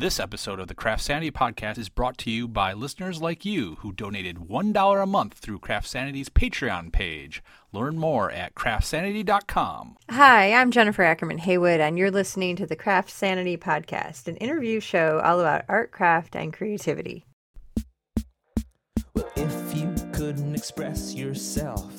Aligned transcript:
This 0.00 0.18
episode 0.18 0.60
of 0.60 0.68
the 0.68 0.74
CraftSanity 0.74 1.30
podcast 1.30 1.76
is 1.76 1.90
brought 1.90 2.16
to 2.18 2.30
you 2.30 2.48
by 2.48 2.72
listeners 2.72 3.20
like 3.20 3.44
you 3.44 3.74
who 3.80 3.92
donated 3.92 4.38
$1 4.38 5.02
a 5.02 5.04
month 5.04 5.34
through 5.34 5.58
CraftSanity's 5.58 6.30
Patreon 6.30 6.90
page. 6.90 7.42
Learn 7.70 7.98
more 7.98 8.30
at 8.30 8.54
craftsanity.com. 8.54 9.98
Hi, 10.08 10.54
I'm 10.54 10.70
Jennifer 10.70 11.02
Ackerman 11.02 11.36
Haywood, 11.36 11.80
and 11.80 11.98
you're 11.98 12.10
listening 12.10 12.56
to 12.56 12.66
the 12.66 12.76
CraftSanity 12.76 13.58
podcast, 13.58 14.26
an 14.26 14.36
interview 14.36 14.80
show 14.80 15.20
all 15.22 15.38
about 15.38 15.66
art, 15.68 15.92
craft, 15.92 16.34
and 16.34 16.50
creativity. 16.50 17.26
Well, 19.14 19.30
if 19.36 19.76
you 19.76 19.94
couldn't 20.14 20.54
express 20.54 21.12
yourself, 21.12 21.92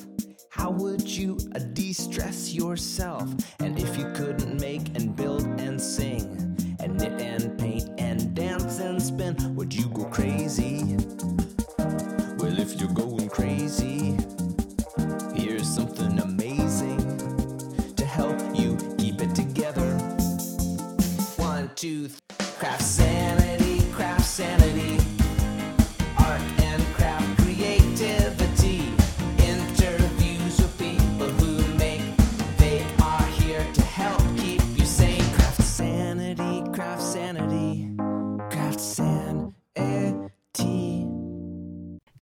how 0.50 0.72
would 0.72 1.02
you 1.02 1.38
uh, 1.54 1.60
de 1.72 1.92
stress 1.92 2.52
yourself? 2.52 3.32
And 3.60 3.78
if 3.78 3.96
you 3.96 4.10
couldn't 4.12 4.60
make 4.60 4.88
and 4.96 5.14
build 5.14 5.46
and 5.60 5.80
sing, 5.80 6.52
and 6.82 6.98
knit 6.98 7.12
and 7.12 7.58
paint 7.58 7.71
and 7.71 7.71
spin, 9.02 9.54
would 9.56 9.74
you 9.74 9.88
go 9.88 10.04
crazy? 10.04 10.96
Well, 12.38 12.58
if 12.58 12.80
you're 12.80 12.92
going 12.92 13.28
crazy, 13.28 14.16
here's 15.34 15.68
something 15.68 16.18
amazing 16.20 17.00
to 17.96 18.04
help 18.06 18.38
you 18.54 18.76
keep 18.98 19.20
it 19.20 19.34
together. 19.34 19.98
One, 21.36 21.70
two, 21.74 22.08
th- 22.08 22.21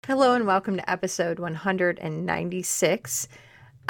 Hello, 0.07 0.33
and 0.33 0.47
welcome 0.47 0.77
to 0.77 0.89
episode 0.89 1.37
196. 1.37 3.27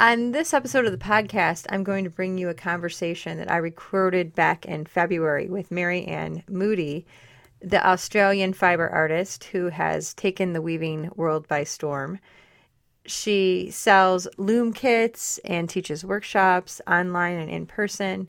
On 0.00 0.32
this 0.32 0.52
episode 0.52 0.84
of 0.84 0.90
the 0.90 0.98
podcast, 0.98 1.66
I'm 1.68 1.84
going 1.84 2.02
to 2.02 2.10
bring 2.10 2.36
you 2.36 2.48
a 2.48 2.54
conversation 2.54 3.38
that 3.38 3.48
I 3.48 3.58
recorded 3.58 4.34
back 4.34 4.66
in 4.66 4.84
February 4.84 5.48
with 5.48 5.70
Maryanne 5.70 6.42
Moodie, 6.48 7.06
the 7.60 7.86
Australian 7.86 8.52
fiber 8.52 8.88
artist 8.88 9.44
who 9.44 9.68
has 9.68 10.12
taken 10.12 10.54
the 10.54 10.60
weaving 10.60 11.08
world 11.14 11.46
by 11.46 11.62
storm. 11.62 12.18
She 13.06 13.70
sells 13.70 14.26
loom 14.38 14.72
kits 14.72 15.38
and 15.44 15.70
teaches 15.70 16.04
workshops 16.04 16.80
online 16.88 17.38
and 17.38 17.48
in 17.48 17.64
person, 17.64 18.26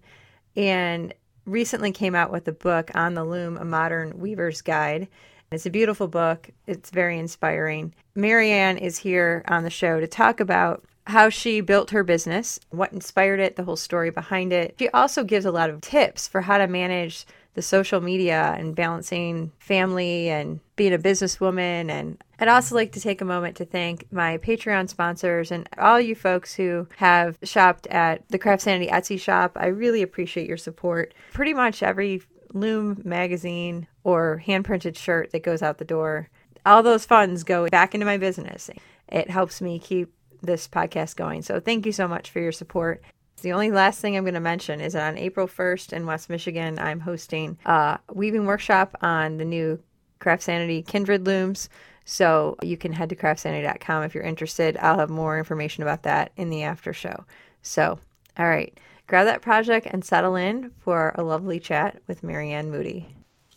and 0.55 1.11
recently 1.43 1.91
came 1.91 2.13
out 2.13 2.31
with 2.31 2.47
a 2.47 2.51
book 2.51 2.91
on 2.93 3.15
the 3.15 3.25
loom, 3.25 3.57
A 3.57 3.65
Modern 3.65 4.19
Weaver's 4.19 4.61
Guide. 4.61 5.07
It's 5.51 5.65
a 5.65 5.71
beautiful 5.71 6.07
book. 6.07 6.49
It's 6.67 6.91
very 6.91 7.17
inspiring. 7.17 7.93
Maryanne 8.15 8.77
is 8.77 8.99
here 8.99 9.43
on 9.47 9.63
the 9.63 9.69
show 9.69 9.99
to 9.99 10.07
talk 10.07 10.39
about 10.39 10.83
how 11.07 11.29
she 11.29 11.59
built 11.59 11.89
her 11.89 12.03
business, 12.03 12.59
what 12.69 12.93
inspired 12.93 13.39
it, 13.39 13.55
the 13.55 13.63
whole 13.63 13.75
story 13.75 14.11
behind 14.11 14.53
it. 14.53 14.75
She 14.77 14.89
also 14.89 15.23
gives 15.23 15.45
a 15.45 15.51
lot 15.51 15.71
of 15.71 15.81
tips 15.81 16.27
for 16.27 16.41
how 16.41 16.59
to 16.59 16.67
manage 16.67 17.25
the 17.55 17.63
social 17.63 17.99
media 17.99 18.55
and 18.57 18.75
balancing 18.75 19.51
family 19.57 20.29
and 20.29 20.59
being 20.75 20.93
a 20.93 20.99
businesswoman. 20.99 21.89
And 21.89 22.23
I'd 22.37 22.47
also 22.47 22.75
like 22.75 22.91
to 22.91 23.01
take 23.01 23.21
a 23.21 23.25
moment 23.25 23.57
to 23.57 23.65
thank 23.65 24.05
my 24.13 24.37
Patreon 24.37 24.87
sponsors 24.87 25.51
and 25.51 25.67
all 25.79 25.99
you 25.99 26.13
folks 26.13 26.53
who 26.53 26.87
have 26.97 27.39
shopped 27.43 27.87
at 27.87 28.21
the 28.29 28.39
CraftSanity 28.39 28.89
Etsy 28.89 29.19
shop. 29.19 29.57
I 29.59 29.65
really 29.65 30.03
appreciate 30.03 30.47
your 30.47 30.57
support. 30.57 31.15
Pretty 31.33 31.55
much 31.55 31.81
every 31.81 32.21
Loom 32.53 33.01
magazine 33.03 33.87
or 34.03 34.37
hand 34.37 34.65
printed 34.65 34.97
shirt 34.97 35.31
that 35.31 35.43
goes 35.43 35.61
out 35.61 35.77
the 35.77 35.85
door, 35.85 36.29
all 36.65 36.83
those 36.83 37.05
funds 37.05 37.43
go 37.43 37.67
back 37.69 37.93
into 37.93 38.05
my 38.05 38.17
business. 38.17 38.69
It 39.07 39.29
helps 39.29 39.61
me 39.61 39.79
keep 39.79 40.13
this 40.41 40.67
podcast 40.67 41.15
going. 41.15 41.41
So 41.41 41.59
thank 41.59 41.85
you 41.85 41.91
so 41.91 42.07
much 42.07 42.29
for 42.29 42.39
your 42.39 42.51
support. 42.51 43.01
The 43.41 43.53
only 43.53 43.71
last 43.71 44.01
thing 44.01 44.17
I'm 44.17 44.23
going 44.23 44.33
to 44.33 44.39
mention 44.39 44.81
is 44.81 44.93
that 44.93 45.07
on 45.07 45.17
April 45.17 45.47
1st 45.47 45.93
in 45.93 46.05
West 46.05 46.29
Michigan, 46.29 46.77
I'm 46.77 46.99
hosting 46.99 47.57
a 47.65 47.99
weaving 48.11 48.45
workshop 48.45 48.97
on 49.01 49.37
the 49.37 49.45
new 49.45 49.79
CraftSanity 50.19 50.85
Kindred 50.85 51.25
looms. 51.25 51.69
So 52.05 52.57
you 52.63 52.75
can 52.75 52.91
head 52.91 53.09
to 53.09 53.15
craftsanity.com 53.15 54.03
if 54.03 54.15
you're 54.15 54.23
interested. 54.23 54.77
I'll 54.77 54.97
have 54.97 55.09
more 55.09 55.37
information 55.37 55.83
about 55.83 56.03
that 56.03 56.31
in 56.37 56.49
the 56.49 56.63
after 56.63 56.91
show. 56.91 57.23
So, 57.61 57.99
all 58.37 58.47
right, 58.47 58.77
grab 59.09 59.25
that 59.25 59.41
project 59.41 59.87
and 59.89 60.05
settle 60.05 60.35
in 60.35 60.71
for 60.79 61.13
a 61.15 61.23
lovely 61.23 61.59
chat 61.59 61.99
with 62.07 62.21
Maryanne 62.21 62.69
Moodie. 62.69 63.07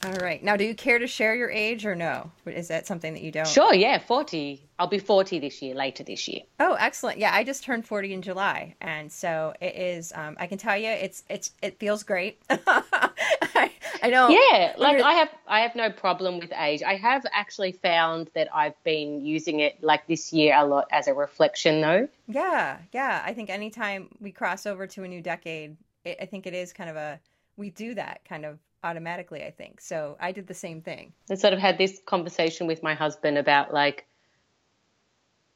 All 0.05 0.13
right. 0.15 0.43
Now, 0.43 0.57
do 0.57 0.65
you 0.65 0.75
care 0.75 0.99
to 0.99 1.07
share 1.07 1.33
your 1.35 1.51
age 1.51 1.87
or 1.87 1.95
no? 1.95 2.33
Is 2.45 2.69
that 2.69 2.87
something 2.89 3.13
that 3.13 3.23
you 3.23 3.31
don't? 3.31 3.47
Sure, 3.47 3.73
yeah, 3.73 3.99
40. 3.99 4.61
I'll 4.79 4.89
be 4.89 4.99
40 4.99 5.39
this 5.39 5.63
year, 5.63 5.77
later 5.77 6.03
this 6.03 6.27
year. 6.27 6.41
Oh, 6.59 6.75
excellent. 6.75 7.19
Yeah, 7.19 7.33
I 7.33 7.45
just 7.45 7.63
turned 7.63 7.87
40 7.87 8.15
in 8.15 8.23
July. 8.23 8.75
And 8.81 9.13
so 9.13 9.55
it 9.61 9.77
is 9.77 10.13
um, 10.17 10.37
I 10.41 10.49
can 10.49 10.59
tell 10.59 10.77
you 10.77 10.89
it's 10.89 11.23
it's 11.29 11.53
it 11.63 11.79
feels 11.79 12.03
great. 12.03 12.43
I, 12.51 13.71
I 14.03 14.11
know. 14.11 14.29
Yeah, 14.29 14.75
like 14.77 15.01
I 15.01 15.13
have 15.13 15.29
I 15.47 15.61
have 15.61 15.77
no 15.77 15.91
problem 15.91 16.41
with 16.41 16.53
age. 16.59 16.83
I 16.83 16.97
have 16.97 17.25
actually 17.33 17.71
found 17.71 18.29
that 18.35 18.49
I've 18.53 18.83
been 18.83 19.25
using 19.25 19.61
it 19.61 19.85
like 19.85 20.09
this 20.09 20.33
year 20.33 20.57
a 20.57 20.65
lot 20.65 20.89
as 20.91 21.07
a 21.07 21.15
reflection 21.15 21.81
though. 21.81 22.09
Yeah, 22.27 22.79
yeah. 22.93 23.23
I 23.25 23.35
think 23.35 23.51
anytime 23.51 24.09
we 24.21 24.33
cross 24.33 24.67
over 24.67 24.89
to 24.89 25.05
a 25.05 25.09
new 25.09 25.21
decade, 25.21 25.77
it, 26.05 26.17
I 26.21 26.27
think 26.27 26.49
it 26.49 26.55
is 26.55 26.73
kind 26.73 26.91
of 26.91 26.97
a 26.97 27.21
we 27.57 27.71
do 27.71 27.95
that 27.95 28.23
kind 28.29 28.45
of 28.45 28.59
automatically, 28.85 29.43
I 29.45 29.51
think. 29.51 29.81
So 29.81 30.17
I 30.21 30.33
did 30.33 30.47
the 30.47 30.55
same 30.55 30.83
thing. 30.83 31.13
I 31.31 31.35
sort 31.35 31.53
of 31.53 31.59
had 31.59 31.79
this 31.79 32.01
conversation 32.07 32.67
with 32.67 32.83
my 32.83 32.95
husband 32.95 33.39
about 33.39 33.73
like 33.73 34.07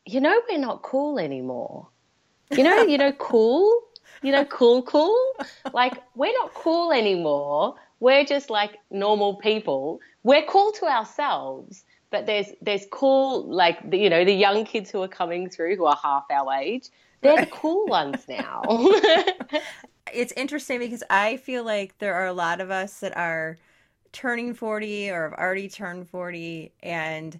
you 0.05 0.21
know 0.21 0.41
we're 0.49 0.59
not 0.59 0.83
cool 0.83 1.19
anymore. 1.19 1.89
You 2.53 2.63
know, 2.63 2.83
you 2.83 2.99
know 2.99 3.13
cool? 3.13 3.83
You 4.23 4.33
know 4.33 4.45
cool 4.45 4.83
cool? 4.83 5.19
Like 5.73 5.95
we're 6.15 6.33
not 6.33 6.55
cool 6.55 6.93
anymore. 6.93 7.75
We're 8.01 8.25
just 8.25 8.51
like 8.51 8.79
normal 8.91 9.37
people. 9.37 10.01
We're 10.23 10.45
cool 10.45 10.73
to 10.73 10.87
ourselves, 10.87 11.85
but 12.11 12.27
there's 12.27 12.49
there's 12.63 12.87
cool 12.91 13.45
like 13.45 13.79
you 13.93 14.09
know 14.09 14.25
the 14.25 14.33
young 14.33 14.65
kids 14.65 14.91
who 14.91 15.03
are 15.03 15.09
coming 15.09 15.51
through 15.51 15.77
who 15.77 15.87
are 15.87 15.99
half 16.01 16.25
our 16.31 16.53
age. 16.55 16.89
They're 17.23 17.45
the 17.45 17.51
cool 17.51 17.87
ones 17.87 18.25
now. 18.29 18.63
it's 20.13 20.33
interesting 20.37 20.79
because 20.79 21.03
I 21.11 21.37
feel 21.37 21.65
like 21.65 21.99
there 21.99 22.15
are 22.15 22.27
a 22.27 22.33
lot 22.33 22.61
of 22.61 22.71
us 22.71 23.01
that 23.01 23.17
are 23.17 23.57
turning 24.13 24.55
40 24.55 25.11
or 25.11 25.31
have 25.31 25.39
already 25.39 25.69
turned 25.69 26.09
40. 26.09 26.73
And 26.83 27.35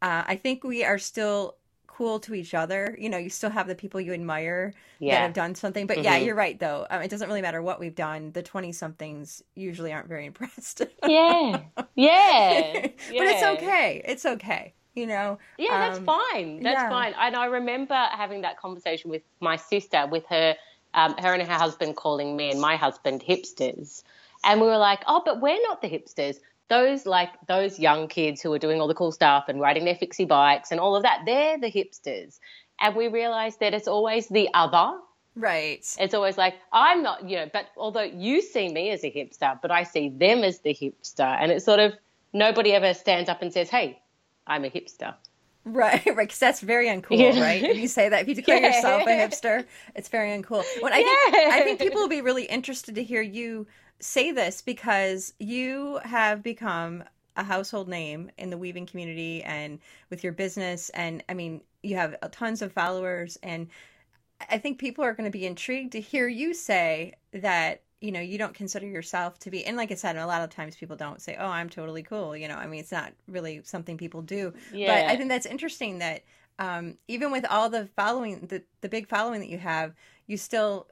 uh, 0.00 0.24
I 0.26 0.36
think 0.36 0.64
we 0.64 0.84
are 0.84 0.98
still 0.98 1.56
cool 1.86 2.18
to 2.20 2.34
each 2.34 2.54
other. 2.54 2.96
You 2.98 3.10
know, 3.10 3.18
you 3.18 3.28
still 3.28 3.50
have 3.50 3.66
the 3.66 3.74
people 3.74 4.00
you 4.00 4.14
admire 4.14 4.72
Yeah. 4.98 5.16
that 5.16 5.20
have 5.22 5.32
done 5.34 5.54
something. 5.54 5.86
But 5.86 6.02
yeah, 6.02 6.16
you're 6.16 6.34
right, 6.34 6.58
though. 6.58 6.86
Um, 6.88 7.02
it 7.02 7.10
doesn't 7.10 7.28
really 7.28 7.42
matter 7.42 7.60
what 7.60 7.78
we've 7.78 7.94
done. 7.94 8.32
The 8.32 8.42
20 8.42 8.72
somethings 8.72 9.42
usually 9.54 9.92
aren't 9.92 10.08
very 10.08 10.24
impressed. 10.32 10.82
yeah. 11.06 11.60
Yeah. 11.94 12.80
but 12.82 12.96
it's 13.10 13.42
okay. 13.42 14.02
It's 14.06 14.24
okay. 14.24 14.72
You 14.94 15.06
know? 15.06 15.38
Yeah, 15.58 15.78
that's 15.78 15.98
Um, 15.98 16.04
fine. 16.06 16.62
That's 16.62 16.80
yeah. 16.80 16.88
fine. 16.90 17.14
And 17.18 17.36
I 17.36 17.46
remember 17.46 17.94
having 17.94 18.42
that 18.42 18.58
conversation 18.58 19.10
with 19.10 19.22
my 19.40 19.56
sister, 19.56 20.06
with 20.06 20.24
her, 20.26 20.54
um, 20.94 21.14
her 21.18 21.32
and 21.34 21.42
her 21.42 21.54
husband 21.54 21.96
calling 21.96 22.36
me 22.36 22.50
and 22.50 22.60
my 22.60 22.76
husband 22.76 23.22
hipsters, 23.26 24.02
and 24.44 24.60
we 24.60 24.66
were 24.66 24.78
like, 24.78 25.02
"Oh, 25.06 25.22
but 25.24 25.40
we're 25.40 25.62
not 25.62 25.82
the 25.82 25.88
hipsters. 25.88 26.36
Those 26.68 27.06
like 27.06 27.30
those 27.46 27.78
young 27.78 28.08
kids 28.08 28.40
who 28.40 28.52
are 28.52 28.58
doing 28.58 28.80
all 28.80 28.88
the 28.88 28.94
cool 28.94 29.12
stuff 29.12 29.44
and 29.48 29.60
riding 29.60 29.84
their 29.84 29.94
fixie 29.94 30.24
bikes 30.24 30.70
and 30.70 30.80
all 30.80 30.96
of 30.96 31.02
that. 31.02 31.22
They're 31.26 31.58
the 31.58 31.70
hipsters." 31.70 32.38
And 32.80 32.96
we 32.96 33.08
realized 33.08 33.60
that 33.60 33.74
it's 33.74 33.88
always 33.88 34.26
the 34.28 34.48
other. 34.54 34.98
Right. 35.34 35.86
It's 35.98 36.14
always 36.14 36.36
like 36.36 36.54
I'm 36.72 37.02
not, 37.02 37.28
you 37.28 37.36
know. 37.36 37.50
But 37.52 37.66
although 37.76 38.02
you 38.02 38.42
see 38.42 38.68
me 38.68 38.90
as 38.90 39.04
a 39.04 39.10
hipster, 39.10 39.58
but 39.60 39.70
I 39.70 39.84
see 39.84 40.08
them 40.10 40.44
as 40.44 40.60
the 40.60 40.74
hipster, 40.74 41.36
and 41.40 41.50
it's 41.52 41.64
sort 41.64 41.80
of 41.80 41.94
nobody 42.32 42.72
ever 42.72 42.92
stands 42.94 43.28
up 43.30 43.42
and 43.42 43.52
says, 43.52 43.70
"Hey, 43.70 44.00
I'm 44.46 44.64
a 44.64 44.70
hipster." 44.70 45.14
Right, 45.64 46.04
right, 46.06 46.16
because 46.16 46.38
that's 46.40 46.60
very 46.60 46.88
uncool, 46.88 47.36
Yeah. 47.36 47.36
right? 47.36 47.64
If 47.68 47.76
you 47.76 47.86
say 47.86 48.08
that, 48.08 48.22
if 48.22 48.28
you 48.28 48.34
declare 48.34 48.58
Yeah. 48.58 48.66
yourself 48.66 49.06
a 49.06 49.10
hipster, 49.10 49.66
it's 49.94 50.08
very 50.08 50.30
uncool. 50.30 50.66
When 50.80 50.92
I 50.92 51.02
think, 51.04 51.20
I 51.48 51.60
think 51.60 51.80
people 51.80 52.00
will 52.00 52.08
be 52.08 52.20
really 52.20 52.44
interested 52.44 52.94
to 52.96 53.04
hear 53.04 53.22
you 53.22 53.66
say 54.00 54.32
this 54.32 54.60
because 54.60 55.34
you 55.38 56.00
have 56.04 56.42
become 56.42 57.04
a 57.36 57.44
household 57.44 57.88
name 57.88 58.30
in 58.38 58.50
the 58.50 58.58
weaving 58.58 58.86
community 58.86 59.42
and 59.44 59.78
with 60.10 60.24
your 60.24 60.32
business, 60.32 60.90
and 60.90 61.22
I 61.28 61.34
mean, 61.34 61.62
you 61.82 61.94
have 61.96 62.16
tons 62.32 62.60
of 62.60 62.72
followers, 62.72 63.38
and 63.42 63.68
I 64.50 64.58
think 64.58 64.78
people 64.78 65.04
are 65.04 65.14
going 65.14 65.30
to 65.30 65.38
be 65.38 65.46
intrigued 65.46 65.92
to 65.92 66.00
hear 66.00 66.28
you 66.28 66.54
say 66.54 67.14
that 67.32 67.82
you 68.02 68.12
know 68.12 68.20
you 68.20 68.36
don't 68.36 68.54
consider 68.54 68.86
yourself 68.86 69.38
to 69.38 69.50
be 69.50 69.64
and 69.64 69.76
like 69.76 69.90
i 69.90 69.94
said 69.94 70.16
a 70.16 70.26
lot 70.26 70.42
of 70.42 70.50
times 70.50 70.76
people 70.76 70.96
don't 70.96 71.22
say 71.22 71.36
oh 71.38 71.46
i'm 71.46 71.68
totally 71.68 72.02
cool 72.02 72.36
you 72.36 72.48
know 72.48 72.56
i 72.56 72.66
mean 72.66 72.80
it's 72.80 72.92
not 72.92 73.12
really 73.28 73.60
something 73.64 73.96
people 73.96 74.20
do 74.22 74.52
Yeah. 74.72 74.88
but 75.04 75.10
i 75.10 75.16
think 75.16 75.28
that's 75.28 75.46
interesting 75.46 75.98
that 76.00 76.22
um, 76.58 76.98
even 77.08 77.32
with 77.32 77.46
all 77.48 77.70
the 77.70 77.86
following 77.96 78.40
the, 78.46 78.62
the 78.82 78.88
big 78.88 79.08
following 79.08 79.40
that 79.40 79.48
you 79.48 79.58
have 79.58 79.94
you 80.26 80.36
still 80.36 80.86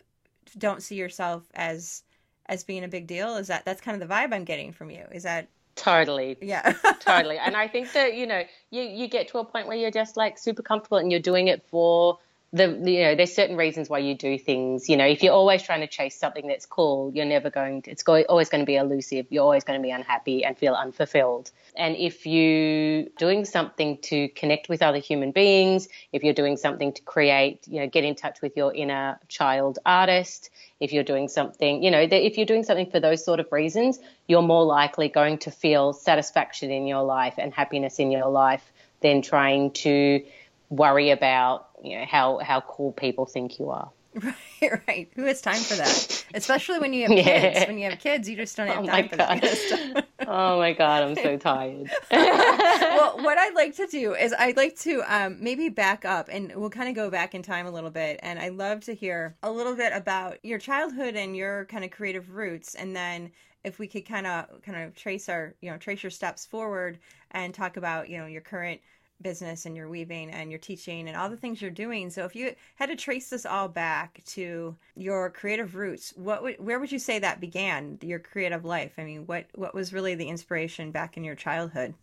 don't 0.58 0.82
see 0.82 0.94
yourself 0.96 1.44
as 1.54 2.02
as 2.46 2.64
being 2.64 2.82
a 2.82 2.88
big 2.88 3.06
deal. 3.06 3.36
Is 3.36 3.46
that 3.46 3.64
that's 3.64 3.80
kind 3.80 4.00
of 4.00 4.08
the 4.08 4.12
vibe 4.12 4.34
I'm 4.34 4.44
getting 4.44 4.72
from 4.72 4.90
you? 4.90 5.04
Is 5.12 5.22
that 5.22 5.48
Totally. 5.76 6.36
yeah? 6.42 6.72
totally. 7.00 7.38
And 7.38 7.56
I 7.56 7.68
think 7.68 7.92
that, 7.92 8.14
you 8.14 8.26
know, 8.26 8.42
you, 8.70 8.82
you 8.82 9.06
get 9.06 9.28
to 9.28 9.38
a 9.38 9.44
point 9.44 9.66
where 9.68 9.76
you're 9.76 9.90
just 9.92 10.16
like 10.16 10.36
super 10.36 10.62
comfortable 10.62 10.98
and 10.98 11.10
you're 11.10 11.20
doing 11.20 11.46
it 11.48 11.62
for 11.70 12.18
the, 12.52 12.66
you 12.66 13.02
know, 13.02 13.14
there's 13.14 13.32
certain 13.32 13.56
reasons 13.56 13.88
why 13.88 13.98
you 13.98 14.16
do 14.16 14.36
things. 14.36 14.88
You 14.88 14.96
know, 14.96 15.06
if 15.06 15.22
you're 15.22 15.32
always 15.32 15.62
trying 15.62 15.80
to 15.80 15.86
chase 15.86 16.18
something 16.18 16.48
that's 16.48 16.66
cool, 16.66 17.12
you're 17.14 17.24
never 17.24 17.48
going 17.48 17.82
to, 17.82 17.92
it's 17.92 18.02
always 18.02 18.48
going 18.48 18.60
to 18.60 18.66
be 18.66 18.74
elusive. 18.74 19.26
You're 19.30 19.44
always 19.44 19.62
going 19.62 19.78
to 19.78 19.82
be 19.82 19.92
unhappy 19.92 20.44
and 20.44 20.58
feel 20.58 20.74
unfulfilled. 20.74 21.52
And 21.76 21.94
if 21.96 22.26
you 22.26 23.10
doing 23.18 23.44
something 23.44 23.98
to 23.98 24.28
connect 24.30 24.68
with 24.68 24.82
other 24.82 24.98
human 24.98 25.30
beings, 25.30 25.88
if 26.12 26.24
you're 26.24 26.34
doing 26.34 26.56
something 26.56 26.92
to 26.92 27.02
create, 27.02 27.68
you 27.68 27.80
know, 27.80 27.86
get 27.86 28.02
in 28.02 28.16
touch 28.16 28.42
with 28.42 28.56
your 28.56 28.74
inner 28.74 29.20
child 29.28 29.78
artist, 29.86 30.50
if 30.80 30.92
you're 30.92 31.04
doing 31.04 31.28
something, 31.28 31.84
you 31.84 31.92
know, 31.92 32.00
if 32.00 32.36
you're 32.36 32.46
doing 32.46 32.64
something 32.64 32.90
for 32.90 32.98
those 32.98 33.24
sort 33.24 33.38
of 33.38 33.52
reasons, 33.52 34.00
you're 34.26 34.42
more 34.42 34.64
likely 34.64 35.08
going 35.08 35.38
to 35.38 35.52
feel 35.52 35.92
satisfaction 35.92 36.72
in 36.72 36.88
your 36.88 37.04
life 37.04 37.34
and 37.38 37.54
happiness 37.54 38.00
in 38.00 38.10
your 38.10 38.28
life 38.28 38.72
than 39.02 39.22
trying 39.22 39.70
to 39.70 40.24
worry 40.68 41.10
about, 41.10 41.68
you 41.82 41.98
know, 41.98 42.04
how, 42.06 42.38
how 42.38 42.60
cool 42.62 42.92
people 42.92 43.26
think 43.26 43.58
you 43.58 43.70
are. 43.70 43.90
Right, 44.62 44.82
right. 44.88 45.08
Who 45.14 45.24
has 45.24 45.40
time 45.40 45.64
for 45.64 45.76
that? 45.76 46.24
Especially 46.34 46.78
when 46.78 46.92
you 46.92 47.04
have 47.04 47.12
Yeah. 47.12 47.22
kids. 47.22 47.66
When 47.66 47.78
you 47.78 47.88
have 47.88 47.98
kids, 47.98 48.28
you 48.28 48.36
just 48.36 48.56
don't 48.56 48.66
have 48.66 48.82
Oh 48.82 48.86
time 48.86 49.08
for 49.08 49.16
that 49.16 49.42
God. 49.42 49.44
of. 49.44 50.04
Oh 50.26 50.58
my 50.58 50.72
God, 50.74 51.02
I'm 51.02 51.16
so 51.16 51.36
tired. 51.38 51.90
well, 52.10 53.22
what 53.22 53.38
I'd 53.38 53.54
like 53.54 53.74
to 53.76 53.86
do 53.86 54.14
is 54.14 54.34
I'd 54.38 54.56
like 54.56 54.76
to 54.80 55.02
um, 55.06 55.38
maybe 55.40 55.68
back 55.70 56.04
up 56.04 56.28
and 56.30 56.54
we'll 56.54 56.70
kind 56.70 56.88
of 56.88 56.94
go 56.94 57.10
back 57.10 57.34
in 57.34 57.42
time 57.42 57.66
a 57.66 57.70
little 57.70 57.90
bit. 57.90 58.20
And 58.22 58.38
I'd 58.38 58.52
love 58.54 58.80
to 58.84 58.94
hear 58.94 59.36
a 59.42 59.50
little 59.50 59.74
bit 59.74 59.92
about 59.94 60.44
your 60.44 60.58
childhood 60.58 61.16
and 61.16 61.34
your 61.36 61.64
kind 61.66 61.84
of 61.84 61.90
creative 61.90 62.30
roots. 62.30 62.74
And 62.74 62.94
then 62.94 63.30
if 63.64 63.78
we 63.78 63.86
could 63.86 64.06
kind 64.06 64.26
of 64.26 64.62
kind 64.62 64.78
of 64.84 64.94
trace 64.94 65.28
our 65.28 65.54
you 65.60 65.70
know 65.70 65.76
trace 65.78 66.02
your 66.02 66.10
steps 66.10 66.46
forward 66.46 66.98
and 67.32 67.52
talk 67.54 67.76
about 67.76 68.08
you 68.08 68.18
know 68.18 68.26
your 68.26 68.40
current 68.40 68.80
business 69.22 69.66
and 69.66 69.76
your 69.76 69.88
weaving 69.88 70.30
and 70.30 70.50
your 70.50 70.58
teaching 70.58 71.08
and 71.08 71.16
all 71.16 71.28
the 71.28 71.36
things 71.36 71.60
you're 71.60 71.70
doing. 71.70 72.10
So 72.10 72.24
if 72.24 72.34
you 72.34 72.54
had 72.76 72.86
to 72.86 72.96
trace 72.96 73.30
this 73.30 73.46
all 73.46 73.68
back 73.68 74.22
to 74.26 74.76
your 74.96 75.30
creative 75.30 75.74
roots, 75.74 76.12
what 76.16 76.42
would, 76.42 76.56
where 76.58 76.80
would 76.80 76.92
you 76.92 76.98
say 76.98 77.18
that 77.18 77.40
began 77.40 77.98
your 78.02 78.18
creative 78.18 78.64
life? 78.64 78.92
I 78.98 79.04
mean, 79.04 79.26
what 79.26 79.46
what 79.54 79.74
was 79.74 79.92
really 79.92 80.14
the 80.14 80.28
inspiration 80.28 80.90
back 80.90 81.16
in 81.16 81.24
your 81.24 81.34
childhood? 81.34 81.94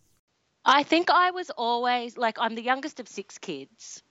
I 0.64 0.82
think 0.82 1.10
I 1.10 1.30
was 1.30 1.50
always 1.50 2.16
like 2.18 2.38
I'm 2.38 2.54
the 2.54 2.62
youngest 2.62 3.00
of 3.00 3.08
six 3.08 3.38
kids. 3.38 4.02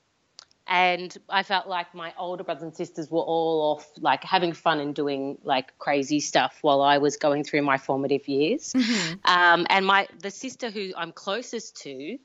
And 0.69 1.17
I 1.29 1.43
felt 1.43 1.67
like 1.67 1.95
my 1.95 2.13
older 2.19 2.43
brothers 2.43 2.63
and 2.63 2.75
sisters 2.75 3.09
were 3.09 3.21
all 3.21 3.71
off 3.71 3.89
like 4.01 4.23
having 4.25 4.51
fun 4.51 4.81
and 4.81 4.93
doing 4.93 5.37
like 5.43 5.77
crazy 5.79 6.19
stuff 6.19 6.57
while 6.61 6.81
I 6.81 6.97
was 6.97 7.15
going 7.15 7.45
through 7.45 7.61
my 7.61 7.77
formative 7.77 8.27
years. 8.27 8.75
Um, 9.23 9.65
and 9.69 9.85
my 9.85 10.07
the 10.19 10.29
sister 10.29 10.69
who 10.69 10.91
I'm 10.97 11.13
closest 11.13 11.77
to, 11.83 12.17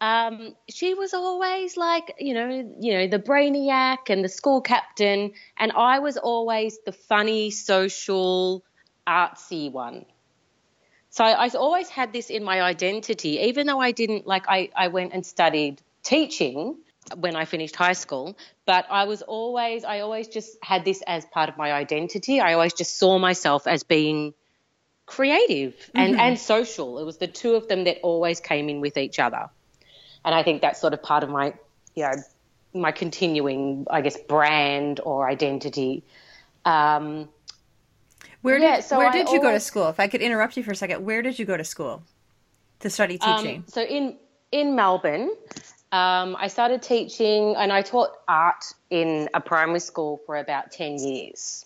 um, 0.00 0.54
she 0.68 0.94
was 0.94 1.12
always 1.12 1.76
like, 1.76 2.14
you 2.18 2.34
know, 2.34 2.48
you 2.80 2.94
know, 2.94 3.06
the 3.08 3.18
brainiac 3.18 4.10
and 4.10 4.24
the 4.24 4.28
school 4.28 4.60
captain, 4.60 5.32
and 5.56 5.72
I 5.72 5.98
was 5.98 6.16
always 6.16 6.78
the 6.86 6.92
funny, 6.92 7.50
social, 7.50 8.64
artsy 9.06 9.72
one. 9.72 10.04
So 11.10 11.24
I, 11.24 11.48
always 11.48 11.88
had 11.88 12.12
this 12.12 12.30
in 12.30 12.44
my 12.44 12.60
identity, 12.60 13.38
even 13.48 13.66
though 13.66 13.80
I 13.80 13.90
didn't 13.90 14.26
like. 14.26 14.44
I, 14.48 14.70
I 14.76 14.88
went 14.88 15.14
and 15.14 15.26
studied 15.26 15.82
teaching 16.04 16.76
when 17.16 17.34
I 17.34 17.44
finished 17.44 17.74
high 17.74 17.94
school, 17.94 18.36
but 18.66 18.86
I 18.90 19.04
was 19.04 19.22
always 19.22 19.82
I 19.84 20.00
always 20.00 20.28
just 20.28 20.56
had 20.62 20.84
this 20.84 21.02
as 21.06 21.24
part 21.26 21.48
of 21.48 21.56
my 21.56 21.72
identity. 21.72 22.40
I 22.40 22.52
always 22.52 22.74
just 22.74 22.98
saw 22.98 23.18
myself 23.18 23.66
as 23.66 23.82
being 23.82 24.34
creative 25.06 25.74
and, 25.94 26.20
and 26.20 26.38
social. 26.38 26.98
It 26.98 27.04
was 27.04 27.16
the 27.16 27.26
two 27.26 27.54
of 27.54 27.66
them 27.66 27.84
that 27.84 27.98
always 28.02 28.38
came 28.40 28.68
in 28.68 28.80
with 28.80 28.96
each 28.96 29.18
other. 29.18 29.48
And 30.24 30.34
I 30.34 30.42
think 30.42 30.62
that's 30.62 30.80
sort 30.80 30.94
of 30.94 31.02
part 31.02 31.22
of 31.22 31.30
my, 31.30 31.54
you 31.94 32.02
know, 32.04 32.14
my 32.74 32.92
continuing, 32.92 33.86
I 33.90 34.00
guess, 34.02 34.16
brand 34.16 35.00
or 35.04 35.28
identity. 35.28 36.04
Um, 36.64 37.28
Where 38.42 38.58
Yeah, 38.58 38.76
did 38.76 38.84
so 38.84 38.98
where 38.98 39.08
I 39.08 39.12
did 39.12 39.30
you 39.30 39.40
go 39.40 39.52
to 39.52 39.60
school? 39.60 39.88
If 39.88 39.98
I 39.98 40.08
could 40.08 40.20
interrupt 40.20 40.56
you 40.56 40.62
for 40.62 40.72
a 40.72 40.76
second, 40.76 41.04
where 41.04 41.22
did 41.22 41.38
you 41.38 41.44
go 41.46 41.56
to 41.56 41.64
school 41.64 42.02
to 42.80 42.90
study 42.90 43.16
teaching? 43.18 43.58
Um, 43.58 43.64
so 43.66 43.82
in 43.82 44.16
in 44.52 44.76
Melbourne, 44.76 45.30
um, 45.92 46.36
I 46.38 46.48
started 46.48 46.82
teaching, 46.82 47.56
and 47.56 47.72
I 47.72 47.82
taught 47.82 48.10
art 48.26 48.64
in 48.90 49.28
a 49.34 49.40
primary 49.40 49.80
school 49.80 50.20
for 50.26 50.36
about 50.36 50.70
ten 50.70 50.98
years. 50.98 51.64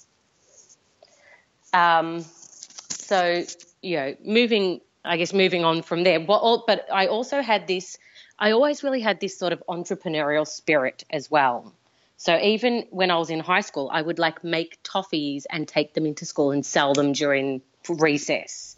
Um, 1.73 2.21
so 2.21 3.45
you 3.83 3.97
know, 3.97 4.15
moving, 4.25 4.81
I 5.05 5.17
guess, 5.17 5.33
moving 5.33 5.65
on 5.65 5.83
from 5.83 6.05
there. 6.05 6.21
But 6.21 6.87
I 6.93 7.07
also 7.09 7.43
had 7.43 7.67
this. 7.67 7.99
I 8.39 8.53
always 8.53 8.83
really 8.83 9.01
had 9.01 9.21
this 9.21 9.39
sort 9.39 9.53
of 9.53 9.63
entrepreneurial 9.69 10.47
spirit 10.47 11.05
as 11.11 11.31
well. 11.31 11.73
So 12.17 12.39
even 12.39 12.87
when 12.91 13.11
I 13.11 13.17
was 13.17 13.31
in 13.31 13.41
high 13.41 13.63
school, 13.63 13.91
I 13.93 14.01
would 14.03 14.19
like 14.19 14.45
make 14.45 14.83
toffees 14.83 15.45
and 15.51 15.67
take 15.67 15.95
them 15.95 16.07
into 16.07 16.25
school 16.25 16.53
and 16.53 16.65
sell 16.65 16.95
them 16.95 17.13
during 17.13 17.63
recess 17.89 18.77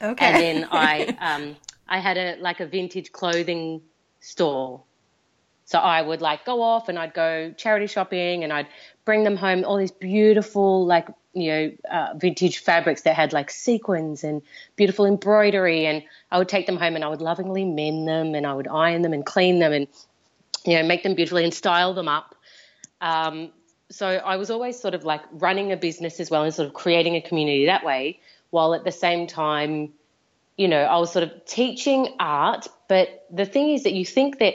okay. 0.00 0.26
and 0.26 0.36
then 0.36 0.68
I 0.70 1.04
um, 1.20 1.56
I 1.88 1.98
had 1.98 2.16
a 2.16 2.36
like 2.40 2.60
a 2.60 2.66
vintage 2.66 3.12
clothing 3.12 3.82
store. 4.20 4.82
So 5.64 5.78
I 5.78 6.00
would 6.00 6.20
like 6.20 6.44
go 6.44 6.62
off 6.62 6.88
and 6.88 6.96
I'd 6.96 7.12
go 7.12 7.52
charity 7.56 7.88
shopping 7.88 8.44
and 8.44 8.52
I'd 8.52 8.68
bring 9.04 9.24
them 9.24 9.36
home 9.36 9.64
all 9.64 9.76
these 9.76 9.90
beautiful 9.90 10.86
like 10.86 11.08
you 11.36 11.50
know 11.52 11.72
uh, 11.90 12.14
vintage 12.16 12.58
fabrics 12.58 13.02
that 13.02 13.14
had 13.14 13.32
like 13.32 13.50
sequins 13.50 14.24
and 14.24 14.42
beautiful 14.74 15.04
embroidery 15.04 15.86
and 15.86 16.02
I 16.32 16.38
would 16.38 16.48
take 16.48 16.66
them 16.66 16.76
home 16.76 16.94
and 16.94 17.04
I 17.04 17.08
would 17.08 17.20
lovingly 17.20 17.64
mend 17.64 18.08
them 18.08 18.34
and 18.34 18.46
I 18.46 18.54
would 18.54 18.66
iron 18.66 19.02
them 19.02 19.12
and 19.12 19.24
clean 19.24 19.58
them 19.58 19.72
and 19.72 19.86
you 20.64 20.76
know 20.76 20.82
make 20.82 21.02
them 21.02 21.14
beautifully 21.14 21.44
and 21.44 21.52
style 21.52 21.94
them 21.94 22.08
up. 22.08 22.34
Um, 23.00 23.52
so 23.90 24.08
I 24.08 24.36
was 24.36 24.50
always 24.50 24.80
sort 24.80 24.94
of 24.94 25.04
like 25.04 25.22
running 25.30 25.72
a 25.72 25.76
business 25.76 26.18
as 26.20 26.30
well 26.30 26.42
and 26.42 26.52
sort 26.52 26.66
of 26.66 26.74
creating 26.74 27.14
a 27.16 27.20
community 27.20 27.66
that 27.66 27.84
way, 27.84 28.20
while 28.50 28.74
at 28.74 28.84
the 28.84 28.92
same 28.92 29.26
time, 29.26 29.92
you 30.56 30.68
know, 30.68 30.80
I 30.80 30.98
was 30.98 31.12
sort 31.12 31.22
of 31.22 31.44
teaching 31.44 32.16
art. 32.18 32.66
But 32.88 33.26
the 33.30 33.46
thing 33.46 33.70
is 33.70 33.84
that 33.84 33.92
you 33.92 34.04
think 34.04 34.38
that 34.38 34.54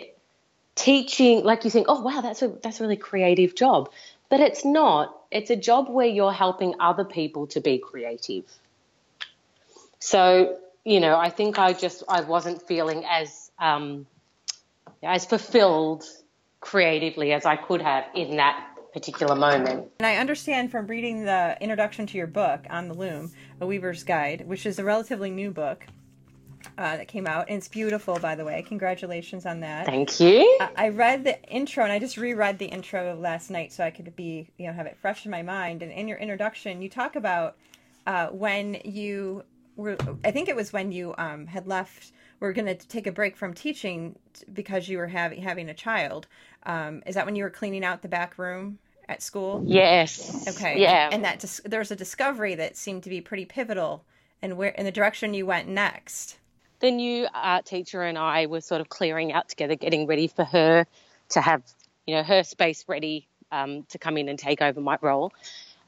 teaching, 0.75 1.43
like 1.43 1.63
you 1.63 1.69
think, 1.69 1.85
oh 1.89 2.01
wow, 2.01 2.21
that's 2.21 2.41
a 2.41 2.49
that's 2.49 2.79
a 2.79 2.83
really 2.83 2.97
creative 2.97 3.55
job, 3.55 3.91
but 4.29 4.39
it's 4.39 4.65
not. 4.65 5.17
It's 5.31 5.49
a 5.49 5.55
job 5.55 5.89
where 5.89 6.07
you're 6.07 6.33
helping 6.33 6.75
other 6.79 7.05
people 7.05 7.47
to 7.47 7.61
be 7.61 7.77
creative. 7.77 8.45
So 9.99 10.57
you 10.83 10.99
know, 10.99 11.17
I 11.17 11.29
think 11.29 11.59
I 11.59 11.73
just 11.73 12.03
I 12.09 12.21
wasn't 12.21 12.61
feeling 12.67 13.05
as 13.05 13.51
um, 13.59 14.07
as 15.03 15.25
fulfilled 15.25 16.03
creatively 16.59 17.33
as 17.33 17.45
I 17.45 17.55
could 17.55 17.81
have 17.81 18.05
in 18.15 18.37
that 18.37 18.67
particular 18.93 19.35
moment. 19.35 19.89
And 19.99 20.07
I 20.07 20.17
understand 20.17 20.71
from 20.71 20.87
reading 20.87 21.25
the 21.25 21.57
introduction 21.61 22.05
to 22.07 22.17
your 22.17 22.27
book 22.27 22.65
on 22.69 22.87
the 22.87 22.93
loom, 22.93 23.31
A 23.59 23.65
Weaver's 23.65 24.03
Guide, 24.03 24.47
which 24.47 24.65
is 24.65 24.79
a 24.79 24.83
relatively 24.83 25.29
new 25.29 25.51
book 25.51 25.85
uh, 26.77 26.97
that 26.97 27.07
came 27.07 27.27
out. 27.27 27.47
And 27.49 27.57
it's 27.57 27.67
beautiful, 27.67 28.17
by 28.19 28.35
the 28.35 28.45
way. 28.45 28.63
Congratulations 28.67 29.45
on 29.45 29.59
that. 29.61 29.85
Thank 29.85 30.19
you. 30.19 30.41
I- 30.59 30.69
I 30.75 30.89
read 30.89 31.23
the 31.23 31.41
intro 31.49 31.83
and 31.83 31.91
I 31.93 31.99
just 31.99 32.17
reread 32.17 32.59
the 32.59 32.65
intro 32.65 33.11
of 33.11 33.19
last 33.19 33.49
night 33.49 33.71
so 33.73 33.83
I 33.83 33.91
could 33.91 34.15
be, 34.15 34.49
you 34.57 34.67
know, 34.67 34.73
have 34.73 34.85
it 34.85 34.97
fresh 35.01 35.25
in 35.25 35.31
my 35.31 35.41
mind. 35.41 35.81
And 35.83 35.91
in 35.91 36.07
your 36.07 36.17
introduction, 36.17 36.81
you 36.81 36.89
talk 36.89 37.15
about 37.15 37.57
uh, 38.07 38.27
when 38.27 38.77
you 38.83 39.43
were, 39.75 39.95
I 40.25 40.31
think 40.31 40.49
it 40.49 40.55
was 40.55 40.73
when 40.73 40.91
you 40.91 41.13
um, 41.17 41.47
had 41.47 41.67
left, 41.67 42.11
were 42.39 42.53
going 42.53 42.65
to 42.65 42.75
take 42.75 43.05
a 43.05 43.11
break 43.11 43.37
from 43.37 43.53
teaching 43.53 44.17
because 44.51 44.89
you 44.89 44.97
were 44.97 45.07
having 45.07 45.41
having 45.41 45.69
a 45.69 45.73
child. 45.73 46.27
Um, 46.63 47.03
is 47.05 47.15
that 47.15 47.25
when 47.25 47.35
you 47.35 47.43
were 47.43 47.49
cleaning 47.51 47.83
out 47.85 48.01
the 48.01 48.07
back 48.07 48.37
room 48.39 48.79
at 49.07 49.21
school? 49.21 49.61
Yes. 49.65 50.47
Okay. 50.47 50.81
Yeah. 50.81 51.09
And 51.11 51.23
that 51.23 51.39
dis- 51.39 51.61
there 51.65 51.79
was 51.79 51.91
a 51.91 51.95
discovery 51.95 52.55
that 52.55 52.75
seemed 52.77 53.03
to 53.03 53.09
be 53.09 53.21
pretty 53.21 53.45
pivotal 53.45 54.03
and 54.41 54.57
where 54.57 54.69
in 54.69 54.85
the 54.85 54.91
direction 54.91 55.33
you 55.35 55.45
went 55.45 55.67
next. 55.67 56.37
The 56.81 56.91
new 56.91 57.27
art 57.33 57.65
teacher 57.65 58.01
and 58.01 58.17
I 58.17 58.47
were 58.47 58.61
sort 58.61 58.81
of 58.81 58.89
clearing 58.89 59.31
out 59.31 59.49
together, 59.49 59.75
getting 59.75 60.07
ready 60.07 60.27
for 60.27 60.43
her 60.43 60.85
to 61.29 61.41
have, 61.41 61.63
you 62.05 62.15
know, 62.15 62.23
her 62.23 62.43
space 62.43 62.85
ready 62.87 63.27
um, 63.51 63.83
to 63.89 63.97
come 63.97 64.17
in 64.17 64.29
and 64.29 64.37
take 64.37 64.61
over 64.61 64.81
my 64.81 64.97
role. 65.01 65.31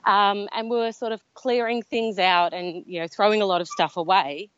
Um, 0.06 0.48
and 0.54 0.70
we 0.70 0.78
were 0.78 0.92
sort 0.92 1.12
of 1.12 1.22
clearing 1.34 1.82
things 1.82 2.20
out 2.20 2.54
and, 2.54 2.84
you 2.88 3.00
know, 3.00 3.08
throwing 3.08 3.42
a 3.42 3.46
lot 3.46 3.62
of 3.62 3.68
stuff 3.68 3.98
away. 3.98 4.50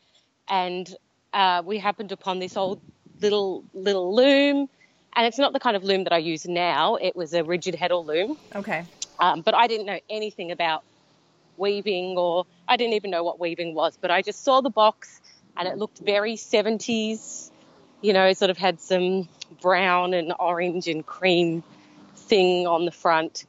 And 0.49 0.93
uh, 1.33 1.61
we 1.65 1.77
happened 1.77 2.11
upon 2.11 2.39
this 2.39 2.57
old 2.57 2.81
little 3.21 3.63
little 3.73 4.15
loom. 4.15 4.67
And 5.15 5.25
it's 5.25 5.37
not 5.37 5.53
the 5.53 5.59
kind 5.59 5.77
of 5.77 5.83
loom 5.83 6.03
that 6.03 6.13
I 6.13 6.17
use 6.17 6.45
now. 6.45 6.95
It 6.95 7.15
was 7.15 7.33
a 7.33 7.43
rigid 7.43 7.75
heddle 7.75 8.05
loom. 8.05 8.37
Okay. 8.53 8.83
Um, 9.19 9.41
but 9.41 9.55
I 9.55 9.67
didn't 9.67 9.85
know 9.85 9.99
anything 10.09 10.51
about 10.51 10.83
weaving 11.57 12.17
or 12.17 12.45
I 12.67 12.75
didn't 12.75 12.93
even 12.93 13.11
know 13.11 13.23
what 13.23 13.39
weaving 13.39 13.75
was. 13.75 13.97
But 14.01 14.11
I 14.11 14.21
just 14.21 14.43
saw 14.43 14.61
the 14.61 14.69
box 14.69 15.21
and 15.57 15.67
it 15.67 15.77
looked 15.77 15.99
very 15.99 16.35
70s. 16.35 17.51
You 18.01 18.13
know, 18.13 18.33
sort 18.33 18.51
of 18.51 18.57
had 18.57 18.81
some 18.81 19.27
brown 19.61 20.13
and 20.13 20.33
orange 20.39 20.87
and 20.87 21.05
cream 21.05 21.63
thing 22.15 22.67
on 22.67 22.85
the 22.85 22.91
front. 22.91 23.45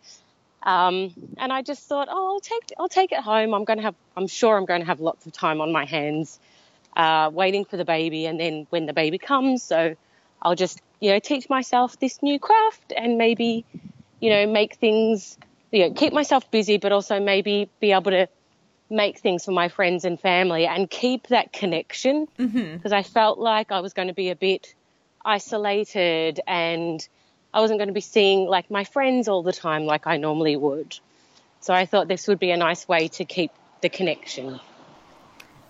Um, 0.62 1.12
and 1.38 1.52
I 1.52 1.62
just 1.62 1.86
thought, 1.86 2.08
oh, 2.10 2.34
I'll 2.34 2.40
take 2.40 2.72
I'll 2.78 2.88
take 2.88 3.12
it 3.12 3.20
home. 3.20 3.54
I'm 3.54 3.64
going 3.64 3.78
to 3.78 3.84
have 3.84 3.94
I'm 4.16 4.26
sure 4.26 4.56
I'm 4.56 4.64
going 4.64 4.80
to 4.80 4.86
have 4.86 5.00
lots 5.00 5.24
of 5.26 5.32
time 5.32 5.60
on 5.60 5.72
my 5.72 5.84
hands, 5.84 6.40
uh, 6.96 7.30
waiting 7.32 7.64
for 7.64 7.76
the 7.76 7.84
baby, 7.84 8.26
and 8.26 8.38
then 8.40 8.66
when 8.70 8.86
the 8.86 8.92
baby 8.92 9.18
comes, 9.18 9.62
so 9.62 9.94
I'll 10.42 10.56
just 10.56 10.80
you 11.00 11.12
know 11.12 11.20
teach 11.20 11.48
myself 11.48 11.98
this 12.00 12.20
new 12.20 12.40
craft 12.40 12.92
and 12.96 13.16
maybe 13.16 13.64
you 14.18 14.30
know 14.30 14.46
make 14.46 14.74
things 14.74 15.38
you 15.70 15.88
know 15.88 15.94
keep 15.94 16.12
myself 16.12 16.50
busy, 16.50 16.78
but 16.78 16.90
also 16.90 17.20
maybe 17.20 17.70
be 17.78 17.92
able 17.92 18.10
to 18.10 18.28
make 18.88 19.18
things 19.18 19.44
for 19.44 19.50
my 19.52 19.68
friends 19.68 20.04
and 20.04 20.20
family 20.20 20.66
and 20.66 20.88
keep 20.88 21.26
that 21.28 21.52
connection 21.52 22.28
mm-hmm. 22.38 22.76
because 22.76 22.92
I 22.92 23.02
felt 23.02 23.38
like 23.38 23.72
I 23.72 23.80
was 23.80 23.92
going 23.92 24.08
to 24.08 24.14
be 24.14 24.30
a 24.30 24.36
bit 24.36 24.74
isolated 25.24 26.40
and 26.46 27.06
I 27.52 27.60
wasn't 27.60 27.78
going 27.78 27.88
to 27.88 27.94
be 27.94 28.00
seeing 28.00 28.46
like 28.46 28.70
my 28.70 28.84
friends 28.84 29.28
all 29.28 29.42
the 29.42 29.52
time 29.52 29.84
like 29.84 30.06
I 30.06 30.18
normally 30.18 30.56
would. 30.56 30.98
So 31.60 31.74
I 31.74 31.86
thought 31.86 32.06
this 32.06 32.28
would 32.28 32.38
be 32.38 32.50
a 32.50 32.56
nice 32.56 32.86
way 32.86 33.08
to 33.08 33.24
keep 33.24 33.50
the 33.80 33.88
connection. 33.88 34.60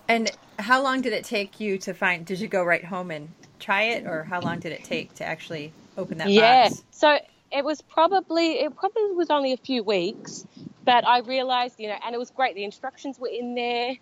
And 0.07 0.31
how 0.59 0.83
long 0.83 1.01
did 1.01 1.13
it 1.13 1.23
take 1.23 1.59
you 1.59 1.77
to 1.79 1.93
find? 1.93 2.25
Did 2.25 2.39
you 2.39 2.47
go 2.47 2.63
right 2.63 2.83
home 2.83 3.11
and 3.11 3.29
try 3.59 3.83
it, 3.83 4.05
or 4.05 4.23
how 4.23 4.41
long 4.41 4.59
did 4.59 4.71
it 4.71 4.83
take 4.83 5.13
to 5.15 5.25
actually 5.25 5.73
open 5.97 6.19
that 6.19 6.29
Yeah. 6.29 6.69
box? 6.69 6.83
So 6.91 7.17
it 7.51 7.65
was 7.65 7.81
probably 7.81 8.59
it 8.59 8.75
probably 8.75 9.11
was 9.13 9.29
only 9.29 9.53
a 9.53 9.57
few 9.57 9.83
weeks, 9.83 10.45
but 10.87 11.05
I 11.05 11.19
realized, 11.19 11.75
you 11.79 11.89
know, 11.89 11.97
and 12.03 12.15
it 12.15 12.17
was 12.17 12.31
great. 12.31 12.55
The 12.55 12.63
instructions 12.63 13.19
were 13.19 13.27
in 13.27 13.55
there, 13.55 13.95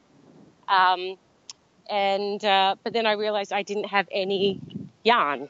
um, 0.70 1.18
and 1.90 2.46
uh, 2.46 2.76
but 2.84 2.94
then 2.94 3.08
I 3.08 3.14
realized 3.14 3.52
I 3.52 3.64
didn't 3.64 3.86
have 3.88 4.08
any 4.12 4.62
yarn. 5.04 5.50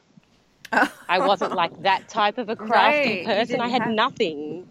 I 0.72 1.18
wasn't 1.20 1.54
like 1.54 1.82
that 1.82 2.08
type 2.08 2.38
of 2.38 2.48
a 2.48 2.56
crafty 2.56 3.16
Right, 3.18 3.26
person. 3.26 3.60
I 3.60 3.68
had 3.68 3.82
have- 3.82 3.92
nothing. 3.92 4.66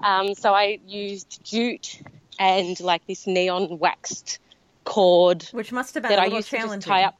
Um, 0.00 0.34
so 0.34 0.52
I 0.52 0.80
used 0.86 1.44
jute 1.44 2.00
and 2.38 2.80
like 2.80 3.06
this 3.06 3.26
neon 3.26 3.78
waxed 3.78 4.40
cord 4.84 5.44
Which 5.52 5.70
must 5.70 5.94
have 5.94 6.02
been 6.02 6.10
that 6.10 6.18
a 6.18 6.22
I 6.22 6.26
used 6.26 6.50
to 6.50 6.78
tie 6.78 7.04
up. 7.04 7.14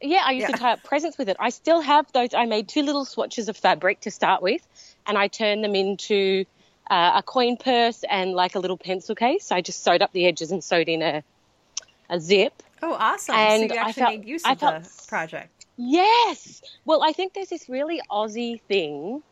Yeah, 0.00 0.22
I 0.24 0.32
used 0.32 0.48
Yeah. 0.48 0.54
to 0.56 0.60
tie 0.62 0.72
up 0.72 0.82
presents 0.84 1.18
with 1.18 1.28
it. 1.28 1.36
I 1.40 1.50
still 1.50 1.80
have 1.80 2.10
those. 2.12 2.32
I 2.32 2.46
made 2.46 2.68
two 2.68 2.82
little 2.82 3.04
swatches 3.04 3.48
of 3.50 3.56
fabric 3.56 4.00
to 4.02 4.10
start 4.10 4.40
with, 4.40 4.66
and 5.06 5.18
I 5.18 5.28
turned 5.28 5.62
them 5.64 5.74
into 5.74 6.46
uh, 6.90 7.12
a 7.16 7.22
coin 7.22 7.56
purse 7.56 8.04
and 8.08 8.32
like 8.32 8.54
a 8.54 8.58
little 8.58 8.76
pencil 8.76 9.14
case. 9.14 9.50
I 9.52 9.60
just 9.60 9.82
sewed 9.82 10.02
up 10.02 10.12
the 10.12 10.26
edges 10.26 10.50
and 10.52 10.62
sewed 10.62 10.88
in 10.88 11.02
a 11.02 11.22
a 12.10 12.20
zip. 12.20 12.62
Oh, 12.82 12.92
awesome! 12.92 13.34
And 13.34 13.70
so 13.70 13.74
you 13.74 13.80
I 13.80 13.84
actually 13.88 14.02
felt- 14.02 14.18
made 14.18 14.28
use 14.28 14.42
I 14.44 14.52
of 14.52 14.60
felt- 14.60 14.84
the 14.84 15.06
project. 15.08 15.66
Yes. 15.76 16.62
Well, 16.84 17.02
I 17.02 17.12
think 17.12 17.32
there's 17.32 17.48
this 17.48 17.68
really 17.68 18.00
Aussie 18.10 18.60
thing 18.62 19.22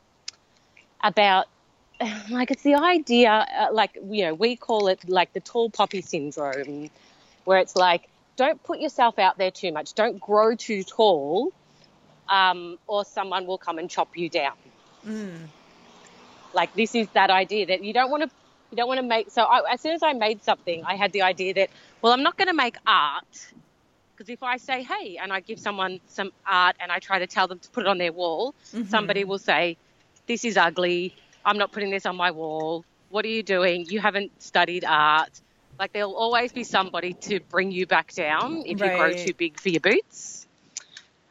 about, 1.04 1.46
like, 2.30 2.50
it's 2.50 2.62
the 2.62 2.74
idea, 2.74 3.30
uh, 3.30 3.68
like, 3.72 3.96
you 4.10 4.24
know, 4.24 4.34
we 4.34 4.56
call 4.56 4.88
it 4.88 5.08
like 5.08 5.32
the 5.34 5.40
tall 5.40 5.70
poppy 5.70 6.00
syndrome, 6.00 6.90
where 7.44 7.58
it's 7.58 7.76
like, 7.76 8.08
don't 8.36 8.60
put 8.64 8.80
yourself 8.80 9.18
out 9.20 9.38
there 9.38 9.50
too 9.52 9.70
much. 9.70 9.92
Don't 9.94 10.18
grow 10.18 10.56
too 10.56 10.82
tall, 10.82 11.52
um, 12.28 12.78
or 12.88 13.04
someone 13.04 13.46
will 13.46 13.58
come 13.58 13.78
and 13.78 13.88
chop 13.90 14.16
you 14.16 14.28
down. 14.28 14.54
Like, 16.54 16.74
this 16.74 16.94
is 16.94 17.08
that 17.14 17.30
idea 17.30 17.66
that 17.66 17.84
you 17.84 17.92
don't 17.92 18.10
want 18.10 18.24
to. 18.24 18.30
You 18.70 18.76
don't 18.76 18.88
want 18.88 19.00
to 19.00 19.06
make 19.06 19.30
so. 19.30 19.42
I, 19.42 19.74
as 19.74 19.82
soon 19.82 19.92
as 19.92 20.02
I 20.02 20.14
made 20.14 20.42
something, 20.42 20.82
I 20.84 20.96
had 20.96 21.12
the 21.12 21.22
idea 21.22 21.52
that 21.54 21.68
well, 22.00 22.12
I'm 22.12 22.22
not 22.22 22.38
going 22.38 22.48
to 22.48 22.54
make 22.54 22.76
art 22.86 23.52
because 24.22 24.32
if 24.32 24.42
I 24.42 24.56
say, 24.56 24.82
hey, 24.82 25.18
and 25.20 25.32
I 25.32 25.40
give 25.40 25.58
someone 25.58 26.00
some 26.06 26.32
art 26.46 26.76
and 26.80 26.92
I 26.92 26.98
try 27.00 27.18
to 27.18 27.26
tell 27.26 27.48
them 27.48 27.58
to 27.58 27.70
put 27.70 27.84
it 27.84 27.88
on 27.88 27.98
their 27.98 28.12
wall, 28.12 28.54
mm-hmm. 28.72 28.88
somebody 28.88 29.24
will 29.24 29.38
say, 29.38 29.76
this 30.26 30.44
is 30.44 30.56
ugly. 30.56 31.14
I'm 31.44 31.58
not 31.58 31.72
putting 31.72 31.90
this 31.90 32.06
on 32.06 32.16
my 32.16 32.30
wall. 32.30 32.84
What 33.08 33.24
are 33.24 33.28
you 33.28 33.42
doing? 33.42 33.86
You 33.88 34.00
haven't 34.00 34.40
studied 34.40 34.84
art. 34.84 35.40
Like 35.78 35.92
there'll 35.92 36.14
always 36.14 36.52
be 36.52 36.62
somebody 36.62 37.14
to 37.14 37.40
bring 37.40 37.72
you 37.72 37.86
back 37.86 38.12
down 38.12 38.62
if 38.64 38.80
you 38.80 38.88
grow 38.96 39.12
too 39.12 39.34
big 39.34 39.58
for 39.58 39.70
your 39.70 39.80
boots. 39.80 40.41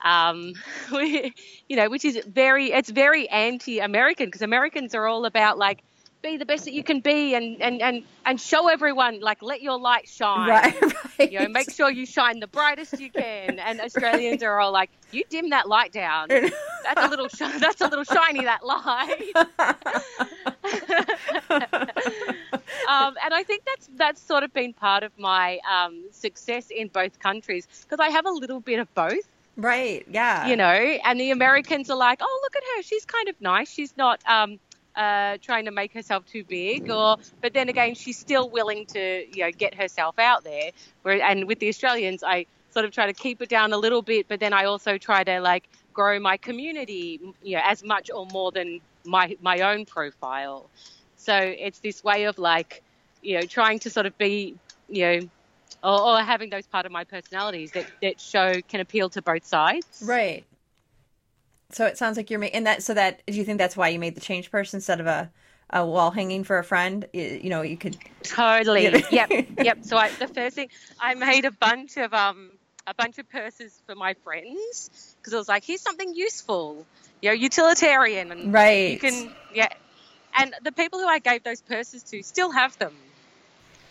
Um, 0.03 0.53
we- 0.91 1.33
you 1.69 1.75
know, 1.77 1.89
which 1.89 2.05
is 2.05 2.19
very, 2.27 2.71
it's 2.71 2.89
very 2.89 3.27
anti-American 3.29 4.25
because 4.27 4.41
Americans 4.41 4.93
are 4.95 5.07
all 5.07 5.25
about 5.25 5.57
like, 5.57 5.81
be 6.21 6.37
the 6.37 6.45
best 6.45 6.65
that 6.65 6.73
you 6.73 6.83
can 6.83 6.99
be 6.99 7.33
and, 7.33 7.59
and, 7.63 7.81
and, 7.81 8.03
and 8.27 8.39
show 8.39 8.67
everyone, 8.67 9.21
like, 9.21 9.41
let 9.41 9.63
your 9.63 9.79
light 9.79 10.07
shine 10.07 10.47
Right, 10.47 10.81
right. 11.19 11.31
you 11.31 11.39
know, 11.39 11.47
make 11.47 11.71
sure 11.71 11.89
you 11.89 12.05
shine 12.05 12.39
the 12.39 12.45
brightest 12.45 12.99
you 12.99 13.09
can. 13.09 13.57
And 13.57 13.81
Australians 13.81 14.43
are 14.43 14.59
all 14.59 14.71
like, 14.71 14.91
you 15.09 15.23
dim 15.31 15.49
that 15.49 15.67
light 15.67 15.91
down. 15.91 16.27
That's 16.83 17.05
a 17.05 17.07
little, 17.07 17.27
shi- 17.27 17.57
that's 17.59 17.81
a 17.81 17.87
little 17.87 18.03
shiny 18.03 18.41
that 18.43 18.63
light. 18.65 19.31
um, 22.87 23.15
and 23.23 23.33
I 23.33 23.43
think 23.45 23.63
that's 23.65 23.89
that's 23.95 24.21
sort 24.21 24.43
of 24.43 24.53
been 24.53 24.73
part 24.73 25.03
of 25.03 25.11
my 25.17 25.59
um, 25.71 26.03
success 26.11 26.69
in 26.69 26.87
both 26.87 27.19
countries 27.19 27.67
because 27.83 27.99
I 27.99 28.09
have 28.09 28.25
a 28.25 28.31
little 28.31 28.59
bit 28.59 28.79
of 28.79 28.93
both, 28.95 29.27
right. 29.61 30.05
Yeah. 30.09 30.47
you 30.47 30.55
know. 30.55 30.65
And 30.65 31.19
the 31.19 31.31
Americans 31.31 31.89
are 31.89 31.97
like, 31.97 32.19
oh, 32.21 32.39
look 32.43 32.55
at 32.55 32.63
her, 32.75 32.83
she's 32.83 33.05
kind 33.05 33.29
of 33.29 33.39
nice. 33.41 33.69
She's 33.69 33.95
not. 33.97 34.21
Um, 34.27 34.59
uh, 34.93 35.37
trying 35.41 35.63
to 35.63 35.71
make 35.71 35.93
herself 35.93 36.25
too 36.25 36.43
big, 36.43 36.89
or 36.89 37.15
but 37.41 37.53
then 37.53 37.69
again, 37.69 37.95
she's 37.95 38.19
still 38.19 38.49
willing 38.49 38.85
to 38.87 39.25
you 39.33 39.45
know 39.45 39.51
get 39.51 39.73
herself 39.73 40.19
out 40.19 40.43
there. 40.43 40.71
Where 41.03 41.21
and 41.21 41.47
with 41.47 41.59
the 41.59 41.69
Australians, 41.69 42.23
I 42.23 42.45
sort 42.71 42.85
of 42.85 42.91
try 42.91 43.05
to 43.05 43.13
keep 43.13 43.41
it 43.41 43.49
down 43.49 43.73
a 43.73 43.77
little 43.77 44.01
bit, 44.01 44.27
but 44.27 44.39
then 44.39 44.53
I 44.53 44.65
also 44.65 44.97
try 44.97 45.23
to 45.23 45.39
like 45.39 45.69
grow 45.93 46.19
my 46.19 46.37
community, 46.37 47.19
you 47.43 47.55
know, 47.55 47.61
as 47.63 47.83
much 47.83 48.09
or 48.13 48.25
more 48.27 48.51
than 48.51 48.81
my 49.05 49.37
my 49.41 49.61
own 49.61 49.85
profile. 49.85 50.69
So 51.17 51.35
it's 51.35 51.79
this 51.79 52.03
way 52.03 52.25
of 52.25 52.39
like, 52.39 52.81
you 53.21 53.39
know, 53.39 53.45
trying 53.45 53.79
to 53.79 53.89
sort 53.89 54.05
of 54.05 54.17
be, 54.17 54.55
you 54.89 55.03
know, 55.03 55.29
or, 55.83 55.99
or 55.99 56.19
having 56.19 56.49
those 56.49 56.67
part 56.67 56.85
of 56.85 56.91
my 56.91 57.03
personalities 57.03 57.71
that 57.71 57.85
that 58.01 58.19
show 58.19 58.61
can 58.67 58.79
appeal 58.79 59.09
to 59.09 59.21
both 59.21 59.45
sides. 59.45 60.03
Right. 60.05 60.43
So 61.71 61.85
it 61.85 61.97
sounds 61.97 62.17
like 62.17 62.29
you're 62.29 62.39
making 62.39 62.65
that. 62.65 62.83
So 62.83 62.93
that 62.93 63.21
do 63.25 63.33
you 63.33 63.45
think 63.45 63.57
that's 63.57 63.77
why 63.77 63.89
you 63.89 63.99
made 63.99 64.15
the 64.15 64.21
change 64.21 64.51
purse 64.51 64.73
instead 64.73 64.99
of 64.99 65.07
a, 65.07 65.31
a 65.69 65.85
wall 65.85 66.11
hanging 66.11 66.43
for 66.43 66.57
a 66.57 66.63
friend? 66.63 67.05
You, 67.13 67.39
you 67.43 67.49
know, 67.49 67.61
you 67.61 67.77
could. 67.77 67.97
Totally. 68.23 69.03
Yep. 69.11 69.29
Yep. 69.61 69.77
So 69.83 69.95
I, 69.95 70.09
the 70.17 70.27
first 70.27 70.55
thing 70.55 70.69
I 70.99 71.13
made 71.13 71.45
a 71.45 71.51
bunch 71.51 71.97
of 71.97 72.13
um 72.15 72.51
a 72.87 72.95
bunch 72.95 73.19
of 73.19 73.29
purses 73.29 73.79
for 73.85 73.93
my 73.93 74.15
friends 74.23 75.15
because 75.17 75.33
I 75.33 75.37
was 75.37 75.47
like, 75.47 75.63
here's 75.63 75.81
something 75.81 76.15
useful, 76.15 76.85
you 77.21 77.29
know, 77.29 77.33
utilitarian, 77.33 78.31
and 78.31 78.51
Right. 78.51 78.93
you 78.93 78.97
can 78.97 79.31
yeah. 79.53 79.67
And 80.35 80.53
the 80.63 80.71
people 80.71 80.99
who 80.99 81.07
I 81.07 81.19
gave 81.19 81.43
those 81.43 81.61
purses 81.61 82.03
to 82.03 82.23
still 82.23 82.51
have 82.51 82.77
them, 82.79 82.93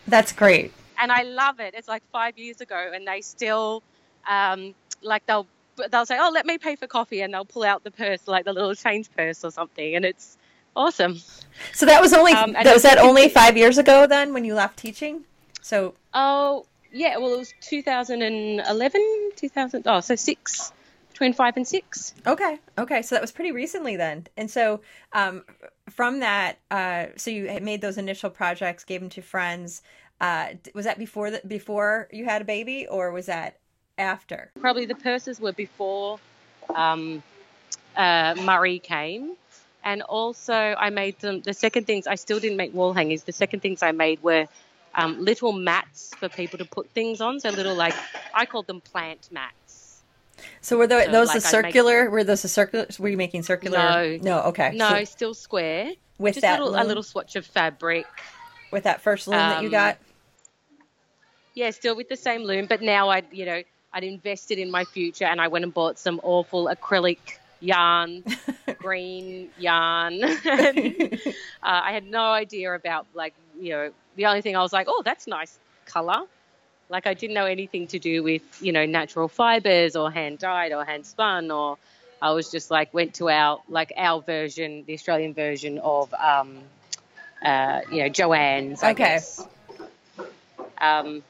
That's 0.08 0.32
great. 0.32 0.72
And 1.00 1.10
I 1.12 1.22
love 1.22 1.60
it. 1.60 1.74
It's 1.74 1.88
like 1.88 2.02
five 2.12 2.38
years 2.38 2.60
ago, 2.60 2.90
and 2.94 3.06
they 3.06 3.20
still 3.20 3.82
um 4.28 4.74
like 5.02 5.24
they'll 5.26 5.46
they'll 5.90 6.06
say, 6.06 6.18
oh, 6.20 6.30
let 6.32 6.46
me 6.46 6.58
pay 6.58 6.76
for 6.76 6.86
coffee, 6.86 7.22
and 7.22 7.32
they'll 7.32 7.44
pull 7.44 7.64
out 7.64 7.84
the 7.84 7.90
purse 7.90 8.26
like 8.26 8.44
the 8.44 8.52
little 8.52 8.74
change 8.74 9.10
purse 9.16 9.44
or 9.44 9.50
something, 9.50 9.94
and 9.96 10.04
it's 10.04 10.36
awesome. 10.76 11.20
So 11.72 11.86
that 11.86 12.00
was 12.00 12.12
only 12.12 12.32
Um, 12.32 12.52
that 12.52 12.72
was 12.72 12.82
that 12.82 12.98
only 12.98 13.28
five 13.28 13.56
years 13.56 13.78
ago 13.78 14.06
then 14.06 14.32
when 14.32 14.44
you 14.44 14.54
left 14.54 14.78
teaching. 14.78 15.24
So 15.62 15.94
Oh, 16.14 16.66
yeah. 16.92 17.16
Well, 17.18 17.34
it 17.34 17.38
was 17.38 17.54
2011, 17.60 19.30
2000. 19.36 19.82
Oh, 19.86 20.00
so 20.00 20.16
six, 20.16 20.72
between 21.10 21.32
five 21.32 21.56
and 21.56 21.66
six. 21.66 22.14
okay, 22.26 22.58
okay. 22.78 23.02
So 23.02 23.14
that 23.14 23.20
was 23.20 23.32
pretty 23.32 23.52
recently 23.52 23.96
then. 23.96 24.26
And 24.36 24.50
so 24.50 24.80
um, 25.12 25.44
from 25.88 26.20
that, 26.20 26.58
uh, 26.70 27.06
so 27.16 27.30
you 27.30 27.58
made 27.62 27.80
those 27.80 27.98
initial 27.98 28.30
projects, 28.30 28.84
gave 28.84 29.00
them 29.00 29.10
to 29.10 29.22
friends. 29.22 29.82
Uh, 30.20 30.48
was 30.74 30.84
that 30.84 30.98
before 30.98 31.30
that 31.30 31.48
before 31.48 32.08
you 32.12 32.24
had 32.24 32.42
a 32.42 32.44
baby, 32.44 32.86
or 32.86 33.10
was 33.10 33.26
that 33.26 33.58
after? 33.98 34.50
Probably 34.60 34.84
the 34.86 34.94
purses 34.94 35.40
were 35.40 35.52
before 35.52 36.18
um, 36.74 37.22
uh, 37.96 38.34
Murray 38.42 38.78
came. 38.78 39.36
And 39.82 40.02
also, 40.02 40.52
I 40.52 40.90
made 40.90 41.18
them. 41.20 41.40
The 41.40 41.54
second 41.54 41.86
things 41.86 42.06
I 42.06 42.16
still 42.16 42.38
didn't 42.38 42.58
make 42.58 42.74
wall 42.74 42.92
hangers. 42.92 43.22
The 43.22 43.32
second 43.32 43.60
things 43.60 43.82
I 43.82 43.92
made 43.92 44.22
were 44.22 44.46
um, 44.94 45.24
little 45.24 45.52
mats 45.52 46.12
for 46.18 46.28
people 46.28 46.58
to 46.58 46.66
put 46.66 46.90
things 46.90 47.22
on. 47.22 47.40
So 47.40 47.48
little 47.48 47.74
like 47.74 47.94
I 48.34 48.44
called 48.44 48.66
them 48.66 48.82
plant 48.82 49.30
mats. 49.32 50.02
So 50.60 50.76
were 50.76 50.86
those, 50.86 51.06
So, 51.06 51.12
those 51.12 51.28
like, 51.28 51.42
the 51.42 51.48
I'd 51.48 51.62
make- 51.62 51.64
circular? 51.72 52.10
Were 52.10 52.24
those 52.24 52.42
the 52.42 52.48
circular? 52.48 52.86
Were 52.98 53.08
you 53.08 53.16
making 53.16 53.42
circular? 53.42 53.78
No. 53.78 54.18
no. 54.20 54.40
Okay. 54.48 54.72
No, 54.74 54.90
So 54.90 55.04
still 55.04 55.34
square. 55.34 55.92
with 56.18 56.34
Just 56.34 56.42
that 56.42 56.60
little, 56.60 56.78
a 56.78 56.84
little 56.84 57.02
swatch 57.02 57.36
of 57.36 57.46
fabric. 57.46 58.06
with 58.70 58.84
that 58.84 59.00
first 59.00 59.28
loom 59.28 59.38
that 59.38 59.62
you 59.62 59.68
um, 59.68 59.72
got. 59.72 59.98
Yeah, 61.60 61.70
still 61.72 61.94
with 61.94 62.08
the 62.08 62.16
same 62.16 62.42
loom, 62.44 62.64
but 62.66 62.80
now 62.80 63.10
I'd, 63.10 63.26
you 63.32 63.44
know, 63.44 63.62
I'd 63.92 64.04
invested 64.04 64.58
in 64.58 64.70
my 64.70 64.84
future 64.84 65.26
and 65.26 65.38
I 65.40 65.48
went 65.48 65.64
and 65.64 65.74
bought 65.74 65.98
some 65.98 66.18
awful 66.22 66.70
acrylic 66.74 67.18
yarn, 67.60 68.24
green 68.78 69.50
yarn. 69.58 70.14
and, 70.44 71.20
uh, 71.62 71.80
I 71.88 71.92
had 71.92 72.04
no 72.06 72.22
idea 72.32 72.74
about, 72.74 73.06
like, 73.12 73.34
you 73.60 73.70
know, 73.72 73.90
the 74.16 74.24
only 74.24 74.40
thing 74.40 74.56
I 74.56 74.62
was 74.62 74.72
like, 74.72 74.86
oh, 74.88 75.02
that's 75.04 75.26
nice 75.26 75.58
color. 75.84 76.22
Like, 76.88 77.06
I 77.06 77.12
didn't 77.12 77.34
know 77.34 77.44
anything 77.44 77.88
to 77.88 77.98
do 77.98 78.22
with, 78.22 78.42
you 78.62 78.72
know, 78.72 78.86
natural 78.86 79.28
fibers 79.28 79.96
or 79.96 80.10
hand 80.10 80.38
dyed 80.38 80.72
or 80.72 80.82
hand 80.82 81.04
spun, 81.04 81.50
or 81.50 81.76
I 82.22 82.30
was 82.32 82.50
just 82.50 82.70
like, 82.70 82.94
went 82.94 83.14
to 83.16 83.28
our, 83.28 83.60
like, 83.68 83.92
our 83.98 84.22
version, 84.22 84.84
the 84.86 84.94
Australian 84.94 85.34
version 85.34 85.78
of, 85.78 86.12
um, 86.14 86.56
uh, 87.44 87.82
you 87.92 88.02
know, 88.02 88.08
Joanne's. 88.08 88.82
I 88.82 88.92
Okay. 88.92 89.04
guess. 89.04 89.46
Um, 90.78 91.22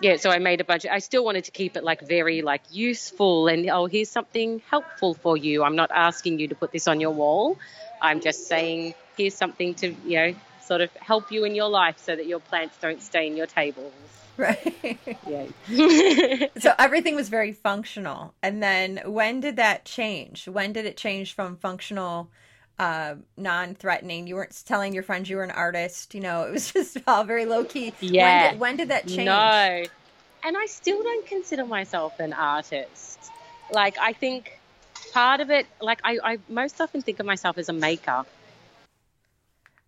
yeah, 0.00 0.16
so 0.16 0.30
I 0.30 0.38
made 0.38 0.60
a 0.60 0.64
bunch. 0.64 0.86
I 0.86 0.98
still 0.98 1.24
wanted 1.24 1.44
to 1.44 1.50
keep 1.50 1.76
it 1.76 1.84
like 1.84 2.00
very 2.00 2.42
like 2.42 2.62
useful 2.70 3.48
and 3.48 3.68
oh, 3.70 3.86
here's 3.86 4.10
something 4.10 4.62
helpful 4.70 5.14
for 5.14 5.36
you. 5.36 5.64
I'm 5.64 5.76
not 5.76 5.90
asking 5.92 6.38
you 6.38 6.48
to 6.48 6.54
put 6.54 6.72
this 6.72 6.88
on 6.88 7.00
your 7.00 7.10
wall. 7.10 7.58
I'm 8.00 8.20
just 8.20 8.46
saying 8.46 8.94
here's 9.16 9.34
something 9.34 9.74
to 9.74 9.94
you 10.06 10.16
know 10.18 10.34
sort 10.62 10.80
of 10.80 10.90
help 10.96 11.32
you 11.32 11.44
in 11.44 11.54
your 11.54 11.68
life 11.68 11.98
so 11.98 12.14
that 12.14 12.26
your 12.26 12.40
plants 12.40 12.76
don't 12.80 13.02
stain 13.02 13.36
your 13.36 13.46
tables. 13.46 13.92
Right. 14.36 14.98
Yeah. 15.26 16.46
so 16.58 16.72
everything 16.78 17.16
was 17.16 17.28
very 17.28 17.52
functional. 17.52 18.34
And 18.42 18.62
then 18.62 19.00
when 19.04 19.40
did 19.40 19.56
that 19.56 19.84
change? 19.84 20.46
When 20.46 20.72
did 20.72 20.86
it 20.86 20.96
change 20.96 21.34
from 21.34 21.56
functional, 21.56 22.30
uh, 22.78 23.16
non-threatening? 23.36 24.26
You 24.26 24.36
weren't 24.36 24.62
telling 24.64 24.94
your 24.94 25.02
friends 25.02 25.28
you 25.28 25.36
were 25.36 25.44
an 25.44 25.50
artist. 25.50 26.14
You 26.14 26.20
know, 26.20 26.42
it 26.42 26.52
was 26.52 26.72
just 26.72 26.98
all 27.06 27.24
very 27.24 27.44
low 27.46 27.64
key. 27.64 27.92
Yeah. 28.00 28.22
When 28.22 28.50
did, 28.50 28.60
when 28.60 28.76
did 28.76 28.88
that 28.88 29.06
change? 29.06 29.26
No. 29.26 29.84
And 30.44 30.56
I 30.56 30.66
still 30.66 31.02
don't 31.02 31.26
consider 31.26 31.66
myself 31.66 32.20
an 32.20 32.32
artist. 32.32 33.18
Like, 33.70 33.98
I 33.98 34.12
think 34.12 34.58
part 35.12 35.40
of 35.40 35.50
it, 35.50 35.66
like, 35.80 36.00
I, 36.04 36.18
I 36.22 36.38
most 36.48 36.80
often 36.80 37.02
think 37.02 37.18
of 37.20 37.26
myself 37.26 37.58
as 37.58 37.68
a 37.68 37.72
maker. 37.72 38.24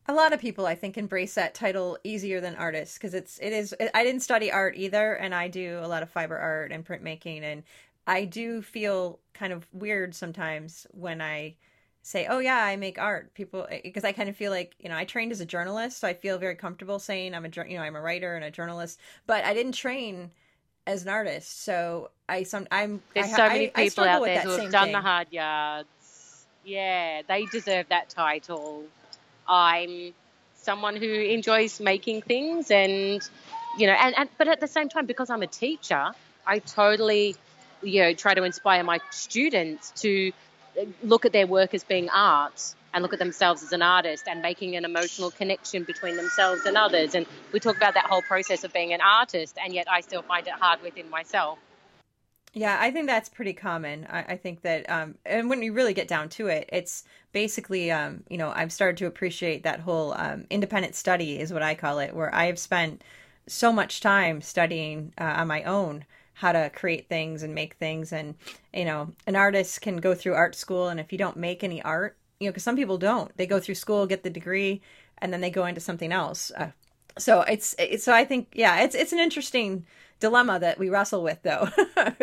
A 0.09 0.13
lot 0.13 0.33
of 0.33 0.41
people, 0.41 0.67
I 0.67 0.75
think, 0.75 0.99
embrace 0.99 1.35
that 1.35 1.55
title 1.55 1.97
easier 2.03 2.41
than 2.41 2.57
artists 2.57 2.99
because 2.99 3.15
it's 3.15 3.39
it 3.39 3.53
is. 3.53 3.73
I 3.95 4.03
didn't 4.03 4.23
study 4.23 4.51
art 4.51 4.75
either, 4.77 5.13
and 5.13 5.33
I 5.33 5.47
do 5.47 5.79
a 5.81 5.87
lot 5.87 6.03
of 6.03 6.11
fiber 6.11 6.37
art 6.37 6.73
and 6.73 6.85
printmaking, 6.85 7.43
and 7.43 7.63
I 8.09 8.25
do 8.25 8.61
feel 8.61 9.21
kind 9.35 9.53
of 9.53 9.69
weird 9.73 10.17
sometimes 10.17 10.85
when 10.91 11.21
I 11.21 11.55
say, 12.03 12.27
"Oh 12.27 12.39
yeah, 12.39 12.63
I 12.65 12.77
make 12.77 12.99
art." 12.99 13.35
People, 13.35 13.67
eh, 13.71 13.81
because 13.83 14.05
I 14.05 14.13
kind 14.13 14.29
of 14.29 14.37
feel 14.37 14.51
like 14.51 14.75
you 14.79 14.89
know 14.89 14.97
I 14.97 15.05
trained 15.05 15.33
as 15.33 15.41
a 15.41 15.47
journalist, 15.47 15.99
so 15.99 16.09
I 16.09 16.15
feel 16.15 16.39
very 16.39 16.55
comfortable 16.55 16.99
saying 16.99 17.35
I'm 17.35 17.45
a 17.45 17.51
you 17.69 17.77
know 17.77 17.83
I'm 17.83 17.97
a 17.97 18.01
writer 18.01 18.35
and 18.35 18.45
a 18.45 18.51
journalist, 18.51 18.99
but 19.27 19.45
I 19.45 19.55
didn't 19.55 19.73
train 19.73 20.31
as 20.87 21.03
an 21.03 21.09
artist, 21.09 21.63
so 21.63 22.11
I 22.29 22.43
some 22.43 22.67
I'm 22.71 23.03
There's 23.15 23.33
I, 23.33 23.37
so 23.37 23.49
many 23.49 23.71
I 23.75 23.85
people 23.89 24.05
out 24.05 24.25
there 24.25 24.41
who 24.41 24.51
have 24.51 24.73
done 24.73 24.85
thing. 24.87 24.93
the 24.93 25.01
hard 25.01 25.29
yards. 25.31 26.47
Yeah, 26.65 27.23
they 27.27 27.47
deserve 27.47 27.89
that 27.89 28.11
title. 28.11 28.85
I'm 29.49 30.13
someone 30.55 30.97
who 30.97 31.07
enjoys 31.07 31.81
making 31.81 32.23
things 32.23 32.71
and 32.71 33.27
you 33.79 33.87
know 33.87 33.95
and, 33.95 34.15
and 34.17 34.29
but 34.37 34.49
at 34.49 34.61
the 34.61 34.69
same 34.69 34.89
time 34.89 35.07
because 35.07 35.31
I'm 35.31 35.43
a 35.43 35.47
teacher, 35.47 36.13
I 36.47 36.59
totally 36.59 37.37
you 37.83 38.03
know 38.03 38.15
try 38.15 38.35
to 38.35 38.43
inspire 38.43 38.83
my 38.85 39.01
students 39.11 39.91
to 40.03 40.33
look 41.03 41.25
at 41.25 41.33
their 41.33 41.47
work 41.47 41.75
as 41.75 41.85
being 41.85 42.09
art 42.11 42.75
and 42.93 43.03
look 43.03 43.13
at 43.13 43.19
themselves 43.19 43.63
as 43.63 43.73
an 43.73 43.83
artist 43.83 44.25
and 44.27 44.43
making 44.43 44.77
an 44.77 44.85
emotional 44.85 45.31
connection 45.31 45.85
between 45.85 46.17
themselves 46.17 46.65
and 46.67 46.77
others 46.77 47.15
and 47.15 47.27
we 47.53 47.61
talk 47.61 47.77
about 47.77 47.95
that 47.95 48.07
whole 48.07 48.23
process 48.23 48.65
of 48.65 48.73
being 48.73 48.93
an 48.93 49.01
artist 49.01 49.57
and 49.63 49.75
yet 49.75 49.87
I 49.91 50.01
still 50.01 50.23
find 50.23 50.47
it 50.47 50.55
hard 50.55 50.83
within 50.83 51.09
myself. 51.11 51.59
Yeah, 52.53 52.77
I 52.81 52.91
think 52.91 53.07
that's 53.07 53.29
pretty 53.29 53.53
common. 53.53 54.09
I, 54.11 54.23
I 54.31 54.37
think 54.37 54.63
that, 54.63 54.91
um, 54.91 55.15
and 55.25 55.49
when 55.49 55.63
you 55.63 55.73
really 55.73 55.95
get 55.95 56.09
down 56.09 56.29
to 56.31 56.49
it, 56.49 56.69
it's 56.73 57.05
basically, 57.31 57.93
um, 57.93 58.25
you 58.29 58.39
know, 58.39 58.51
I've 58.51 58.73
started 58.73 58.97
to 58.99 59.07
appreciate 59.07 59.63
that 59.63 59.81
whole 59.81 60.15
um, 60.15 60.47
independent 60.51 60.97
study, 60.97 61.39
is 61.39 61.53
what 61.53 61.63
I 61.63 61.77
call 61.77 62.01
it, 62.01 62.13
where 62.13 62.35
I 62.35 62.47
have 62.47 62.59
spent 62.59 63.05
so 63.47 63.73
much 63.73 64.01
time 64.01 64.41
studying 64.41 65.13
uh, 65.17 65.25
on 65.25 65.47
my 65.47 65.63
own 65.63 66.05
how 66.41 66.53
to 66.53 66.71
create 66.71 67.07
things 67.07 67.43
and 67.43 67.55
make 67.55 67.75
things. 67.75 68.13
And, 68.13 68.35
you 68.73 68.87
know, 68.87 69.13
an 69.27 69.37
artist 69.37 69.83
can 69.83 69.99
go 69.99 70.15
through 70.15 70.33
art 70.33 70.55
school, 70.55 70.89
and 70.89 70.99
if 70.99 71.13
you 71.13 71.19
don't 71.19 71.37
make 71.37 71.63
any 71.63 71.83
art, 71.83 72.17
you 72.39 72.47
know, 72.47 72.51
because 72.51 72.63
some 72.65 72.77
people 72.77 72.97
don't, 72.97 73.37
they 73.37 73.47
go 73.47 73.61
through 73.61 73.75
school, 73.75 74.07
get 74.07 74.23
the 74.23 74.31
degree, 74.31 74.81
and 75.19 75.35
then 75.35 75.43
they 75.43 75.51
go 75.51 75.67
into 75.67 75.83
something 75.83 76.13
else. 76.13 76.51
Uh, 76.57 76.71
so 77.19 77.43
it's, 77.43 77.75
it's 77.79 78.05
so 78.05 78.15
I 78.15 78.25
think 78.25 78.49
yeah 78.55 78.83
it's 78.83 78.95
it's 78.95 79.13
an 79.13 79.19
interesting 79.19 79.85
dilemma 80.21 80.61
that 80.61 80.79
we 80.79 80.89
wrestle 80.89 81.23
with 81.23 81.43
though. 81.43 81.69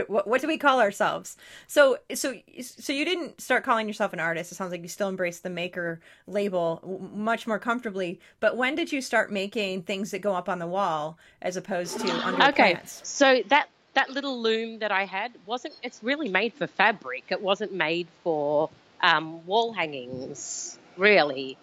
What, 0.07 0.25
what 0.25 0.39
do 0.39 0.47
we 0.47 0.57
call 0.57 0.79
ourselves? 0.79 1.35
So 1.67 1.97
so 2.13 2.33
so 2.61 2.93
you 2.93 3.03
didn't 3.03 3.41
start 3.41 3.65
calling 3.65 3.87
yourself 3.87 4.13
an 4.13 4.21
artist. 4.21 4.51
It 4.51 4.55
sounds 4.55 4.71
like 4.71 4.81
you 4.81 4.87
still 4.87 5.09
embrace 5.09 5.39
the 5.39 5.49
maker 5.49 5.99
label 6.27 7.09
much 7.13 7.45
more 7.45 7.59
comfortably. 7.59 8.21
But 8.39 8.55
when 8.55 8.75
did 8.75 8.91
you 8.93 9.01
start 9.01 9.31
making 9.31 9.83
things 9.83 10.11
that 10.11 10.19
go 10.19 10.33
up 10.33 10.47
on 10.47 10.59
the 10.59 10.67
wall 10.67 11.19
as 11.41 11.57
opposed 11.57 11.99
to 11.99 12.09
under 12.25 12.43
okay 12.45 12.79
so 12.85 13.41
that 13.49 13.67
that 13.97 14.11
little 14.11 14.39
loom 14.39 14.77
that 14.79 14.91
i 14.91 15.05
had 15.05 15.31
wasn't 15.47 15.73
it's 15.81 16.03
really 16.03 16.29
made 16.29 16.53
for 16.53 16.67
fabric. 16.67 17.23
It 17.29 17.41
wasn't 17.41 17.73
made 17.73 18.07
for 18.23 18.69
um, 19.01 19.45
wall 19.47 19.73
hangings 19.73 20.77
really. 20.97 21.57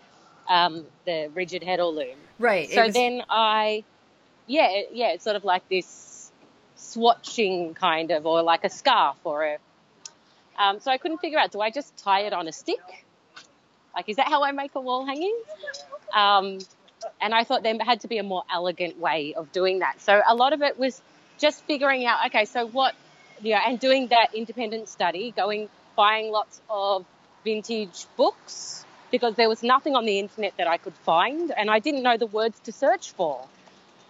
Um, 0.49 0.85
the 1.07 1.31
rigid 1.33 1.63
heddle 1.63 1.95
loom. 1.95 2.19
Right 2.39 2.69
so 2.69 2.87
was- 2.87 2.95
then 2.95 3.23
i 3.31 3.85
yeah 4.47 4.83
yeah 4.93 5.13
it's 5.13 5.25
sort 5.25 5.37
of 5.37 5.45
like 5.45 5.67
this 5.69 6.33
swatching 6.77 7.75
kind 7.75 8.11
of 8.11 8.27
or 8.27 8.43
like 8.43 8.65
a 8.65 8.69
scarf 8.69 9.17
or 9.25 9.45
a 9.45 9.57
um, 10.59 10.81
so 10.81 10.91
i 10.91 10.99
couldn't 10.99 11.19
figure 11.19 11.39
out 11.39 11.53
do 11.53 11.61
i 11.61 11.71
just 11.71 11.97
tie 11.97 12.23
it 12.29 12.33
on 12.33 12.49
a 12.49 12.53
stick? 12.53 13.07
Like 13.95 14.09
is 14.09 14.17
that 14.17 14.29
how 14.29 14.43
i 14.43 14.51
make 14.51 14.75
a 14.75 14.81
wall 14.81 15.07
hanging? 15.07 15.39
Um, 16.13 16.59
and 17.21 17.35
I 17.35 17.45
thought 17.45 17.63
there 17.63 17.77
had 17.85 18.01
to 18.01 18.09
be 18.09 18.19
a 18.19 18.23
more 18.23 18.45
elegant 18.53 18.99
way 18.99 19.35
of 19.35 19.53
doing 19.53 19.81
that. 19.81 20.01
So 20.01 20.23
a 20.27 20.35
lot 20.35 20.53
of 20.53 20.63
it 20.63 20.79
was 20.79 21.01
just 21.39 21.65
figuring 21.65 22.07
out, 22.07 22.27
okay, 22.27 22.45
so 22.45 22.67
what, 22.67 22.95
you 23.43 23.55
know, 23.55 23.61
and 23.67 23.79
doing 23.79 24.09
that 24.09 24.35
independent 24.35 24.89
study, 24.89 25.33
going, 25.37 25.69
buying 25.97 26.31
lots 26.31 26.61
of 26.71 27.05
vintage 27.45 28.07
books 28.17 28.85
because 29.11 29.35
there 29.37 29.49
was 29.49 29.63
nothing 29.63 29.95
on 29.95 30.07
the 30.07 30.19
internet 30.19 30.57
that 30.57 30.67
I 30.67 30.77
could 30.77 30.95
find 30.95 31.53
and 31.57 31.71
I 31.71 31.79
didn't 31.79 32.03
know 32.03 32.17
the 32.17 32.27
words 32.27 32.59
to 32.61 32.73
search 32.73 33.13
for. 33.13 33.47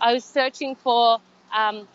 I 0.01 0.13
was 0.15 0.25
searching 0.25 0.77
for, 0.77 1.21
um, 1.55 1.87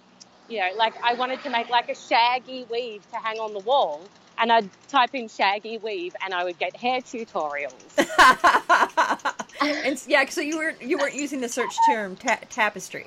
you 0.47 0.59
know, 0.59 0.69
like 0.75 0.93
I 1.03 1.13
wanted 1.13 1.41
to 1.43 1.49
make 1.49 1.69
like 1.69 1.89
a 1.89 1.95
shaggy 1.95 2.65
weave 2.69 3.09
to 3.11 3.17
hang 3.17 3.37
on 3.37 3.53
the 3.53 3.59
wall. 3.59 4.01
And 4.37 4.51
I'd 4.51 4.69
type 4.87 5.13
in 5.15 5.27
shaggy 5.27 5.79
weave 5.79 6.15
and 6.23 6.33
I 6.33 6.43
would 6.45 6.57
get 6.59 6.75
hair 6.75 7.01
tutorials. 7.01 7.73
and 9.61 10.01
yeah 10.07 10.27
so 10.29 10.41
you 10.41 10.57
weren't 10.57 10.81
you 10.81 10.97
weren't 10.97 11.15
using 11.15 11.41
the 11.41 11.49
search 11.49 11.75
term 11.89 12.15
ta- 12.15 12.39
tapestry 12.49 13.05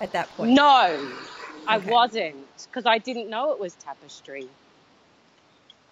at 0.00 0.12
that 0.12 0.28
point 0.36 0.54
No, 0.54 0.98
I 1.66 1.78
wasn't 1.78 2.36
because 2.66 2.86
I 2.86 2.98
didn't 2.98 3.28
know 3.30 3.52
it 3.52 3.60
was 3.60 3.74
tapestry. 3.74 4.48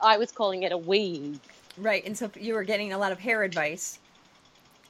I 0.03 0.17
was 0.19 0.33
calling 0.33 0.63
it 0.63 0.73
a 0.73 0.79
weave. 0.79 1.41
Right, 1.77 2.05
and 2.05 2.17
so 2.17 2.31
you 2.41 2.55
were 2.55 2.65
getting 2.65 2.93
a 2.93 2.99
lot 2.99 3.13
of 3.13 3.19
hair 3.21 3.43
advice, 3.43 3.99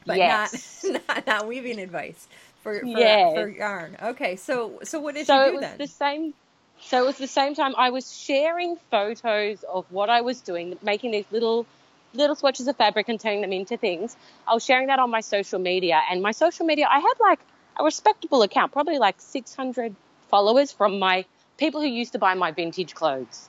but 0.06 0.16
Yes. 0.16 0.84
not, 0.84 1.02
not 1.08 1.26
not 1.26 1.48
weaving 1.48 1.78
advice 1.78 2.28
for 2.62 2.80
for, 2.80 2.88
Yes. 2.88 3.34
for 3.34 3.48
yarn. 3.48 3.96
Okay, 4.02 4.36
so 4.36 4.80
so 4.84 5.00
what 5.00 5.14
did 5.14 5.26
so 5.26 5.34
you 5.34 5.46
it 5.48 5.54
was 5.54 5.62
then? 5.62 5.78
the 5.78 5.86
same. 5.86 6.34
So 6.80 7.02
it 7.02 7.06
was 7.06 7.18
the 7.18 7.26
same 7.26 7.54
time 7.54 7.74
I 7.76 7.90
was 7.90 8.10
sharing 8.12 8.76
photos 8.90 9.64
of 9.64 9.84
what 9.90 10.08
I 10.08 10.20
was 10.20 10.40
doing, 10.40 10.78
making 10.82 11.10
these 11.10 11.26
little 11.30 11.66
little 12.14 12.36
swatches 12.36 12.66
of 12.68 12.76
fabric 12.76 13.08
and 13.08 13.20
turning 13.20 13.42
them 13.42 13.52
into 13.52 13.76
things. 13.76 14.16
I 14.46 14.54
was 14.54 14.64
sharing 14.64 14.86
that 14.86 14.98
on 14.98 15.10
my 15.10 15.20
social 15.20 15.58
media, 15.58 16.00
and 16.10 16.22
my 16.22 16.32
social 16.32 16.64
media, 16.64 16.86
I 16.90 17.00
had 17.00 17.14
like 17.20 17.40
a 17.78 17.84
respectable 17.84 18.42
account, 18.42 18.72
probably 18.72 18.98
like 18.98 19.20
600 19.20 19.94
followers 20.28 20.72
from 20.72 20.98
my 20.98 21.24
people 21.58 21.80
who 21.80 21.86
used 21.86 22.12
to 22.12 22.18
buy 22.18 22.34
my 22.34 22.50
vintage 22.50 22.94
clothes. 22.94 23.48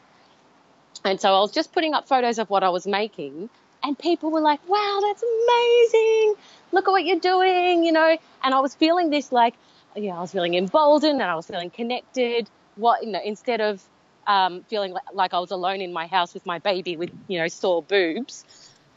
And 1.03 1.19
so 1.19 1.29
I 1.33 1.39
was 1.39 1.51
just 1.51 1.71
putting 1.71 1.93
up 1.93 2.07
photos 2.07 2.39
of 2.39 2.49
what 2.49 2.63
I 2.63 2.69
was 2.69 2.85
making, 2.85 3.49
and 3.83 3.97
people 3.97 4.31
were 4.31 4.41
like, 4.41 4.59
wow, 4.67 4.99
that's 5.01 5.23
amazing. 5.23 6.35
Look 6.71 6.87
at 6.87 6.91
what 6.91 7.05
you're 7.05 7.19
doing, 7.19 7.83
you 7.83 7.91
know. 7.91 8.17
And 8.43 8.53
I 8.53 8.59
was 8.59 8.75
feeling 8.75 9.09
this 9.09 9.31
like, 9.31 9.53
yeah, 9.95 10.17
I 10.17 10.21
was 10.21 10.31
feeling 10.31 10.55
emboldened 10.55 11.21
and 11.21 11.29
I 11.29 11.35
was 11.35 11.47
feeling 11.47 11.69
connected. 11.69 12.49
What, 12.75 13.03
you 13.03 13.11
know, 13.11 13.21
instead 13.23 13.61
of 13.61 13.81
um, 14.27 14.63
feeling 14.69 14.91
like, 14.91 15.03
like 15.13 15.33
I 15.33 15.39
was 15.39 15.51
alone 15.51 15.81
in 15.81 15.93
my 15.93 16.07
house 16.07 16.33
with 16.33 16.45
my 16.45 16.59
baby 16.59 16.97
with, 16.97 17.11
you 17.27 17.39
know, 17.39 17.47
sore 17.47 17.81
boobs, 17.81 18.43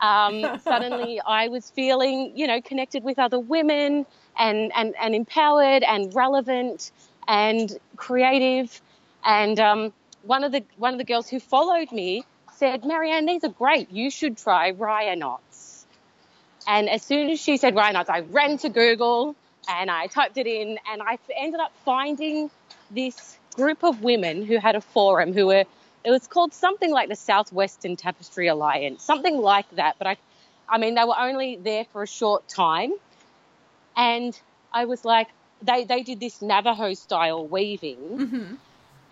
um, 0.01 0.61
suddenly 0.65 1.21
I 1.25 1.49
was 1.49 1.71
feeling, 1.71 2.33
you 2.37 2.47
know, 2.47 2.61
connected 2.61 3.05
with 3.05 3.19
other 3.19 3.39
women 3.39 4.05
and, 4.39 4.73
and, 4.75 4.95
and 5.01 5.15
empowered 5.15 5.83
and 5.83 6.15
relevant 6.15 6.91
and 7.27 7.79
creative. 7.97 8.81
And 9.25 9.59
um, 9.61 9.93
one 10.23 10.45
of 10.45 10.53
the 10.53 10.65
one 10.77 10.95
of 10.95 10.99
the 10.99 11.05
girls 11.05 11.29
who 11.29 11.41
followed 11.41 11.93
me 11.93 12.25
said, 12.57 12.83
Maryanne, 12.83 13.27
these 13.27 13.45
are 13.45 13.49
great. 13.49 13.91
You 13.91 14.11
should 14.11 14.37
try 14.37 14.73
Rya 14.73 15.17
knots. 15.17 15.87
And 16.67 16.89
as 16.89 17.03
soon 17.03 17.31
as 17.31 17.41
she 17.41 17.57
said 17.57 17.75
Rya 17.75 17.93
knots, 17.93 18.09
I 18.09 18.21
ran 18.21 18.59
to 18.59 18.69
Google 18.69 19.37
and 19.69 19.91
I 19.91 20.07
typed 20.09 20.37
it 20.39 20.47
in, 20.47 20.79
and 20.91 21.03
I 21.03 21.19
ended 21.37 21.61
up 21.61 21.73
finding 21.85 22.51
this 22.91 23.39
group 23.55 23.85
of 23.85 24.03
women 24.03 24.45
who 24.45 24.59
had 24.59 24.75
a 24.75 24.81
forum 24.81 25.33
who 25.33 25.47
were 25.47 25.65
it 26.05 26.11
was 26.11 26.27
called 26.27 26.53
something 26.53 26.91
like 26.91 27.09
the 27.09 27.17
Southwestern 27.17 27.95
Tapestry 27.97 28.49
Alliance, 28.49 29.05
something 29.05 29.37
like 29.37 29.71
that. 29.77 29.97
But 29.99 30.09
I, 30.09 30.17
I 30.69 30.79
mean, 30.79 30.97
they 30.97 31.05
were 31.05 31.19
only 31.19 31.57
there 31.57 31.85
for 31.93 32.03
a 32.03 32.09
short 32.09 32.49
time, 32.49 32.93
and 33.97 34.39
I 34.73 34.85
was 34.87 35.05
like, 35.05 35.29
they 35.63 35.85
they 35.85 36.03
did 36.03 36.21
this 36.21 36.43
Navajo 36.43 36.95
style 36.95 37.47
weaving, 37.47 37.99
Mhm. 37.99 38.57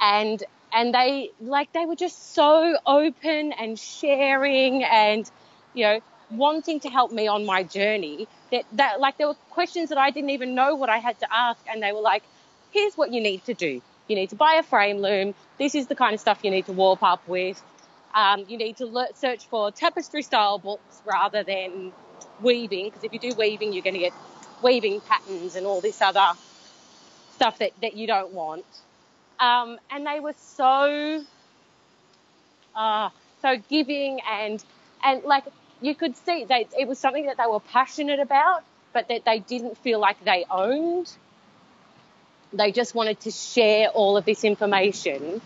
and 0.00 0.42
and 0.72 0.94
they 0.94 1.30
like 1.40 1.72
they 1.72 1.86
were 1.86 1.96
just 1.96 2.34
so 2.34 2.76
open 2.86 3.52
and 3.52 3.78
sharing 3.78 4.84
and 4.84 5.30
you 5.74 5.84
know 5.84 6.00
wanting 6.30 6.80
to 6.80 6.88
help 6.88 7.10
me 7.12 7.26
on 7.26 7.44
my 7.44 7.62
journey 7.64 8.28
that, 8.52 8.64
that 8.72 9.00
like 9.00 9.18
there 9.18 9.26
were 9.28 9.34
questions 9.50 9.88
that 9.88 9.98
I 9.98 10.10
didn't 10.10 10.30
even 10.30 10.54
know 10.54 10.74
what 10.76 10.88
I 10.88 10.98
had 10.98 11.18
to 11.20 11.34
ask, 11.34 11.60
and 11.68 11.82
they 11.82 11.92
were 11.92 12.00
like, 12.00 12.22
"Here's 12.72 12.94
what 12.96 13.12
you 13.12 13.20
need 13.20 13.44
to 13.46 13.54
do. 13.54 13.82
You 14.08 14.16
need 14.16 14.30
to 14.30 14.36
buy 14.36 14.54
a 14.54 14.62
frame 14.62 14.98
loom. 14.98 15.34
This 15.58 15.74
is 15.74 15.86
the 15.88 15.94
kind 15.94 16.14
of 16.14 16.20
stuff 16.20 16.40
you 16.42 16.50
need 16.50 16.66
to 16.66 16.72
warp 16.72 17.02
up 17.02 17.26
with. 17.28 17.62
Um, 18.14 18.44
you 18.48 18.56
need 18.58 18.76
to 18.78 18.86
le- 18.86 19.14
search 19.14 19.46
for 19.46 19.70
tapestry 19.70 20.22
style 20.22 20.58
books 20.58 21.00
rather 21.04 21.44
than 21.44 21.92
weaving, 22.40 22.86
because 22.86 23.04
if 23.04 23.12
you 23.12 23.18
do 23.20 23.34
weaving, 23.36 23.72
you're 23.72 23.82
going 23.84 23.94
to 23.94 24.00
get 24.00 24.12
weaving 24.62 25.00
patterns 25.00 25.56
and 25.56 25.66
all 25.66 25.80
this 25.80 26.00
other 26.00 26.32
stuff 27.34 27.58
that, 27.58 27.72
that 27.80 27.96
you 27.96 28.06
don't 28.06 28.32
want. 28.32 28.64
Um, 29.38 29.78
and 29.90 30.06
they 30.06 30.20
were 30.20 30.34
so, 30.38 31.24
uh, 32.74 33.08
so 33.40 33.56
giving 33.68 34.20
and, 34.28 34.62
and 35.02 35.24
like 35.24 35.44
you 35.80 35.94
could 35.94 36.16
see 36.16 36.44
they, 36.44 36.68
it 36.78 36.86
was 36.86 36.98
something 36.98 37.26
that 37.26 37.36
they 37.38 37.46
were 37.46 37.60
passionate 37.60 38.20
about, 38.20 38.62
but 38.92 39.08
that 39.08 39.24
they 39.24 39.38
didn't 39.38 39.78
feel 39.78 39.98
like 39.98 40.22
they 40.24 40.44
owned. 40.50 41.10
They 42.52 42.72
just 42.72 42.94
wanted 42.94 43.20
to 43.20 43.30
share 43.30 43.88
all 43.88 44.16
of 44.16 44.24
this 44.24 44.44
information. 44.44 45.40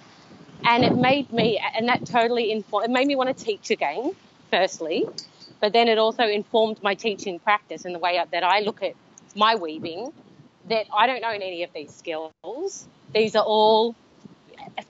And 0.64 0.84
it 0.84 0.96
made 0.96 1.30
me, 1.32 1.60
and 1.76 1.88
that 1.88 2.06
totally 2.06 2.50
informed, 2.50 2.86
it 2.86 2.90
made 2.90 3.06
me 3.06 3.16
want 3.16 3.36
to 3.36 3.44
teach 3.44 3.70
again, 3.70 4.16
firstly. 4.50 5.06
But 5.60 5.72
then 5.72 5.88
it 5.88 5.98
also 5.98 6.24
informed 6.24 6.82
my 6.82 6.94
teaching 6.94 7.38
practice 7.38 7.84
and 7.84 7.94
the 7.94 7.98
way 7.98 8.22
that 8.30 8.42
I 8.42 8.60
look 8.60 8.82
at 8.82 8.94
my 9.34 9.56
weaving 9.56 10.12
that 10.68 10.86
I 10.96 11.06
don't 11.06 11.24
own 11.24 11.36
any 11.42 11.62
of 11.62 11.72
these 11.72 11.92
skills. 11.94 12.88
These 13.12 13.36
are 13.36 13.44
all 13.44 13.94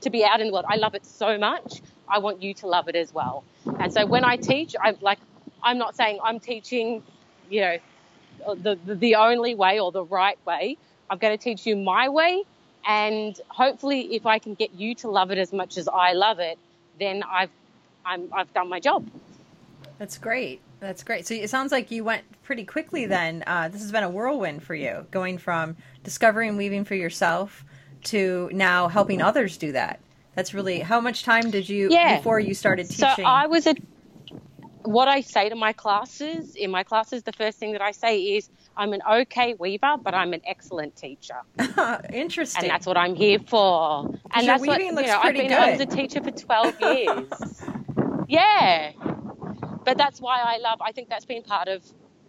to 0.02 0.10
be 0.10 0.24
out 0.24 0.40
in 0.40 0.48
the 0.48 0.52
world. 0.52 0.66
I 0.68 0.76
love 0.76 0.94
it 0.94 1.04
so 1.06 1.38
much. 1.38 1.80
I 2.08 2.18
want 2.18 2.42
you 2.42 2.54
to 2.54 2.66
love 2.66 2.88
it 2.88 2.96
as 2.96 3.12
well. 3.12 3.44
And 3.80 3.92
so 3.92 4.06
when 4.06 4.24
I 4.24 4.36
teach, 4.36 4.74
I'm 4.80 4.96
like, 5.00 5.18
I'm 5.62 5.78
not 5.78 5.96
saying 5.96 6.18
I'm 6.22 6.40
teaching, 6.40 7.02
you 7.50 7.60
know, 7.60 7.76
the, 8.54 8.78
the, 8.84 8.94
the 8.94 9.14
only 9.16 9.54
way 9.54 9.80
or 9.80 9.90
the 9.90 10.04
right 10.04 10.38
way. 10.46 10.76
I'm 11.08 11.18
going 11.18 11.36
to 11.36 11.42
teach 11.42 11.66
you 11.66 11.76
my 11.76 12.08
way. 12.08 12.42
And 12.86 13.38
hopefully, 13.48 14.14
if 14.14 14.26
I 14.26 14.38
can 14.38 14.54
get 14.54 14.74
you 14.74 14.94
to 14.96 15.10
love 15.10 15.30
it 15.30 15.38
as 15.38 15.52
much 15.52 15.78
as 15.78 15.88
I 15.88 16.12
love 16.12 16.38
it, 16.38 16.58
then 17.00 17.22
I've, 17.22 17.50
I'm, 18.04 18.28
I've 18.32 18.52
done 18.52 18.68
my 18.68 18.80
job. 18.80 19.08
That's 19.98 20.18
great. 20.18 20.60
That's 20.80 21.02
great. 21.02 21.26
So 21.26 21.34
it 21.34 21.48
sounds 21.48 21.72
like 21.72 21.90
you 21.90 22.04
went 22.04 22.24
pretty 22.42 22.64
quickly 22.64 23.02
mm-hmm. 23.02 23.10
then. 23.10 23.44
Uh, 23.46 23.68
this 23.68 23.80
has 23.80 23.92
been 23.92 24.04
a 24.04 24.10
whirlwind 24.10 24.62
for 24.62 24.74
you, 24.74 25.06
going 25.10 25.38
from 25.38 25.76
discovering 26.02 26.56
weaving 26.56 26.84
for 26.84 26.94
yourself 26.94 27.64
to 28.04 28.50
now 28.52 28.88
helping 28.88 29.18
mm-hmm. 29.18 29.28
others 29.28 29.56
do 29.56 29.72
that. 29.72 30.00
That's 30.34 30.52
really 30.52 30.78
mm-hmm. 30.78 30.86
how 30.86 31.00
much 31.00 31.22
time 31.22 31.50
did 31.50 31.68
you 31.68 31.88
Yeah. 31.90 32.16
before 32.16 32.40
you 32.40 32.54
started 32.54 32.88
teaching? 32.88 33.08
So 33.16 33.22
I 33.22 33.46
was 33.46 33.66
a. 33.66 33.74
What 34.82 35.08
I 35.08 35.22
say 35.22 35.48
to 35.48 35.54
my 35.54 35.72
classes 35.72 36.56
in 36.56 36.70
my 36.70 36.82
classes, 36.82 37.22
the 37.22 37.32
first 37.32 37.58
thing 37.58 37.72
that 37.72 37.80
I 37.80 37.92
say 37.92 38.20
is, 38.20 38.50
"I'm 38.76 38.92
an 38.92 39.00
okay 39.10 39.54
weaver, 39.54 39.96
but 40.02 40.12
I'm 40.12 40.34
an 40.34 40.42
excellent 40.44 40.94
teacher." 40.94 41.36
Interesting. 42.12 42.64
and 42.64 42.70
that's 42.70 42.84
what 42.84 42.98
I'm 42.98 43.14
here 43.14 43.38
for. 43.38 44.14
And 44.34 44.46
that's 44.46 44.66
what 44.66 44.82
you 44.82 44.92
know. 44.92 45.00
I've 45.00 45.22
pretty 45.22 45.48
been 45.48 45.52
I 45.54 45.70
was 45.70 45.80
a 45.80 45.86
teacher 45.86 46.22
for 46.22 46.32
12 46.32 46.80
years. 46.82 47.64
yeah, 48.28 48.92
but 49.84 49.98
that's 49.98 50.20
why 50.20 50.40
I 50.40 50.58
love. 50.58 50.80
I 50.80 50.92
think 50.92 51.08
that's 51.08 51.24
been 51.24 51.42
part 51.42 51.68
of 51.68 51.82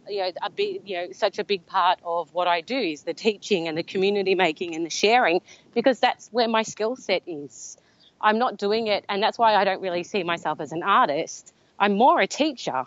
you 0.08 0.20
know 0.20 0.32
a 0.42 0.50
big 0.50 0.82
you 0.86 0.98
know 0.98 1.08
such 1.12 1.40
a 1.40 1.44
big 1.44 1.66
part 1.66 2.00
of 2.04 2.34
what 2.34 2.48
I 2.48 2.62
do 2.62 2.78
is 2.78 3.04
the 3.04 3.14
teaching 3.14 3.68
and 3.68 3.78
the 3.78 3.84
community 3.84 4.36
making 4.36 4.76
and 4.76 4.86
the 4.86 4.90
sharing 4.90 5.42
because 5.74 6.00
that's 6.00 6.30
where 6.30 6.48
my 6.48 6.64
skill 6.64 6.96
set 6.96 7.24
is. 7.26 7.78
I'm 8.22 8.40
not 8.40 8.58
doing 8.58 8.88
it, 8.88 9.06
and 9.10 9.22
that's 9.22 9.38
why 9.38 9.56
I 9.56 9.64
don't 9.64 9.82
really 9.82 10.04
see 10.04 10.24
myself 10.24 10.60
as 10.60 10.72
an 10.72 10.84
artist. 10.84 11.54
I'm 11.78 11.98
more 11.98 12.20
a 12.22 12.28
teacher. 12.28 12.86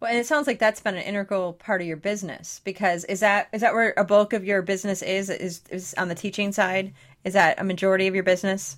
Well, 0.00 0.10
and 0.10 0.20
it 0.20 0.26
sounds 0.26 0.46
like 0.46 0.60
that's 0.60 0.80
been 0.80 0.94
an 0.94 1.02
integral 1.02 1.54
part 1.54 1.80
of 1.80 1.86
your 1.86 1.96
business 1.96 2.60
because 2.62 3.04
is 3.04 3.20
that 3.20 3.48
is 3.52 3.62
that 3.62 3.74
where 3.74 3.94
a 3.96 4.04
bulk 4.04 4.32
of 4.32 4.44
your 4.44 4.62
business 4.62 5.02
is 5.02 5.28
is 5.28 5.62
is 5.70 5.94
on 5.98 6.08
the 6.08 6.14
teaching 6.14 6.52
side? 6.52 6.92
Is 7.24 7.34
that 7.34 7.60
a 7.60 7.64
majority 7.64 8.06
of 8.06 8.14
your 8.14 8.22
business? 8.22 8.76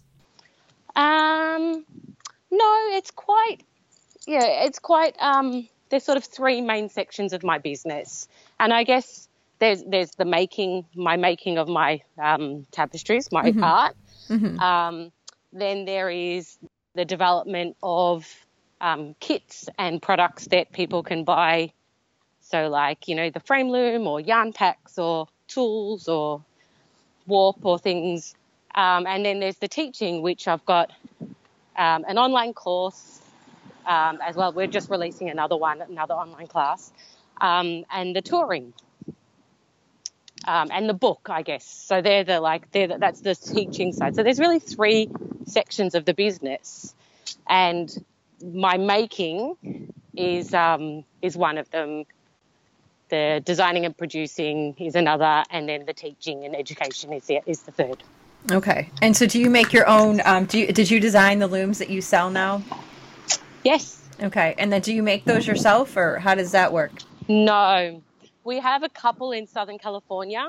Um, 0.96 1.84
no, 2.50 2.88
it's 2.96 3.10
quite, 3.10 3.58
yeah, 4.26 4.64
it's 4.64 4.78
quite, 4.78 5.16
um, 5.20 5.68
there's 5.88 6.04
sort 6.04 6.18
of 6.18 6.24
three 6.24 6.60
main 6.60 6.88
sections 6.88 7.32
of 7.32 7.42
my 7.42 7.58
business. 7.58 8.28
And 8.58 8.72
I 8.72 8.84
guess 8.84 9.28
there's, 9.58 9.82
there's 9.84 10.12
the 10.12 10.24
making, 10.24 10.86
my 10.94 11.16
making 11.16 11.58
of 11.58 11.68
my, 11.68 12.02
um, 12.18 12.66
tapestries, 12.70 13.32
my 13.32 13.52
art. 13.62 13.96
Um, 14.60 15.12
then 15.52 15.84
there 15.84 16.10
is 16.10 16.58
the 16.94 17.04
development 17.04 17.76
of, 17.82 18.26
um, 18.80 19.14
kits 19.20 19.68
and 19.78 20.00
products 20.00 20.46
that 20.48 20.72
people 20.72 21.02
can 21.02 21.24
buy. 21.24 21.72
So 22.40 22.68
like, 22.68 23.08
you 23.08 23.14
know, 23.14 23.30
the 23.30 23.40
frame 23.40 23.68
loom 23.68 24.06
or 24.06 24.20
yarn 24.20 24.52
packs 24.52 24.98
or 24.98 25.28
tools 25.48 26.08
or 26.08 26.42
warp 27.26 27.64
or 27.64 27.78
things. 27.78 28.34
Um, 28.74 29.06
and 29.06 29.24
then 29.24 29.40
there's 29.40 29.58
the 29.58 29.68
teaching, 29.68 30.22
which 30.22 30.46
I've 30.48 30.64
got 30.64 30.92
um, 31.76 32.04
an 32.08 32.18
online 32.18 32.54
course 32.54 33.19
um, 33.90 34.20
as 34.22 34.36
well. 34.36 34.52
We're 34.52 34.68
just 34.68 34.88
releasing 34.88 35.28
another 35.30 35.56
one, 35.56 35.82
another 35.82 36.14
online 36.14 36.46
class, 36.46 36.92
um, 37.40 37.84
and 37.90 38.14
the 38.14 38.22
touring. 38.22 38.72
Um, 40.46 40.70
and 40.72 40.88
the 40.88 40.94
book, 40.94 41.28
I 41.28 41.42
guess. 41.42 41.66
So 41.66 42.00
they're 42.00 42.24
the 42.24 42.40
like 42.40 42.70
they're 42.70 42.86
the, 42.86 42.98
that's 42.98 43.20
the 43.20 43.34
teaching 43.34 43.92
side. 43.92 44.16
So 44.16 44.22
there's 44.22 44.38
really 44.38 44.58
three 44.58 45.10
sections 45.44 45.94
of 45.94 46.06
the 46.06 46.14
business, 46.14 46.94
and 47.46 47.92
my 48.42 48.78
making 48.78 49.92
is 50.16 50.54
um, 50.54 51.04
is 51.20 51.36
one 51.36 51.58
of 51.58 51.70
them. 51.70 52.04
The 53.10 53.42
designing 53.44 53.84
and 53.84 53.96
producing 53.96 54.76
is 54.78 54.94
another, 54.94 55.42
and 55.50 55.68
then 55.68 55.84
the 55.84 55.92
teaching 55.92 56.44
and 56.44 56.54
education 56.54 57.12
is 57.12 57.26
the, 57.26 57.40
is 57.44 57.62
the 57.62 57.72
third. 57.72 58.04
Okay. 58.52 58.88
And 59.02 59.16
so, 59.16 59.26
do 59.26 59.40
you 59.40 59.50
make 59.50 59.72
your 59.72 59.86
own? 59.88 60.22
Um, 60.24 60.44
do 60.46 60.60
you, 60.60 60.72
did 60.72 60.90
you 60.90 61.00
design 61.00 61.40
the 61.40 61.48
looms 61.48 61.78
that 61.78 61.90
you 61.90 62.00
sell 62.00 62.30
now? 62.30 62.62
Yes, 63.62 64.00
Okay. 64.22 64.54
And 64.58 64.72
then, 64.72 64.80
do 64.80 64.92
you 64.92 65.02
make 65.02 65.24
those 65.24 65.46
yourself, 65.46 65.96
or 65.96 66.18
how 66.18 66.34
does 66.34 66.52
that 66.52 66.72
work? 66.72 66.92
No, 67.28 68.02
we 68.44 68.58
have 68.58 68.82
a 68.82 68.88
couple 68.88 69.32
in 69.32 69.46
Southern 69.46 69.78
California, 69.78 70.48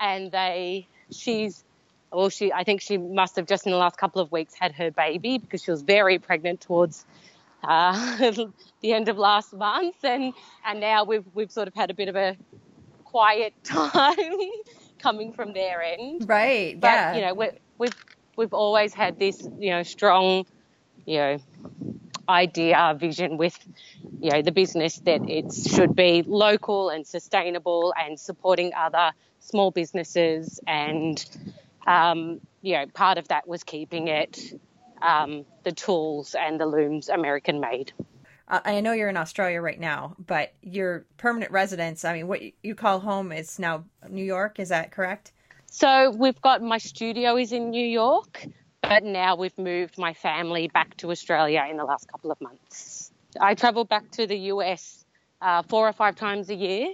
and 0.00 0.30
they, 0.30 0.86
she's, 1.10 1.64
well, 2.12 2.28
she, 2.28 2.52
I 2.52 2.64
think 2.64 2.80
she 2.80 2.98
must 2.98 3.36
have 3.36 3.46
just 3.46 3.66
in 3.66 3.72
the 3.72 3.78
last 3.78 3.96
couple 3.96 4.20
of 4.20 4.30
weeks 4.30 4.54
had 4.58 4.72
her 4.72 4.90
baby 4.90 5.38
because 5.38 5.62
she 5.62 5.70
was 5.70 5.82
very 5.82 6.18
pregnant 6.18 6.60
towards 6.60 7.06
uh, 7.64 8.16
the 8.80 8.92
end 8.92 9.08
of 9.08 9.16
last 9.16 9.52
month, 9.54 10.04
and 10.04 10.34
and 10.66 10.80
now 10.80 11.04
we've 11.04 11.24
we've 11.34 11.52
sort 11.52 11.68
of 11.68 11.74
had 11.74 11.90
a 11.90 11.94
bit 11.94 12.08
of 12.08 12.16
a 12.16 12.36
quiet 13.04 13.54
time 13.64 14.16
coming 14.98 15.32
from 15.32 15.52
their 15.52 15.82
end. 15.82 16.28
Right. 16.28 16.78
But 16.78 16.88
yeah. 16.88 17.14
you 17.14 17.20
know, 17.22 17.34
we 17.34 17.48
we've 17.78 18.04
we've 18.36 18.52
always 18.52 18.92
had 18.92 19.18
this, 19.18 19.48
you 19.58 19.70
know, 19.70 19.82
strong, 19.82 20.44
you 21.06 21.18
know, 21.18 21.38
idea, 22.28 22.96
vision 22.98 23.36
with, 23.36 23.58
you 24.20 24.30
know, 24.30 24.42
the 24.42 24.52
business 24.52 24.98
that 25.00 25.28
it 25.28 25.52
should 25.52 25.94
be 25.94 26.22
local 26.26 26.90
and 26.90 27.06
sustainable 27.06 27.94
and 27.98 28.18
supporting 28.18 28.72
other 28.74 29.12
small 29.40 29.70
businesses. 29.70 30.60
And, 30.66 31.24
um, 31.86 32.40
you 32.60 32.74
know, 32.74 32.86
part 32.86 33.18
of 33.18 33.28
that 33.28 33.46
was 33.48 33.64
keeping 33.64 34.08
it, 34.08 34.60
um, 35.00 35.44
the 35.64 35.72
tools 35.72 36.34
and 36.34 36.60
the 36.60 36.66
looms 36.66 37.08
American 37.08 37.60
made. 37.60 37.92
I 38.48 38.80
know 38.80 38.92
you're 38.92 39.08
in 39.08 39.16
Australia 39.16 39.62
right 39.62 39.80
now, 39.80 40.14
but 40.18 40.52
your 40.60 41.06
permanent 41.16 41.52
residence, 41.52 42.04
I 42.04 42.12
mean, 42.12 42.28
what 42.28 42.42
you 42.62 42.74
call 42.74 43.00
home 43.00 43.32
is 43.32 43.58
now 43.58 43.84
New 44.10 44.24
York. 44.24 44.60
Is 44.60 44.68
that 44.68 44.90
correct? 44.92 45.32
So 45.66 46.10
we've 46.10 46.40
got 46.42 46.60
my 46.60 46.76
studio 46.76 47.38
is 47.38 47.52
in 47.52 47.70
New 47.70 47.86
York, 47.86 48.46
but 48.82 49.04
now 49.04 49.36
we've 49.36 49.56
moved 49.56 49.96
my 49.96 50.12
family 50.12 50.68
back 50.68 50.96
to 50.98 51.10
Australia 51.10 51.64
in 51.70 51.76
the 51.76 51.84
last 51.84 52.08
couple 52.08 52.30
of 52.30 52.40
months. 52.40 53.10
I 53.40 53.54
travel 53.54 53.84
back 53.84 54.10
to 54.12 54.26
the 54.26 54.36
US 54.36 55.04
uh, 55.40 55.62
four 55.62 55.88
or 55.88 55.92
five 55.92 56.16
times 56.16 56.50
a 56.50 56.54
year 56.54 56.92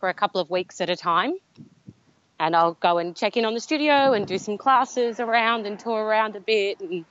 for 0.00 0.08
a 0.08 0.14
couple 0.14 0.40
of 0.40 0.48
weeks 0.48 0.80
at 0.80 0.88
a 0.88 0.96
time. 0.96 1.34
And 2.40 2.56
I'll 2.56 2.74
go 2.74 2.98
and 2.98 3.16
check 3.16 3.36
in 3.36 3.44
on 3.44 3.54
the 3.54 3.60
studio 3.60 4.12
and 4.12 4.26
do 4.26 4.38
some 4.38 4.58
classes 4.58 5.20
around 5.20 5.66
and 5.66 5.78
tour 5.78 6.02
around 6.02 6.36
a 6.36 6.40
bit 6.40 6.80
and, 6.80 7.04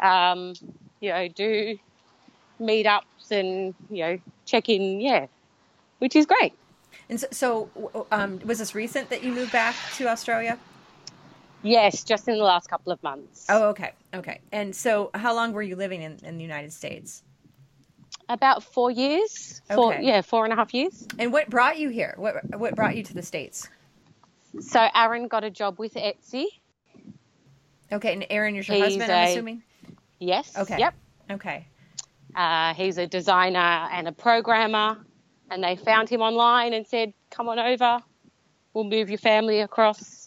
um, 0.00 0.54
you 1.00 1.10
know, 1.10 1.28
do 1.28 1.78
meetups 2.60 3.30
and, 3.30 3.74
you 3.90 4.04
know, 4.04 4.18
check 4.44 4.68
in, 4.68 5.00
yeah, 5.00 5.26
which 5.98 6.16
is 6.16 6.26
great. 6.26 6.52
And 7.08 7.20
so, 7.20 7.26
so 7.30 8.06
um, 8.10 8.40
was 8.44 8.58
this 8.58 8.74
recent 8.74 9.10
that 9.10 9.22
you 9.22 9.32
moved 9.32 9.52
back 9.52 9.74
to 9.96 10.08
Australia? 10.08 10.58
Yes, 11.66 12.04
just 12.04 12.28
in 12.28 12.38
the 12.38 12.44
last 12.44 12.68
couple 12.68 12.92
of 12.92 13.02
months. 13.02 13.46
Oh, 13.48 13.68
okay, 13.70 13.92
okay. 14.14 14.40
And 14.52 14.74
so, 14.74 15.10
how 15.14 15.34
long 15.34 15.52
were 15.52 15.62
you 15.62 15.76
living 15.76 16.02
in, 16.02 16.18
in 16.22 16.36
the 16.36 16.42
United 16.42 16.72
States? 16.72 17.22
About 18.28 18.62
four 18.62 18.90
years. 18.90 19.62
Four, 19.72 19.94
Okay. 19.94 20.04
Yeah, 20.04 20.20
four 20.20 20.44
and 20.44 20.52
a 20.52 20.56
half 20.56 20.74
years. 20.74 21.06
And 21.18 21.32
what 21.32 21.48
brought 21.48 21.78
you 21.78 21.88
here? 21.90 22.14
What 22.16 22.34
what 22.58 22.74
brought 22.74 22.96
you 22.96 23.02
to 23.04 23.14
the 23.14 23.22
states? 23.22 23.68
So 24.60 24.88
Aaron 24.94 25.28
got 25.28 25.44
a 25.44 25.50
job 25.50 25.78
with 25.78 25.94
Etsy. 25.94 26.46
Okay, 27.92 28.12
and 28.12 28.26
Aaron 28.30 28.56
is 28.56 28.66
your 28.66 28.76
He's 28.76 28.84
husband, 28.84 29.12
I'm 29.12 29.28
assuming. 29.28 29.62
Yes. 30.18 30.56
Okay. 30.58 30.78
Yep. 30.78 30.94
Okay. 31.32 31.66
Uh, 32.34 32.74
he's 32.74 32.98
a 32.98 33.06
designer 33.06 33.58
and 33.92 34.08
a 34.08 34.12
programmer. 34.12 34.98
and 35.50 35.62
they 35.62 35.76
found 35.76 36.08
him 36.08 36.20
online 36.22 36.72
and 36.72 36.86
said, 36.86 37.12
"Come 37.30 37.48
on 37.48 37.58
over, 37.60 38.00
we'll 38.74 38.84
move 38.84 39.08
your 39.08 39.18
family 39.18 39.60
across." 39.60 40.25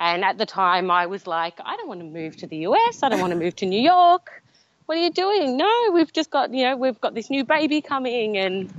And 0.00 0.24
at 0.24 0.38
the 0.38 0.46
time, 0.46 0.90
I 0.90 1.06
was 1.06 1.26
like, 1.26 1.60
"I 1.62 1.76
don't 1.76 1.86
want 1.86 2.00
to 2.00 2.06
move 2.06 2.36
to 2.38 2.46
the 2.46 2.56
US. 2.68 3.02
I 3.02 3.10
don't 3.10 3.20
want 3.20 3.32
to 3.34 3.38
move 3.38 3.54
to 3.56 3.66
New 3.66 3.80
York. 3.80 4.42
What 4.86 4.96
are 4.98 5.00
you 5.02 5.12
doing? 5.12 5.56
No, 5.58 5.90
we've 5.92 6.12
just 6.12 6.30
got 6.30 6.52
you 6.52 6.64
know 6.64 6.76
we've 6.76 7.00
got 7.00 7.14
this 7.14 7.30
new 7.30 7.44
baby 7.44 7.80
coming 7.82 8.36
and." 8.36 8.72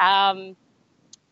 Um, 0.00 0.56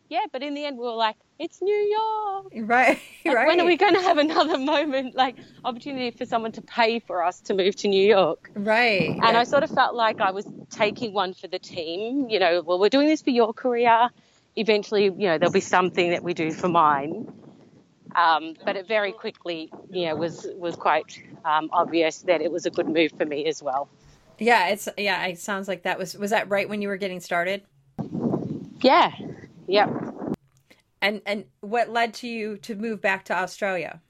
yeah, 0.09 0.25
but 0.31 0.41
in 0.41 0.53
the 0.55 0.65
end, 0.65 0.77
we 0.77 0.85
were 0.85 0.93
like, 0.93 1.15
it's 1.37 1.61
New 1.61 1.73
York. 1.73 2.45
Right, 2.55 2.99
Like, 3.25 3.35
right. 3.35 3.47
When 3.47 3.59
are 3.61 3.65
we 3.65 3.77
going 3.77 3.93
to 3.93 4.01
have 4.01 4.17
another 4.17 4.57
moment, 4.57 5.15
like 5.15 5.35
opportunity 5.63 6.11
for 6.11 6.25
someone 6.25 6.51
to 6.53 6.61
pay 6.61 6.99
for 6.99 7.23
us 7.23 7.41
to 7.41 7.53
move 7.53 7.75
to 7.77 7.87
New 7.87 8.05
York? 8.07 8.49
Right. 8.55 9.11
And 9.21 9.37
I 9.37 9.43
sort 9.43 9.63
of 9.63 9.69
felt 9.69 9.95
like 9.95 10.19
I 10.19 10.31
was 10.31 10.47
taking 10.71 11.13
one 11.13 11.33
for 11.33 11.47
the 11.47 11.59
team. 11.59 12.29
You 12.29 12.39
know, 12.39 12.61
well, 12.61 12.79
we're 12.79 12.89
doing 12.89 13.07
this 13.07 13.21
for 13.21 13.29
your 13.29 13.53
career. 13.53 14.09
Eventually, 14.55 15.05
you 15.05 15.27
know, 15.29 15.37
there'll 15.37 15.51
be 15.51 15.61
something 15.61 16.09
that 16.11 16.23
we 16.23 16.33
do 16.33 16.51
for 16.51 16.67
mine. 16.67 17.31
Um, 18.15 18.55
but 18.65 18.75
it 18.75 18.87
very 18.87 19.11
quickly, 19.11 19.71
you 19.91 20.05
know, 20.07 20.15
was 20.15 20.47
was 20.55 20.75
quite 20.75 21.23
um, 21.45 21.69
obvious 21.71 22.19
that 22.23 22.41
it 22.41 22.51
was 22.51 22.65
a 22.65 22.69
good 22.69 22.87
move 22.87 23.11
for 23.17 23.25
me 23.25 23.45
as 23.45 23.61
well. 23.61 23.89
yeah, 24.39 24.69
it's 24.69 24.89
yeah, 24.97 25.25
it 25.27 25.39
sounds 25.39 25.67
like 25.67 25.83
that 25.83 25.97
was 25.97 26.17
was 26.17 26.31
that 26.31 26.49
right 26.49 26.67
when 26.67 26.81
you 26.81 26.87
were 26.87 26.97
getting 26.97 27.19
started? 27.19 27.63
Yeah, 28.81 29.11
yep. 29.67 29.89
And 31.01 31.21
and 31.25 31.45
what 31.61 31.89
led 31.89 32.13
to 32.15 32.27
you 32.27 32.57
to 32.57 32.75
move 32.75 33.01
back 33.01 33.25
to 33.25 33.33
Australia? 33.37 34.01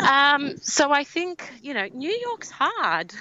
Um, 0.00 0.56
so 0.58 0.92
I 0.92 1.04
think 1.04 1.50
you 1.62 1.74
know, 1.74 1.88
New 1.92 2.12
York's 2.12 2.50
hard. 2.50 3.12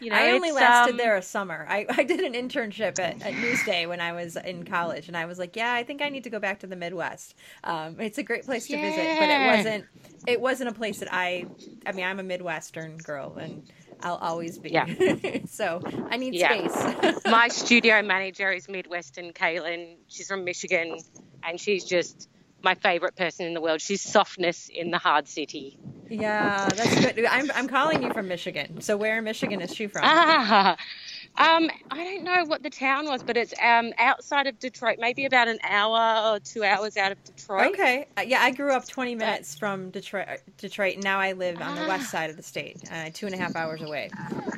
You 0.00 0.10
know, 0.10 0.16
I 0.16 0.30
only 0.30 0.50
lasted 0.50 0.92
um, 0.92 0.96
there 0.96 1.16
a 1.16 1.22
summer. 1.22 1.66
I, 1.68 1.86
I 1.90 2.04
did 2.04 2.20
an 2.20 2.32
internship 2.32 2.98
at, 2.98 3.20
at 3.22 3.34
Newsday 3.34 3.86
when 3.88 4.00
I 4.00 4.12
was 4.12 4.36
in 4.36 4.64
college, 4.64 5.08
and 5.08 5.16
I 5.16 5.26
was 5.26 5.38
like, 5.38 5.56
"Yeah, 5.56 5.72
I 5.72 5.82
think 5.82 6.02
I 6.02 6.08
need 6.08 6.24
to 6.24 6.30
go 6.30 6.38
back 6.38 6.60
to 6.60 6.66
the 6.66 6.76
Midwest. 6.76 7.34
Um, 7.64 8.00
it's 8.00 8.18
a 8.18 8.22
great 8.22 8.44
place 8.44 8.66
to 8.68 8.76
visit, 8.78 9.08
but 9.18 9.28
it 9.28 9.46
wasn't. 9.46 9.86
It 10.26 10.40
wasn't 10.40 10.70
a 10.70 10.72
place 10.72 10.98
that 11.00 11.12
I. 11.12 11.46
I 11.86 11.92
mean, 11.92 12.04
I'm 12.04 12.18
a 12.18 12.22
Midwestern 12.22 12.98
girl, 12.98 13.36
and 13.36 13.62
I'll 14.02 14.16
always 14.16 14.58
be. 14.58 14.70
Yeah. 14.70 14.86
so 15.46 15.82
I 16.10 16.16
need 16.16 16.34
Yeah. 16.34 16.68
space. 16.68 17.24
my 17.26 17.48
studio 17.48 18.02
manager 18.02 18.50
is 18.50 18.68
Midwestern 18.68 19.32
Kaylin. 19.32 19.96
She's 20.08 20.28
from 20.28 20.44
Michigan, 20.44 20.96
and 21.42 21.60
she's 21.60 21.84
just 21.84 22.28
my 22.62 22.74
favorite 22.74 23.16
person 23.16 23.46
in 23.46 23.54
the 23.54 23.60
world. 23.60 23.80
She's 23.80 24.02
softness 24.02 24.68
in 24.72 24.90
the 24.90 24.98
hard 24.98 25.28
city. 25.28 25.78
Yeah, 26.10 26.68
that's 26.74 27.00
good. 27.00 27.24
I'm 27.26 27.50
I'm 27.54 27.68
calling 27.68 28.02
you 28.02 28.12
from 28.12 28.28
Michigan. 28.28 28.80
So 28.80 28.96
where 28.96 29.18
in 29.18 29.24
Michigan 29.24 29.60
is 29.60 29.74
she 29.74 29.86
from? 29.86 30.02
Ah, 30.04 30.76
um, 31.38 31.70
I 31.90 32.04
don't 32.04 32.24
know 32.24 32.44
what 32.44 32.62
the 32.62 32.70
town 32.70 33.06
was, 33.06 33.22
but 33.22 33.36
it's 33.36 33.54
um 33.62 33.92
outside 33.98 34.46
of 34.46 34.58
Detroit, 34.58 34.96
maybe 34.98 35.24
about 35.24 35.48
an 35.48 35.58
hour 35.62 36.32
or 36.34 36.40
two 36.40 36.64
hours 36.64 36.96
out 36.96 37.12
of 37.12 37.24
Detroit. 37.24 37.70
Okay. 37.72 38.06
Uh, 38.18 38.22
yeah, 38.22 38.42
I 38.42 38.50
grew 38.50 38.72
up 38.72 38.86
20 38.88 39.14
minutes 39.14 39.56
from 39.56 39.90
Detroit, 39.90 40.26
Detroit. 40.58 40.94
and 40.96 41.04
Now 41.04 41.20
I 41.20 41.32
live 41.32 41.60
on 41.62 41.74
the 41.76 41.82
Ah. 41.82 41.88
west 41.88 42.10
side 42.10 42.30
of 42.30 42.36
the 42.36 42.42
state, 42.42 42.78
uh, 42.90 43.10
two 43.14 43.26
and 43.26 43.34
a 43.34 43.38
half 43.38 43.54
hours 43.56 43.80
away. 43.80 44.10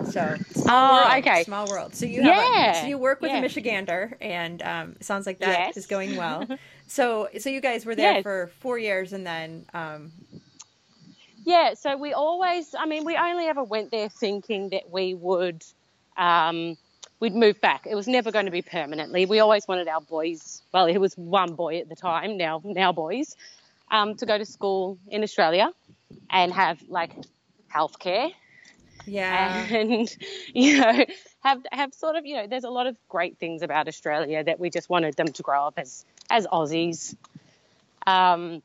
So, 0.04 0.36
Oh, 0.38 0.52
small 0.62 0.92
world, 0.94 1.18
okay. 1.26 1.44
Small 1.44 1.68
world. 1.68 1.94
So 1.94 2.06
you 2.06 2.22
have 2.22 2.32
a, 2.38 2.58
Yeah, 2.58 2.80
so 2.82 2.86
you 2.86 2.98
work 2.98 3.20
with 3.20 3.30
yeah. 3.30 3.38
a 3.38 3.42
Michigander, 3.42 4.14
and 4.20 4.62
um, 4.62 4.96
sounds 5.00 5.26
like 5.26 5.38
that 5.40 5.70
is 5.70 5.76
Yes. 5.76 5.86
going 5.86 6.16
well. 6.16 6.46
so, 6.86 7.28
so 7.38 7.50
you 7.50 7.60
guys 7.60 7.84
were 7.86 7.94
there 7.94 8.14
Yes. 8.14 8.22
for 8.22 8.50
four 8.60 8.78
years, 8.78 9.12
and 9.12 9.26
then 9.26 9.66
um, 9.74 10.12
Yeah, 11.44 11.74
so 11.74 11.96
we 11.96 12.12
always, 12.12 12.74
I 12.78 12.86
mean, 12.86 13.04
we 13.04 13.16
only 13.16 13.46
ever 13.46 13.62
went 13.64 13.90
there 13.90 14.08
thinking 14.08 14.70
that 14.70 14.90
we 14.90 15.14
would, 15.14 15.64
um, 16.16 16.76
we'd 17.20 17.34
move 17.34 17.60
back. 17.60 17.86
It 17.86 17.94
was 17.94 18.06
never 18.06 18.30
going 18.30 18.44
to 18.46 18.52
be 18.52 18.62
permanently. 18.62 19.26
We 19.26 19.40
always 19.40 19.66
wanted 19.66 19.88
our 19.88 20.00
boys, 20.00 20.62
well, 20.72 20.86
it 20.86 20.98
was 20.98 21.14
one 21.14 21.54
boy 21.54 21.78
at 21.78 21.88
the 21.88 21.96
time, 21.96 22.36
now, 22.36 22.60
now 22.64 22.92
boys, 22.92 23.36
um, 23.90 24.14
to 24.16 24.26
go 24.26 24.38
to 24.38 24.44
school 24.44 24.98
in 25.08 25.22
Australia 25.22 25.70
and 26.30 26.52
have 26.52 26.80
like 26.88 27.12
healthcare 27.74 28.32
yeah, 29.06 29.66
and, 29.70 30.16
you 30.54 30.80
know, 30.80 31.04
have, 31.42 31.64
have 31.72 31.94
sort 31.94 32.16
of, 32.16 32.26
you 32.26 32.36
know, 32.36 32.46
there's 32.46 32.64
a 32.64 32.70
lot 32.70 32.86
of 32.86 32.96
great 33.08 33.38
things 33.38 33.62
about 33.62 33.88
Australia 33.88 34.44
that 34.44 34.60
we 34.60 34.70
just 34.70 34.88
wanted 34.88 35.16
them 35.16 35.28
to 35.28 35.42
grow 35.42 35.66
up 35.66 35.74
as, 35.76 36.04
as 36.30 36.46
Aussies. 36.46 37.14
Um, 38.06 38.62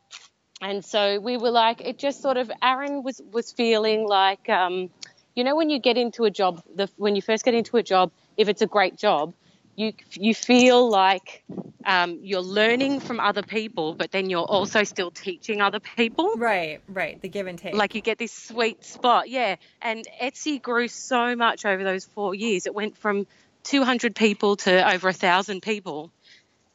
and 0.62 0.84
so 0.84 1.20
we 1.20 1.38
were 1.38 1.52
like, 1.52 1.82
it 1.82 1.98
just 1.98 2.22
sort 2.22 2.38
of, 2.38 2.52
Aaron 2.62 3.04
was, 3.04 3.22
was 3.32 3.52
feeling 3.52 4.08
like, 4.08 4.50
um, 4.50 4.90
you 5.36 5.44
know, 5.44 5.56
when 5.56 5.70
you 5.70 5.80
get 5.80 5.98
into 5.98 6.24
a 6.24 6.32
job, 6.32 6.62
the, 6.76 6.90
when 6.98 7.16
you 7.16 7.22
first 7.22 7.46
get 7.46 7.54
into 7.54 7.78
a 7.78 7.84
job, 7.84 8.12
if 8.38 8.50
it's 8.50 8.62
a 8.62 8.68
great 8.68 8.98
job, 8.98 9.34
you, 9.76 9.94
you 10.14 10.34
feel 10.34 10.90
like 10.90 11.44
um, 11.86 12.20
you're 12.24 12.42
learning 12.42 13.00
from 13.00 13.20
other 13.20 13.44
people, 13.44 13.94
but 13.94 14.12
then 14.12 14.30
you're 14.30 14.44
also 14.44 14.84
still 14.84 15.12
teaching 15.12 15.62
other 15.62 15.80
people 15.80 16.34
right, 16.36 16.82
right. 16.90 17.22
The 17.22 17.30
give 17.30 17.48
and 17.48 17.58
take. 17.58 17.76
like 17.76 17.94
you 17.94 18.02
get 18.02 18.18
this 18.18 18.34
sweet 18.34 18.84
spot 18.84 19.30
yeah 19.30 19.56
and 19.82 20.06
etsy 20.22 20.62
grew 20.62 20.88
so 20.88 21.36
much 21.36 21.66
over 21.66 21.84
those 21.84 22.06
four 22.06 22.36
years 22.36 22.66
it 22.66 22.74
went 22.76 22.98
from 22.98 23.26
200 23.64 24.16
people 24.16 24.56
to 24.58 24.94
over 24.94 25.10
a 25.10 25.14
thousand 25.14 25.62
people 25.62 26.12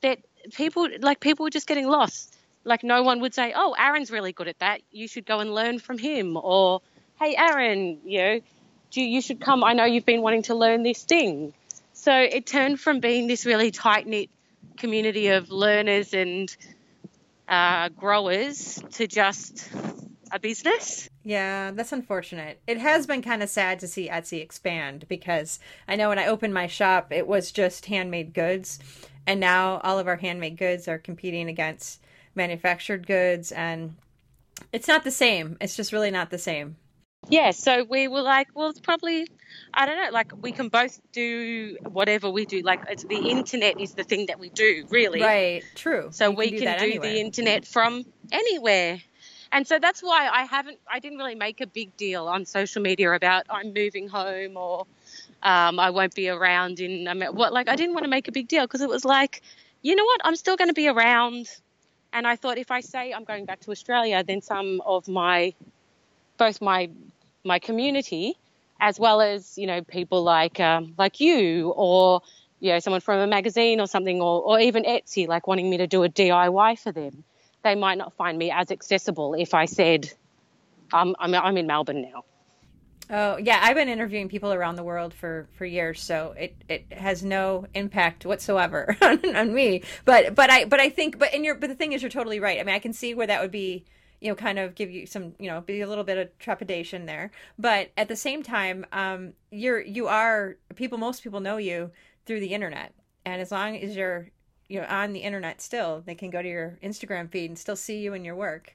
that 0.01 0.19
people 0.55 0.89
like 1.01 1.21
people 1.21 1.45
were 1.45 1.51
just 1.51 1.67
getting 1.67 1.89
lost 1.89 2.37
like 2.65 2.83
no 2.85 3.03
one 3.03 3.21
would 3.21 3.35
say 3.35 3.53
oh 3.55 3.75
aaron's 3.79 4.11
really 4.11 4.33
good 4.33 4.49
at 4.49 4.59
that 4.59 4.81
you 4.91 5.09
should 5.09 5.27
go 5.27 5.41
and 5.41 5.55
learn 5.55 5.79
from 5.79 5.99
him 5.99 6.37
or 6.37 6.81
hey 7.21 7.35
aaron 7.37 7.99
you 8.05 8.19
know 8.19 8.41
do 8.91 9.01
you, 9.01 9.07
you 9.07 9.21
should 9.21 9.41
come 9.41 9.65
i 9.65 9.73
know 9.73 9.85
you've 9.85 10.07
been 10.07 10.23
wanting 10.23 10.43
to 10.43 10.55
learn 10.55 10.83
this 10.83 11.03
thing 11.05 11.53
so 11.93 12.13
it 12.13 12.47
turned 12.47 12.81
from 12.81 13.01
being 13.01 13.27
this 13.27 13.47
really 13.47 13.71
tight 13.71 14.07
knit 14.07 14.31
community 14.77 15.29
of 15.29 15.51
learners 15.51 16.15
and 16.15 16.57
uh, 17.49 17.89
growers 17.91 18.83
to 18.93 19.07
just 19.07 19.69
a 20.33 20.39
business 20.39 21.11
Yeah, 21.25 21.71
that's 21.71 21.93
unfortunate. 21.93 22.59
It 22.67 22.79
has 22.79 23.07
been 23.07 23.23
kind 23.23 23.43
of 23.43 23.49
sad 23.49 23.79
to 23.81 23.87
see 23.87 24.09
Etsy 24.09 24.43
expand 24.43 25.07
because 25.09 25.61
I 25.87 25.95
know 25.95 26.09
when 26.09 26.19
I 26.19 26.27
opened 26.27 26.53
my 26.53 26.67
shop, 26.67 27.13
it 27.13 27.27
was 27.27 27.53
just 27.53 27.87
handmade 27.87 28.35
goods. 28.35 28.81
And 29.27 29.39
now 29.39 29.81
all 29.85 30.01
of 30.01 30.09
our 30.09 30.17
handmade 30.17 30.57
goods 30.57 30.89
are 30.89 30.99
competing 30.99 31.49
against 31.49 32.01
manufactured 32.35 33.07
goods. 33.07 33.53
And 33.53 33.97
it's 34.73 34.89
not 34.89 35.05
the 35.05 35.11
same. 35.11 35.57
It's 35.61 35.77
just 35.77 35.93
really 35.93 36.11
not 36.11 36.31
the 36.31 36.39
same. 36.39 36.77
yeah, 37.29 37.53
so 37.53 37.85
we 37.85 38.09
were 38.09 38.23
like, 38.23 38.49
well, 38.55 38.71
it's 38.71 38.81
probably, 38.81 39.29
I 39.75 39.87
don't 39.87 39.97
know, 39.97 40.11
like 40.11 40.33
we 40.43 40.51
can 40.53 40.69
both 40.69 41.01
do 41.13 41.77
whatever 41.89 42.29
we 42.31 42.45
do. 42.47 42.63
Like 42.63 42.81
it's, 42.89 43.05
the 43.05 43.29
internet 43.31 43.81
is 43.81 43.95
the 43.95 44.05
thing 44.05 44.27
that 44.27 44.41
we 44.41 44.51
do, 44.51 44.87
really. 44.91 45.21
Right. 45.21 45.63
True. 45.75 46.09
So 46.11 46.31
You 46.31 46.37
we 46.37 46.51
do 46.51 46.59
can 46.59 46.79
do 46.81 47.01
the 47.01 47.21
internet 47.21 47.65
from 47.67 48.05
anywhere. 48.33 49.01
And 49.53 49.67
so 49.67 49.79
that's 49.79 50.03
why 50.03 50.29
I 50.33 50.45
haven't, 50.45 50.79
I 50.91 50.99
didn't 50.99 51.19
really 51.19 51.35
make 51.35 51.61
a 51.61 51.67
big 51.67 51.97
deal 51.97 52.27
on 52.27 52.47
social 52.47 52.83
media 52.83 53.13
about 53.13 53.45
I'm 53.51 53.73
moving 53.75 54.09
home 54.09 54.57
or 54.57 54.87
um, 55.43 55.79
I 55.79 55.91
won't 55.91 56.15
be 56.15 56.29
around 56.29 56.81
in, 56.81 57.07
what, 57.33 57.53
like 57.53 57.69
I 57.69 57.77
didn't 57.77 57.95
want 57.95 58.05
to 58.05 58.11
make 58.11 58.29
a 58.29 58.33
big 58.33 58.49
deal 58.49 58.65
because 58.65 58.81
it 58.81 58.89
was 58.89 59.05
like, 59.05 59.43
you 59.83 59.95
know 59.95 60.05
what, 60.05 60.21
I'm 60.25 60.37
still 60.37 60.57
going 60.57 60.69
to 60.69 60.75
be 60.75 60.89
around. 60.89 61.49
And 62.13 62.27
I 62.27 62.37
thought 62.37 62.59
if 62.59 62.71
I 62.71 62.81
say 62.81 63.13
I'm 63.13 63.25
going 63.25 63.47
back 63.47 63.61
to 63.61 63.71
Australia, 63.71 64.23
then 64.23 64.43
some 64.43 64.83
of 64.85 65.09
my, 65.09 65.55
both 66.37 66.61
my, 66.61 66.91
my 67.45 67.59
community, 67.59 68.35
as 68.81 69.01
well 69.01 69.21
as, 69.21 69.57
you 69.57 69.67
know, 69.67 69.83
people 69.83 70.23
like, 70.23 70.61
um, 70.61 70.95
like 70.99 71.21
you 71.21 71.73
or, 71.75 72.21
you 72.61 72.73
know, 72.73 72.79
someone 72.81 73.01
from 73.01 73.21
a 73.21 73.27
magazine 73.27 73.81
or 73.81 73.87
something, 73.87 74.21
or, 74.21 74.43
or 74.43 74.61
even 74.61 74.85
Etsy, 74.85 75.27
like 75.27 75.47
wanting 75.47 75.71
me 75.71 75.79
to 75.79 75.87
do 75.87 76.03
a 76.05 76.09
DIY 76.09 76.79
for 76.79 76.93
them, 76.93 77.25
they 77.63 77.75
might 77.75 77.97
not 77.97 78.13
find 78.15 78.37
me 78.37 78.51
as 78.51 78.71
accessible 78.71 79.35
if 79.35 79.55
I 79.55 79.65
said, 79.65 80.13
I'm, 80.93 81.15
I'm, 81.19 81.35
I'm 81.35 81.57
in 81.57 81.67
Melbourne 81.67 82.03
now. 82.03 82.25
Oh 83.11 83.37
yeah, 83.37 83.59
I've 83.63 83.75
been 83.77 83.89
interviewing 83.89 84.29
people 84.29 84.53
around 84.53 84.77
the 84.77 84.85
world 84.85 85.13
for 85.13 85.49
for 85.53 85.67
years, 85.67 86.01
so 86.01 86.35
it 86.39 86.57
it 86.69 86.87
has 86.93 87.23
no 87.23 87.67
impact 87.75 88.25
whatsoever 88.25 88.97
on, 89.03 89.37
on 89.37 89.53
me. 89.55 89.83
But 90.05 90.35
but 90.35 90.51
I 90.51 90.65
but 90.65 90.81
I 90.81 90.89
think 90.89 91.19
but 91.19 91.35
in 91.35 91.45
your 91.45 91.55
but 91.57 91.69
the 91.69 91.75
thing 91.75 91.93
is, 91.93 92.01
you're 92.03 92.11
totally 92.11 92.41
right. 92.41 92.59
I 92.59 92.63
mean, 92.65 92.75
I 92.75 92.79
can 92.79 92.93
see 92.93 93.15
where 93.15 93.27
that 93.27 93.43
would 93.43 93.51
be 93.51 93.85
you 94.21 94.29
know 94.29 94.35
kind 94.37 94.59
of 94.59 94.75
give 94.75 94.91
you 94.91 95.05
some 95.07 95.35
you 95.39 95.51
know 95.51 95.61
be 95.61 95.81
a 95.83 95.89
little 95.89 96.05
bit 96.05 96.17
of 96.17 96.39
trepidation 96.39 97.05
there. 97.07 97.33
But 97.59 97.91
at 97.99 98.09
the 98.09 98.17
same 98.17 98.43
time, 98.43 98.87
um, 98.93 99.35
you're 99.51 99.81
you 99.81 100.07
are 100.07 100.57
people. 100.75 100.97
Most 100.97 101.23
people 101.23 101.41
know 101.41 101.59
you 101.59 101.91
through 102.25 102.41
the 102.41 102.55
internet, 102.55 102.95
and 103.27 103.43
as 103.43 103.51
long 103.53 103.77
as 103.77 103.95
you're 103.97 104.31
you 104.69 104.81
know 104.81 104.87
on 104.89 105.13
the 105.13 105.21
internet 105.21 105.61
still, 105.61 106.03
they 106.07 106.15
can 106.15 106.31
go 106.31 106.41
to 106.41 106.49
your 106.49 106.79
Instagram 106.83 107.31
feed 107.31 107.51
and 107.51 107.59
still 107.59 107.77
see 107.77 107.99
you 107.99 108.15
and 108.15 108.25
your 108.25 108.37
work. 108.37 108.75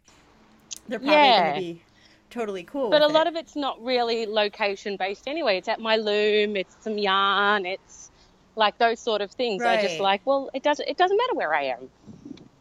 They're 0.87 0.99
probably 0.99 1.31
Yeah. 1.31 1.33
going 1.33 1.47
to 1.47 1.53
be 1.53 1.83
totally 2.29 2.63
cool. 2.63 2.89
But 2.89 3.01
a 3.01 3.07
with 3.07 3.15
lot 3.15 3.27
it. 3.27 3.31
of 3.31 3.35
it's 3.35 3.55
not 3.55 3.83
really 3.83 4.25
location 4.25 4.97
based 4.97 5.27
anyway. 5.27 5.57
It's 5.57 5.67
at 5.67 5.79
my 5.79 5.97
loom, 5.97 6.55
it's 6.55 6.75
some 6.81 6.97
yarn, 6.97 7.65
it's 7.65 8.11
like 8.55 8.77
those 8.77 8.99
sort 8.99 9.21
of 9.21 9.31
things. 9.31 9.63
I 9.63 9.81
just 9.81 9.99
like, 9.99 10.21
well, 10.25 10.49
it 10.53 10.63
doesn't 10.63 10.87
it 10.87 10.97
doesn't 10.97 11.17
matter 11.17 11.35
where 11.35 11.53
I 11.53 11.63
am. 11.63 11.89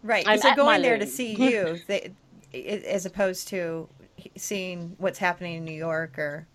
Right, 0.02 0.24
I'm 0.26 0.38
they're 0.38 0.54
going 0.54 0.82
there 0.82 0.98
to 0.98 1.06
see 1.06 1.34
you, 1.38 1.80
they, 1.88 2.12
as 2.54 3.06
opposed 3.06 3.48
to 3.48 3.88
seeing 4.36 4.94
what's 4.98 5.18
happening 5.18 5.56
in 5.56 5.64
New 5.64 5.74
York 5.74 6.18
or 6.18 6.46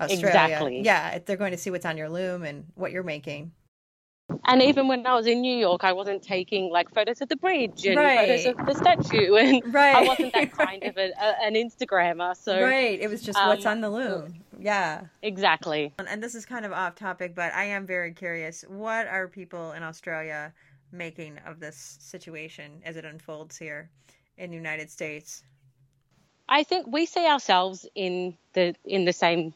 Australia. 0.00 0.26
Exactly. 0.26 0.80
Yeah, 0.82 1.18
they're 1.24 1.36
going 1.36 1.52
to 1.52 1.58
see 1.58 1.70
what's 1.70 1.86
on 1.86 1.96
your 1.96 2.08
loom 2.08 2.42
and 2.42 2.64
what 2.74 2.92
you're 2.92 3.02
making. 3.02 3.52
And 4.44 4.62
even 4.62 4.88
when 4.88 5.06
I 5.06 5.14
was 5.14 5.26
in 5.26 5.40
New 5.40 5.56
York, 5.56 5.84
I 5.84 5.92
wasn't 5.92 6.22
taking 6.22 6.70
like 6.70 6.90
photos 6.94 7.20
of 7.20 7.28
the 7.28 7.36
bridge 7.36 7.84
and 7.86 7.96
Right. 7.96 8.18
photos 8.18 8.46
of 8.46 8.66
the 8.66 8.74
statue, 8.74 9.34
and 9.34 9.74
Right. 9.74 9.96
I 9.96 10.06
wasn't 10.06 10.32
that 10.34 10.52
kind 10.52 10.82
of 10.84 10.96
a, 10.96 11.10
a, 11.18 11.44
an 11.44 11.54
Instagrammer. 11.54 12.36
So 12.36 12.60
right. 12.60 13.00
It 13.00 13.08
was 13.08 13.22
just 13.22 13.38
what's 13.38 13.66
um, 13.66 13.72
on 13.72 13.80
the 13.80 13.90
loom. 13.90 14.44
Yeah. 14.58 15.02
exactly. 15.22 15.94
And 15.98 16.22
this 16.22 16.34
is 16.34 16.46
kind 16.46 16.64
of 16.64 16.72
off 16.72 16.94
topic, 16.94 17.34
but 17.34 17.52
I 17.54 17.64
am 17.64 17.86
very 17.86 18.12
curious. 18.12 18.64
What 18.68 19.06
are 19.06 19.28
people 19.28 19.72
in 19.72 19.82
Australia 19.82 20.52
making 20.92 21.38
of 21.46 21.60
this 21.60 21.96
situation 22.00 22.80
as 22.84 22.96
it 22.96 23.04
unfolds 23.04 23.56
here 23.56 23.90
in 24.38 24.50
the 24.50 24.56
United 24.56 24.90
States? 24.90 25.42
I 26.48 26.62
think 26.62 26.86
we 26.86 27.06
see 27.06 27.26
ourselves 27.26 27.86
in 27.94 28.36
the 28.52 28.74
in 28.84 29.04
the 29.04 29.12
same. 29.12 29.52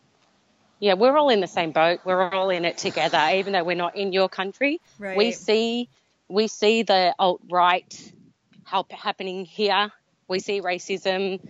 Yeah, 0.81 0.95
we're 0.95 1.16
all 1.16 1.29
in 1.29 1.40
the 1.40 1.47
same 1.47 1.73
boat. 1.73 2.01
We're 2.05 2.31
all 2.31 2.49
in 2.49 2.64
it 2.64 2.79
together, 2.79 3.21
even 3.35 3.53
though 3.53 3.64
we're 3.64 3.77
not 3.77 3.97
in 3.97 4.12
your 4.14 4.31
country. 4.31 4.81
Right. 4.99 5.16
We 5.16 5.33
see 5.33 5.90
we 6.29 6.49
see 6.49 6.83
the 6.83 7.14
alt 7.19 7.43
right 7.51 8.12
help 8.64 8.90
happening 8.90 9.45
here. 9.45 9.90
We 10.27 10.40
see 10.40 10.62
racism 10.62 11.40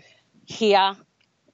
here. 0.46 0.96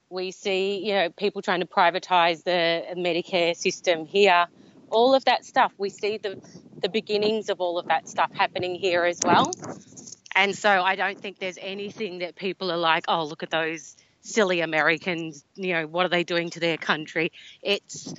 We 0.09 0.31
see 0.31 0.83
you 0.85 0.93
know 0.93 1.09
people 1.11 1.43
trying 1.43 1.59
to 1.59 1.67
privatize 1.67 2.43
the 2.43 2.83
Medicare 2.97 3.55
system 3.55 4.07
here. 4.07 4.47
All 4.89 5.13
of 5.13 5.25
that 5.25 5.45
stuff. 5.45 5.71
We 5.77 5.91
see 5.91 6.17
the 6.17 6.41
the 6.81 6.89
beginnings 6.89 7.49
of 7.49 7.61
all 7.61 7.77
of 7.77 7.87
that 7.87 8.09
stuff 8.09 8.31
happening 8.33 8.73
here 8.73 9.03
as 9.03 9.19
well. 9.23 9.51
And 10.35 10.55
so 10.55 10.69
I 10.69 10.95
don't 10.95 11.19
think 11.19 11.39
there's 11.39 11.57
anything 11.59 12.19
that 12.19 12.35
people 12.35 12.71
are 12.71 12.77
like, 12.77 13.05
oh, 13.07 13.25
look 13.25 13.41
at 13.41 13.49
those 13.49 13.95
silly 14.27 14.61
Americans. 14.61 15.43
You 15.55 15.73
know, 15.73 15.87
what 15.87 16.05
are 16.05 16.09
they 16.09 16.23
doing 16.23 16.49
to 16.51 16.59
their 16.59 16.77
country? 16.77 17.31
It's 17.61 18.13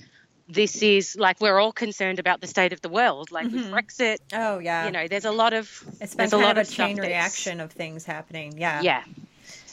this 0.49 0.83
is 0.83 1.15
like 1.17 1.41
we're 1.41 1.59
all 1.59 1.73
concerned 1.73 2.19
about 2.19 2.41
the 2.41 2.47
state 2.47 2.73
of 2.73 2.81
the 2.81 2.89
world. 2.89 3.31
Like 3.31 3.45
with 3.53 3.71
Brexit, 3.71 4.19
Oh 4.33 4.59
yeah. 4.59 4.87
you 4.87 4.93
know, 4.93 5.07
there's 5.09 5.27
a 5.27 5.31
lot 5.33 5.53
of 5.53 5.69
it's 6.01 6.15
been 6.15 6.19
there's 6.29 6.33
a 6.33 6.39
lot 6.39 6.57
of 6.59 6.67
a 6.67 6.71
chain 6.71 6.99
reaction 6.99 7.61
of 7.61 7.71
things 7.73 8.05
happening. 8.05 8.57
Yeah. 8.59 8.81
Yeah, 8.83 9.05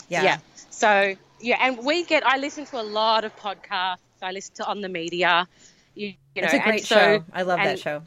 Yeah. 0.10 0.24
yeah. 0.24 0.38
So 0.70 1.16
yeah, 1.40 1.58
and 1.62 1.78
we 1.86 2.04
get. 2.04 2.26
I 2.26 2.38
listen 2.38 2.66
to 2.66 2.80
a 2.82 2.84
lot 2.84 3.24
of 3.24 3.36
podcasts. 3.38 3.98
I 4.22 4.32
listen 4.32 4.56
to 4.56 4.66
on 4.66 4.82
the 4.82 4.90
media. 4.90 5.48
You, 5.94 6.14
you 6.36 6.42
know, 6.42 6.46
It's 6.46 6.54
a 6.54 6.60
great 6.60 6.86
so- 6.86 6.96
show. 6.96 7.24
I 7.34 7.44
love 7.44 7.60
that 7.60 7.80
show. 7.80 8.02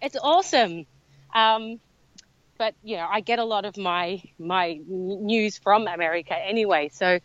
It's 0.00 0.16
awesome. 0.20 0.86
Um, 1.34 1.80
but 2.58 2.74
you 2.84 2.96
know, 2.96 3.06
I 3.10 3.20
get 3.20 3.38
a 3.40 3.44
lot 3.44 3.64
of 3.64 3.76
my 3.76 4.22
my 4.38 4.80
news 4.86 5.58
from 5.58 5.88
America 5.88 6.36
anyway, 6.36 6.90
so 6.92 7.18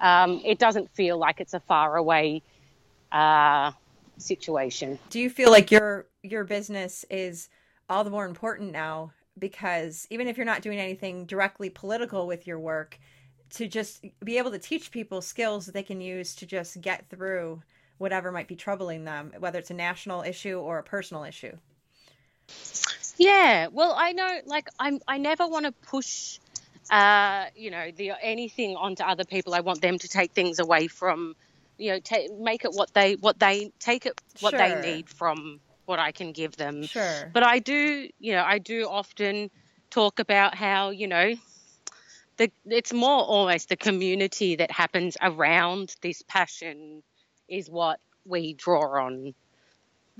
um, 0.00 0.40
it 0.44 0.58
doesn't 0.58 0.90
feel 0.94 1.18
like 1.18 1.40
it's 1.40 1.54
a 1.54 1.60
far 1.60 1.96
away 1.96 2.42
uh, 3.12 3.72
situation. 4.18 4.98
Do 5.10 5.20
you 5.20 5.30
feel 5.30 5.50
like 5.50 5.70
your 5.70 6.06
your 6.22 6.44
business 6.44 7.04
is 7.10 7.48
all 7.88 8.04
the 8.04 8.10
more 8.10 8.26
important 8.26 8.72
now 8.72 9.12
because 9.38 10.06
even 10.10 10.28
if 10.28 10.36
you're 10.36 10.46
not 10.46 10.62
doing 10.62 10.78
anything 10.78 11.24
directly 11.24 11.70
political 11.70 12.26
with 12.26 12.46
your 12.46 12.58
work, 12.58 12.98
to 13.50 13.66
just 13.66 14.04
be 14.24 14.38
able 14.38 14.50
to 14.50 14.58
teach 14.58 14.90
people 14.90 15.20
skills 15.20 15.66
that 15.66 15.72
they 15.72 15.82
can 15.82 16.00
use 16.00 16.34
to 16.36 16.46
just 16.46 16.80
get 16.80 17.08
through 17.08 17.62
whatever 17.98 18.32
might 18.32 18.48
be 18.48 18.56
troubling 18.56 19.04
them, 19.04 19.32
whether 19.38 19.58
it's 19.58 19.70
a 19.70 19.74
national 19.74 20.22
issue 20.22 20.58
or 20.58 20.78
a 20.78 20.82
personal 20.82 21.24
issue. 21.24 21.56
Yeah, 23.16 23.66
well, 23.70 23.94
I 23.96 24.12
know, 24.12 24.38
like, 24.46 24.68
I'm, 24.78 25.00
I 25.06 25.18
never 25.18 25.46
want 25.46 25.66
to 25.66 25.72
push, 25.72 26.38
uh, 26.90 27.46
you 27.54 27.70
know, 27.70 27.90
the 27.96 28.12
anything 28.22 28.76
onto 28.76 29.02
other 29.02 29.24
people. 29.24 29.54
I 29.54 29.60
want 29.60 29.80
them 29.80 29.98
to 29.98 30.08
take 30.08 30.32
things 30.32 30.58
away 30.58 30.88
from, 30.88 31.34
you 31.78 31.92
know, 31.92 32.00
ta 32.00 32.16
make 32.38 32.64
it 32.64 32.72
what 32.72 32.92
they, 32.94 33.14
what 33.14 33.38
they 33.38 33.70
take 33.80 34.06
it, 34.06 34.14
what 34.40 34.50
Sure. 34.50 34.58
they 34.58 34.74
need 34.74 35.08
from 35.08 35.60
what 35.86 35.98
I 35.98 36.12
can 36.12 36.32
give 36.32 36.56
them. 36.56 36.82
Sure. 36.82 37.30
But 37.32 37.42
I 37.42 37.58
do, 37.58 38.08
you 38.18 38.32
know, 38.32 38.44
I 38.44 38.58
do 38.58 38.88
often 38.88 39.50
talk 39.90 40.18
about 40.18 40.54
how, 40.54 40.90
you 40.90 41.08
know, 41.08 41.34
the, 42.38 42.50
it's 42.66 42.92
more 42.92 43.22
almost 43.22 43.68
the 43.68 43.76
community 43.76 44.56
that 44.56 44.70
happens 44.70 45.16
around 45.20 45.94
this 46.02 46.22
passion 46.22 47.02
is 47.48 47.68
what 47.68 48.00
we 48.24 48.54
draw 48.54 49.04
on. 49.04 49.34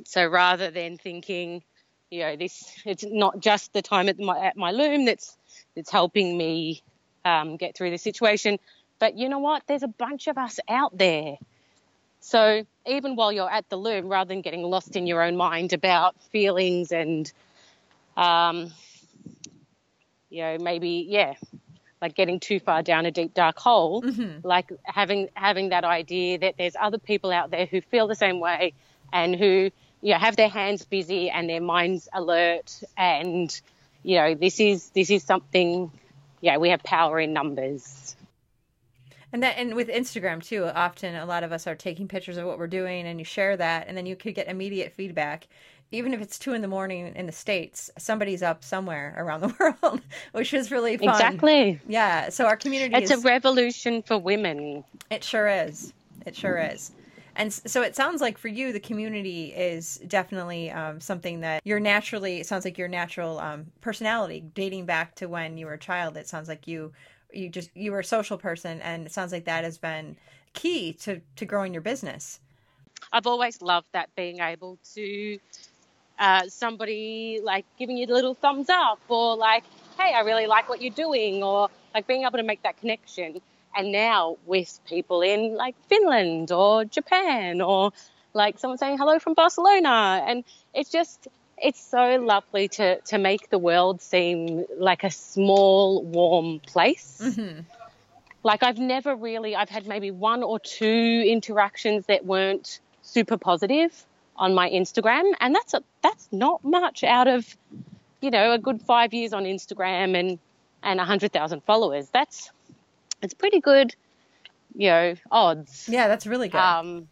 So 0.06 0.26
rather 0.26 0.70
than 0.70 0.98
thinking, 0.98 1.62
you 2.10 2.20
know, 2.20 2.36
this 2.36 2.72
it's 2.84 3.04
not 3.06 3.40
just 3.40 3.72
the 3.72 3.82
time 3.82 4.08
at 4.08 4.18
my 4.18 4.38
at 4.38 4.56
my 4.56 4.70
loom 4.72 5.04
that's 5.04 5.36
that's 5.74 5.90
helping 5.90 6.36
me 6.36 6.82
um, 7.24 7.56
get 7.56 7.76
through 7.76 7.90
the 7.90 7.98
situation, 7.98 8.58
but 8.98 9.16
you 9.16 9.28
know 9.28 9.38
what? 9.38 9.62
There's 9.66 9.82
a 9.82 9.88
bunch 9.88 10.26
of 10.26 10.38
us 10.38 10.60
out 10.68 10.96
there. 10.96 11.36
So 12.20 12.64
even 12.86 13.16
while 13.16 13.32
you're 13.32 13.50
at 13.50 13.68
the 13.70 13.76
loom, 13.76 14.08
rather 14.08 14.28
than 14.28 14.42
getting 14.42 14.62
lost 14.62 14.94
in 14.94 15.06
your 15.06 15.22
own 15.22 15.36
mind 15.36 15.72
about 15.72 16.14
feelings 16.30 16.92
and, 16.92 17.30
um, 18.16 18.72
you 20.28 20.42
know, 20.42 20.58
maybe 20.58 21.06
yeah, 21.08 21.34
like 22.02 22.14
getting 22.14 22.40
too 22.40 22.60
far 22.60 22.82
down 22.82 23.06
a 23.06 23.10
deep 23.10 23.34
dark 23.34 23.58
hole, 23.58 24.04
like 24.42 24.70
having 24.84 25.28
having 25.34 25.70
that 25.70 25.84
idea 25.84 26.38
that 26.38 26.54
there's 26.58 26.76
other 26.78 26.98
people 26.98 27.30
out 27.30 27.50
there 27.50 27.66
who 27.66 27.80
feel 27.80 28.06
the 28.06 28.14
same 28.14 28.38
way 28.38 28.74
and 29.12 29.34
who 29.34 29.70
you 30.02 30.12
know 30.12 30.18
have 30.18 30.36
their 30.36 30.48
hands 30.48 30.84
busy 30.84 31.30
and 31.30 31.48
their 31.48 31.60
minds 31.60 32.08
alert 32.12 32.82
and 32.96 33.60
you 34.02 34.16
know 34.16 34.34
this 34.34 34.60
is 34.60 34.90
this 34.90 35.10
is 35.10 35.22
something 35.22 35.90
yeah 36.40 36.56
we 36.56 36.70
have 36.70 36.82
power 36.82 37.20
in 37.20 37.32
numbers 37.32 38.16
And 39.32 39.42
that 39.42 39.56
and 39.58 39.74
with 39.74 39.88
Instagram 39.88 40.42
too, 40.42 40.64
often 40.64 41.14
a 41.14 41.26
lot 41.26 41.44
of 41.44 41.52
us 41.52 41.66
are 41.66 41.76
taking 41.76 42.08
pictures 42.08 42.36
of 42.36 42.46
what 42.46 42.58
we're 42.58 42.66
doing 42.66 43.06
and 43.06 43.18
you 43.18 43.24
share 43.24 43.56
that 43.56 43.86
and 43.88 43.96
then 43.96 44.06
you 44.06 44.16
could 44.16 44.34
get 44.34 44.48
immediate 44.48 44.92
feedback. 44.92 45.46
Even 45.92 46.14
if 46.14 46.20
it's 46.20 46.38
two 46.38 46.52
in 46.52 46.62
the 46.62 46.68
morning 46.68 47.12
in 47.16 47.26
the 47.26 47.32
States, 47.32 47.90
somebody's 47.98 48.42
up 48.42 48.62
somewhere 48.62 49.14
around 49.16 49.40
the 49.40 49.54
world, 49.82 50.00
which 50.32 50.54
is 50.54 50.70
really 50.70 50.96
fun. 50.96 51.08
exactly 51.10 51.80
Yeah. 51.86 52.28
So 52.30 52.46
our 52.46 52.56
community 52.56 52.94
it's 52.96 53.10
is 53.10 53.24
a 53.24 53.28
revolution 53.28 54.02
for 54.02 54.18
women 54.18 54.84
it 55.10 55.24
sure 55.24 55.48
is. 55.48 55.92
It 56.26 56.36
sure 56.36 56.58
is. 56.58 56.92
And 57.36 57.52
so 57.52 57.82
it 57.82 57.96
sounds 57.96 58.20
like 58.20 58.38
for 58.38 58.48
you, 58.48 58.72
the 58.72 58.80
community 58.80 59.46
is 59.46 59.96
definitely 60.06 60.70
um, 60.70 61.00
something 61.00 61.40
that 61.40 61.62
you're 61.64 61.80
naturally. 61.80 62.40
It 62.40 62.46
sounds 62.46 62.64
like 62.64 62.78
your 62.78 62.88
natural 62.88 63.38
um, 63.38 63.66
personality, 63.80 64.44
dating 64.54 64.86
back 64.86 65.14
to 65.16 65.26
when 65.26 65.56
you 65.56 65.66
were 65.66 65.74
a 65.74 65.78
child. 65.78 66.16
It 66.16 66.28
sounds 66.28 66.48
like 66.48 66.66
you, 66.66 66.92
you 67.32 67.48
just 67.48 67.70
you 67.74 67.92
were 67.92 68.00
a 68.00 68.04
social 68.04 68.36
person, 68.36 68.80
and 68.82 69.06
it 69.06 69.12
sounds 69.12 69.32
like 69.32 69.44
that 69.44 69.64
has 69.64 69.78
been 69.78 70.16
key 70.52 70.92
to 70.94 71.20
to 71.36 71.44
growing 71.44 71.72
your 71.72 71.82
business. 71.82 72.40
I've 73.12 73.26
always 73.26 73.62
loved 73.62 73.86
that 73.92 74.14
being 74.16 74.40
able 74.40 74.78
to 74.94 75.38
uh, 76.18 76.48
somebody 76.48 77.40
like 77.42 77.64
giving 77.78 77.96
you 77.96 78.06
the 78.06 78.12
little 78.12 78.34
thumbs 78.34 78.68
up 78.68 79.00
or 79.08 79.36
like, 79.36 79.64
hey, 79.98 80.12
I 80.14 80.20
really 80.20 80.46
like 80.46 80.68
what 80.68 80.82
you're 80.82 80.92
doing, 80.92 81.42
or 81.42 81.68
like 81.94 82.06
being 82.06 82.22
able 82.22 82.38
to 82.38 82.42
make 82.44 82.62
that 82.62 82.76
connection. 82.78 83.40
And 83.76 83.92
now 83.92 84.36
with 84.46 84.80
people 84.86 85.22
in 85.22 85.54
like 85.54 85.76
Finland 85.88 86.50
or 86.50 86.84
Japan 86.84 87.60
or 87.60 87.92
like 88.34 88.58
someone 88.58 88.78
saying 88.78 88.98
hello 88.98 89.18
from 89.18 89.34
Barcelona, 89.34 90.24
and 90.26 90.44
it's 90.74 90.90
just 90.90 91.28
it's 91.56 91.80
so 91.80 92.16
lovely 92.16 92.68
to 92.68 93.00
to 93.00 93.18
make 93.18 93.50
the 93.50 93.58
world 93.58 94.00
seem 94.00 94.64
like 94.76 95.04
a 95.04 95.10
small 95.10 96.02
warm 96.02 96.60
place. 96.60 97.20
Mm-hmm. 97.22 97.60
Like 98.42 98.62
I've 98.62 98.78
never 98.78 99.14
really 99.14 99.54
I've 99.54 99.68
had 99.68 99.86
maybe 99.86 100.10
one 100.10 100.42
or 100.42 100.58
two 100.58 101.24
interactions 101.26 102.06
that 102.06 102.24
weren't 102.24 102.80
super 103.02 103.36
positive 103.36 104.04
on 104.36 104.54
my 104.54 104.70
Instagram. 104.70 105.32
And 105.40 105.54
that's 105.54 105.74
a, 105.74 105.82
that's 106.02 106.28
not 106.32 106.64
much 106.64 107.04
out 107.04 107.28
of 107.28 107.56
you 108.20 108.30
know 108.30 108.52
a 108.52 108.58
good 108.58 108.82
5 108.82 109.14
years 109.14 109.32
on 109.32 109.44
Instagram 109.44 110.18
and 110.18 110.38
and 110.82 110.96
100,000 110.96 111.62
followers. 111.64 112.08
That's 112.08 112.50
it's 113.22 113.34
pretty 113.34 113.60
good 113.60 113.94
you 114.74 114.88
know 114.88 115.14
odds 115.30 115.88
Yeah, 115.90 116.08
that's 116.08 116.26
really 116.26 116.48
good. 116.48 116.60
um, 116.60 117.08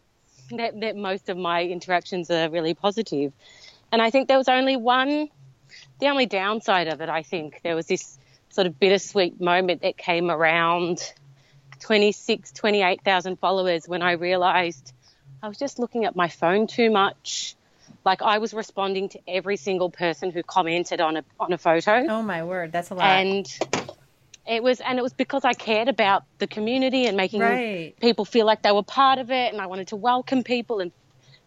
that, 0.51 0.79
that 0.79 0.95
most 0.95 1.29
of 1.29 1.37
my 1.37 1.63
interactions 1.63 2.31
are 2.31 2.49
really 2.49 2.73
positive. 2.73 3.33
And 3.91 4.01
I 4.01 4.09
think 4.09 4.27
there 4.27 4.37
was 4.37 4.49
only 4.49 4.77
one, 4.77 5.29
the 5.99 6.07
only 6.07 6.25
downside 6.25 6.87
of 6.87 7.01
it, 7.01 7.09
I 7.09 7.23
think, 7.23 7.61
there 7.63 7.75
was 7.75 7.87
this 7.87 8.17
sort 8.49 8.67
of 8.67 8.79
bittersweet 8.79 9.39
moment 9.39 9.81
that 9.83 9.97
came 9.97 10.29
around 10.31 11.01
26, 11.81 12.51
28,000 12.51 13.37
followers 13.37 13.87
when 13.87 14.01
I 14.01 14.13
realized 14.13 14.93
I 15.41 15.47
was 15.47 15.57
just 15.57 15.79
looking 15.79 16.05
at 16.05 16.15
my 16.15 16.27
phone 16.27 16.67
too 16.67 16.89
much. 16.89 17.55
Like 18.05 18.21
I 18.21 18.37
was 18.39 18.53
responding 18.53 19.09
to 19.09 19.19
every 19.27 19.57
single 19.57 19.89
person 19.89 20.31
who 20.31 20.43
commented 20.43 21.01
on 21.01 21.17
a, 21.17 21.23
on 21.39 21.53
a 21.53 21.57
photo 21.57 22.05
oh 22.07 22.21
my 22.23 22.43
word, 22.43 22.71
that's 22.71 22.89
a 22.89 22.95
lot. 22.95 23.05
and 23.05 23.59
it 24.49 24.63
was 24.63 24.81
and 24.81 24.97
it 24.97 25.01
was 25.01 25.13
because 25.13 25.45
I 25.45 25.53
cared 25.53 25.87
about 25.87 26.23
the 26.39 26.47
community 26.47 27.05
and 27.05 27.15
making 27.15 27.41
Right. 27.41 27.93
people 28.01 28.25
feel 28.25 28.45
like 28.45 28.63
they 28.63 28.71
were 28.71 28.83
part 28.83 29.19
of 29.19 29.29
it 29.29 29.53
and 29.53 29.61
I 29.61 29.67
wanted 29.67 29.89
to 29.89 29.95
welcome 29.95 30.43
people 30.43 30.79
and 30.79 30.91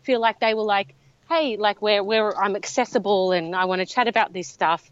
feel 0.03 0.21
like 0.21 0.39
they 0.41 0.55
were 0.55 0.63
like 0.63 0.95
hey 1.29 1.57
like 1.57 1.83
where 1.83 2.03
where 2.05 2.37
I'm 2.41 2.55
accessible 2.57 3.33
and 3.33 3.55
I 3.57 3.65
want 3.65 3.81
to 3.81 3.87
chat 3.87 4.07
about 4.09 4.33
this 4.33 4.49
stuff 4.49 4.89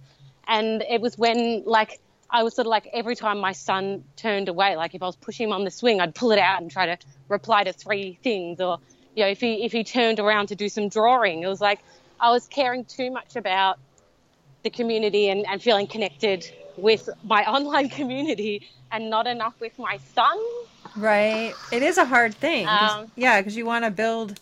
and 0.49 0.83
it 0.83 1.01
was 1.01 1.17
when 1.17 1.63
like 1.65 2.01
I 2.29 2.43
was 2.43 2.55
sort 2.55 2.67
of 2.67 2.71
like 2.71 2.89
every 2.93 3.17
time 3.17 3.39
my 3.39 3.53
son 3.53 4.05
turned 4.17 4.49
away 4.49 4.77
like 4.77 4.95
if 4.95 5.03
I 5.03 5.07
was 5.07 5.17
pushing 5.17 5.49
him 5.49 5.53
on 5.53 5.65
the 5.65 5.71
swing 5.71 6.01
I'd 6.01 6.15
pull 6.15 6.33
it 6.33 6.39
out 6.39 6.61
and 6.61 6.71
try 6.71 6.87
to 6.87 6.99
reply 7.29 7.65
to 7.65 7.73
three 7.73 8.19
things 8.25 8.61
or 8.61 8.79
you 9.15 9.25
know 9.25 9.31
if 9.31 9.41
he 9.41 9.65
if 9.65 9.73
he 9.73 9.85
turned 9.85 10.19
around 10.19 10.49
to 10.49 10.57
do 10.57 10.69
some 10.69 10.89
drawing 10.89 11.43
it 11.43 11.49
was 11.49 11.61
like 11.61 11.79
I 12.19 12.31
was 12.31 12.47
caring 12.49 12.85
too 12.85 13.11
much 13.13 13.37
about 13.37 13.79
the 14.63 14.71
community 14.71 15.29
and, 15.29 15.47
and 15.49 15.63
feeling 15.63 15.87
connected 15.87 16.45
with 16.81 17.09
my 17.25 17.45
online 17.51 17.89
community 17.89 18.69
and 18.93 19.11
not 19.11 19.27
enough 19.27 19.55
with 19.61 19.79
my 19.79 19.99
son. 20.15 20.39
Right. 20.97 21.55
It 21.73 21.83
is 21.83 21.99
a 21.99 22.05
hard 22.05 22.35
thing. 22.35 22.67
Um, 22.67 23.11
yeah, 23.17 23.41
because 23.41 23.57
you 23.57 23.67
want 23.67 23.85
to 23.85 23.91
build, 23.91 24.41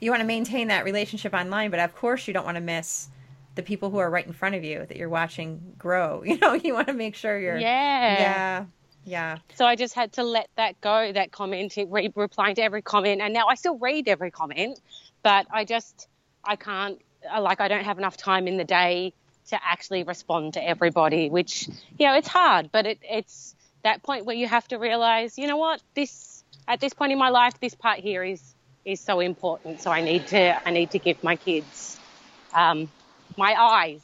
you 0.00 0.10
want 0.10 0.20
to 0.20 0.26
maintain 0.26 0.68
that 0.68 0.84
relationship 0.84 1.34
online, 1.34 1.70
but 1.70 1.80
of 1.80 1.94
course 1.94 2.26
you 2.26 2.34
don't 2.34 2.44
want 2.44 2.56
to 2.56 2.60
miss 2.60 3.08
the 3.54 3.62
people 3.62 3.90
who 3.90 3.98
are 3.98 4.10
right 4.10 4.26
in 4.26 4.32
front 4.32 4.54
of 4.54 4.64
you 4.64 4.84
that 4.86 4.96
you're 4.96 5.08
watching 5.08 5.74
grow. 5.78 6.22
You 6.26 6.38
know, 6.38 6.54
you 6.54 6.74
want 6.74 6.88
to 6.88 6.94
make 6.94 7.14
sure 7.14 7.38
you're. 7.38 7.58
Yeah. 7.58 8.18
Yeah. 8.18 8.64
Yeah. 9.06 9.38
So 9.54 9.66
I 9.66 9.76
just 9.76 9.94
had 9.94 10.12
to 10.14 10.22
let 10.22 10.48
that 10.56 10.80
go, 10.80 11.12
that 11.12 11.30
comment, 11.30 11.76
re- 11.88 12.10
replying 12.14 12.54
to 12.56 12.62
every 12.62 12.82
comment. 12.82 13.20
And 13.20 13.34
now 13.34 13.46
I 13.48 13.54
still 13.54 13.78
read 13.78 14.08
every 14.08 14.30
comment, 14.30 14.80
but 15.22 15.46
I 15.50 15.64
just, 15.64 16.08
I 16.42 16.56
can't, 16.56 16.98
uh, 17.32 17.40
like, 17.40 17.60
I 17.60 17.68
don't 17.68 17.84
have 17.84 17.98
enough 17.98 18.16
time 18.16 18.48
in 18.48 18.56
the 18.56 18.64
day 18.64 19.12
to 19.48 19.58
actually 19.64 20.02
respond 20.02 20.54
to 20.54 20.66
everybody, 20.66 21.30
which, 21.30 21.68
you 21.98 22.06
know, 22.06 22.14
it's 22.14 22.28
hard, 22.28 22.70
but 22.72 22.86
it, 22.86 22.98
it's 23.02 23.54
that 23.82 24.02
point 24.02 24.24
where 24.24 24.36
you 24.36 24.48
have 24.48 24.66
to 24.68 24.78
realize, 24.78 25.38
you 25.38 25.46
know 25.46 25.56
what, 25.56 25.82
this, 25.94 26.44
at 26.66 26.80
this 26.80 26.94
point 26.94 27.12
in 27.12 27.18
my 27.18 27.28
life, 27.28 27.58
this 27.60 27.74
part 27.74 27.98
here 27.98 28.24
is, 28.24 28.54
is 28.84 29.00
so 29.00 29.20
important. 29.20 29.80
So 29.80 29.90
I 29.90 30.00
need 30.00 30.26
to, 30.28 30.66
I 30.66 30.70
need 30.70 30.90
to 30.92 30.98
give 30.98 31.22
my 31.22 31.36
kids, 31.36 31.98
um, 32.54 32.88
my 33.36 33.54
eyes. 33.54 34.00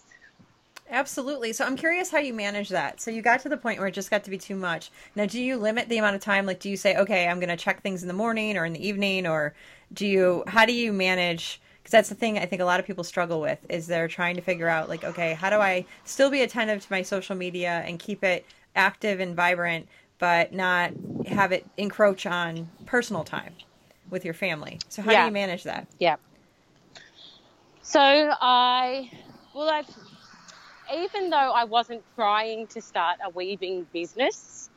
Absolutely. 0.91 1.53
So 1.53 1.64
I'm 1.64 1.76
curious 1.76 2.11
how 2.11 2.18
you 2.18 2.34
manage 2.34 2.68
that. 2.70 3.01
So 3.01 3.12
you 3.12 3.22
got 3.22 3.41
to 3.41 3.49
the 3.49 3.57
point 3.57 3.78
where 3.78 3.86
it 3.86 3.93
just 3.93 4.11
got 4.11 4.24
to 4.24 4.30
be 4.30 4.38
too 4.38 4.57
much. 4.57 4.91
Now, 5.14 5.24
do 5.24 5.41
you 5.41 5.57
limit 5.57 5.88
the 5.88 5.99
amount 5.99 6.16
of 6.16 6.20
time? 6.20 6.47
Like, 6.47 6.59
do 6.59 6.68
you 6.68 6.76
say, 6.76 6.97
okay, 6.97 7.28
I'm 7.28 7.38
going 7.38 7.49
to 7.49 7.57
check 7.57 7.80
things 7.80 8.03
in 8.03 8.09
the 8.09 8.14
morning 8.14 8.57
or 8.57 8.64
in 8.64 8.72
the 8.72 8.84
evening, 8.84 9.24
or 9.24 9.55
do 9.93 10.05
you? 10.05 10.43
How 10.49 10.66
do 10.66 10.72
you 10.72 10.93
manage? 10.93 11.61
Because 11.83 11.93
that's 11.93 12.09
the 12.11 12.14
thing 12.14 12.39
I 12.39 12.47
think 12.47 12.61
a 12.61 12.66
lot 12.66 12.78
of 12.78 12.87
people 12.87 13.05
struggle 13.05 13.41
with 13.41 13.59
is 13.70 13.87
they're 13.87 14.09
trying 14.09 14.37
to 14.37 14.43
figure 14.43 14.68
out, 14.68 14.89
like, 14.89 15.03
okay, 15.03 15.35
how 15.35 15.49
do 15.51 15.57
I 15.57 15.87
still 16.05 16.31
be 16.31 16.43
attentive 16.43 16.83
to 16.83 16.93
my 16.93 17.03
social 17.03 17.35
media 17.35 17.83
and 17.87 17.99
keep 17.99 18.22
it 18.22 18.45
active 18.76 19.18
and 19.18 19.35
vibrant, 19.35 19.89
but 20.18 20.53
not 20.53 20.93
have 21.26 21.53
it 21.53 21.66
encroach 21.76 22.26
on 22.26 22.68
personal 22.87 23.24
time 23.24 23.55
with 24.11 24.24
your 24.24 24.35
family? 24.35 24.78
So 24.89 25.01
how 25.03 25.18
do 25.18 25.26
you 25.26 25.33
manage 25.33 25.64
that? 25.64 25.87
Yeah. 25.99 26.16
So 27.83 28.01
I, 28.01 29.11
well, 29.55 29.70
I've, 29.70 29.89
even 30.95 31.31
though 31.31 31.37
I 31.37 31.64
wasn't 31.64 32.05
trying 32.14 32.66
to 32.68 32.81
start 32.81 33.18
a 33.24 33.31
weaving 33.31 33.87
business, 33.93 34.68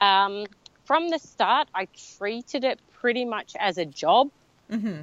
um, 0.00 0.46
from 0.84 1.10
the 1.10 1.18
start, 1.18 1.68
I 1.74 1.88
treated 2.18 2.64
it 2.64 2.80
pretty 2.92 3.24
much 3.24 3.54
as 3.58 3.76
a 3.78 3.84
job. 3.84 4.30
Mm-hmm. 4.70 5.02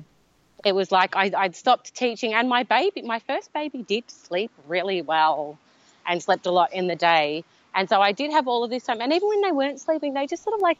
It 0.66 0.74
was 0.74 0.91
like 0.91 1.16
I, 1.16 1.32
I'd 1.36 1.55
stopped 1.55 1.93
teaching, 1.95 2.34
and 2.34 2.47
my 2.49 2.64
baby, 2.64 3.01
my 3.01 3.20
first 3.20 3.53
baby, 3.53 3.84
did 3.84 4.09
sleep 4.09 4.51
really 4.68 5.01
well 5.01 5.57
and 6.05 6.22
slept 6.22 6.45
a 6.45 6.51
lot 6.51 6.74
in 6.74 6.88
the 6.88 6.95
day. 6.95 7.43
And 7.76 7.89
so 7.89 8.01
I 8.01 8.11
did 8.11 8.32
have 8.32 8.47
all 8.47 8.64
of 8.64 8.70
this 8.70 8.84
time. 8.84 9.01
And 9.01 9.11
even 9.11 9.28
when 9.28 9.41
they 9.41 9.51
weren't 9.51 9.80
sleeping, 9.80 10.14
they 10.14 10.28
just 10.28 10.43
sort 10.43 10.55
of 10.55 10.61
like 10.61 10.78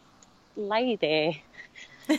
lay 0.55 0.95
there. 0.95 1.34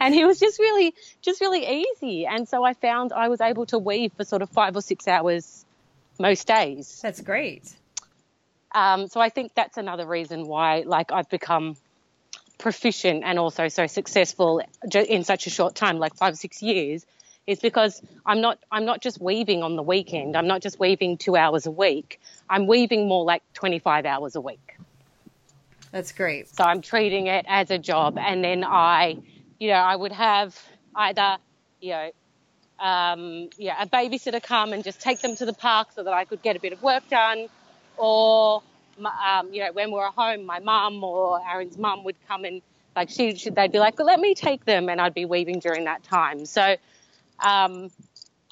and 0.00 0.14
he 0.14 0.24
was 0.24 0.40
just 0.40 0.58
really, 0.58 0.94
just 1.22 1.40
really 1.40 1.84
easy. 1.84 2.26
And 2.26 2.48
so 2.48 2.64
I 2.64 2.74
found 2.74 3.12
I 3.12 3.28
was 3.28 3.40
able 3.40 3.66
to 3.66 3.78
weave 3.78 4.12
for 4.14 4.24
sort 4.24 4.42
of 4.42 4.50
five 4.50 4.76
or 4.76 4.80
six 4.80 5.06
hours 5.06 5.64
most 6.18 6.46
days. 6.46 7.00
That's 7.02 7.20
great. 7.20 7.74
Um, 8.74 9.08
so 9.08 9.20
I 9.20 9.28
think 9.28 9.54
that's 9.54 9.76
another 9.76 10.06
reason 10.06 10.46
why, 10.46 10.82
like, 10.86 11.12
I've 11.12 11.28
become 11.28 11.76
proficient 12.58 13.22
and 13.24 13.38
also 13.38 13.68
so 13.68 13.86
successful 13.86 14.60
in 14.92 15.24
such 15.24 15.46
a 15.46 15.50
short 15.50 15.74
time, 15.74 15.98
like 15.98 16.14
five 16.16 16.34
or 16.34 16.36
six 16.36 16.62
years, 16.62 17.06
is 17.46 17.60
because 17.60 18.02
I'm 18.26 18.40
not 18.40 18.58
I'm 18.70 18.84
not 18.84 19.00
just 19.00 19.20
weaving 19.20 19.62
on 19.62 19.76
the 19.76 19.82
weekend. 19.82 20.36
I'm 20.36 20.46
not 20.46 20.60
just 20.60 20.78
weaving 20.78 21.16
two 21.16 21.36
hours 21.36 21.66
a 21.66 21.70
week. 21.70 22.20
I'm 22.50 22.66
weaving 22.66 23.08
more 23.08 23.24
like 23.24 23.42
25 23.54 24.04
hours 24.04 24.36
a 24.36 24.40
week. 24.40 24.76
That's 25.90 26.12
great. 26.12 26.48
So 26.54 26.64
I'm 26.64 26.82
treating 26.82 27.28
it 27.28 27.46
as 27.48 27.70
a 27.70 27.78
job, 27.78 28.18
and 28.18 28.44
then 28.44 28.64
I, 28.64 29.16
you 29.58 29.68
know, 29.68 29.74
I 29.74 29.96
would 29.96 30.12
have 30.12 30.58
either, 30.94 31.38
you 31.80 31.90
know, 31.92 32.10
um, 32.78 33.48
yeah, 33.56 33.82
a 33.82 33.86
babysitter 33.86 34.42
come 34.42 34.72
and 34.72 34.84
just 34.84 35.00
take 35.00 35.20
them 35.20 35.34
to 35.36 35.46
the 35.46 35.54
park 35.54 35.92
so 35.92 36.02
that 36.04 36.12
I 36.12 36.24
could 36.24 36.42
get 36.42 36.56
a 36.56 36.60
bit 36.60 36.72
of 36.72 36.82
work 36.82 37.08
done, 37.08 37.46
or, 37.96 38.62
um, 39.06 39.52
you 39.52 39.64
know, 39.64 39.72
when 39.72 39.88
we 39.88 39.94
we're 39.94 40.10
home, 40.10 40.44
my 40.46 40.60
mum 40.60 41.02
or 41.02 41.40
Aaron's 41.48 41.78
mum 41.78 42.04
would 42.04 42.16
come 42.26 42.44
and 42.44 42.62
like 42.96 43.10
she, 43.10 43.32
they'd 43.32 43.72
be 43.72 43.78
like, 43.78 43.98
well, 43.98 44.06
let 44.06 44.18
me 44.18 44.34
take 44.34 44.64
them, 44.64 44.88
and 44.88 45.00
I'd 45.00 45.14
be 45.14 45.24
weaving 45.24 45.60
during 45.60 45.84
that 45.84 46.02
time. 46.02 46.44
So, 46.46 46.76
um, 47.38 47.90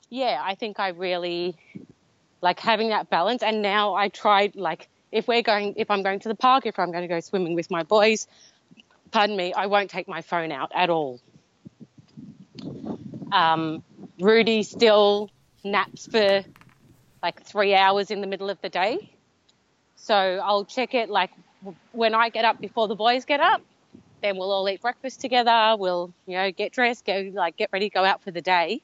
yeah, 0.08 0.40
I 0.40 0.54
think 0.54 0.78
I 0.78 0.90
really 0.90 1.56
like 2.42 2.60
having 2.60 2.90
that 2.90 3.10
balance. 3.10 3.42
And 3.42 3.60
now 3.60 3.94
I 3.94 4.08
tried 4.08 4.54
like 4.54 4.88
if 5.10 5.26
we're 5.26 5.42
going, 5.42 5.74
if 5.76 5.90
I'm 5.90 6.02
going 6.02 6.20
to 6.20 6.28
the 6.28 6.34
park, 6.34 6.66
if 6.66 6.78
I'm 6.78 6.92
going 6.92 7.02
to 7.02 7.08
go 7.08 7.20
swimming 7.20 7.54
with 7.54 7.70
my 7.70 7.82
boys, 7.82 8.28
pardon 9.10 9.36
me, 9.36 9.52
I 9.52 9.66
won't 9.66 9.90
take 9.90 10.06
my 10.06 10.22
phone 10.22 10.52
out 10.52 10.70
at 10.74 10.90
all. 10.90 11.20
Um, 13.32 13.82
Rudy 14.20 14.62
still 14.62 15.30
naps 15.64 16.06
for 16.06 16.44
like 17.22 17.42
three 17.42 17.74
hours 17.74 18.10
in 18.10 18.20
the 18.20 18.26
middle 18.26 18.50
of 18.50 18.60
the 18.60 18.68
day. 18.68 19.15
So 20.06 20.14
I'll 20.14 20.64
check 20.64 20.94
it 20.94 21.10
like 21.10 21.32
when 21.90 22.14
I 22.14 22.28
get 22.28 22.44
up 22.44 22.60
before 22.60 22.86
the 22.86 22.94
boys 22.94 23.24
get 23.24 23.40
up. 23.40 23.60
Then 24.22 24.36
we'll 24.36 24.52
all 24.52 24.68
eat 24.68 24.80
breakfast 24.80 25.20
together. 25.20 25.74
We'll, 25.76 26.12
you 26.26 26.36
know, 26.36 26.52
get 26.52 26.70
dressed, 26.70 27.04
go 27.04 27.32
like 27.34 27.56
get 27.56 27.70
ready, 27.72 27.90
go 27.90 28.04
out 28.04 28.22
for 28.22 28.30
the 28.30 28.40
day, 28.40 28.82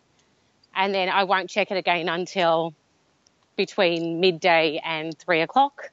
and 0.75 0.93
then 0.93 1.09
I 1.09 1.23
won't 1.23 1.49
check 1.49 1.71
it 1.71 1.77
again 1.77 2.09
until 2.09 2.75
between 3.55 4.19
midday 4.19 4.81
and 4.85 5.17
three 5.17 5.43
o'clock. 5.43 5.93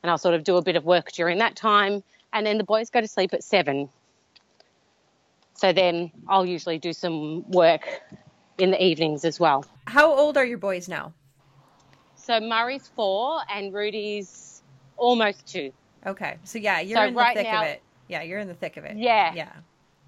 And 0.00 0.10
I'll 0.12 0.18
sort 0.18 0.36
of 0.36 0.44
do 0.44 0.56
a 0.56 0.62
bit 0.62 0.76
of 0.76 0.84
work 0.84 1.10
during 1.10 1.38
that 1.38 1.56
time. 1.56 2.04
And 2.32 2.46
then 2.46 2.56
the 2.56 2.64
boys 2.64 2.88
go 2.88 3.00
to 3.00 3.08
sleep 3.08 3.34
at 3.34 3.42
seven. 3.42 3.88
So 5.54 5.72
then 5.72 6.12
I'll 6.28 6.46
usually 6.46 6.78
do 6.78 6.92
some 6.92 7.50
work 7.50 8.00
in 8.58 8.70
the 8.70 8.80
evenings 8.80 9.24
as 9.24 9.40
well. 9.40 9.64
How 9.88 10.14
old 10.14 10.36
are 10.36 10.44
your 10.44 10.58
boys 10.58 10.88
now? 10.88 11.14
So 12.14 12.38
Murray's 12.38 12.86
four 12.94 13.40
and 13.52 13.74
Rudy's 13.74 14.51
almost 15.02 15.46
two. 15.46 15.72
Okay. 16.06 16.36
So 16.44 16.58
yeah, 16.58 16.80
you're 16.80 16.96
So 16.96 17.04
in 17.04 17.14
the 17.14 17.18
right 17.20 17.36
thick 17.36 17.46
now- 17.46 17.62
of 17.62 17.68
it. 17.68 17.82
Yeah, 18.08 18.22
you're 18.22 18.40
in 18.40 18.48
the 18.48 18.54
thick 18.54 18.76
of 18.76 18.84
it. 18.84 18.96
Yeah. 18.96 19.32
Yeah. 19.34 19.52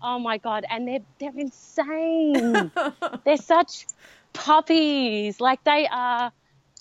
Oh 0.03 0.18
my 0.18 0.36
God. 0.38 0.64
And 0.68 0.86
they're, 0.86 0.99
they're 1.18 1.38
insane. 1.38 2.70
they're 3.24 3.36
such 3.38 3.86
puppies. 4.34 5.40
Like 5.40 5.64
they 5.64 5.86
are, 5.90 6.30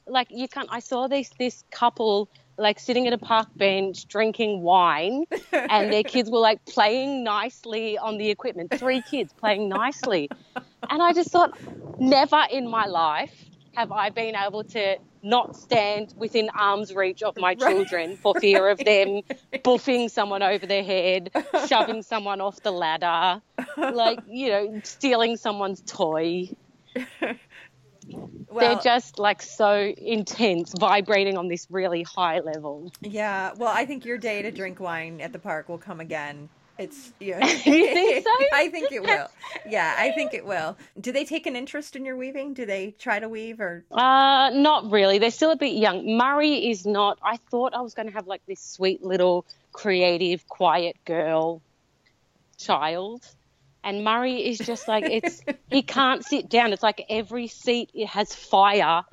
like 0.05 0.27
you 0.31 0.47
can't, 0.49 0.67
I 0.71 0.79
saw 0.79 1.07
this, 1.07 1.29
this 1.39 1.63
couple 1.71 2.27
like 2.57 2.77
sitting 2.79 3.07
at 3.07 3.13
a 3.13 3.17
park 3.17 3.47
bench 3.55 4.05
drinking 4.07 4.61
wine 4.61 5.25
and 5.51 5.91
their 5.93 6.03
kids 6.03 6.29
were 6.29 6.39
like 6.39 6.63
playing 6.65 7.23
nicely 7.23 7.97
on 7.97 8.17
the 8.17 8.29
equipment. 8.29 8.73
Three 8.77 9.01
kids 9.01 9.31
playing 9.33 9.69
nicely. 9.69 10.29
And 10.89 11.01
I 11.01 11.13
just 11.13 11.31
thought, 11.31 11.57
never 11.99 12.41
in 12.51 12.69
my 12.69 12.85
life 12.85 13.33
have 13.75 13.91
I 13.91 14.09
been 14.09 14.35
able 14.35 14.63
to 14.65 14.97
not 15.23 15.55
stand 15.55 16.13
within 16.17 16.49
arm's 16.49 16.93
reach 16.93 17.23
of 17.23 17.37
my 17.37 17.55
children 17.55 18.17
for 18.17 18.35
fear 18.35 18.69
of 18.69 18.77
them 18.77 19.21
buffing 19.53 20.11
someone 20.11 20.43
over 20.43 20.65
their 20.65 20.83
head, 20.83 21.31
shoving 21.67 22.01
someone 22.13 22.41
off 22.41 22.61
the 22.61 22.71
ladder, 22.71 23.41
like, 23.77 24.19
you 24.27 24.49
know, 24.49 24.81
stealing 24.83 25.37
someone's 25.37 25.81
toy. 25.85 26.49
Well, 28.05 28.75
They're 28.75 28.83
just 28.83 29.17
like 29.17 29.41
so 29.41 29.75
intense, 29.97 30.73
vibrating 30.77 31.37
on 31.37 31.47
this 31.47 31.65
really 31.71 32.03
high 32.03 32.39
level. 32.41 32.91
yeah. 33.01 33.53
Well, 33.57 33.71
I 33.73 33.85
think 33.85 34.05
your 34.05 34.17
day 34.17 34.41
to 34.41 34.51
drink 34.51 34.79
wine 34.79 35.21
at 35.21 35.31
the 35.31 35.39
park 35.39 35.69
will 35.69 35.77
come 35.77 35.99
again. 35.99 36.49
It's 36.77 37.11
yeah. 37.19 37.45
You 37.65 37.93
think 37.93 38.23
so? 38.23 38.31
I 38.53 38.69
think 38.69 38.91
it 38.91 39.01
will. 39.01 39.27
Yeah, 39.67 39.95
I 39.97 40.11
think 40.11 40.33
it 40.33 40.45
will. 40.45 40.75
Do 40.99 41.11
they 41.11 41.25
take 41.25 41.45
an 41.45 41.55
interest 41.55 41.95
in 41.95 42.05
your 42.05 42.17
weaving? 42.17 42.53
Do 42.53 42.65
they 42.65 42.95
try 42.97 43.19
to 43.19 43.29
weave 43.29 43.59
or? 43.59 43.83
Uh, 43.91 44.49
not 44.53 44.89
really. 44.91 45.19
They're 45.19 45.31
still 45.31 45.51
a 45.51 45.55
bit 45.55 45.75
young. 45.75 46.17
Murray 46.17 46.69
is 46.69 46.85
not. 46.85 47.19
I 47.23 47.37
thought 47.37 47.73
I 47.73 47.81
was 47.81 47.93
going 47.93 48.07
to 48.07 48.13
have 48.13 48.27
like 48.27 48.41
this 48.47 48.59
sweet 48.59 49.03
little 49.03 49.45
creative, 49.71 50.47
quiet 50.47 50.95
girl 51.05 51.61
child. 52.57 53.23
And 53.83 54.03
Murray 54.03 54.47
is 54.47 54.57
just 54.57 54.87
like 54.87 55.03
it's 55.03 55.41
he 55.69 55.81
can't 55.97 56.23
sit 56.23 56.49
down. 56.49 56.73
It's 56.73 56.83
like 56.83 57.05
every 57.09 57.47
seat 57.47 57.91
it 57.93 58.07
has 58.07 58.33
fire 58.33 59.03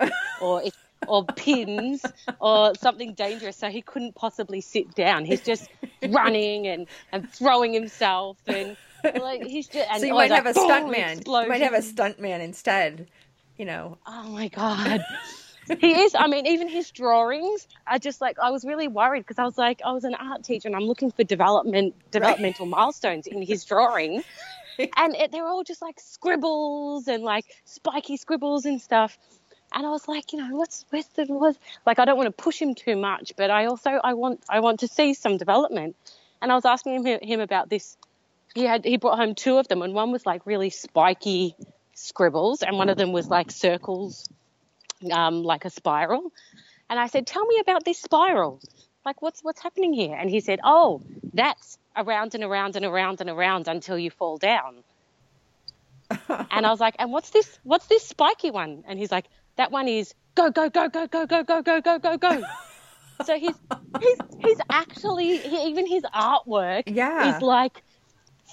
or 0.41 0.63
it, 0.63 0.75
or 1.07 1.25
pins 1.25 2.05
or 2.41 2.75
something 2.75 3.15
dangerous, 3.15 3.57
so 3.57 3.69
he 3.69 3.83
couldn't 3.83 4.15
possibly 4.15 4.61
sit 4.61 4.95
down. 4.95 5.25
He's 5.25 5.41
just 5.41 5.69
running 6.09 6.67
and, 6.67 6.87
and 7.13 7.31
throwing 7.31 7.73
himself 7.73 8.39
and 8.47 8.77
like 9.21 9.45
he's 9.45 9.67
just. 9.67 9.89
And 9.91 10.01
So 10.01 10.07
you 10.07 10.15
might 10.15 10.31
have 10.31 10.45
a 10.47 10.49
like, 10.49 10.57
stunt 10.57 10.85
boom, 10.85 10.93
man. 10.93 11.21
You 11.27 11.49
might 11.49 11.63
have 11.63 11.73
a 11.73 11.77
explosion. 11.77 11.83
stunt 11.83 12.21
man 12.21 12.41
instead. 12.41 13.09
You 13.57 13.65
know. 13.67 13.99
Oh 14.07 14.29
my 14.29 14.49
god. 14.49 15.05
he 15.81 16.01
is. 16.01 16.15
I 16.15 16.27
mean, 16.27 16.47
even 16.47 16.69
his 16.69 16.91
drawings 16.91 17.67
are 17.87 17.99
just 17.99 18.21
like 18.21 18.39
I 18.39 18.51
was 18.51 18.65
really 18.65 18.89
worried 18.89 19.21
because 19.21 19.39
I 19.39 19.45
was 19.45 19.59
like, 19.59 19.81
I 19.85 19.93
was 19.93 20.05
an 20.05 20.15
art 20.15 20.45
teacher 20.45 20.69
and 20.69 20.77
I'm 20.77 20.85
looking 20.85 21.11
for 21.11 21.25
development 21.25 21.95
developmental 22.11 22.67
milestones 22.67 23.27
in 23.27 23.43
his 23.43 23.65
drawing, 23.65 24.23
and 24.97 25.15
it, 25.15 25.33
they're 25.33 25.47
all 25.47 25.65
just 25.65 25.83
like 25.83 26.01
scribbles 26.01 27.09
and 27.09 27.23
like 27.23 27.45
spiky 27.65 28.17
scribbles 28.17 28.65
and 28.65 28.81
stuff. 28.81 29.19
And 29.73 29.87
I 29.87 29.91
was 29.91 30.09
like, 30.09 30.33
you 30.33 30.39
know, 30.39 30.57
what's 30.57 30.85
what's 30.91 31.09
was 31.17 31.59
like 31.87 31.99
I 31.99 32.05
don't 32.05 32.17
want 32.17 32.27
to 32.27 32.43
push 32.43 32.61
him 32.61 32.75
too 32.75 32.97
much, 32.97 33.33
but 33.37 33.51
I 33.51 33.67
also 33.67 33.91
I 33.91 34.15
want 34.15 34.43
I 34.49 34.61
want 34.61 34.81
to 34.81 34.89
see 34.89 35.15
some 35.15 35.37
development. 35.37 35.97
And 36.43 36.51
I 36.51 36.55
was 36.55 36.65
asking 36.65 37.05
him 37.07 37.21
him 37.23 37.41
about 37.41 37.69
this. 37.69 37.97
He 38.55 38.65
had 38.65 38.85
he 38.85 38.97
brought 38.97 39.19
home 39.19 39.35
two 39.35 39.59
of 39.59 39.69
them, 39.69 39.83
and 39.83 39.95
one 39.95 40.11
was 40.11 40.27
like 40.27 40.45
really 40.45 40.71
spiky 40.71 41.55
scribbles, 41.95 42.63
and 42.63 42.77
one 42.77 42.89
of 42.89 42.97
them 42.97 43.13
was 43.13 43.29
like 43.29 43.51
circles, 43.51 44.29
um, 45.13 45.45
like 45.45 45.65
a 45.65 45.71
spiral. 45.71 46.33
And 46.89 46.99
I 46.99 47.07
said, 47.07 47.27
"Tell 47.27 47.45
me 47.45 47.61
about 47.61 47.85
this 47.85 47.99
spiral. 48.01 48.61
Like, 49.05 49.23
what's 49.23 49.45
what's 49.45 49.63
happening 49.63 49.93
here?" 49.93 50.17
And 50.17 50.29
he 50.29 50.41
said, 50.41 50.59
"Oh, 50.65 51.03
that's 51.33 51.79
around 51.97 52.35
and 52.35 52.43
around 52.43 52.75
and 52.75 52.85
around 52.85 53.21
and 53.21 53.31
around 53.31 53.69
until 53.69 53.97
you 53.97 54.11
fall 54.11 54.37
down." 54.37 54.83
and 56.29 56.67
I 56.67 56.71
was 56.71 56.81
like, 56.81 56.97
"And 56.99 57.13
what's 57.13 57.31
this? 57.31 57.59
What's 57.63 57.87
this 57.87 58.05
spiky 58.05 58.51
one?" 58.51 58.83
And 58.89 58.99
he's 58.99 59.13
like, 59.13 59.27
"That 59.57 59.71
one 59.71 59.89
is 59.89 60.15
go 60.35 60.51
go 60.51 60.69
go 60.71 60.89
go 60.89 61.07
go 61.07 61.27
go 61.27 61.43
go 61.45 61.63
go 61.63 61.81
go 61.81 61.99
go 61.99 62.17
go." 62.19 62.43
so 63.25 63.39
he's 63.39 63.55
he's 64.01 64.19
he's 64.41 64.59
actually 64.71 65.39
he, 65.39 65.69
even 65.69 65.87
his 65.87 66.03
artwork 66.15 66.85
Yeah. 66.87 67.37
is 67.37 67.43
like 67.43 67.83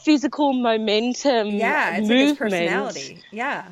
physical 0.04 0.54
momentum. 0.54 1.48
Yeah, 1.50 1.98
it's 1.98 2.10
like 2.10 2.18
movement. 2.18 2.30
his 2.30 2.38
personality. 2.38 3.20
Yeah. 3.32 3.66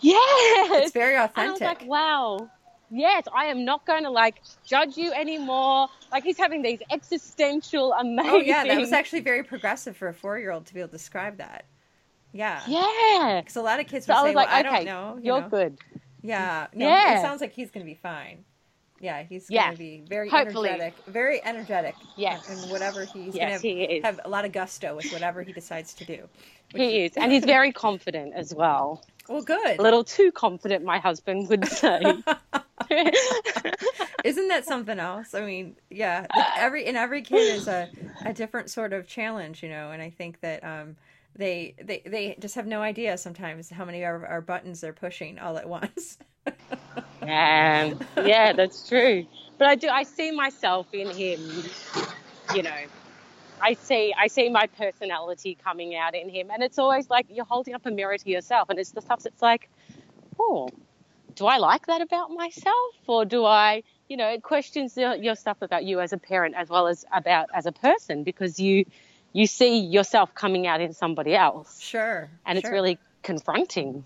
Yes. 0.00 0.84
It's 0.86 0.92
very 0.92 1.16
And 1.16 1.30
I 1.36 1.50
was 1.50 1.60
like, 1.60 1.84
wow. 1.86 2.50
Yes, 2.90 3.24
I 3.34 3.46
am 3.46 3.64
not 3.64 3.86
going 3.86 4.02
to 4.02 4.10
like 4.10 4.42
judge 4.66 4.98
you 4.98 5.12
anymore. 5.12 5.88
Like 6.10 6.24
he's 6.24 6.36
having 6.36 6.60
these 6.60 6.80
existential, 6.90 7.94
amazing. 7.94 8.30
Oh 8.32 8.36
yeah, 8.38 8.64
that 8.64 8.78
was 8.78 8.92
actually 8.92 9.20
very 9.20 9.42
progressive 9.42 9.96
for 9.96 10.08
a 10.08 10.14
four-year-old 10.14 10.66
to 10.66 10.74
be 10.74 10.80
able 10.80 10.88
to 10.88 10.92
describe 10.92 11.38
that. 11.38 11.64
Yeah. 12.32 12.60
Yeah. 12.66 13.40
Because 13.40 13.56
a 13.56 13.62
lot 13.62 13.80
of 13.80 13.86
kids 13.86 14.06
So 14.06 14.12
would 14.12 14.18
I 14.18 14.22
say, 14.22 14.28
was 14.28 14.34
like, 14.34 14.48
well, 14.48 14.56
I 14.56 14.60
okay, 14.60 14.84
don't 14.84 14.86
know. 14.86 15.16
you 15.18 15.24
you're 15.32 15.40
know. 15.40 15.48
good. 15.48 15.78
Yeah. 16.22 16.68
No, 16.74 16.86
Yeah. 16.88 17.18
It 17.18 17.22
sounds 17.22 17.40
like 17.40 17.52
he's 17.52 17.70
going 17.70 17.84
to 17.84 17.90
be 17.90 17.98
fine. 18.00 18.44
Yeah, 19.00 19.24
he's 19.24 19.50
Yeah. 19.50 19.64
going 19.64 19.72
to 19.72 19.78
be 19.78 20.04
very 20.08 20.28
Hopefully. 20.28 20.68
energetic. 20.68 20.94
Very 21.06 21.44
energetic. 21.44 21.96
Yes. 22.16 22.48
And 22.48 22.70
whatever 22.70 23.04
he's 23.04 23.34
Yes, 23.34 23.60
going 23.60 23.76
to 23.76 23.94
is. 23.96 24.04
have 24.04 24.20
a 24.24 24.28
lot 24.28 24.44
of 24.44 24.52
gusto 24.52 24.94
with 24.94 25.12
whatever 25.12 25.42
he 25.42 25.52
decides 25.52 25.92
to 25.94 26.04
do. 26.04 26.28
He 26.74 27.04
is, 27.04 27.16
and 27.16 27.30
he's 27.32 27.44
very 27.44 27.72
confident 27.72 28.32
as 28.34 28.54
well. 28.54 29.04
Well, 29.28 29.42
good. 29.42 29.78
A 29.78 29.82
little 29.82 30.04
too 30.04 30.32
confident, 30.32 30.84
my 30.84 30.98
husband 30.98 31.48
would 31.48 31.66
say. 31.66 32.00
Isn't 34.24 34.48
that 34.48 34.64
something 34.64 34.98
else? 34.98 35.34
I 35.34 35.44
mean, 35.44 35.76
yeah, 35.90 36.26
every 36.56 36.86
and 36.86 36.96
every 36.96 37.22
kid 37.22 37.54
is 37.56 37.66
a, 37.68 37.88
a 38.24 38.32
different 38.32 38.70
sort 38.70 38.92
of 38.92 39.06
challenge, 39.06 39.62
you 39.62 39.68
know. 39.68 39.90
And 39.90 40.00
I 40.00 40.10
think 40.10 40.40
that 40.40 40.62
um, 40.64 40.96
they 41.36 41.74
they 41.82 42.02
they 42.04 42.36
just 42.38 42.54
have 42.54 42.66
no 42.66 42.82
idea 42.82 43.16
sometimes 43.16 43.70
how 43.70 43.84
many 43.84 44.04
our, 44.04 44.26
our 44.26 44.40
buttons 44.40 44.80
they're 44.80 44.92
pushing 44.92 45.38
all 45.38 45.56
at 45.56 45.68
once. 45.68 46.18
yeah, 47.22 47.94
yeah, 48.16 48.52
that's 48.52 48.88
true. 48.88 49.26
But 49.58 49.68
I 49.68 49.74
do, 49.76 49.88
I 49.88 50.02
see 50.02 50.30
myself 50.30 50.88
in 50.92 51.08
him. 51.08 51.40
You 52.54 52.64
know, 52.64 52.74
I 53.60 53.74
see, 53.74 54.12
I 54.18 54.26
see 54.26 54.48
my 54.48 54.66
personality 54.66 55.56
coming 55.62 55.94
out 55.94 56.14
in 56.14 56.28
him, 56.28 56.50
and 56.50 56.62
it's 56.62 56.78
always 56.78 57.08
like 57.08 57.26
you're 57.30 57.44
holding 57.44 57.74
up 57.74 57.86
a 57.86 57.90
mirror 57.90 58.18
to 58.18 58.28
yourself, 58.28 58.68
and 58.70 58.78
it's 58.78 58.90
the 58.90 59.00
stuff 59.00 59.22
that's 59.22 59.40
like, 59.40 59.70
oh, 60.38 60.68
do 61.36 61.46
I 61.46 61.58
like 61.58 61.86
that 61.86 62.00
about 62.00 62.30
myself, 62.30 62.94
or 63.06 63.24
do 63.24 63.44
I, 63.44 63.84
you 64.08 64.16
know, 64.16 64.28
it 64.28 64.42
questions 64.42 64.96
your, 64.96 65.14
your 65.14 65.36
stuff 65.36 65.58
about 65.62 65.84
you 65.84 66.00
as 66.00 66.12
a 66.12 66.18
parent 66.18 66.56
as 66.56 66.68
well 66.68 66.88
as 66.88 67.04
about 67.12 67.48
as 67.54 67.66
a 67.66 67.72
person 67.72 68.24
because 68.24 68.58
you, 68.58 68.84
you 69.32 69.46
see 69.46 69.78
yourself 69.78 70.34
coming 70.34 70.66
out 70.66 70.80
in 70.80 70.92
somebody 70.92 71.34
else, 71.34 71.80
Sure, 71.80 72.28
and 72.46 72.58
it's 72.58 72.66
sure. 72.66 72.72
really 72.72 72.98
confronting. 73.22 74.04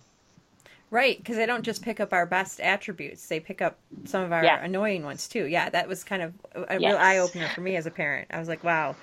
right 0.90 1.18
because 1.18 1.36
they 1.36 1.46
don't 1.46 1.62
just 1.64 1.82
pick 1.82 1.98
up 2.00 2.12
our 2.12 2.26
best 2.26 2.60
attributes; 2.60 3.26
they 3.28 3.40
pick 3.40 3.60
up 3.60 3.76
some 4.04 4.22
of 4.22 4.32
our 4.32 4.44
Yeah. 4.44 4.62
annoying 4.64 5.04
ones 5.04 5.26
too. 5.28 5.44
Yeah, 5.46 5.68
that 5.70 5.88
was 5.88 6.04
kind 6.04 6.22
of 6.22 6.32
a 6.54 6.78
real 6.78 6.96
eye 6.96 7.18
opener 7.18 7.48
for 7.54 7.60
me 7.60 7.76
as 7.76 7.86
a 7.86 7.90
parent. 7.90 8.28
I 8.30 8.38
was 8.38 8.48
like, 8.48 8.62
wow. 8.64 8.94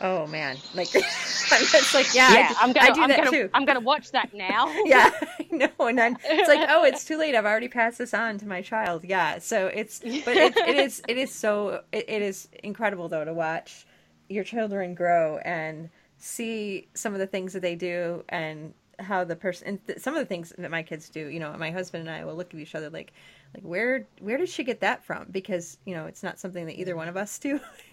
Oh 0.00 0.28
man, 0.28 0.56
like 0.76 0.88
it's 0.94 1.92
like 1.94 2.14
yeah, 2.14 2.28
I 2.30 2.34
Yeah, 2.38 2.48
do- 2.50 2.54
I'm 2.60 2.72
gonna, 2.72 2.86
I 2.86 2.92
do 2.92 3.02
I'm 3.02 3.08
that 3.08 3.16
gonna, 3.18 3.30
too. 3.32 3.50
I'm 3.52 3.64
gonna 3.64 3.80
watch 3.80 4.12
that 4.12 4.32
now. 4.32 4.68
yeah, 4.84 5.10
I 5.40 5.46
know. 5.50 5.68
And 5.80 5.98
then 5.98 6.16
it's 6.24 6.48
like, 6.48 6.68
oh, 6.70 6.84
it's 6.84 7.04
too 7.04 7.16
late. 7.18 7.34
I've 7.34 7.44
already 7.46 7.66
passed 7.66 7.98
this 7.98 8.14
on 8.14 8.38
to 8.38 8.46
my 8.46 8.62
child. 8.62 9.04
Yeah. 9.04 9.40
So 9.40 9.66
it's, 9.66 9.98
but 9.98 10.36
it, 10.36 10.56
it 10.56 10.76
is, 10.76 11.02
it 11.08 11.16
is 11.18 11.34
so, 11.34 11.82
it, 11.90 12.04
it 12.08 12.22
is 12.22 12.46
incredible 12.62 13.08
though 13.08 13.24
to 13.24 13.34
watch 13.34 13.86
your 14.28 14.44
children 14.44 14.94
grow 14.94 15.38
and 15.38 15.90
see 16.18 16.88
some 16.94 17.12
of 17.12 17.18
the 17.20 17.26
things 17.26 17.52
that 17.52 17.60
they 17.60 17.74
do 17.74 18.24
and 18.28 18.74
how 18.98 19.22
the 19.22 19.36
person, 19.36 19.68
and 19.68 19.86
th- 19.86 20.00
some 20.00 20.14
of 20.14 20.20
the 20.20 20.26
things 20.26 20.52
that 20.58 20.70
my 20.70 20.82
kids 20.82 21.08
do. 21.08 21.28
You 21.28 21.38
know, 21.38 21.54
my 21.56 21.70
husband 21.70 22.08
and 22.08 22.16
I 22.16 22.24
will 22.24 22.34
look 22.34 22.52
at 22.52 22.58
each 22.60 22.74
other 22.74 22.90
like, 22.90 23.12
like 23.54 23.62
where, 23.62 24.06
where 24.20 24.36
did 24.36 24.48
she 24.48 24.64
get 24.64 24.80
that 24.80 25.04
from? 25.04 25.26
Because 25.30 25.78
you 25.84 25.94
know, 25.94 26.06
it's 26.06 26.22
not 26.22 26.38
something 26.40 26.66
that 26.66 26.78
either 26.78 26.96
one 26.96 27.08
of 27.08 27.16
us 27.16 27.38
do. 27.38 27.60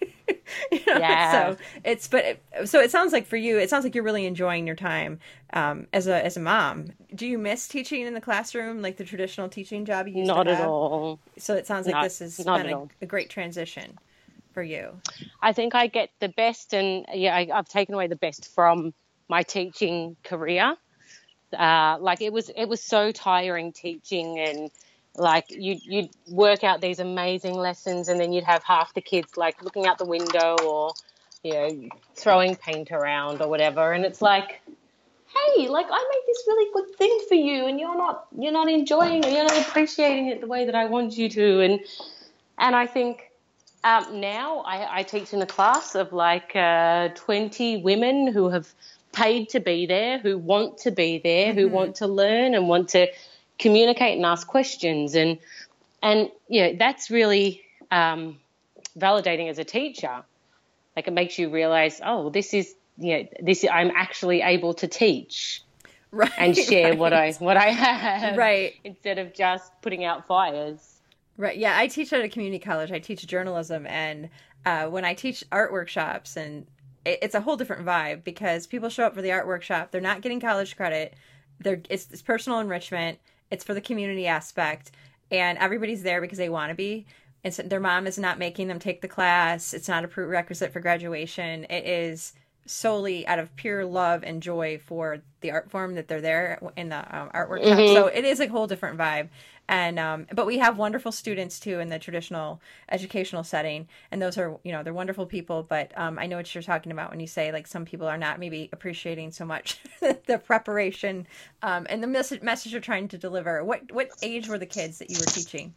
you 0.72 0.78
know? 0.86 0.98
Yeah. 0.98 1.54
So 1.54 1.56
it's 1.84 2.08
but 2.08 2.24
it, 2.24 2.68
so 2.68 2.80
it 2.80 2.90
sounds 2.90 3.12
like 3.12 3.26
for 3.26 3.36
you 3.36 3.58
it 3.58 3.70
sounds 3.70 3.84
like 3.84 3.94
you're 3.94 4.04
really 4.04 4.26
enjoying 4.26 4.66
your 4.66 4.76
time 4.76 5.18
um, 5.52 5.86
as 5.92 6.06
a 6.06 6.24
as 6.24 6.36
a 6.36 6.40
mom 6.40 6.86
do 7.14 7.26
you 7.26 7.38
miss 7.38 7.68
teaching 7.68 8.02
in 8.06 8.14
the 8.14 8.20
classroom 8.20 8.82
like 8.82 8.96
the 8.96 9.04
traditional 9.04 9.48
teaching 9.48 9.84
job 9.84 10.06
you 10.08 10.14
used 10.18 10.28
Not 10.28 10.44
to 10.44 10.50
at 10.50 10.58
have? 10.58 10.68
all. 10.68 11.18
so 11.38 11.54
it 11.54 11.66
sounds 11.66 11.86
like 11.86 11.94
Not- 11.94 12.04
this 12.04 12.18
has 12.20 12.36
been 12.38 12.70
a, 12.70 12.88
a 13.02 13.06
great 13.06 13.30
transition 13.30 13.98
for 14.56 14.62
you 14.62 14.98
I 15.42 15.52
think 15.52 15.74
I 15.74 15.86
get 15.86 16.10
the 16.18 16.28
best, 16.28 16.74
and 16.74 17.06
yeah, 17.14 17.36
I, 17.36 17.48
I've 17.52 17.68
taken 17.68 17.94
away 17.94 18.06
the 18.06 18.16
best 18.16 18.52
from 18.54 18.94
my 19.28 19.42
teaching 19.42 20.16
career. 20.24 20.76
Uh, 21.56 21.98
like 22.00 22.20
it 22.20 22.32
was, 22.32 22.48
it 22.48 22.66
was 22.66 22.82
so 22.82 23.12
tiring 23.12 23.72
teaching, 23.72 24.40
and 24.40 24.70
like 25.14 25.44
you 25.50 25.78
you'd 25.82 26.10
work 26.28 26.64
out 26.64 26.80
these 26.80 26.98
amazing 26.98 27.54
lessons, 27.54 28.08
and 28.08 28.18
then 28.18 28.32
you'd 28.32 28.44
have 28.44 28.64
half 28.64 28.92
the 28.94 29.00
kids 29.00 29.36
like 29.36 29.62
looking 29.62 29.86
out 29.86 29.98
the 29.98 30.04
window 30.04 30.56
or 30.66 30.92
you 31.44 31.52
know 31.52 31.88
throwing 32.16 32.56
paint 32.56 32.90
around 32.90 33.40
or 33.40 33.48
whatever, 33.48 33.92
and 33.92 34.04
it's 34.04 34.22
like. 34.22 34.62
Hey, 35.54 35.68
like 35.68 35.86
I 35.90 36.10
made 36.12 36.22
this 36.26 36.44
really 36.46 36.72
good 36.72 36.96
thing 36.96 37.20
for 37.28 37.34
you, 37.34 37.66
and 37.66 37.78
you're 37.78 37.96
not 37.96 38.26
you're 38.36 38.52
not 38.52 38.70
enjoying 38.70 39.22
it, 39.22 39.32
you're 39.32 39.44
not 39.44 39.60
appreciating 39.68 40.28
it 40.28 40.40
the 40.40 40.46
way 40.46 40.64
that 40.64 40.74
I 40.74 40.86
want 40.86 41.18
you 41.18 41.28
to, 41.28 41.60
and 41.60 41.80
and 42.58 42.74
I 42.74 42.86
think 42.86 43.25
um, 43.86 44.20
now 44.20 44.62
I, 44.66 44.98
I 44.98 45.02
teach 45.04 45.32
in 45.32 45.40
a 45.40 45.46
class 45.46 45.94
of 45.94 46.12
like 46.12 46.56
uh, 46.56 47.10
20 47.14 47.82
women 47.82 48.32
who 48.32 48.48
have 48.48 48.66
paid 49.12 49.50
to 49.50 49.60
be 49.60 49.86
there, 49.86 50.18
who 50.18 50.36
want 50.38 50.78
to 50.78 50.90
be 50.90 51.18
there, 51.22 51.54
who 51.54 51.68
want 51.68 51.94
to 51.96 52.08
learn 52.08 52.54
and 52.54 52.68
want 52.68 52.88
to 52.90 53.06
communicate 53.60 54.16
and 54.16 54.26
ask 54.26 54.44
questions. 54.48 55.14
And, 55.14 55.38
and 56.02 56.30
you 56.48 56.62
know, 56.62 56.76
that's 56.76 57.10
really 57.10 57.62
um, 57.92 58.40
validating 58.98 59.48
as 59.48 59.60
a 59.60 59.64
teacher. 59.64 60.24
Like 60.96 61.06
it 61.06 61.12
makes 61.12 61.38
you 61.38 61.50
realize, 61.50 62.00
oh, 62.04 62.28
this 62.30 62.54
is, 62.54 62.74
you 62.98 63.18
know, 63.18 63.28
this 63.40 63.64
I'm 63.70 63.92
actually 63.94 64.42
able 64.42 64.74
to 64.74 64.88
teach 64.88 65.62
right 66.10 66.32
and 66.38 66.56
share 66.56 66.96
what 66.96 67.12
I 67.12 67.32
what 67.34 67.56
I 67.56 67.70
have, 67.70 68.36
Right. 68.36 68.74
Instead 68.82 69.18
of 69.18 69.32
just 69.32 69.70
putting 69.80 70.04
out 70.04 70.26
fires. 70.26 70.95
Right. 71.38 71.56
Yeah, 71.56 71.76
I 71.76 71.86
teach 71.86 72.12
at 72.12 72.22
a 72.22 72.28
community 72.28 72.58
college. 72.58 72.90
I 72.92 72.98
teach 72.98 73.26
journalism, 73.26 73.86
and 73.86 74.30
uh, 74.64 74.86
when 74.86 75.04
I 75.04 75.14
teach 75.14 75.44
art 75.52 75.70
workshops, 75.70 76.36
and 76.36 76.66
it, 77.04 77.18
it's 77.22 77.34
a 77.34 77.40
whole 77.40 77.56
different 77.56 77.84
vibe 77.84 78.24
because 78.24 78.66
people 78.66 78.88
show 78.88 79.04
up 79.04 79.14
for 79.14 79.22
the 79.22 79.32
art 79.32 79.46
workshop. 79.46 79.90
They're 79.90 80.00
not 80.00 80.22
getting 80.22 80.40
college 80.40 80.76
credit. 80.76 81.14
They're 81.60 81.82
it's, 81.90 82.08
it's 82.10 82.22
personal 82.22 82.58
enrichment. 82.60 83.18
It's 83.50 83.64
for 83.64 83.74
the 83.74 83.80
community 83.80 84.26
aspect, 84.26 84.92
and 85.30 85.58
everybody's 85.58 86.02
there 86.02 86.20
because 86.20 86.38
they 86.38 86.48
want 86.48 86.70
to 86.70 86.74
be. 86.74 87.06
It's 87.44 87.58
their 87.58 87.80
mom 87.80 88.06
is 88.06 88.18
not 88.18 88.38
making 88.38 88.68
them 88.68 88.78
take 88.78 89.02
the 89.02 89.08
class. 89.08 89.74
It's 89.74 89.88
not 89.88 90.04
a 90.04 90.08
prerequisite 90.08 90.72
for 90.72 90.80
graduation. 90.80 91.64
It 91.70 91.86
is 91.86 92.32
solely 92.68 93.24
out 93.28 93.38
of 93.38 93.54
pure 93.54 93.84
love 93.84 94.24
and 94.24 94.42
joy 94.42 94.76
for 94.84 95.18
the 95.40 95.52
art 95.52 95.70
form 95.70 95.94
that 95.94 96.08
they're 96.08 96.20
there 96.20 96.58
in 96.76 96.88
the 96.88 97.16
um, 97.16 97.30
art 97.32 97.48
workshop. 97.48 97.78
So 97.94 98.06
it 98.08 98.24
is 98.24 98.40
a 98.40 98.48
whole 98.48 98.66
different 98.66 98.98
vibe. 98.98 99.28
And 99.68 99.98
um, 99.98 100.26
but 100.32 100.46
we 100.46 100.58
have 100.58 100.78
wonderful 100.78 101.10
students 101.10 101.58
too 101.58 101.80
in 101.80 101.88
the 101.88 101.98
traditional 101.98 102.60
educational 102.88 103.42
setting, 103.42 103.88
and 104.12 104.22
those 104.22 104.38
are 104.38 104.56
you 104.62 104.70
know 104.70 104.84
they're 104.84 104.94
wonderful 104.94 105.26
people. 105.26 105.64
But 105.64 105.92
um, 105.98 106.18
I 106.20 106.26
know 106.26 106.36
what 106.36 106.54
you're 106.54 106.62
talking 106.62 106.92
about 106.92 107.10
when 107.10 107.18
you 107.18 107.26
say 107.26 107.50
like 107.50 107.66
some 107.66 107.84
people 107.84 108.06
are 108.06 108.16
not 108.18 108.38
maybe 108.38 108.68
appreciating 108.72 109.32
so 109.32 109.44
much 109.44 109.78
the 110.00 110.38
preparation 110.38 111.26
um, 111.62 111.86
and 111.90 112.00
the 112.00 112.06
message 112.06 112.42
message 112.42 112.70
you're 112.72 112.80
trying 112.80 113.08
to 113.08 113.18
deliver. 113.18 113.64
What 113.64 113.90
what 113.90 114.08
age 114.22 114.46
were 114.48 114.58
the 114.58 114.66
kids 114.66 114.98
that 114.98 115.10
you 115.10 115.18
were 115.18 115.26
teaching? 115.26 115.74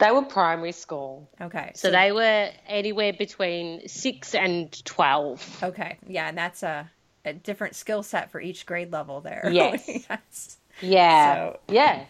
They 0.00 0.10
were 0.12 0.22
primary 0.22 0.72
school. 0.72 1.28
Okay, 1.40 1.72
So 1.74 1.90
they 1.90 2.12
were 2.12 2.50
anywhere 2.68 3.12
between 3.12 3.86
six 3.88 4.34
and 4.34 4.72
twelve. 4.84 5.60
okay, 5.62 5.98
yeah, 6.06 6.28
and 6.28 6.36
that's 6.38 6.62
a 6.64 6.90
a 7.24 7.32
different 7.32 7.74
skill 7.76 8.02
set 8.02 8.30
for 8.32 8.40
each 8.40 8.64
grade 8.66 8.90
level 8.92 9.20
there. 9.20 9.48
Yes. 9.52 9.86
yes. 9.88 10.58
Yeah, 10.80 11.34
So- 11.34 11.60
yeah, 11.68 12.04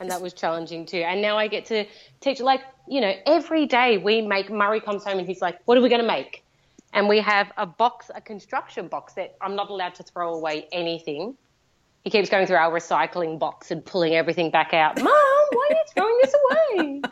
and 0.00 0.10
that 0.10 0.20
was 0.20 0.32
challenging 0.32 0.86
too. 0.86 0.98
And 0.98 1.22
now 1.22 1.38
I 1.38 1.48
get 1.48 1.66
to 1.66 1.84
teach 2.20 2.40
like 2.40 2.62
you 2.88 3.00
know 3.00 3.14
every 3.26 3.66
day 3.66 3.98
we 3.98 4.22
make. 4.22 4.50
Murray 4.50 4.80
comes 4.80 5.04
home 5.04 5.18
and 5.18 5.26
he's 5.26 5.40
like, 5.40 5.58
"What 5.64 5.78
are 5.78 5.80
we 5.80 5.88
going 5.88 6.00
to 6.00 6.06
make?" 6.06 6.44
And 6.92 7.08
we 7.08 7.20
have 7.20 7.52
a 7.56 7.66
box, 7.66 8.10
a 8.14 8.20
construction 8.20 8.88
box 8.88 9.14
that 9.14 9.36
I'm 9.40 9.54
not 9.54 9.68
allowed 9.68 9.94
to 9.96 10.02
throw 10.02 10.34
away 10.34 10.66
anything. 10.72 11.36
He 12.04 12.10
keeps 12.10 12.30
going 12.30 12.46
through 12.46 12.56
our 12.56 12.70
recycling 12.70 13.38
box 13.38 13.70
and 13.70 13.84
pulling 13.84 14.14
everything 14.14 14.50
back 14.50 14.72
out. 14.72 14.96
Mom, 15.02 15.06
why 15.06 15.68
are 15.70 15.74
you 15.74 15.84
throwing 15.92 16.18
this 16.22 16.34
away? 16.44 17.02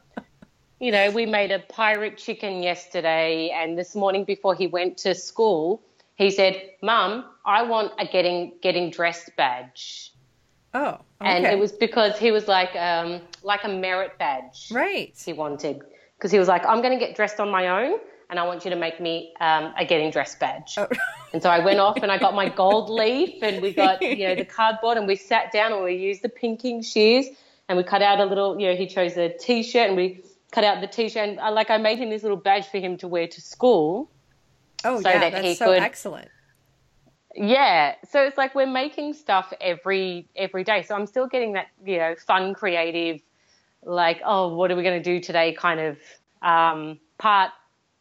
you 0.80 0.90
know, 0.90 1.10
we 1.12 1.26
made 1.26 1.52
a 1.52 1.60
pirate 1.60 2.18
chicken 2.18 2.62
yesterday, 2.62 3.50
and 3.54 3.78
this 3.78 3.94
morning 3.94 4.24
before 4.24 4.54
he 4.54 4.66
went 4.66 4.98
to 4.98 5.14
school, 5.14 5.80
he 6.16 6.30
said, 6.30 6.60
"Mum, 6.82 7.24
I 7.46 7.62
want 7.62 7.92
a 7.98 8.06
getting 8.06 8.52
getting 8.60 8.90
dressed 8.90 9.30
badge." 9.36 10.11
Oh, 10.74 10.88
okay. 10.88 10.98
And 11.20 11.44
it 11.44 11.58
was 11.58 11.72
because 11.72 12.18
he 12.18 12.30
was 12.30 12.48
like 12.48 12.74
um, 12.76 13.20
like 13.42 13.64
a 13.64 13.68
merit 13.68 14.18
badge. 14.18 14.68
right. 14.70 15.12
He 15.24 15.32
wanted 15.32 15.82
because 16.16 16.30
he 16.30 16.38
was 16.38 16.48
like, 16.48 16.64
"I'm 16.66 16.80
going 16.80 16.98
to 16.98 17.04
get 17.04 17.14
dressed 17.16 17.40
on 17.40 17.50
my 17.50 17.68
own." 17.68 17.98
And 18.30 18.40
I 18.40 18.44
want 18.44 18.64
you 18.64 18.70
to 18.70 18.76
make 18.76 18.98
me 18.98 19.34
um, 19.40 19.74
a 19.76 19.84
getting 19.84 20.10
dressed 20.10 20.40
badge. 20.40 20.74
Oh. 20.78 20.88
And 21.34 21.42
so 21.42 21.50
I 21.50 21.58
went 21.62 21.80
off 21.80 21.98
and 22.02 22.10
I 22.10 22.16
got 22.16 22.34
my 22.34 22.48
gold 22.48 22.88
leaf 23.00 23.42
and 23.42 23.60
we 23.60 23.74
got, 23.74 24.00
you 24.00 24.26
know, 24.26 24.34
the 24.34 24.46
cardboard 24.46 24.96
and 24.96 25.06
we 25.06 25.16
sat 25.16 25.52
down 25.52 25.70
and 25.74 25.84
we 25.84 25.96
used 25.96 26.22
the 26.22 26.30
pinking 26.30 26.80
shears 26.80 27.26
and 27.68 27.76
we 27.76 27.84
cut 27.84 28.00
out 28.00 28.20
a 28.20 28.24
little, 28.24 28.58
you 28.58 28.68
know, 28.68 28.74
he 28.74 28.86
chose 28.86 29.18
a 29.18 29.28
t-shirt 29.28 29.88
and 29.88 29.98
we 29.98 30.22
cut 30.50 30.64
out 30.64 30.80
the 30.80 30.86
t-shirt 30.86 31.28
and 31.28 31.40
uh, 31.40 31.52
like 31.52 31.68
I 31.68 31.76
made 31.76 31.98
him 31.98 32.08
this 32.08 32.22
little 32.22 32.38
badge 32.38 32.68
for 32.68 32.78
him 32.78 32.96
to 32.98 33.08
wear 33.08 33.26
to 33.26 33.40
school. 33.42 34.10
Oh, 34.82 35.02
so 35.02 35.10
yeah, 35.10 35.18
that 35.18 35.32
that's 35.32 35.44
he 35.44 35.54
so 35.54 35.66
could- 35.66 35.82
excellent. 35.82 36.28
Yeah. 37.34 37.94
So 38.10 38.22
it's 38.22 38.36
like 38.36 38.54
we're 38.54 38.66
making 38.66 39.14
stuff 39.14 39.52
every 39.60 40.28
every 40.36 40.64
day. 40.64 40.82
So 40.82 40.94
I'm 40.94 41.06
still 41.06 41.26
getting 41.26 41.54
that, 41.54 41.68
you 41.84 41.98
know, 41.98 42.14
fun, 42.26 42.54
creative, 42.54 43.20
like, 43.84 44.20
oh, 44.24 44.54
what 44.54 44.70
are 44.70 44.76
we 44.76 44.82
going 44.82 45.02
to 45.02 45.04
do 45.04 45.20
today 45.20 45.52
kind 45.52 45.80
of 45.80 45.98
um, 46.42 46.98
part 47.18 47.50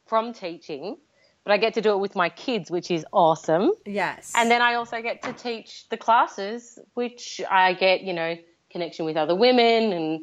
from 0.08 0.34
teaching. 0.34 0.98
But 1.44 1.54
I 1.54 1.58
get 1.58 1.74
to 1.76 1.82
do 1.82 1.92
it 1.92 2.00
with 2.00 2.16
my 2.16 2.30
kids, 2.30 2.70
which 2.70 2.92
is 2.92 3.04
awesome. 3.12 3.72
Yes. 3.86 4.32
And 4.36 4.52
then 4.52 4.62
I 4.62 4.76
also 4.76 5.02
get 5.02 5.24
to 5.24 5.34
teach 5.34 5.90
the 5.90 5.98
classes, 5.98 6.78
which 6.94 7.42
I 7.50 7.74
get, 7.74 8.02
you 8.02 8.14
know, 8.14 8.38
connection 8.70 9.06
with 9.06 9.18
other 9.18 9.34
women 9.36 9.92
and 9.92 10.22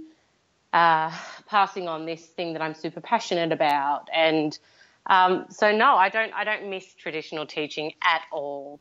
uh, 0.73 1.13
passing 1.47 1.89
on 1.89 2.07
this 2.07 2.25
thing 2.25 2.53
that 2.53 2.63
I'm 2.63 2.75
super 2.75 3.01
passionate 3.01 3.51
about. 3.51 4.09
And 4.15 4.57
um, 5.07 5.47
so, 5.49 5.73
no, 5.73 5.97
I 5.97 6.09
don't. 6.09 6.33
I 6.35 6.45
don't 6.45 6.69
miss 6.69 6.95
traditional 6.95 7.47
teaching 7.47 7.95
at 8.03 8.23
all. 8.31 8.79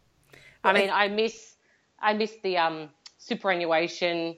I 0.67 0.73
mean, 0.73 0.89
I 0.89 1.07
miss. 1.07 1.55
I 1.99 2.13
miss 2.13 2.33
the 2.43 2.57
um, 2.57 2.89
superannuation 3.17 4.35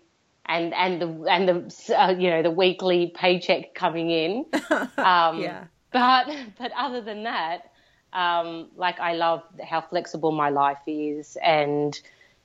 and 0.50 0.74
and 0.74 1.02
the 1.02 1.08
and 1.30 1.48
the 1.48 1.96
uh, 1.98 2.12
you 2.12 2.30
know 2.30 2.42
the 2.42 2.52
weekly 2.52 3.14
paycheck 3.16 3.74
coming 3.76 4.10
in. 4.10 4.46
Um, 4.98 5.42
yeah. 5.42 5.66
but 5.92 6.28
but 6.58 6.72
other 6.78 7.02
than 7.02 7.24
that, 7.24 7.72
um, 8.14 8.68
like 8.76 9.00
I 9.00 9.14
love 9.14 9.44
how 9.64 9.82
flexible 9.82 10.32
my 10.32 10.50
life 10.50 10.80
is, 10.88 11.38
and 11.44 12.00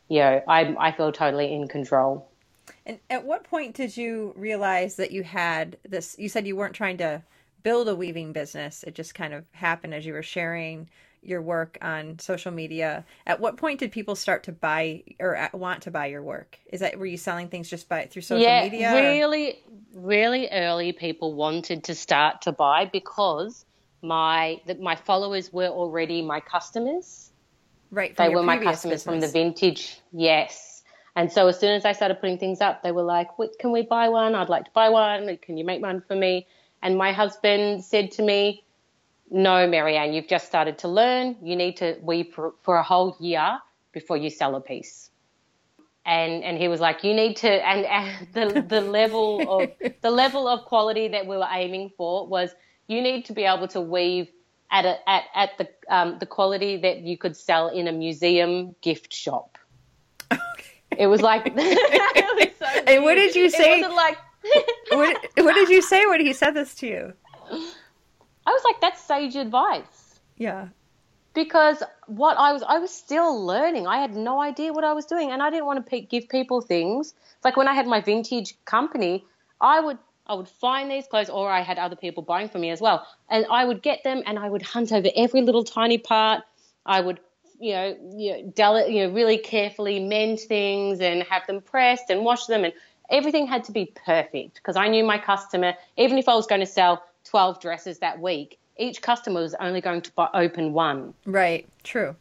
you 0.08 0.20
know 0.20 0.42
I 0.46 0.74
I 0.78 0.92
feel 0.92 1.10
totally 1.10 1.52
in 1.52 1.66
control. 1.66 2.28
And 2.86 2.98
at 3.10 3.24
what 3.24 3.44
point 3.44 3.74
did 3.74 3.96
you 3.96 4.32
realize 4.36 4.96
that 4.96 5.10
you 5.10 5.22
had 5.22 5.76
this? 5.88 6.16
You 6.18 6.28
said 6.28 6.46
you 6.46 6.56
weren't 6.56 6.74
trying 6.74 6.98
to 6.98 7.22
build 7.62 7.88
a 7.88 7.96
weaving 7.96 8.32
business. 8.32 8.84
It 8.84 8.94
just 8.94 9.14
kind 9.14 9.32
of 9.34 9.44
happened 9.52 9.94
as 9.94 10.04
you 10.04 10.12
were 10.12 10.22
sharing 10.22 10.88
your 11.26 11.42
work 11.42 11.78
on 11.82 12.18
social 12.18 12.52
media. 12.52 13.04
At 13.26 13.40
what 13.40 13.56
point 13.56 13.80
did 13.80 13.92
people 13.92 14.14
start 14.14 14.44
to 14.44 14.52
buy 14.52 15.02
or 15.20 15.36
uh, 15.36 15.48
want 15.52 15.82
to 15.82 15.90
buy 15.90 16.06
your 16.06 16.22
work? 16.22 16.58
Is 16.72 16.80
that 16.80 16.98
were 16.98 17.06
you 17.06 17.16
selling 17.16 17.48
things 17.48 17.68
just 17.68 17.88
by 17.88 18.06
through 18.06 18.22
social 18.22 18.42
yeah, 18.42 18.62
media? 18.64 18.92
or- 18.92 19.00
really, 19.00 19.58
really 19.94 20.48
early 20.50 20.92
people 20.92 21.34
wanted 21.34 21.84
to 21.84 21.94
start 21.94 22.42
to 22.42 22.52
buy 22.52 22.88
because 22.92 23.64
my 24.02 24.60
that 24.66 24.80
my 24.80 24.96
followers 24.96 25.52
were 25.52 25.68
already 25.68 26.22
my 26.22 26.40
customers. 26.40 27.30
Right. 27.90 28.16
They 28.16 28.28
were 28.28 28.42
my 28.42 28.58
customers 28.58 29.04
from 29.04 29.20
the 29.20 29.28
vintage, 29.28 30.00
yes. 30.12 30.82
And 31.16 31.30
so 31.30 31.46
as 31.46 31.60
soon 31.60 31.70
as 31.70 31.84
I 31.84 31.92
started 31.92 32.20
putting 32.20 32.38
things 32.38 32.60
up, 32.60 32.82
they 32.82 32.90
were 32.90 33.04
like, 33.04 33.38
"Wait, 33.38 33.56
"Can 33.60 33.70
we 33.70 33.82
buy 33.82 34.08
one? 34.08 34.34
I'd 34.34 34.48
like 34.48 34.64
to 34.64 34.70
buy 34.72 34.88
one. 34.88 35.38
Can 35.38 35.56
you 35.56 35.64
make 35.64 35.80
one 35.80 36.00
for 36.00 36.16
me?" 36.16 36.48
And 36.82 36.98
my 36.98 37.12
husband 37.12 37.84
said 37.84 38.10
to 38.12 38.22
me, 38.22 38.63
"No, 39.34 39.66
Maryanne, 39.66 40.14
you've 40.14 40.28
just 40.28 40.46
started 40.46 40.78
to 40.78 40.88
learn. 40.88 41.36
You 41.42 41.56
need 41.56 41.76
to 41.78 41.98
weave 42.00 42.32
for, 42.34 42.54
for 42.62 42.76
a 42.76 42.82
whole 42.82 43.16
year 43.20 43.58
before 43.92 44.16
you 44.16 44.30
sell 44.30 44.54
a 44.54 44.60
piece." 44.60 45.10
And 46.06 46.44
and 46.44 46.56
he 46.56 46.68
was 46.68 46.80
like, 46.80 47.02
"You 47.04 47.14
need 47.14 47.36
to." 47.38 47.50
And, 47.50 47.84
and 47.86 48.28
the 48.32 48.62
the 48.62 48.80
level 48.80 49.26
of 49.60 49.70
the 50.00 50.10
level 50.10 50.46
of 50.48 50.64
quality 50.64 51.08
that 51.08 51.26
we 51.26 51.36
were 51.36 51.48
aiming 51.50 51.90
for 51.96 52.26
was 52.26 52.54
you 52.86 53.02
need 53.02 53.24
to 53.26 53.32
be 53.32 53.44
able 53.44 53.68
to 53.68 53.80
weave 53.80 54.28
at 54.70 54.84
a, 54.84 55.08
at 55.08 55.24
at 55.34 55.50
the 55.58 55.68
um, 55.88 56.18
the 56.18 56.26
quality 56.26 56.76
that 56.78 57.00
you 57.00 57.18
could 57.18 57.36
sell 57.36 57.68
in 57.68 57.88
a 57.88 57.92
museum 57.92 58.74
gift 58.82 59.12
shop. 59.12 59.58
Okay. 60.32 60.74
It 60.98 61.06
was 61.06 61.22
like, 61.22 61.42
it 61.56 62.48
was 62.50 62.56
so 62.58 62.82
And 62.86 63.04
what 63.04 63.14
did 63.14 63.34
you 63.34 63.50
say? 63.50 63.86
Like. 63.86 64.18
what, 64.90 65.16
what 65.38 65.54
did 65.54 65.68
you 65.70 65.80
say 65.80 66.04
when 66.06 66.20
he 66.20 66.32
said 66.32 66.52
this 66.52 66.74
to 66.76 66.86
you? 66.86 67.12
I 68.46 68.50
was 68.50 68.62
like, 68.64 68.80
that's 68.80 69.00
sage 69.00 69.36
advice 69.36 70.20
Yeah. 70.36 70.68
because 71.34 71.82
what 72.06 72.36
I 72.38 72.52
was, 72.52 72.62
I 72.62 72.78
was 72.78 72.90
still 72.92 73.44
learning. 73.44 73.86
I 73.86 73.98
had 73.98 74.14
no 74.14 74.40
idea 74.40 74.72
what 74.72 74.84
I 74.84 74.92
was 74.92 75.06
doing, 75.06 75.30
and 75.30 75.42
I 75.42 75.50
didn't 75.50 75.66
want 75.66 75.84
to 75.84 75.90
pe- 75.90 76.06
give 76.06 76.28
people 76.28 76.60
things. 76.60 77.14
It's 77.36 77.44
like 77.44 77.56
when 77.56 77.68
I 77.68 77.74
had 77.74 77.86
my 77.86 78.00
vintage 78.00 78.56
company, 78.64 79.24
I 79.60 79.80
would. 79.80 79.98
I 80.26 80.32
would 80.32 80.48
find 80.48 80.90
these 80.90 81.06
clothes, 81.06 81.28
or 81.28 81.50
I 81.50 81.60
had 81.60 81.78
other 81.78 81.96
people 81.96 82.22
buying 82.22 82.48
for 82.48 82.58
me 82.58 82.70
as 82.70 82.80
well, 82.80 83.06
and 83.28 83.44
I 83.50 83.66
would 83.66 83.82
get 83.82 84.04
them, 84.04 84.22
and 84.24 84.38
I 84.38 84.48
would 84.48 84.62
hunt 84.62 84.90
over 84.90 85.10
every 85.14 85.42
little 85.42 85.64
tiny 85.64 85.98
part. 85.98 86.42
I 86.86 87.02
would, 87.02 87.20
you 87.60 87.72
know, 87.74 87.96
you 88.16 88.32
know, 88.32 88.52
del- 88.54 88.88
you 88.88 89.06
know, 89.06 89.12
really 89.12 89.36
carefully 89.36 90.00
mend 90.00 90.40
things 90.40 91.00
and 91.02 91.22
have 91.24 91.46
them 91.46 91.60
pressed 91.60 92.08
and 92.08 92.24
wash 92.24 92.46
them, 92.46 92.64
and 92.64 92.72
everything 93.10 93.46
had 93.46 93.64
to 93.64 93.72
be 93.72 93.92
perfect 94.06 94.54
because 94.54 94.76
I 94.76 94.88
knew 94.88 95.04
my 95.04 95.18
customer. 95.18 95.74
Even 95.98 96.16
if 96.16 96.26
I 96.26 96.34
was 96.34 96.46
going 96.46 96.60
to 96.62 96.66
sell 96.66 97.02
twelve 97.24 97.60
dresses 97.60 97.98
that 97.98 98.20
week, 98.20 98.58
each 98.76 99.02
customer 99.02 99.40
was 99.40 99.54
only 99.60 99.80
going 99.80 100.02
to 100.02 100.12
buy, 100.12 100.28
open 100.34 100.72
one. 100.72 101.14
Right. 101.26 101.68
True. 101.82 102.14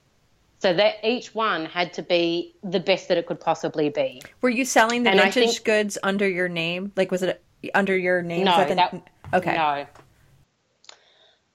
So 0.60 0.74
that 0.74 0.96
each 1.04 1.36
one 1.36 1.66
had 1.66 1.92
to 1.94 2.02
be 2.02 2.56
the 2.64 2.80
best 2.80 3.10
that 3.10 3.18
it 3.18 3.26
could 3.26 3.40
possibly 3.40 3.90
be. 3.90 4.22
Were 4.42 4.50
you 4.50 4.64
selling 4.64 5.04
the 5.04 5.10
And 5.10 5.20
vintage 5.20 5.56
think- 5.56 5.66
goods 5.66 5.98
under 6.04 6.28
your 6.28 6.48
name? 6.48 6.94
Like, 6.96 7.12
was 7.12 7.22
it 7.22 7.44
under 7.74 7.98
your 7.98 8.22
name? 8.22 8.46
No, 8.46 8.66
the- 8.66 8.76
that, 8.76 9.08
okay. 9.34 9.56
No. 9.56 9.86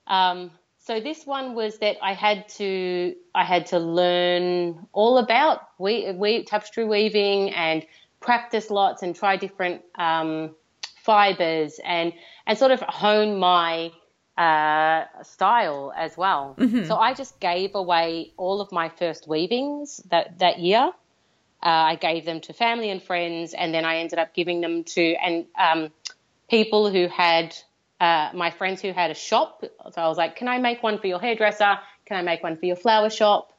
Um, 0.07 0.51
so 0.79 1.01
this 1.01 1.27
one 1.27 1.55
was 1.55 1.79
that 1.79 1.97
I 2.03 2.15
had 2.15 2.49
to 2.51 3.15
I 3.35 3.45
had 3.45 3.67
to 3.67 3.79
learn 3.79 4.87
all 4.93 5.19
about 5.19 5.61
we, 5.79 6.11
we 6.13 6.45
tapestry 6.45 6.85
weaving 6.85 7.51
and 7.51 7.85
practice 8.21 8.71
lots 8.71 9.03
and 9.03 9.15
try 9.15 9.37
different 9.37 9.83
um, 9.97 10.55
fibers 11.03 11.79
and 11.85 12.13
and 12.49 12.59
sort 12.59 12.73
of 12.73 12.81
hone 12.81 13.39
my 13.39 13.93
uh, 14.39 15.05
style 15.23 15.93
as 15.95 16.17
well. 16.17 16.57
So 16.87 16.97
I 16.97 17.13
just 17.13 17.39
gave 17.39 17.75
away 17.75 18.33
all 18.37 18.61
of 18.61 18.73
my 18.73 18.89
first 18.89 19.29
weavings 19.29 19.99
that 20.11 20.39
that 20.39 20.59
year. 20.59 20.91
Uh, 21.61 21.93
I 21.93 21.97
gave 21.97 22.25
them 22.25 22.41
to 22.43 22.53
family 22.53 22.89
and 22.91 23.03
friends, 23.03 23.53
and 23.53 23.75
then 23.75 23.85
I 23.85 23.99
ended 23.99 24.19
up 24.19 24.33
giving 24.35 24.61
them 24.61 24.85
to 24.85 25.15
and 25.15 25.47
um, 25.59 25.91
people 26.49 26.91
who 26.91 27.09
had 27.09 27.55
uh, 28.01 28.31
my 28.33 28.51
friends 28.51 28.81
who 28.81 28.93
had 28.93 29.11
a 29.11 29.15
shop. 29.15 29.65
So 29.93 30.01
I 30.01 30.09
was 30.09 30.17
like, 30.17 30.37
"Can 30.37 30.49
I 30.49 30.59
make 30.59 30.83
one 30.83 30.99
for 30.99 31.07
your 31.07 31.21
hairdresser? 31.21 31.79
Can 32.07 32.17
I 32.17 32.23
make 32.23 32.43
one 32.43 32.57
for 32.57 32.65
your 32.65 32.77
flower 32.77 33.11
shop?" 33.11 33.53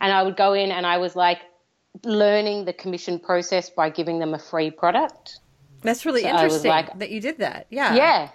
And 0.00 0.12
I 0.12 0.22
would 0.22 0.36
go 0.36 0.52
in, 0.52 0.70
and 0.70 0.84
I 0.84 0.98
was 0.98 1.16
like 1.16 1.40
learning 2.02 2.64
the 2.64 2.72
commission 2.72 3.20
process 3.20 3.70
by 3.70 3.88
giving 3.88 4.18
them 4.18 4.34
a 4.34 4.38
free 4.38 4.70
product. 4.70 5.38
That's 5.84 6.04
really 6.06 6.22
So 6.22 6.28
interesting 6.28 6.70
like- 6.70 6.98
that 6.98 7.10
you 7.10 7.20
did 7.20 7.38
that. 7.38 7.66
Yeah. 7.70 7.94
Yeah. 7.94 8.28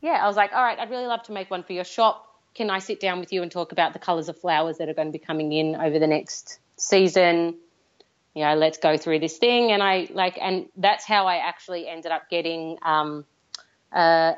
Yeah, 0.00 0.12
I 0.22 0.26
was 0.26 0.36
like, 0.36 0.52
all 0.52 0.62
right, 0.62 0.78
I'd 0.78 0.90
really 0.90 1.06
love 1.06 1.22
to 1.24 1.32
make 1.32 1.50
one 1.50 1.62
for 1.64 1.72
your 1.72 1.84
shop. 1.84 2.24
Can 2.54 2.70
I 2.70 2.78
sit 2.78 3.00
down 3.00 3.20
with 3.20 3.32
you 3.32 3.42
and 3.42 3.50
talk 3.50 3.72
about 3.72 3.92
the 3.92 3.98
colours 3.98 4.28
of 4.28 4.38
flowers 4.38 4.78
that 4.78 4.88
are 4.88 4.94
going 4.94 5.08
to 5.08 5.12
be 5.12 5.18
coming 5.18 5.52
in 5.52 5.74
over 5.76 5.98
the 5.98 6.06
next 6.06 6.60
season? 6.76 7.56
You 8.34 8.44
know, 8.44 8.54
let's 8.54 8.78
go 8.78 8.96
through 8.96 9.18
this 9.20 9.38
thing. 9.38 9.72
And 9.72 9.82
I 9.82 10.08
like, 10.12 10.38
and 10.40 10.66
that's 10.76 11.04
how 11.04 11.26
I 11.26 11.36
actually 11.36 11.88
ended 11.88 12.12
up 12.12 12.30
getting. 12.30 12.78
Um, 12.82 13.24
uh, 13.92 14.34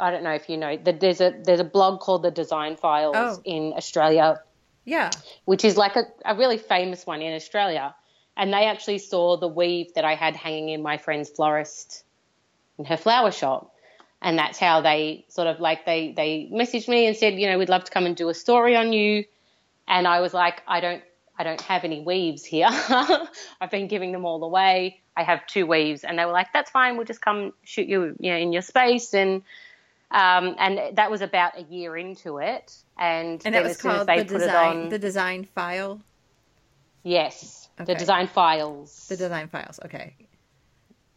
I 0.00 0.10
don't 0.10 0.22
know 0.22 0.30
if 0.32 0.48
you 0.48 0.56
know 0.56 0.76
that 0.76 1.00
there's 1.00 1.20
a 1.20 1.34
there's 1.44 1.60
a 1.60 1.64
blog 1.64 2.00
called 2.00 2.22
the 2.22 2.30
Design 2.30 2.76
Files 2.76 3.14
Oh. 3.16 3.42
in 3.44 3.72
Australia 3.76 4.40
Yeah. 4.84 5.10
which 5.44 5.64
is 5.64 5.76
like 5.76 5.96
a, 5.96 6.04
a 6.24 6.36
really 6.36 6.56
famous 6.56 7.04
one 7.04 7.20
in 7.20 7.34
Australia. 7.34 7.94
And 8.36 8.52
they 8.52 8.66
actually 8.66 8.98
saw 8.98 9.36
the 9.36 9.48
weave 9.48 9.94
that 9.94 10.04
I 10.04 10.14
had 10.14 10.36
hanging 10.36 10.70
in 10.70 10.82
my 10.82 10.96
friend's 10.96 11.30
florist 11.30 12.04
in 12.78 12.84
her 12.86 12.96
flower 12.96 13.30
shop. 13.30 13.74
And 14.22 14.38
that's 14.38 14.58
how 14.58 14.80
they 14.80 15.24
sort 15.28 15.48
of 15.48 15.60
like 15.60 15.84
they, 15.84 16.12
they 16.12 16.48
messaged 16.52 16.88
me 16.88 17.06
and 17.06 17.16
said, 17.16 17.34
you 17.34 17.48
know, 17.48 17.58
we'd 17.58 17.68
love 17.68 17.84
to 17.84 17.90
come 17.90 18.06
and 18.06 18.16
do 18.16 18.28
a 18.28 18.34
story 18.34 18.76
on 18.76 18.92
you. 18.92 19.24
And 19.88 20.06
I 20.06 20.20
was 20.20 20.32
like, 20.32 20.62
I 20.66 20.80
don't 20.80 21.02
I 21.38 21.44
don't 21.44 21.60
have 21.62 21.84
any 21.84 22.00
weaves 22.00 22.44
here. 22.44 22.68
I've 23.60 23.70
been 23.70 23.88
giving 23.88 24.12
them 24.12 24.24
all 24.24 24.44
away. 24.44 25.00
I 25.16 25.24
have 25.24 25.46
two 25.46 25.66
weaves. 25.66 26.04
And 26.04 26.18
they 26.18 26.24
were 26.24 26.32
like, 26.32 26.52
That's 26.52 26.70
fine, 26.70 26.96
we'll 26.96 27.06
just 27.06 27.20
come 27.20 27.52
shoot 27.64 27.88
you, 27.88 28.14
you 28.20 28.30
know, 28.30 28.36
in 28.36 28.52
your 28.52 28.62
space 28.62 29.12
and 29.14 29.42
um, 30.12 30.56
and 30.58 30.96
that 30.96 31.10
was 31.10 31.22
about 31.22 31.58
a 31.58 31.62
year 31.62 31.96
into 31.96 32.38
it. 32.38 32.76
And, 32.98 33.40
And 33.44 33.54
that 33.54 33.62
was 33.62 33.72
as 33.72 33.78
soon 33.78 33.90
as 33.92 33.96
called 34.06 34.08
the 34.08 34.24
design. 34.24 34.88
The 34.90 34.98
design 34.98 35.44
file. 35.44 36.00
Yes, 37.02 37.61
Okay. 37.82 37.92
the 37.92 37.98
design 37.98 38.26
files. 38.26 39.06
The 39.08 39.16
design 39.16 39.48
files. 39.48 39.80
Okay. 39.84 40.14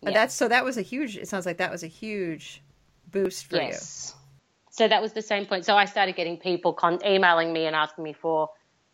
Yeah. 0.02 0.12
That's 0.12 0.36
so 0.36 0.48
that 0.48 0.64
was 0.64 0.78
a 0.78 0.82
huge. 0.82 1.18
It 1.18 1.28
sounds 1.28 1.46
like 1.46 1.58
that 1.58 1.72
was 1.72 1.84
a 1.84 1.88
huge 1.88 2.62
boost 3.12 3.48
for 3.48 3.58
you. 3.58 3.64
yes. 3.64 4.14
you. 4.14 4.22
So 4.72 4.88
that 4.88 5.02
was 5.02 5.14
the 5.14 5.22
same 5.22 5.46
point. 5.46 5.66
So 5.66 5.76
I 5.76 5.86
started 5.86 6.16
getting 6.16 6.38
people 6.38 6.74
con- 6.74 7.00
emailing 7.06 7.54
me 7.54 7.66
and 7.66 7.76
asking 7.76 8.04
me 8.04 8.14
for 8.14 8.50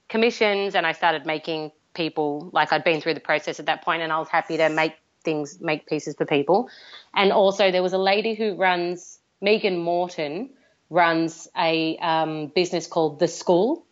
commissions, 0.10 0.76
and 0.76 0.86
I 0.86 0.92
started 0.92 1.26
making 1.26 1.72
people 1.94 2.50
like 2.54 2.72
I'd 2.72 2.84
been 2.84 3.02
through 3.02 3.16
the 3.16 3.20
process 3.20 3.60
at 3.60 3.66
that 3.66 3.84
point, 3.84 4.02
and 4.02 4.12
I 4.12 4.20
was 4.20 4.30
happy 4.30 4.58
to 4.58 4.70
make 4.70 4.94
things, 5.24 5.60
make 5.60 5.88
pieces 5.88 6.16
for 6.16 6.26
people. 6.26 6.70
And 7.14 7.32
also, 7.32 7.72
there 7.72 7.84
was 7.84 7.94
a 7.94 7.98
lady 7.98 8.36
who 8.36 8.56
runs 8.56 9.20
Megan 9.42 9.78
Morton 9.78 10.52
runs 10.90 11.48
a 11.58 11.98
um, 11.98 12.48
business 12.48 12.86
called 12.86 13.20
The 13.20 13.28
School, 13.28 13.86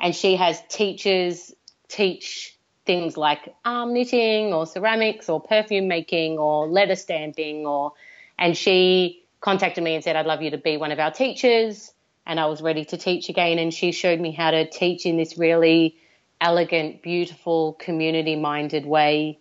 and 0.00 0.14
she 0.14 0.36
has 0.36 0.62
teachers 0.68 1.52
teach 1.88 2.56
things 2.84 3.16
like 3.16 3.54
arm 3.64 3.92
knitting 3.92 4.52
or 4.52 4.66
ceramics 4.66 5.28
or 5.28 5.40
perfume 5.40 5.88
making 5.88 6.38
or 6.38 6.66
letter 6.66 6.96
stamping 6.96 7.66
or 7.66 7.92
and 8.38 8.56
she 8.56 9.24
contacted 9.40 9.84
me 9.84 9.94
and 9.94 10.02
said 10.02 10.16
I'd 10.16 10.26
love 10.26 10.42
you 10.42 10.50
to 10.50 10.58
be 10.58 10.76
one 10.76 10.92
of 10.92 10.98
our 10.98 11.10
teachers. 11.10 11.92
And 12.24 12.38
I 12.38 12.46
was 12.46 12.62
ready 12.62 12.84
to 12.86 12.96
teach 12.96 13.28
again 13.28 13.58
and 13.58 13.74
she 13.74 13.92
showed 13.92 14.20
me 14.20 14.30
how 14.30 14.52
to 14.52 14.68
teach 14.68 15.06
in 15.06 15.16
this 15.16 15.36
really 15.36 15.96
elegant 16.40 17.02
beautiful 17.02 17.74
community 17.74 18.36
minded 18.36 18.86
way. 18.86 19.38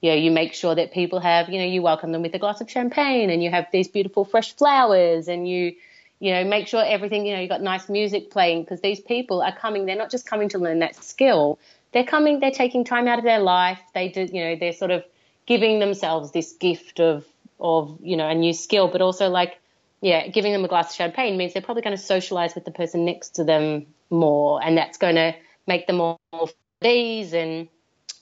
You 0.00 0.10
know 0.10 0.16
you 0.16 0.30
make 0.30 0.52
sure 0.52 0.74
that 0.74 0.92
people 0.92 1.20
have 1.20 1.48
you 1.48 1.58
know 1.58 1.64
you 1.64 1.80
welcome 1.80 2.12
them 2.12 2.22
with 2.22 2.34
a 2.34 2.38
glass 2.38 2.60
of 2.60 2.70
champagne 2.70 3.30
and 3.30 3.42
you 3.42 3.50
have 3.50 3.66
these 3.72 3.88
beautiful 3.88 4.24
fresh 4.24 4.54
flowers 4.56 5.28
and 5.28 5.48
you 5.48 5.74
you 6.18 6.32
know 6.32 6.44
make 6.44 6.66
sure 6.66 6.82
everything 6.84 7.24
you 7.24 7.34
know 7.34 7.40
you've 7.40 7.48
got 7.48 7.62
nice 7.62 7.88
music 7.88 8.30
playing 8.30 8.62
because 8.62 8.80
these 8.80 9.00
people 9.00 9.40
are 9.42 9.54
coming 9.54 9.86
they're 9.86 9.96
not 9.96 10.10
just 10.10 10.26
coming 10.26 10.48
to 10.48 10.58
learn 10.58 10.80
that 10.80 10.96
skill 10.96 11.58
they're 11.92 12.04
coming, 12.04 12.40
they're 12.40 12.50
taking 12.50 12.84
time 12.84 13.06
out 13.06 13.18
of 13.18 13.24
their 13.24 13.40
life. 13.40 13.80
They 13.94 14.08
do, 14.08 14.22
you 14.30 14.44
know, 14.44 14.56
they're 14.56 14.72
sort 14.72 14.90
of 14.90 15.04
giving 15.46 15.78
themselves 15.78 16.32
this 16.32 16.52
gift 16.52 17.00
of, 17.00 17.24
of, 17.60 17.98
you 18.02 18.16
know, 18.16 18.28
a 18.28 18.34
new 18.34 18.52
skill, 18.52 18.88
but 18.88 19.00
also 19.00 19.28
like, 19.28 19.58
yeah, 20.00 20.26
giving 20.26 20.52
them 20.52 20.64
a 20.64 20.68
glass 20.68 20.90
of 20.90 20.96
champagne 20.96 21.36
means 21.36 21.52
they're 21.52 21.62
probably 21.62 21.82
going 21.82 21.96
to 21.96 22.02
socialize 22.02 22.54
with 22.54 22.64
the 22.64 22.70
person 22.70 23.04
next 23.04 23.36
to 23.36 23.44
them 23.44 23.86
more, 24.10 24.62
and 24.62 24.76
that's 24.76 24.98
going 24.98 25.14
to 25.14 25.34
make 25.66 25.86
them 25.86 25.96
more 25.96 26.18
at 26.32 26.86
ease. 26.86 27.32
And 27.32 27.68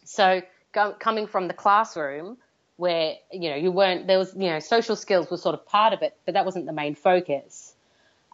so, 0.05 0.43
go, 0.73 0.95
coming 0.99 1.27
from 1.27 1.49
the 1.49 1.55
classroom, 1.55 2.37
where 2.77 3.15
you 3.31 3.51
know 3.51 3.57
you 3.57 3.71
weren't 3.71 4.07
there 4.07 4.19
was 4.19 4.33
you 4.35 4.49
know 4.49 4.59
social 4.59 4.97
skills 4.97 5.31
were 5.31 5.37
sort 5.37 5.55
of 5.55 5.67
part 5.67 5.93
of 5.93 6.03
it, 6.03 6.17
but 6.25 6.35
that 6.35 6.45
wasn't 6.45 6.67
the 6.67 6.73
main 6.73 6.95
focus. 6.95 7.75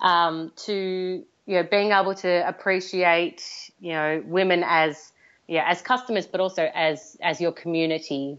Um, 0.01 0.53
to 0.57 1.25
you 1.47 1.55
know 1.55 1.63
being 1.63 1.93
able 1.93 2.15
to 2.17 2.49
appreciate 2.49 3.43
you 3.81 3.93
know 3.93 4.23
women 4.27 4.65
as 4.65 5.13
yeah, 5.49 5.65
as 5.69 5.81
customers, 5.83 6.27
but 6.27 6.41
also 6.41 6.71
as 6.75 7.17
as 7.23 7.41
your 7.41 7.53
community. 7.53 8.39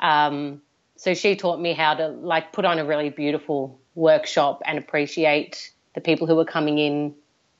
Um, 0.00 0.62
so 0.96 1.14
she 1.14 1.36
taught 1.36 1.60
me 1.60 1.74
how 1.74 1.94
to 1.94 2.08
like 2.08 2.52
put 2.52 2.64
on 2.64 2.78
a 2.78 2.84
really 2.84 3.10
beautiful 3.10 3.78
workshop 3.94 4.62
and 4.64 4.78
appreciate 4.78 5.72
the 5.94 6.00
people 6.00 6.26
who 6.26 6.34
were 6.34 6.44
coming 6.44 6.78
in 6.78 7.14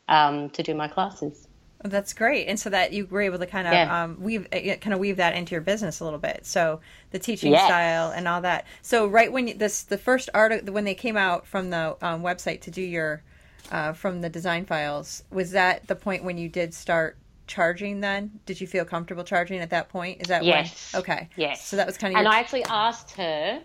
um, 0.08 0.50
to 0.50 0.62
do 0.62 0.74
my 0.74 0.88
classes. 0.88 1.48
That's 1.84 2.14
great, 2.14 2.46
and 2.46 2.58
so 2.58 2.70
that 2.70 2.92
you 2.92 3.06
were 3.06 3.20
able 3.20 3.38
to 3.38 3.46
kind 3.46 3.66
of 3.66 3.74
yeah. 3.74 4.04
um, 4.04 4.16
weave 4.20 4.46
uh, 4.52 4.76
kind 4.80 4.94
of 4.94 4.98
weave 4.98 5.18
that 5.18 5.34
into 5.34 5.52
your 5.52 5.60
business 5.60 6.00
a 6.00 6.04
little 6.04 6.18
bit. 6.18 6.46
So 6.46 6.80
the 7.10 7.18
teaching 7.18 7.52
yes. 7.52 7.66
style 7.66 8.10
and 8.10 8.26
all 8.26 8.40
that. 8.40 8.66
So 8.80 9.06
right 9.06 9.30
when 9.30 9.48
you, 9.48 9.54
this 9.54 9.82
the 9.82 9.98
first 9.98 10.30
article 10.32 10.72
when 10.72 10.84
they 10.84 10.94
came 10.94 11.18
out 11.18 11.46
from 11.46 11.68
the 11.70 11.96
um, 12.00 12.22
website 12.22 12.62
to 12.62 12.70
do 12.70 12.80
your 12.80 13.22
uh, 13.70 13.92
from 13.92 14.22
the 14.22 14.30
design 14.30 14.64
files 14.64 15.22
was 15.30 15.50
that 15.50 15.86
the 15.86 15.94
point 15.94 16.24
when 16.24 16.38
you 16.38 16.48
did 16.48 16.72
start 16.72 17.18
charging 17.46 18.00
then? 18.00 18.40
Did 18.46 18.60
you 18.60 18.66
feel 18.66 18.84
comfortable 18.84 19.24
charging 19.24 19.60
at 19.60 19.70
that 19.70 19.88
point? 19.88 20.22
Is 20.22 20.28
that 20.28 20.44
yes? 20.44 20.92
When? 20.92 21.02
Okay. 21.02 21.28
Yes. 21.36 21.66
So 21.66 21.76
that 21.76 21.86
was 21.86 21.98
kind 21.98 22.14
of. 22.14 22.18
And 22.18 22.24
your... 22.24 22.34
I 22.34 22.40
actually 22.40 22.64
asked 22.64 23.12
her 23.12 23.62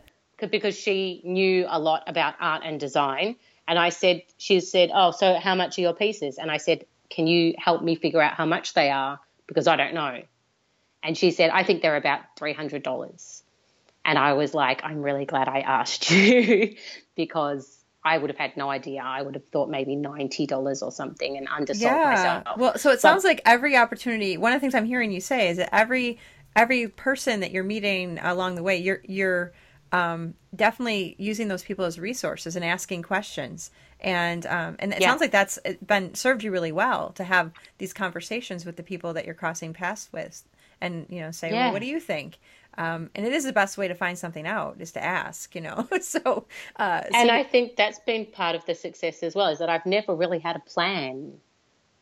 because 0.49 0.77
she 0.77 1.21
knew 1.23 1.65
a 1.69 1.79
lot 1.79 2.03
about 2.07 2.35
art 2.39 2.63
and 2.65 2.79
design, 2.79 3.35
and 3.67 3.77
I 3.77 3.89
said, 3.89 4.23
she 4.37 4.59
said, 4.59 4.89
"Oh, 4.93 5.11
so 5.11 5.35
how 5.35 5.55
much 5.55 5.77
are 5.77 5.81
your 5.81 5.93
pieces?" 5.93 6.37
And 6.37 6.49
I 6.49 6.57
said, 6.57 6.85
"Can 7.09 7.27
you 7.27 7.53
help 7.57 7.83
me 7.83 7.95
figure 7.95 8.21
out 8.21 8.33
how 8.33 8.45
much 8.45 8.73
they 8.73 8.89
are 8.89 9.19
because 9.47 9.67
I 9.67 9.75
don't 9.75 9.93
know." 9.93 10.21
And 11.03 11.17
she 11.17 11.31
said, 11.31 11.49
"I 11.51 11.63
think 11.63 11.81
they're 11.81 11.97
about 11.97 12.21
three 12.37 12.53
hundred 12.53 12.83
dollars." 12.83 13.43
And 14.03 14.17
I 14.17 14.33
was 14.33 14.53
like, 14.53 14.83
"I'm 14.83 15.01
really 15.01 15.25
glad 15.25 15.47
I 15.47 15.59
asked 15.59 16.09
you 16.11 16.75
because." 17.15 17.77
I 18.03 18.17
would 18.17 18.29
have 18.29 18.37
had 18.37 18.57
no 18.57 18.69
idea. 18.69 19.01
I 19.03 19.21
would 19.21 19.35
have 19.35 19.47
thought 19.51 19.69
maybe 19.69 19.95
ninety 19.95 20.47
dollars 20.47 20.81
or 20.81 20.91
something 20.91 21.37
and 21.37 21.47
undersold 21.47 21.91
yeah. 21.91 22.41
myself. 22.43 22.57
Well, 22.57 22.77
so 22.77 22.89
it 22.89 22.93
but, 22.93 23.01
sounds 23.01 23.23
like 23.23 23.41
every 23.45 23.77
opportunity. 23.77 24.37
One 24.37 24.53
of 24.53 24.57
the 24.57 24.61
things 24.61 24.73
I'm 24.73 24.85
hearing 24.85 25.11
you 25.11 25.21
say 25.21 25.49
is 25.49 25.57
that 25.57 25.69
every 25.73 26.19
every 26.55 26.87
person 26.87 27.41
that 27.41 27.51
you're 27.51 27.63
meeting 27.63 28.19
along 28.19 28.55
the 28.55 28.63
way, 28.63 28.77
you're 28.77 29.01
you're 29.03 29.53
um, 29.91 30.33
definitely 30.55 31.15
using 31.19 31.47
those 31.47 31.63
people 31.63 31.85
as 31.85 31.99
resources 31.99 32.55
and 32.55 32.65
asking 32.65 33.03
questions. 33.03 33.71
And 33.99 34.45
um, 34.47 34.77
and 34.79 34.93
it 34.93 35.01
yeah. 35.01 35.09
sounds 35.09 35.21
like 35.21 35.31
that's 35.31 35.59
been 35.85 36.15
served 36.15 36.43
you 36.43 36.51
really 36.51 36.71
well 36.71 37.11
to 37.13 37.23
have 37.23 37.51
these 37.77 37.93
conversations 37.93 38.65
with 38.65 38.77
the 38.77 38.83
people 38.83 39.13
that 39.13 39.25
you're 39.25 39.35
crossing 39.35 39.73
paths 39.73 40.09
with, 40.11 40.43
and 40.79 41.05
you 41.09 41.19
know 41.19 41.29
say, 41.29 41.51
yeah. 41.51 41.65
well, 41.65 41.73
what 41.73 41.81
do 41.81 41.87
you 41.87 41.99
think? 41.99 42.39
Um, 42.77 43.09
and 43.15 43.25
it 43.25 43.33
is 43.33 43.43
the 43.43 43.53
best 43.53 43.77
way 43.77 43.87
to 43.87 43.95
find 43.95 44.17
something 44.17 44.47
out 44.47 44.77
is 44.79 44.91
to 44.93 45.03
ask, 45.03 45.53
you 45.55 45.61
know. 45.61 45.87
so, 46.01 46.45
uh, 46.77 47.01
so 47.01 47.09
and 47.13 47.29
I 47.29 47.43
think 47.43 47.75
that's 47.75 47.99
been 47.99 48.25
part 48.25 48.55
of 48.55 48.65
the 48.65 48.75
success 48.75 49.23
as 49.23 49.35
well 49.35 49.47
is 49.47 49.59
that 49.59 49.69
I've 49.69 49.85
never 49.85 50.15
really 50.15 50.39
had 50.39 50.55
a 50.55 50.59
plan, 50.59 51.33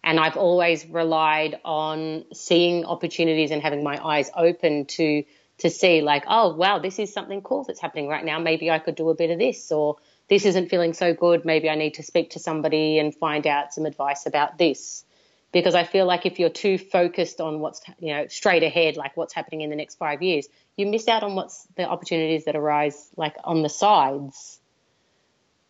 and 0.04 0.20
I've 0.20 0.38
always 0.38 0.86
relied 0.86 1.60
on 1.66 2.26
seeing 2.34 2.86
opportunities 2.86 3.52
and 3.52 3.62
having 3.62 3.84
my 3.84 4.04
eyes 4.04 4.30
open 4.36 4.86
to 4.86 5.24
to 5.60 5.70
see 5.70 6.02
like, 6.02 6.24
oh 6.28 6.56
wow, 6.56 6.80
this 6.80 7.00
is 7.00 7.12
something 7.12 7.42
cool 7.42 7.64
that's 7.66 7.82
happening 7.82 8.08
right 8.08 8.24
now. 8.24 8.40
Maybe 8.40 8.72
I 8.72 8.80
could 8.80 8.96
do 8.96 9.10
a 9.10 9.16
bit 9.16 9.32
of 9.32 9.40
this, 9.40 9.72
or 9.72 9.98
this 10.30 10.46
isn't 10.46 10.70
feeling 10.70 10.94
so 10.94 11.14
good. 11.14 11.46
Maybe 11.46 11.70
I 11.70 11.76
need 11.76 11.96
to 11.96 12.04
speak 12.04 12.32
to 12.32 12.40
somebody 12.40 13.00
and 13.00 13.14
find 13.14 13.46
out 13.48 13.74
some 13.74 13.86
advice 13.86 14.26
about 14.26 14.58
this 14.58 15.04
because 15.52 15.76
I 15.76 15.84
feel 15.84 16.06
like 16.06 16.26
if 16.26 16.40
you're 16.40 16.50
too 16.50 16.78
focused 16.78 17.42
on 17.42 17.60
what's 17.60 17.82
you 18.00 18.14
know 18.14 18.28
straight 18.28 18.64
ahead, 18.64 18.98
like 18.98 19.18
what's 19.18 19.34
happening 19.34 19.62
in 19.62 19.70
the 19.70 19.76
next 19.76 19.96
five 19.96 20.22
years, 20.22 20.48
you 20.78 20.86
miss 20.86 21.08
out 21.08 21.24
on 21.24 21.36
what's 21.36 21.68
the 21.76 21.84
opportunities 21.84 22.46
that 22.46 22.56
arise 22.56 23.10
like 23.16 23.36
on 23.44 23.64
the 23.64 23.70
sides. 23.70 24.60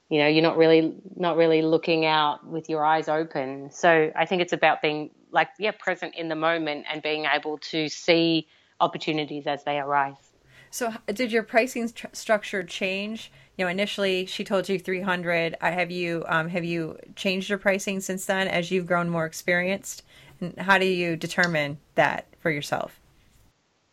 You 0.09 0.19
know, 0.19 0.27
you're 0.27 0.43
not 0.43 0.57
really 0.57 0.95
not 1.15 1.37
really 1.37 1.61
looking 1.61 2.05
out 2.05 2.45
with 2.45 2.69
your 2.69 2.83
eyes 2.83 3.07
open. 3.07 3.71
So 3.71 4.11
I 4.15 4.25
think 4.25 4.41
it's 4.41 4.53
about 4.53 4.81
being 4.81 5.11
like 5.31 5.49
yeah 5.59 5.71
present 5.71 6.15
in 6.15 6.27
the 6.29 6.35
moment 6.35 6.85
and 6.91 7.01
being 7.01 7.25
able 7.25 7.59
to 7.59 7.87
see 7.89 8.47
opportunities 8.79 9.47
as 9.47 9.63
they 9.63 9.77
arise. 9.77 10.28
So 10.71 10.93
did 11.07 11.31
your 11.31 11.43
pricing 11.43 11.91
tr- 11.91 12.07
structure 12.13 12.63
change? 12.63 13.31
you 13.59 13.65
know, 13.65 13.71
initially 13.71 14.25
she 14.25 14.45
told 14.45 14.69
you 14.69 14.79
300. 14.79 15.57
Have 15.59 15.91
you 15.91 16.23
um, 16.29 16.47
have 16.47 16.63
you 16.63 16.97
changed 17.17 17.49
your 17.49 17.57
pricing 17.57 17.99
since 17.99 18.25
then 18.25 18.47
as 18.47 18.71
you've 18.71 18.85
grown 18.85 19.09
more 19.09 19.25
experienced? 19.25 20.03
And 20.39 20.57
how 20.57 20.77
do 20.77 20.85
you 20.85 21.17
determine 21.17 21.77
that 21.95 22.25
for 22.39 22.51
yourself? 22.51 22.97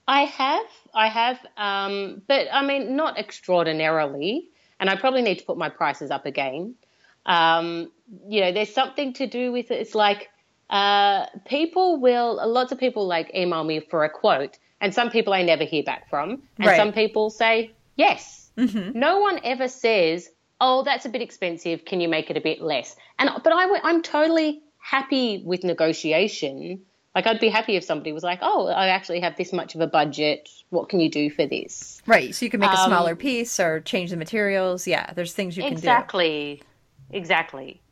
I 0.06 0.20
have, 0.22 0.66
I 0.94 1.08
have, 1.08 1.44
um, 1.56 2.22
but 2.28 2.46
I 2.52 2.64
mean, 2.64 2.94
not 2.94 3.18
extraordinarily. 3.18 4.50
And 4.78 4.88
I 4.88 4.94
probably 4.94 5.22
need 5.22 5.40
to 5.40 5.44
put 5.44 5.58
my 5.58 5.68
prices 5.68 6.12
up 6.12 6.26
again. 6.26 6.76
Um, 7.24 7.90
you 8.28 8.42
know, 8.42 8.52
there's 8.52 8.72
something 8.72 9.14
to 9.14 9.26
do 9.26 9.50
with 9.50 9.72
it. 9.72 9.80
It's 9.80 9.96
like 9.96 10.28
uh, 10.70 11.26
people 11.44 12.00
will, 12.00 12.36
lots 12.48 12.70
of 12.70 12.78
people 12.78 13.08
like 13.08 13.34
email 13.34 13.64
me 13.64 13.80
for 13.80 14.04
a 14.04 14.10
quote, 14.10 14.58
and 14.80 14.94
some 14.94 15.10
people 15.10 15.32
I 15.32 15.42
never 15.42 15.64
hear 15.64 15.82
back 15.82 16.08
from, 16.10 16.42
and 16.58 16.66
right. 16.66 16.76
some 16.76 16.92
people 16.92 17.30
say 17.30 17.72
yes 17.96 18.46
Mm-hmm. 18.56 18.98
No 18.98 19.20
one 19.20 19.40
ever 19.44 19.68
says, 19.68 20.30
"Oh, 20.60 20.82
that's 20.82 21.04
a 21.04 21.08
bit 21.08 21.22
expensive. 21.22 21.84
Can 21.84 22.00
you 22.00 22.08
make 22.08 22.30
it 22.30 22.36
a 22.36 22.40
bit 22.40 22.60
less?" 22.60 22.96
And 23.18 23.30
but 23.42 23.52
I, 23.52 23.80
I'm 23.82 24.02
totally 24.02 24.62
happy 24.78 25.42
with 25.44 25.64
negotiation. 25.64 26.82
Like 27.14 27.26
I'd 27.26 27.40
be 27.40 27.48
happy 27.48 27.76
if 27.76 27.84
somebody 27.84 28.12
was 28.12 28.22
like, 28.22 28.38
"Oh, 28.42 28.68
I 28.68 28.88
actually 28.88 29.20
have 29.20 29.36
this 29.36 29.52
much 29.52 29.74
of 29.74 29.80
a 29.80 29.86
budget. 29.86 30.48
What 30.70 30.88
can 30.88 31.00
you 31.00 31.10
do 31.10 31.30
for 31.30 31.46
this?" 31.46 32.00
Right. 32.06 32.34
So 32.34 32.44
you 32.44 32.50
can 32.50 32.60
make 32.60 32.72
a 32.72 32.84
smaller 32.84 33.12
um, 33.12 33.18
piece 33.18 33.60
or 33.60 33.80
change 33.80 34.10
the 34.10 34.16
materials. 34.16 34.86
Yeah, 34.86 35.12
there's 35.12 35.34
things 35.34 35.56
you 35.56 35.62
can 35.62 35.72
exactly, 35.72 36.62
do. 37.10 37.16
Exactly. 37.16 37.80
Exactly. 37.80 37.82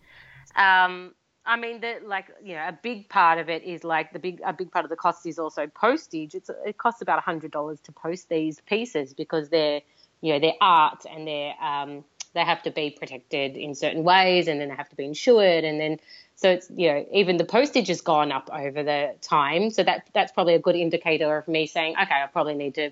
Um, 0.57 1.15
I 1.47 1.57
mean, 1.57 1.81
the, 1.81 1.99
like 2.05 2.27
you 2.43 2.55
know, 2.55 2.67
a 2.67 2.79
big 2.83 3.09
part 3.09 3.39
of 3.39 3.49
it 3.49 3.63
is 3.65 3.85
like 3.85 4.13
the 4.13 4.19
big 4.19 4.41
a 4.45 4.53
big 4.53 4.71
part 4.71 4.85
of 4.85 4.91
the 4.91 4.97
cost 4.97 5.27
is 5.27 5.39
also 5.39 5.67
postage. 5.67 6.35
It's 6.35 6.51
it 6.65 6.79
costs 6.79 7.03
about 7.03 7.23
hundred 7.23 7.51
dollars 7.51 7.81
to 7.81 7.93
post 7.93 8.29
these 8.29 8.61
pieces 8.61 9.13
because 9.13 9.49
they're 9.51 9.83
you 10.25 10.33
know, 10.33 10.39
their 10.39 10.55
art 10.63 11.05
and 11.11 11.29
their 11.29 11.55
um, 11.63 12.03
they 12.33 12.41
have 12.41 12.63
to 12.63 12.71
be 12.71 12.91
protected 12.91 13.59
in 13.59 13.75
certain 13.75 14.05
ways, 14.05 14.49
and 14.49 14.59
then 14.59 14.71
they 14.71 14.75
have 14.75 14.89
to 14.89 14.97
be 14.97 15.05
insured, 15.05 15.65
and 15.65 15.79
then 15.79 16.01
so 16.35 16.51
it's 16.51 16.71
you 16.75 16.89
know 16.89 17.07
even 17.13 17.37
the 17.37 17.45
postage 17.45 17.89
has 17.89 18.01
gone 18.01 18.33
up 18.33 18.49
over 18.51 18.83
the 18.83 19.15
time. 19.21 19.71
So 19.71 19.83
that 19.83 20.09
that's 20.15 20.33
probably 20.33 20.55
a 20.55 20.59
good 20.59 20.77
indicator 20.77 21.37
of 21.37 21.47
me 21.47 21.67
saying, 21.67 21.97
okay, 22.01 22.23
I 22.23 22.27
probably 22.27 22.55
need 22.55 22.75
to 22.77 22.91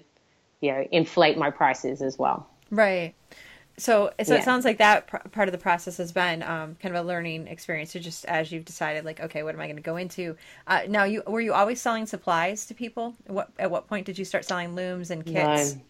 you 0.60 0.72
know 0.72 0.86
inflate 0.92 1.38
my 1.38 1.50
prices 1.50 2.02
as 2.02 2.18
well. 2.18 2.46
Right. 2.70 3.14
So, 3.78 4.12
so 4.22 4.34
yeah. 4.34 4.40
it 4.40 4.44
sounds 4.44 4.64
like 4.64 4.78
that 4.78 5.06
pr- 5.06 5.16
part 5.30 5.48
of 5.48 5.52
the 5.52 5.58
process 5.58 5.96
has 5.96 6.12
been 6.12 6.42
um, 6.42 6.76
kind 6.76 6.94
of 6.94 7.04
a 7.04 7.08
learning 7.08 7.48
experience. 7.48 7.92
So, 7.92 7.98
just 7.98 8.24
as 8.26 8.52
you've 8.52 8.64
decided, 8.64 9.04
like, 9.04 9.20
okay, 9.20 9.42
what 9.42 9.54
am 9.54 9.60
I 9.60 9.66
going 9.66 9.76
to 9.76 9.82
go 9.82 9.96
into? 9.96 10.36
Uh, 10.66 10.82
now, 10.88 11.04
you 11.04 11.22
were 11.26 11.40
you 11.40 11.54
always 11.54 11.80
selling 11.80 12.06
supplies 12.06 12.66
to 12.66 12.74
people? 12.74 13.14
What 13.26 13.50
at 13.58 13.70
what 13.70 13.88
point 13.88 14.06
did 14.06 14.18
you 14.18 14.24
start 14.24 14.44
selling 14.44 14.74
looms 14.74 15.10
and 15.10 15.24
kits? 15.24 15.74
No. 15.74 15.80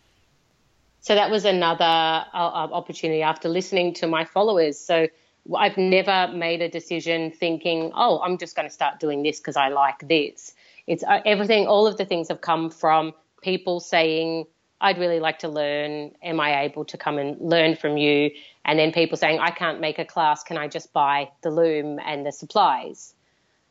so 1.01 1.15
that 1.15 1.31
was 1.31 1.45
another 1.45 1.85
uh, 1.85 2.25
uh, 2.33 2.69
opportunity 2.73 3.23
after 3.23 3.49
listening 3.49 3.95
to 3.95 4.07
my 4.07 4.25
followers. 4.25 4.79
So 4.79 5.09
I've 5.57 5.77
never 5.77 6.33
made 6.33 6.63
a 6.63 6.69
decision 6.69 7.33
thinking, 7.33 7.91
oh, 7.95 8.21
I'm 8.21 8.39
just 8.39 8.55
going 8.55 8.69
to 8.69 8.73
start 8.73 9.01
doing 9.01 9.23
this 9.23 9.41
because 9.41 9.57
I 9.57 9.69
like 9.69 10.07
this. 10.07 10.55
It's 10.87 11.03
uh, 11.03 11.21
everything, 11.25 11.67
all 11.67 11.87
of 11.87 11.97
the 11.97 12.05
things 12.05 12.29
have 12.29 12.41
come 12.41 12.71
from 12.71 13.13
people 13.43 13.81
saying, 13.81 14.47
I'd 14.83 14.99
really 14.99 15.21
like 15.21 15.39
to 15.39 15.49
learn. 15.49 16.13
Am 16.23 16.41
I 16.41 16.63
able 16.65 16.85
to 16.87 16.99
come 16.99 17.17
and 17.19 17.41
learn 17.41 17.77
from 17.77 17.97
you? 17.97 18.33
And 18.65 18.79
then 18.79 18.93
people 18.93 19.17
saying, 19.17 19.39
I 19.39 19.51
can't 19.51 19.81
make 19.81 19.99
a 19.99 20.05
class. 20.05 20.43
Can 20.43 20.59
I 20.59 20.69
just 20.69 20.93
buy 20.93 21.31
the 21.43 21.51
loom 21.51 21.99
and 22.05 22.27
the 22.27 22.33
supplies? 22.33 23.15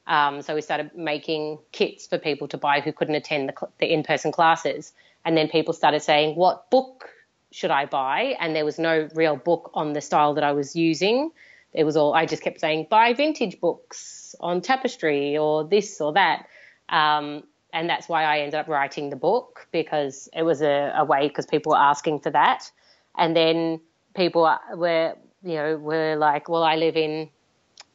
Um, 0.08 0.42
so 0.42 0.56
we 0.56 0.62
started 0.62 0.92
making 0.96 1.60
kits 1.72 2.08
for 2.08 2.18
people 2.18 2.48
to 2.48 2.58
buy 2.58 2.82
who 2.82 2.92
couldn't 2.92 3.16
attend 3.16 3.50
the, 3.50 3.68
the 3.80 3.94
in 3.94 4.04
person 4.04 4.32
classes. 4.32 4.94
And 5.24 5.38
then 5.38 5.50
people 5.50 5.74
started 5.74 6.02
saying, 6.02 6.36
What 6.36 6.72
book 6.72 7.10
should 7.52 7.72
I 7.72 7.86
buy? 7.86 8.36
And 8.40 8.56
there 8.56 8.66
was 8.66 8.80
no 8.80 9.08
real 9.14 9.36
book 9.36 9.70
on 9.74 9.94
the 9.94 10.02
style 10.02 10.34
that 10.36 10.44
I 10.44 10.54
was 10.54 10.76
using. 10.76 11.32
It 11.74 11.84
was 11.84 11.96
all, 11.96 12.14
I 12.14 12.26
just 12.26 12.42
kept 12.42 12.60
saying, 12.60 12.88
buy 12.90 13.14
vintage 13.14 13.60
books 13.60 14.36
on 14.40 14.62
tapestry 14.62 15.38
or 15.38 15.64
this 15.64 16.02
or 16.02 16.14
that. 16.14 16.48
Um, 16.90 17.44
and 17.74 17.90
that's 17.90 18.10
why 18.10 18.24
I 18.24 18.40
ended 18.40 18.56
up 18.56 18.68
writing 18.68 19.10
the 19.10 19.16
book 19.16 19.68
because 19.72 20.28
it 20.34 20.44
was 20.44 20.62
a, 20.62 20.94
a 20.96 21.06
way 21.06 21.28
because 21.28 21.46
people 21.46 21.72
were 21.72 21.78
asking 21.78 22.20
for 22.20 22.30
that. 22.32 22.70
And 23.18 23.36
then 23.36 23.80
people 24.16 24.50
were, 24.76 25.16
you 25.44 25.56
know, 25.56 25.78
were 25.78 26.16
like, 26.16 26.50
well, 26.50 26.64
I 26.64 26.76
live 26.76 26.98
in 26.98 27.30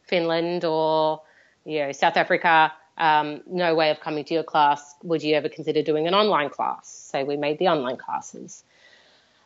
Finland 0.05 0.65
or, 0.65 1.23
you 1.65 1.81
know, 1.81 1.93
South 1.93 2.17
Africa. 2.17 2.73
Um, 2.99 3.43
no 3.47 3.75
way 3.75 3.91
of 3.91 4.01
coming 4.01 4.25
to 4.25 4.35
your 4.35 4.43
class. 4.43 4.95
Would 5.03 5.23
you 5.23 5.35
ever 5.35 5.51
consider 5.51 5.83
doing 5.83 6.07
an 6.07 6.15
online 6.15 6.49
class? 6.49 6.89
So 7.13 7.25
we 7.25 7.37
made 7.37 7.59
the 7.59 7.69
online 7.69 7.99
classes. 7.99 8.65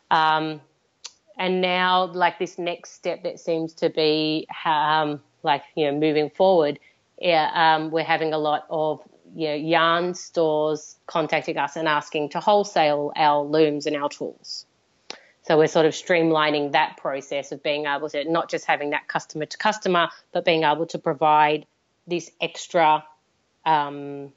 Um, 0.09 0.61
and 1.37 1.61
now, 1.61 2.05
like 2.05 2.39
this 2.39 2.57
next 2.57 2.93
step 2.93 3.23
that 3.23 3.39
seems 3.39 3.73
to 3.75 3.89
be 3.89 4.47
um, 4.65 5.21
like 5.43 5.63
you 5.75 5.85
know 5.85 5.97
moving 5.97 6.29
forward, 6.29 6.79
yeah, 7.19 7.49
um, 7.53 7.91
we're 7.91 8.03
having 8.03 8.33
a 8.33 8.37
lot 8.37 8.65
of 8.69 9.01
you 9.35 9.47
know, 9.47 9.55
yarn 9.55 10.13
stores 10.13 10.95
contacting 11.05 11.57
us 11.57 11.75
and 11.75 11.87
asking 11.87 12.29
to 12.29 12.39
wholesale 12.39 13.11
our 13.15 13.43
looms 13.43 13.85
and 13.85 13.95
our 13.95 14.09
tools. 14.09 14.65
So 15.43 15.57
we're 15.57 15.67
sort 15.67 15.85
of 15.85 15.93
streamlining 15.93 16.73
that 16.73 16.97
process 16.97 17.51
of 17.51 17.63
being 17.63 17.85
able 17.85 18.09
to 18.09 18.29
not 18.29 18.49
just 18.49 18.65
having 18.65 18.91
that 18.91 19.07
customer 19.07 19.45
to 19.45 19.57
customer, 19.57 20.09
but 20.31 20.45
being 20.45 20.63
able 20.63 20.85
to 20.87 20.99
provide 20.99 21.65
this 22.07 22.29
extra 22.39 23.03
um, 23.65 24.31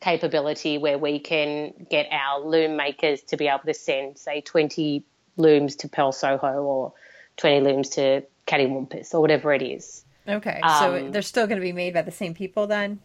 capability 0.00 0.78
where 0.78 0.98
we 0.98 1.18
can 1.18 1.72
get 1.90 2.08
our 2.12 2.40
loom 2.40 2.76
makers 2.76 3.22
to 3.22 3.36
be 3.36 3.48
able 3.48 3.64
to 3.66 3.74
send, 3.74 4.18
say, 4.18 4.40
20 4.40 5.04
looms 5.36 5.76
to 5.76 5.88
Purl 5.88 6.12
Soho 6.12 6.62
or 6.62 6.92
20 7.36 7.60
looms 7.60 7.88
to 7.90 8.22
Cattywampus 8.46 9.14
or 9.14 9.20
whatever 9.20 9.52
it 9.52 9.62
is. 9.62 10.04
Okay, 10.28 10.60
so 10.62 10.96
um, 10.96 11.10
they're 11.10 11.22
still 11.22 11.46
going 11.46 11.58
to 11.58 11.64
be 11.64 11.72
made 11.72 11.94
by 11.94 12.02
the 12.02 12.10
same 12.10 12.34
people 12.34 12.66
then? 12.66 13.00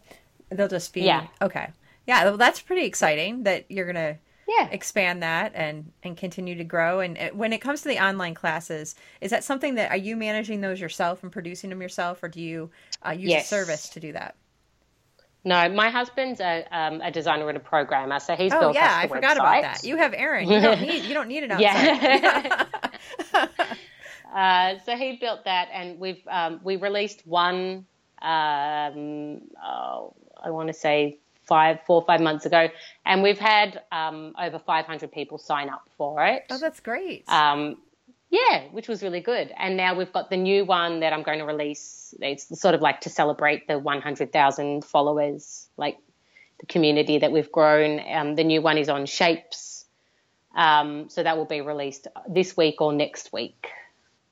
They'll 0.54 0.68
just 0.68 0.92
be 0.92 1.02
yeah. 1.02 1.26
Okay, 1.42 1.68
yeah. 2.06 2.24
Well, 2.24 2.36
that's 2.36 2.60
pretty 2.60 2.86
exciting 2.86 3.42
that 3.42 3.66
you're 3.68 3.84
going 3.84 3.96
to 3.96 4.18
yeah. 4.48 4.68
expand 4.70 5.22
that 5.22 5.52
and 5.54 5.90
and 6.02 6.16
continue 6.16 6.54
to 6.56 6.64
grow. 6.64 7.00
And 7.00 7.18
uh, 7.18 7.30
when 7.30 7.52
it 7.52 7.60
comes 7.60 7.82
to 7.82 7.88
the 7.88 7.98
online 8.04 8.34
classes, 8.34 8.94
is 9.20 9.30
that 9.30 9.44
something 9.44 9.74
that 9.76 9.90
are 9.90 9.96
you 9.96 10.16
managing 10.16 10.60
those 10.60 10.80
yourself 10.80 11.22
and 11.22 11.32
producing 11.32 11.70
them 11.70 11.82
yourself, 11.82 12.22
or 12.22 12.28
do 12.28 12.40
you 12.40 12.70
uh, 13.06 13.10
use 13.10 13.30
yes. 13.30 13.44
a 13.46 13.48
service 13.48 13.88
to 13.90 14.00
do 14.00 14.12
that? 14.12 14.36
No, 15.46 15.68
my 15.68 15.90
husband's 15.90 16.40
a, 16.40 16.64
um, 16.72 17.02
a 17.02 17.10
designer 17.10 17.46
and 17.48 17.58
a 17.58 17.60
programmer, 17.60 18.18
so 18.18 18.34
he's 18.34 18.52
oh, 18.54 18.60
built 18.60 18.74
yeah, 18.74 18.98
I 19.02 19.08
forgot 19.08 19.36
website. 19.36 19.58
about 19.58 19.62
that. 19.62 19.84
You 19.84 19.96
have 19.98 20.14
Aaron. 20.14 20.48
You 20.50 20.60
don't 20.60 20.80
need 20.80 21.04
you 21.04 21.12
don't 21.12 21.28
need 21.28 21.42
it 21.42 21.50
outside. 21.50 22.66
Yeah. 23.34 23.46
uh, 24.34 24.78
so 24.86 24.96
he 24.96 25.16
built 25.16 25.44
that, 25.44 25.68
and 25.72 25.98
we've 25.98 26.26
um, 26.30 26.60
we 26.62 26.76
released 26.76 27.26
one. 27.26 27.84
Um, 28.22 29.42
oh, 29.62 30.14
I 30.44 30.50
want 30.50 30.68
to 30.68 30.74
say 30.74 31.18
five, 31.44 31.80
four, 31.86 32.04
five 32.06 32.20
months 32.20 32.46
ago, 32.46 32.68
and 33.04 33.22
we've 33.22 33.38
had 33.38 33.82
um, 33.92 34.34
over 34.38 34.58
500 34.58 35.12
people 35.12 35.38
sign 35.38 35.68
up 35.68 35.88
for 35.96 36.24
it. 36.24 36.44
Oh, 36.50 36.58
that's 36.58 36.80
great. 36.80 37.28
Um, 37.28 37.76
yeah, 38.30 38.64
which 38.72 38.88
was 38.88 39.02
really 39.02 39.20
good. 39.20 39.52
And 39.56 39.76
now 39.76 39.94
we've 39.94 40.12
got 40.12 40.28
the 40.28 40.36
new 40.36 40.64
one 40.64 41.00
that 41.00 41.12
I'm 41.12 41.22
going 41.22 41.38
to 41.38 41.44
release. 41.44 42.14
It's 42.20 42.60
sort 42.60 42.74
of 42.74 42.80
like 42.80 43.02
to 43.02 43.10
celebrate 43.10 43.68
the 43.68 43.78
100,000 43.78 44.84
followers, 44.84 45.68
like 45.76 45.98
the 46.58 46.66
community 46.66 47.18
that 47.18 47.30
we've 47.30 47.52
grown. 47.52 48.00
Um, 48.12 48.34
the 48.34 48.42
new 48.42 48.60
one 48.60 48.76
is 48.76 48.88
on 48.88 49.06
shapes. 49.06 49.84
Um, 50.56 51.08
so 51.10 51.22
that 51.22 51.36
will 51.36 51.44
be 51.44 51.60
released 51.60 52.08
this 52.28 52.56
week 52.56 52.80
or 52.80 52.92
next 52.92 53.32
week. 53.32 53.68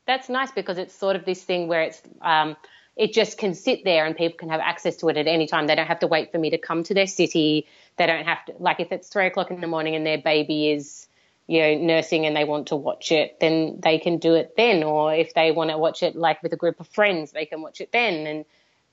That's 0.06 0.28
nice 0.28 0.50
because 0.50 0.78
it's 0.78 0.94
sort 0.94 1.14
of 1.14 1.24
this 1.24 1.42
thing 1.42 1.68
where 1.68 1.82
it's 1.82 2.02
um, 2.22 2.56
it 2.96 3.12
just 3.12 3.38
can 3.38 3.54
sit 3.54 3.84
there 3.84 4.04
and 4.06 4.16
people 4.16 4.36
can 4.38 4.48
have 4.50 4.60
access 4.60 4.96
to 4.96 5.08
it 5.08 5.16
at 5.16 5.26
any 5.26 5.46
time. 5.46 5.66
They 5.66 5.74
don't 5.74 5.86
have 5.86 6.00
to 6.00 6.06
wait 6.06 6.30
for 6.30 6.38
me 6.38 6.50
to 6.50 6.58
come 6.58 6.82
to 6.84 6.94
their 6.94 7.06
city. 7.06 7.66
They 7.96 8.06
don't 8.06 8.24
have 8.24 8.44
to 8.46 8.54
like 8.58 8.80
if 8.80 8.92
it's 8.92 9.08
three 9.08 9.26
o'clock 9.26 9.50
in 9.50 9.60
the 9.60 9.66
morning 9.66 9.94
and 9.94 10.06
their 10.06 10.18
baby 10.18 10.70
is 10.70 11.08
you 11.46 11.60
know, 11.60 11.74
nursing 11.74 12.24
and 12.24 12.36
they 12.36 12.44
want 12.44 12.68
to 12.68 12.76
watch 12.76 13.10
it, 13.10 13.38
then 13.40 13.78
they 13.82 13.98
can 13.98 14.18
do 14.18 14.34
it 14.34 14.54
then. 14.56 14.82
Or 14.82 15.14
if 15.14 15.34
they 15.34 15.50
want 15.50 15.70
to 15.70 15.78
watch 15.78 16.02
it 16.02 16.14
like 16.14 16.42
with 16.42 16.52
a 16.52 16.56
group 16.56 16.80
of 16.80 16.86
friends, 16.88 17.32
they 17.32 17.46
can 17.46 17.62
watch 17.62 17.80
it 17.80 17.90
then. 17.92 18.26
And 18.26 18.44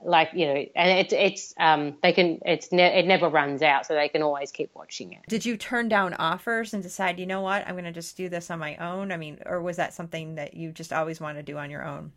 like 0.01 0.29
you 0.33 0.45
know, 0.45 0.65
and 0.75 0.99
it's 0.99 1.13
it's 1.13 1.53
um 1.57 1.97
they 2.01 2.13
can 2.13 2.39
it's 2.45 2.71
ne- 2.71 2.99
it 2.99 3.05
never 3.05 3.27
runs 3.27 3.61
out, 3.61 3.85
so 3.85 3.93
they 3.93 4.09
can 4.09 4.21
always 4.21 4.51
keep 4.51 4.71
watching 4.73 5.13
it. 5.13 5.19
Did 5.27 5.45
you 5.45 5.57
turn 5.57 5.89
down 5.89 6.13
offers 6.13 6.73
and 6.73 6.81
decide, 6.81 7.19
you 7.19 7.25
know 7.25 7.41
what, 7.41 7.67
I'm 7.67 7.75
going 7.75 7.83
to 7.83 7.91
just 7.91 8.15
do 8.15 8.29
this 8.29 8.49
on 8.49 8.59
my 8.59 8.77
own? 8.77 9.11
I 9.11 9.17
mean, 9.17 9.39
or 9.45 9.61
was 9.61 9.77
that 9.77 9.93
something 9.93 10.35
that 10.35 10.53
you 10.53 10.71
just 10.71 10.93
always 10.93 11.19
want 11.19 11.37
to 11.37 11.43
do 11.43 11.57
on 11.57 11.69
your 11.69 11.85
own? 11.85 12.13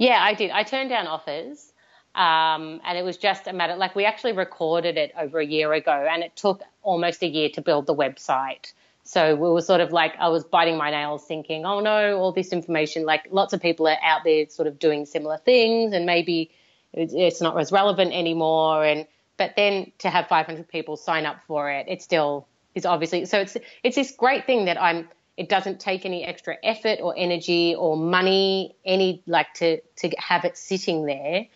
Yeah, 0.00 0.18
I 0.20 0.34
did. 0.34 0.50
I 0.50 0.64
turned 0.64 0.90
down 0.90 1.06
offers. 1.06 1.72
Um, 2.12 2.80
and 2.84 2.98
it 2.98 3.04
was 3.04 3.16
just 3.16 3.46
a 3.46 3.52
matter 3.52 3.76
like 3.76 3.94
we 3.94 4.04
actually 4.04 4.32
recorded 4.32 4.96
it 4.96 5.12
over 5.16 5.38
a 5.38 5.46
year 5.46 5.72
ago 5.72 5.92
and 6.10 6.24
it 6.24 6.34
took 6.34 6.60
almost 6.82 7.22
a 7.22 7.28
year 7.28 7.50
to 7.50 7.62
build 7.62 7.86
the 7.86 7.94
website 7.94 8.72
so 9.10 9.34
we 9.34 9.48
were 9.48 9.62
sort 9.62 9.80
of 9.80 9.92
like, 9.92 10.14
I 10.18 10.28
was 10.28 10.44
biting 10.44 10.76
my 10.76 10.90
nails 10.90 11.24
thinking, 11.24 11.64
oh 11.64 11.80
no, 11.80 12.18
all 12.18 12.32
this 12.32 12.52
information, 12.52 13.04
like 13.04 13.26
lots 13.30 13.52
of 13.52 13.60
people 13.60 13.88
are 13.88 13.96
out 14.02 14.22
there 14.24 14.48
sort 14.48 14.68
of 14.68 14.78
doing 14.78 15.06
similar 15.06 15.38
things 15.38 15.92
and 15.92 16.06
maybe 16.06 16.50
it's 16.92 17.40
not 17.40 17.58
as 17.58 17.72
relevant 17.72 18.12
anymore. 18.12 18.84
And, 18.84 19.06
but 19.36 19.54
then 19.56 19.90
to 19.98 20.10
have 20.10 20.28
500 20.28 20.68
people 20.68 20.96
sign 20.96 21.26
up 21.26 21.38
for 21.46 21.70
it, 21.70 21.86
it 21.88 22.02
still 22.02 22.46
is 22.74 22.86
obviously, 22.86 23.24
so 23.24 23.40
it's, 23.40 23.56
it's 23.82 23.96
this 23.96 24.12
great 24.12 24.46
thing 24.46 24.66
that 24.66 24.80
I'm, 24.80 25.08
it 25.40 25.48
doesn't 25.48 25.80
take 25.80 26.04
any 26.04 26.22
extra 26.22 26.54
effort 26.62 26.98
or 27.00 27.14
energy 27.16 27.74
or 27.74 27.96
money, 27.96 28.76
any 28.84 29.22
like 29.26 29.50
to, 29.54 29.80
to 29.96 30.10
have 30.18 30.44
it 30.44 30.58
sitting 30.58 31.06
there. 31.06 31.46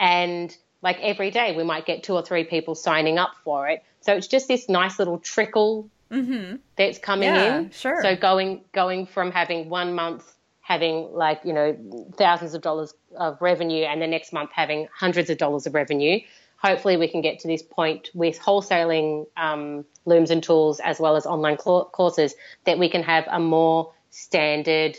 And 0.00 0.56
like 0.82 0.98
every 1.00 1.30
day 1.30 1.56
we 1.56 1.62
might 1.62 1.86
get 1.86 2.02
two 2.02 2.14
or 2.14 2.22
three 2.22 2.42
people 2.42 2.74
signing 2.74 3.16
up 3.16 3.30
for 3.44 3.68
it. 3.68 3.84
So 4.00 4.12
it's 4.14 4.26
just 4.26 4.48
this 4.48 4.68
nice 4.68 4.98
little 4.98 5.20
trickle 5.20 5.88
mm-hmm. 6.10 6.56
that's 6.74 6.98
coming 6.98 7.28
yeah, 7.28 7.58
in. 7.58 7.70
Sure. 7.70 8.02
So 8.02 8.16
going 8.16 8.64
going 8.72 9.06
from 9.06 9.30
having 9.30 9.68
one 9.68 9.94
month 9.94 10.34
having 10.60 11.12
like 11.12 11.40
you 11.44 11.52
know 11.52 11.76
thousands 12.16 12.54
of 12.54 12.62
dollars 12.62 12.92
of 13.16 13.40
revenue, 13.40 13.84
and 13.84 14.02
the 14.02 14.08
next 14.08 14.32
month 14.32 14.50
having 14.52 14.88
hundreds 14.92 15.30
of 15.30 15.38
dollars 15.38 15.64
of 15.64 15.74
revenue. 15.74 16.18
Hopefully, 16.60 16.96
we 16.96 17.08
can 17.08 17.20
get 17.20 17.38
to 17.40 17.48
this 17.48 17.62
point 17.62 18.10
with 18.14 18.38
wholesaling 18.38 19.26
um, 19.36 19.84
looms 20.04 20.30
and 20.30 20.42
tools 20.42 20.80
as 20.80 20.98
well 20.98 21.16
as 21.16 21.24
online 21.24 21.56
courses 21.56 22.34
that 22.64 22.78
we 22.78 22.88
can 22.88 23.02
have 23.02 23.24
a 23.28 23.38
more 23.38 23.92
standard 24.10 24.96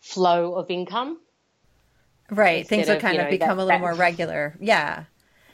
flow 0.00 0.54
of 0.54 0.70
income. 0.70 1.18
Right, 2.30 2.66
things 2.66 2.88
will 2.88 2.96
kind 2.96 3.18
of, 3.18 3.24
know, 3.24 3.30
become 3.30 3.48
that, 3.48 3.54
a 3.54 3.64
little 3.64 3.68
that, 3.68 3.80
more 3.80 3.94
regular. 3.94 4.56
Yeah. 4.60 5.04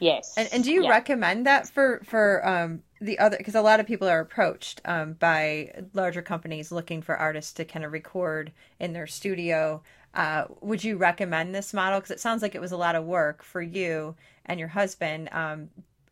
Yes. 0.00 0.34
And, 0.36 0.48
and 0.52 0.64
do 0.64 0.70
you 0.70 0.84
yeah. 0.84 0.90
recommend 0.90 1.46
that 1.46 1.68
for 1.68 2.00
for 2.04 2.46
um, 2.46 2.82
the 3.00 3.18
other 3.18 3.36
because 3.36 3.54
a 3.54 3.62
lot 3.62 3.80
of 3.80 3.86
people 3.86 4.08
are 4.08 4.20
approached 4.20 4.80
um, 4.84 5.14
by 5.14 5.72
larger 5.92 6.22
companies 6.22 6.72
looking 6.72 7.00
for 7.02 7.16
artists 7.16 7.52
to 7.54 7.64
kind 7.64 7.84
of 7.84 7.92
record 7.92 8.52
in 8.78 8.92
their 8.92 9.06
studio. 9.06 9.82
Uh, 10.14 10.44
would 10.60 10.84
you 10.84 10.96
recommend 10.96 11.54
this 11.54 11.74
model? 11.74 11.98
Because 12.00 12.12
it 12.12 12.20
sounds 12.20 12.42
like 12.42 12.54
it 12.54 12.60
was 12.60 12.72
a 12.72 12.76
lot 12.76 12.94
of 12.94 13.04
work 13.04 13.42
for 13.42 13.60
you 13.60 14.14
and 14.46 14.58
your 14.60 14.68
husband. 14.68 15.28
Um, 15.32 15.70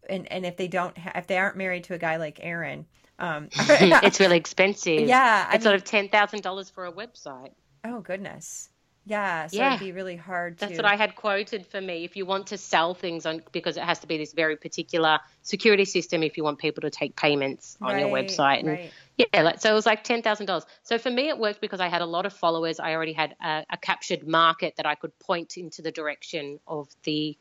and 0.08 0.30
and 0.32 0.44
if 0.44 0.56
they 0.56 0.68
don't, 0.68 0.96
ha- 0.98 1.12
if 1.14 1.26
they 1.28 1.38
aren't 1.38 1.56
married 1.56 1.84
to 1.84 1.94
a 1.94 1.98
guy 1.98 2.16
like 2.16 2.40
Aaron, 2.42 2.86
um, 3.18 3.48
it's 3.56 4.20
really 4.20 4.36
expensive. 4.36 5.06
Yeah, 5.08 5.46
I 5.48 5.54
it's 5.54 5.64
mean, 5.64 5.64
sort 5.64 5.76
of 5.76 5.84
ten 5.84 6.08
thousand 6.08 6.42
dollars 6.42 6.70
for 6.70 6.86
a 6.86 6.92
website. 6.92 7.52
Oh 7.84 8.00
goodness. 8.00 8.68
Yeah, 9.04 9.48
so 9.48 9.56
yeah. 9.56 9.74
it'd 9.74 9.80
be 9.80 9.90
really 9.90 10.14
hard 10.14 10.58
That's 10.58 10.76
what 10.76 10.84
I 10.84 10.94
had 10.94 11.16
quoted 11.16 11.66
for 11.66 11.80
me. 11.80 12.04
If 12.04 12.14
you 12.14 12.24
want 12.24 12.46
to 12.48 12.58
sell 12.58 12.94
things 12.94 13.26
on 13.26 13.42
because 13.50 13.76
it 13.76 13.82
has 13.82 13.98
to 14.00 14.06
be 14.06 14.16
this 14.16 14.32
very 14.32 14.56
particular 14.56 15.18
security 15.42 15.84
system 15.84 16.22
if 16.22 16.36
you 16.36 16.44
want 16.44 16.58
people 16.58 16.82
to 16.82 16.90
take 16.90 17.16
payments 17.16 17.76
on 17.82 17.94
right, 17.94 18.00
your 18.00 18.10
website. 18.10 18.60
And 18.60 18.68
right. 18.68 18.92
yeah, 19.16 19.42
like, 19.42 19.60
so 19.60 19.70
it 19.70 19.74
was 19.74 19.86
like 19.86 20.04
ten 20.04 20.22
thousand 20.22 20.46
dollars. 20.46 20.66
So 20.84 20.98
for 20.98 21.10
me 21.10 21.28
it 21.28 21.38
worked 21.38 21.60
because 21.60 21.80
I 21.80 21.88
had 21.88 22.00
a 22.00 22.06
lot 22.06 22.26
of 22.26 22.32
followers. 22.32 22.78
I 22.78 22.94
already 22.94 23.12
had 23.12 23.34
a, 23.42 23.64
a 23.70 23.76
captured 23.76 24.26
market 24.26 24.74
that 24.76 24.86
I 24.86 24.94
could 24.94 25.18
point 25.18 25.56
into 25.56 25.82
the 25.82 25.90
direction 25.90 26.60
of 26.68 26.88
the 27.02 27.36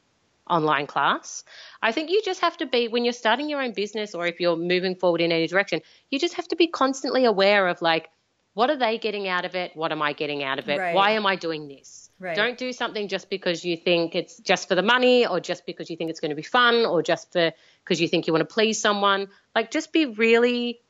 online 0.49 0.88
class. 0.88 1.43
I 1.82 1.91
think 1.91 2.09
you 2.09 2.22
just 2.26 2.41
have 2.41 2.57
to 2.57 2.66
be, 2.66 2.88
when 2.88 3.05
you're 3.05 3.14
starting 3.14 3.49
your 3.49 3.62
own 3.62 3.74
business 3.74 4.16
or 4.16 4.26
if 4.26 4.39
you're 4.39 4.57
moving 4.57 4.95
forward 4.95 5.22
in 5.22 5.32
any 5.32 5.45
direction, 5.47 5.82
you 6.09 6.18
just 6.18 6.34
have 6.34 6.47
to 6.47 6.55
be 6.55 6.68
constantly 6.68 7.26
aware 7.26 7.68
of 7.68 7.82
like, 7.84 8.09
what 8.54 8.70
are 8.70 8.78
they 8.78 8.97
getting 8.97 9.28
out 9.28 9.45
of 9.45 9.56
it? 9.56 9.76
What 9.76 9.91
am 9.91 10.02
I 10.02 10.14
getting 10.14 10.43
out 10.43 10.60
of 10.60 10.70
it? 10.70 10.78
Right. 10.78 10.95
Why 10.95 11.12
am 11.12 11.26
I 11.26 11.36
doing 11.36 11.68
this? 11.68 12.10
Right. 12.20 12.36
Don't 12.36 12.58
do 12.58 12.72
something 12.74 13.08
just 13.08 13.30
because 13.30 13.66
you 13.66 13.78
think 13.78 14.14
it's 14.14 14.38
just 14.38 14.68
for 14.68 14.76
the 14.76 14.84
money 14.84 15.26
or 15.26 15.39
just 15.39 15.66
because 15.66 15.89
you 15.89 15.97
think 15.97 16.10
it's 16.10 16.20
going 16.20 16.30
to 16.30 16.36
be 16.36 16.43
fun 16.43 16.86
or 16.86 17.02
just 17.02 17.32
for 17.32 17.52
because 17.84 17.99
you 17.99 18.08
think 18.08 18.28
you 18.28 18.34
want 18.34 18.47
to 18.47 18.54
please 18.54 18.80
someone. 18.80 19.28
Like, 19.56 19.72
just 19.72 19.91
be 19.91 20.06
really 20.06 20.82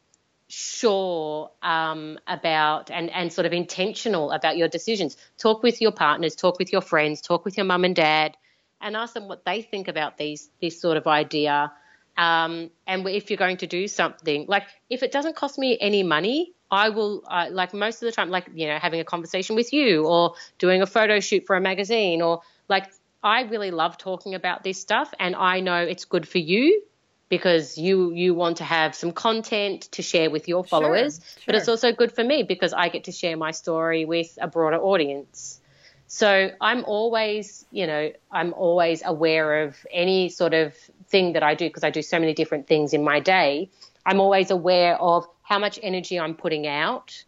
sure 0.47 1.49
um, 1.61 2.19
about 2.27 2.91
and, 2.91 3.09
and 3.09 3.31
sort 3.31 3.45
of 3.45 3.53
intentional 3.53 4.31
about 4.31 4.57
your 4.57 4.67
decisions. 4.67 5.15
Talk 5.37 5.63
with 5.63 5.81
your 5.81 5.91
partners, 5.91 6.35
talk 6.35 6.59
with 6.59 6.71
your 6.71 6.81
friends, 6.81 7.21
talk 7.21 7.45
with 7.45 7.55
your 7.55 7.65
mum 7.65 7.85
and 7.85 7.95
dad, 7.95 8.35
and 8.81 8.97
ask 8.97 9.13
them 9.13 9.27
what 9.27 9.45
they 9.45 9.61
think 9.61 9.87
about 9.87 10.17
these 10.17 10.49
this 10.61 10.81
sort 10.81 10.97
of 10.97 11.07
idea. 11.07 11.71
Um, 12.17 12.71
and 12.85 13.07
if 13.07 13.29
you're 13.29 13.37
going 13.37 13.57
to 13.57 13.67
do 13.67 13.87
something, 13.87 14.45
like 14.47 14.63
if 14.89 15.03
it 15.03 15.11
doesn't 15.11 15.35
cost 15.35 15.57
me 15.57 15.77
any 15.79 16.03
money, 16.03 16.53
I 16.71 16.89
will, 16.89 17.23
uh, 17.27 17.47
like 17.51 17.73
most 17.73 18.01
of 18.01 18.05
the 18.07 18.13
time, 18.13 18.29
like, 18.29 18.49
you 18.53 18.67
know, 18.67 18.77
having 18.79 19.01
a 19.01 19.03
conversation 19.03 19.55
with 19.55 19.73
you 19.73 20.05
or 20.05 20.35
doing 20.57 20.81
a 20.81 20.87
photo 20.87 21.19
shoot 21.19 21.45
for 21.45 21.55
a 21.57 21.61
magazine 21.61 22.21
or 22.21 22.41
like, 22.69 22.87
I 23.21 23.41
really 23.41 23.71
love 23.71 23.97
talking 23.97 24.33
about 24.33 24.63
this 24.63 24.79
stuff 24.79 25.13
and 25.19 25.35
I 25.35 25.59
know 25.59 25.77
it's 25.83 26.05
good 26.05 26.27
for 26.27 26.39
you 26.39 26.81
because 27.29 27.77
you 27.77 28.11
you 28.13 28.33
want 28.33 28.57
to 28.57 28.63
have 28.63 28.95
some 28.95 29.11
content 29.11 29.83
to 29.91 30.01
share 30.01 30.31
with 30.31 30.47
your 30.47 30.63
followers 30.63 31.19
Sure, 31.19 31.43
but 31.45 31.55
it's 31.55 31.67
also 31.67 31.91
good 31.91 32.11
for 32.11 32.23
me 32.23 32.43
because 32.43 32.73
I 32.73 32.89
get 32.89 33.03
to 33.03 33.11
share 33.11 33.37
my 33.37 33.51
story 33.51 34.05
with 34.05 34.39
a 34.41 34.47
broader 34.47 34.77
audience 34.81 35.61
so 36.07 36.51
I'm 36.59 36.83
always, 36.83 37.65
you 37.71 37.87
know, 37.87 38.11
I'm 38.29 38.53
always 38.53 39.01
aware 39.05 39.63
of 39.63 39.77
any 39.89 40.27
sort 40.27 40.53
of 40.53 40.75
thing 41.07 41.31
that 41.33 41.41
I 41.41 41.55
do 41.55 41.69
because 41.69 41.85
I 41.85 41.89
do 41.89 42.01
so 42.01 42.19
many 42.19 42.33
different 42.33 42.67
things 42.67 42.91
in 42.91 43.01
my 43.01 43.21
day. 43.21 43.69
I'm 44.05 44.19
always 44.19 44.51
aware 44.51 44.97
of 44.99 45.25
how 45.51 45.59
much 45.59 45.77
energy 45.83 46.17
I'm 46.17 46.33
putting 46.33 46.65
out 46.65 47.25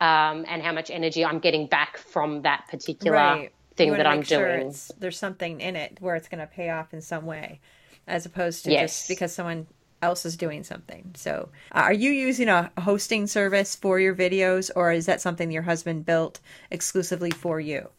um, 0.00 0.46
and 0.48 0.62
how 0.62 0.72
much 0.72 0.90
energy 0.90 1.22
I'm 1.22 1.38
getting 1.38 1.66
back 1.66 1.98
from 1.98 2.40
that 2.42 2.66
particular 2.70 3.14
right. 3.14 3.52
thing 3.76 3.90
that 3.92 4.06
I'm 4.06 4.22
sure 4.22 4.60
doing. 4.60 4.74
there's 4.98 5.18
something 5.18 5.60
in 5.60 5.76
it 5.76 5.98
where 6.00 6.16
it's 6.16 6.28
going 6.28 6.40
to 6.40 6.46
pay 6.46 6.70
off 6.70 6.94
in 6.94 7.02
some 7.02 7.26
way, 7.26 7.60
as 8.06 8.24
opposed 8.24 8.64
to 8.64 8.70
Yes. 8.70 8.92
just 8.92 9.08
because 9.10 9.34
someone 9.34 9.66
else 10.00 10.24
is 10.24 10.38
doing 10.38 10.64
something. 10.64 11.10
So, 11.14 11.50
uh, 11.72 11.80
are 11.80 11.92
you 11.92 12.10
using 12.10 12.48
a 12.48 12.72
hosting 12.78 13.26
service 13.26 13.76
for 13.76 14.00
your 14.00 14.14
videos, 14.14 14.70
or 14.74 14.90
is 14.90 15.04
that 15.04 15.20
something 15.20 15.50
your 15.50 15.64
husband 15.64 16.06
built 16.06 16.40
exclusively 16.70 17.32
for 17.32 17.60
you? 17.60 17.90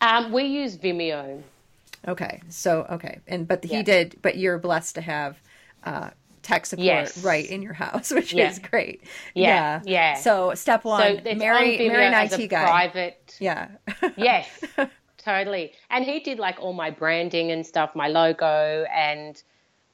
Um, 0.00 0.32
we 0.32 0.44
use 0.44 0.78
Vimeo. 0.78 1.42
Okay, 2.08 2.40
so 2.48 2.86
okay, 2.88 3.20
and 3.26 3.46
but 3.46 3.64
he 3.64 3.76
Yeah. 3.76 3.82
did, 3.82 4.16
but 4.22 4.38
you're 4.38 4.58
blessed 4.58 4.94
to 4.94 5.02
have 5.02 5.36
uh, 5.84 6.10
tech 6.46 6.64
support 6.66 6.84
Yes. 6.84 7.18
right 7.24 7.48
in 7.48 7.60
your 7.60 7.72
house, 7.72 8.10
which 8.18 8.32
Yeah. 8.32 8.48
is 8.50 8.58
great. 8.58 9.02
Yeah, 9.34 9.82
yeah. 9.84 10.14
So 10.14 10.54
step 10.54 10.84
one, 10.84 11.20
it's 11.24 11.38
marry 11.38 11.76
marry 11.88 12.06
an 12.06 12.14
IT 12.14 12.38
a 12.38 12.46
guy. 12.46 12.62
private. 12.64 13.36
Yeah. 13.40 13.68
Yes, 14.16 14.48
totally. 15.18 15.72
And 15.90 16.04
he 16.04 16.20
did 16.20 16.38
like 16.38 16.56
all 16.60 16.72
my 16.72 16.90
branding 16.90 17.50
and 17.50 17.66
stuff, 17.66 17.94
my 17.94 18.08
logo, 18.08 18.84
and 18.92 19.40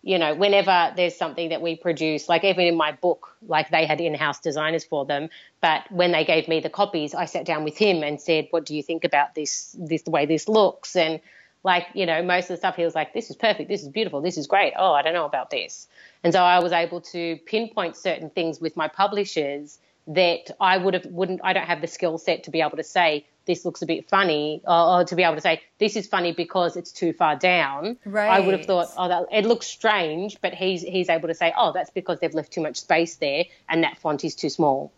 you 0.05 0.18
know, 0.18 0.34
whenever 0.34 0.92
there's 0.96 1.14
something 1.16 1.50
that 1.50 1.62
we 1.62 1.76
produce, 1.76 2.28
like 2.28 2.42
even 2.42 2.66
in 2.66 2.76
my 2.76 2.90
book, 2.90 3.36
like 3.46 3.70
they 3.70 3.86
had 3.86 4.00
in-house 4.00 4.40
designers 4.40 4.84
for 4.84 5.05
them, 5.07 5.28
but 5.61 5.80
when 5.92 6.11
they 6.11 6.24
gave 6.24 6.48
me 6.48 6.59
the 6.59 6.68
copies, 6.70 7.14
I 7.14 7.26
sat 7.26 7.44
down 7.46 7.62
with 7.62 7.78
him 7.78 8.03
and 8.03 8.20
said, 8.20 8.48
"What 8.50 8.66
do 8.66 8.74
you 8.74 8.82
think 8.82 9.05
about 9.05 9.34
this? 9.36 9.74
This 9.78 10.03
the 10.03 10.11
way 10.11 10.26
this 10.26 10.48
looks?" 10.48 10.96
And 10.96 11.20
like 11.64 11.86
you 11.94 12.05
know, 12.07 12.20
most 12.22 12.44
of 12.44 12.48
the 12.55 12.57
stuff 12.57 12.74
he 12.74 12.84
was 12.84 12.96
like, 12.96 13.14
"This 13.14 13.30
is 13.30 13.36
perfect. 13.36 13.68
This 13.68 13.82
is 13.82 13.88
beautiful. 13.88 14.20
This 14.20 14.36
is 14.36 14.48
great. 14.48 14.72
Oh, 14.76 14.92
I 14.92 15.03
don't 15.03 15.14
know 15.14 15.24
about 15.26 15.50
this." 15.50 15.86
And 16.25 16.33
so 16.33 16.43
I 16.43 16.61
was 16.61 16.73
able 16.73 17.01
to 17.01 17.37
pinpoint 17.47 17.97
certain 17.97 18.31
things 18.31 18.61
with 18.61 18.77
my 18.77 18.89
publishers 18.89 19.79
that 20.09 20.51
I 20.61 20.79
would 20.79 20.95
have 20.95 21.07
wouldn't 21.07 21.41
I 21.45 21.53
don't 21.53 21.66
have 21.66 21.81
the 21.81 21.87
skill 21.87 22.18
set 22.18 22.45
to 22.45 22.51
be 22.51 22.61
able 22.61 22.77
to 22.77 22.85
say 22.85 23.27
this 23.45 23.64
looks 23.64 23.83
a 23.83 23.87
bit 23.87 24.09
funny 24.09 24.62
or, 24.66 25.01
or 25.01 25.05
to 25.05 25.16
be 25.16 25.23
able 25.23 25.37
to 25.37 25.41
say 25.41 25.62
this 25.79 25.97
is 25.97 26.07
funny 26.07 26.33
because 26.33 26.77
it's 26.77 26.91
too 26.93 27.12
far 27.12 27.37
down. 27.37 27.99
right 28.05 28.29
I 28.29 28.41
would 28.41 28.57
have 28.57 28.66
thought 28.66 28.89
oh 28.97 29.09
that 29.09 29.27
it 29.33 29.47
looks 29.47 29.66
strange, 29.66 30.41
but 30.41 30.55
he's 30.55 30.83
he's 30.83 31.09
able 31.09 31.29
to 31.29 31.35
say 31.35 31.53
oh 31.57 31.73
that's 31.73 31.91
because 31.91 32.18
they've 32.20 32.35
left 32.35 32.53
too 32.53 32.61
much 32.61 32.81
space 32.81 33.16
there 33.16 33.45
and 33.68 33.85
that 33.85 33.99
font 33.99 34.25
is 34.25 34.35
too 34.35 34.49
small. 34.49 34.93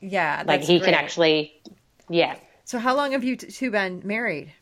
yeah. 0.00 0.44
Like 0.46 0.62
he 0.62 0.78
can 0.80 0.94
actually 0.94 1.60
yeah. 2.08 2.36
So 2.64 2.78
how 2.78 2.94
long 2.94 3.12
have 3.12 3.24
you 3.24 3.34
t- 3.36 3.48
two 3.48 3.72
been 3.72 4.02
married? 4.04 4.52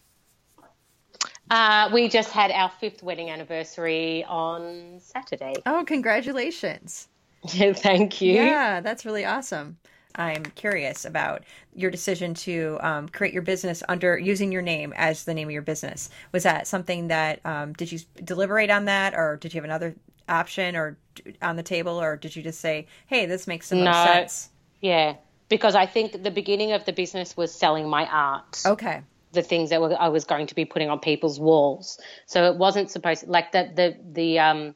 Uh, 1.50 1.90
we 1.92 2.08
just 2.08 2.30
had 2.30 2.50
our 2.50 2.70
fifth 2.80 3.02
wedding 3.02 3.30
anniversary 3.30 4.24
on 4.24 5.00
Saturday. 5.00 5.54
Oh, 5.66 5.84
congratulations. 5.86 7.08
Thank 7.46 8.20
you. 8.20 8.34
Yeah, 8.34 8.80
that's 8.80 9.06
really 9.06 9.24
awesome. 9.24 9.78
I'm 10.16 10.42
curious 10.42 11.04
about 11.04 11.44
your 11.74 11.90
decision 11.90 12.34
to 12.34 12.78
um, 12.80 13.08
create 13.08 13.32
your 13.32 13.42
business 13.42 13.82
under 13.88 14.18
using 14.18 14.50
your 14.50 14.62
name 14.62 14.92
as 14.96 15.24
the 15.24 15.32
name 15.32 15.48
of 15.48 15.52
your 15.52 15.62
business. 15.62 16.10
Was 16.32 16.42
that 16.42 16.66
something 16.66 17.08
that 17.08 17.40
um, 17.46 17.72
did 17.74 17.92
you 17.92 18.00
deliberate 18.24 18.70
on 18.70 18.86
that, 18.86 19.14
or 19.14 19.36
did 19.36 19.54
you 19.54 19.58
have 19.58 19.64
another 19.64 19.94
option 20.28 20.74
or 20.74 20.98
on 21.40 21.56
the 21.56 21.62
table, 21.62 22.00
or 22.00 22.16
did 22.16 22.34
you 22.34 22.42
just 22.42 22.60
say, 22.60 22.86
"Hey, 23.06 23.26
this 23.26 23.46
makes 23.46 23.68
the 23.68 23.76
most 23.76 23.84
No. 23.84 23.92
sense"? 23.92 24.50
Yeah, 24.80 25.14
because 25.48 25.76
I 25.76 25.86
think 25.86 26.22
the 26.24 26.30
beginning 26.32 26.72
of 26.72 26.84
the 26.84 26.92
business 26.92 27.36
was 27.36 27.54
selling 27.54 27.88
my 27.88 28.06
art. 28.06 28.62
Okay, 28.66 29.02
the 29.38 29.48
things 29.48 29.70
that 29.70 29.80
were, 29.80 29.94
I 29.98 30.08
was 30.08 30.24
going 30.24 30.48
to 30.48 30.54
be 30.54 30.64
putting 30.64 30.90
on 30.90 30.98
people's 30.98 31.38
walls. 31.38 31.98
So 32.26 32.50
it 32.50 32.56
wasn't 32.56 32.90
supposed 32.90 33.28
like 33.28 33.52
the 33.52 33.70
the 33.74 33.96
the 34.12 34.38
um, 34.40 34.74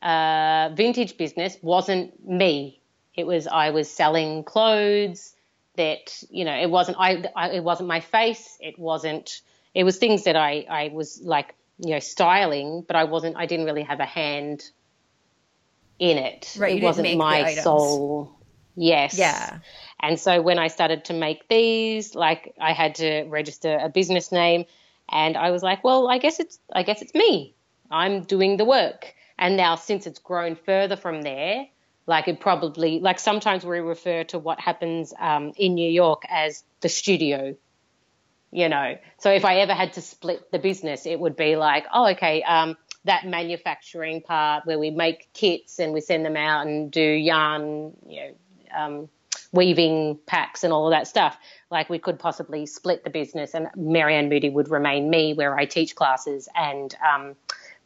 uh, 0.00 0.70
vintage 0.74 1.16
business 1.16 1.56
wasn't 1.62 2.24
me. 2.26 2.80
It 3.14 3.26
was 3.26 3.46
I 3.48 3.70
was 3.70 3.90
selling 3.90 4.44
clothes 4.44 5.34
that 5.76 6.22
you 6.30 6.44
know 6.44 6.54
it 6.54 6.70
wasn't 6.70 6.96
I, 7.00 7.24
I 7.34 7.50
it 7.50 7.64
wasn't 7.64 7.88
my 7.88 8.00
face. 8.00 8.56
It 8.60 8.78
wasn't. 8.78 9.42
It 9.74 9.84
was 9.84 9.98
things 9.98 10.24
that 10.24 10.36
I 10.36 10.64
I 10.70 10.90
was 10.94 11.20
like 11.22 11.54
you 11.78 11.90
know 11.90 11.98
styling, 11.98 12.84
but 12.86 12.94
I 12.96 13.04
wasn't. 13.04 13.36
I 13.36 13.46
didn't 13.46 13.66
really 13.66 13.82
have 13.82 14.00
a 14.00 14.06
hand 14.06 14.62
in 15.98 16.18
it. 16.18 16.56
Right, 16.56 16.78
It 16.78 16.82
wasn't 16.84 17.16
my 17.16 17.54
soul. 17.56 18.32
Yes. 18.76 19.18
Yeah. 19.18 19.58
And 20.00 20.18
so 20.18 20.40
when 20.40 20.58
I 20.58 20.68
started 20.68 21.06
to 21.06 21.12
make 21.12 21.48
these, 21.48 22.14
like 22.14 22.54
I 22.60 22.72
had 22.72 22.96
to 22.96 23.24
register 23.24 23.78
a 23.80 23.88
business 23.88 24.30
name 24.30 24.64
and 25.08 25.36
I 25.36 25.50
was 25.50 25.62
like, 25.62 25.82
well, 25.82 26.08
I 26.08 26.18
guess 26.18 26.38
it's 26.38 26.58
I 26.72 26.82
guess 26.82 27.02
it's 27.02 27.14
me. 27.14 27.54
I'm 27.90 28.22
doing 28.22 28.56
the 28.56 28.64
work. 28.64 29.14
And 29.38 29.56
now 29.56 29.76
since 29.76 30.06
it's 30.06 30.18
grown 30.18 30.56
further 30.56 30.96
from 30.96 31.22
there, 31.22 31.66
like 32.06 32.28
it 32.28 32.40
probably 32.40 33.00
like 33.00 33.18
sometimes 33.18 33.64
we 33.64 33.78
refer 33.78 34.24
to 34.24 34.38
what 34.38 34.60
happens 34.60 35.12
um, 35.18 35.52
in 35.56 35.74
New 35.74 35.90
York 35.90 36.22
as 36.28 36.64
the 36.80 36.88
studio. 36.88 37.56
You 38.50 38.70
know, 38.70 38.96
so 39.18 39.30
if 39.30 39.44
I 39.44 39.56
ever 39.56 39.74
had 39.74 39.92
to 39.94 40.00
split 40.00 40.50
the 40.50 40.58
business, 40.58 41.04
it 41.04 41.20
would 41.20 41.36
be 41.36 41.56
like, 41.56 41.84
oh, 41.92 42.06
okay, 42.12 42.42
um, 42.42 42.78
that 43.04 43.26
manufacturing 43.26 44.22
part 44.22 44.64
where 44.64 44.78
we 44.78 44.90
make 44.90 45.28
kits 45.34 45.78
and 45.78 45.92
we 45.92 46.00
send 46.00 46.24
them 46.24 46.36
out 46.36 46.66
and 46.66 46.90
do 46.90 47.02
yarn, 47.02 47.92
you 48.06 48.20
know, 48.22 48.34
um, 48.74 49.08
weaving 49.52 50.18
packs 50.26 50.64
and 50.64 50.72
all 50.72 50.86
of 50.86 50.92
that 50.92 51.06
stuff. 51.06 51.36
Like 51.70 51.90
we 51.90 51.98
could 51.98 52.18
possibly 52.18 52.66
split 52.66 53.04
the 53.04 53.10
business, 53.10 53.54
and 53.54 53.68
Maryanne 53.76 54.28
Moodie 54.28 54.50
would 54.50 54.70
remain 54.70 55.10
me, 55.10 55.34
where 55.34 55.56
I 55.56 55.66
teach 55.66 55.94
classes 55.94 56.48
and 56.54 56.94
um, 57.06 57.36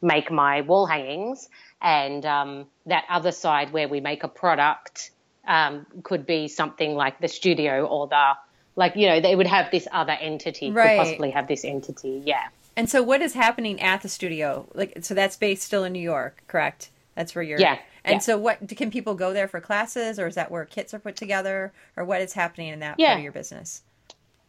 make 0.01 0.31
my 0.31 0.61
wall 0.61 0.87
hangings, 0.87 1.49
and 1.81 2.25
um, 2.25 2.67
that 2.87 3.05
other 3.09 3.33
side 3.33 3.73
where 3.73 3.89
we 3.89 4.01
make 4.01 4.23
a 4.23 4.29
product 4.29 5.11
um, 5.47 5.87
could 6.05 6.27
be 6.27 6.49
something 6.49 6.95
like 6.95 7.21
the 7.21 7.29
studio 7.29 7.85
or 7.87 8.07
the 8.07 8.33
like. 8.77 8.95
You 8.95 9.09
know, 9.09 9.21
they 9.21 9.35
would 9.35 9.49
have 9.49 9.71
this 9.71 9.89
other 9.91 10.13
entity. 10.13 10.71
Right. 10.71 10.97
Could 10.97 11.05
possibly 11.05 11.31
have 11.31 11.49
this 11.49 11.65
entity. 11.65 12.23
Yeah. 12.25 12.49
and 12.77 12.89
so 12.89 13.03
what 13.03 13.21
is 13.21 13.35
happening 13.35 13.81
at 13.81 14.03
the 14.03 14.09
studio? 14.09 14.67
Like, 14.75 14.99
so 15.03 15.15
that's 15.15 15.37
based 15.37 15.63
still 15.63 15.85
in 15.85 15.93
New 15.93 16.01
York, 16.01 16.43
correct? 16.47 16.91
That's 17.17 17.35
where 17.35 17.43
you're. 17.43 17.61
Yeah, 17.61 17.79
And 18.05 18.15
yeah. 18.15 18.19
so, 18.19 18.39
what 18.39 18.69
can 18.77 18.91
people 18.91 19.15
go 19.15 19.33
there 19.33 19.49
for 19.49 19.61
classes, 19.61 20.19
or 20.19 20.27
is 20.27 20.35
that 20.35 20.51
where 20.51 20.65
kits 20.65 20.93
are 20.93 20.99
put 20.99 21.17
together, 21.17 21.73
or 21.97 22.05
what 22.05 22.21
is 22.21 22.33
happening 22.33 22.69
in 22.69 22.81
that 22.81 22.99
part 22.99 23.19
of 23.19 23.23
your 23.23 23.33
business? 23.33 23.83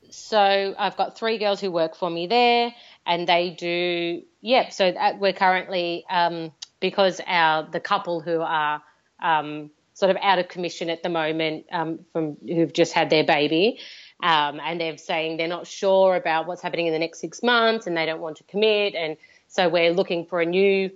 So 0.09 0.75
I've 0.77 0.95
got 0.95 1.17
three 1.17 1.37
girls 1.39 1.59
who 1.59 1.71
work 1.71 1.95
for 1.95 2.09
me 2.09 2.27
there, 2.27 2.73
and 3.05 3.27
they 3.27 3.51
do. 3.51 4.23
Yep. 4.41 4.73
so 4.73 4.91
that 4.91 5.19
we're 5.19 5.33
currently 5.33 6.03
um, 6.09 6.51
because 6.79 7.21
our 7.25 7.63
the 7.63 7.79
couple 7.79 8.19
who 8.19 8.41
are 8.41 8.81
um, 9.21 9.71
sort 9.93 10.11
of 10.11 10.17
out 10.21 10.39
of 10.39 10.47
commission 10.47 10.89
at 10.89 11.03
the 11.03 11.09
moment 11.09 11.65
um, 11.71 11.99
from 12.11 12.37
who've 12.45 12.73
just 12.73 12.93
had 12.93 13.09
their 13.09 13.23
baby. 13.23 13.79
Um, 14.21 14.59
and 14.63 14.79
they're 14.79 14.97
saying 14.97 15.37
they're 15.37 15.47
not 15.47 15.67
sure 15.67 16.15
about 16.15 16.47
what's 16.47 16.61
happening 16.61 16.87
in 16.87 16.93
the 16.93 16.99
next 16.99 17.19
six 17.19 17.43
months 17.43 17.87
and 17.87 17.95
they 17.95 18.05
don't 18.05 18.21
want 18.21 18.37
to 18.37 18.43
commit. 18.43 18.95
And 18.95 19.17
so 19.47 19.69
we're 19.69 19.91
looking 19.91 20.25
for 20.25 20.41
a 20.41 20.45
new 20.45 20.89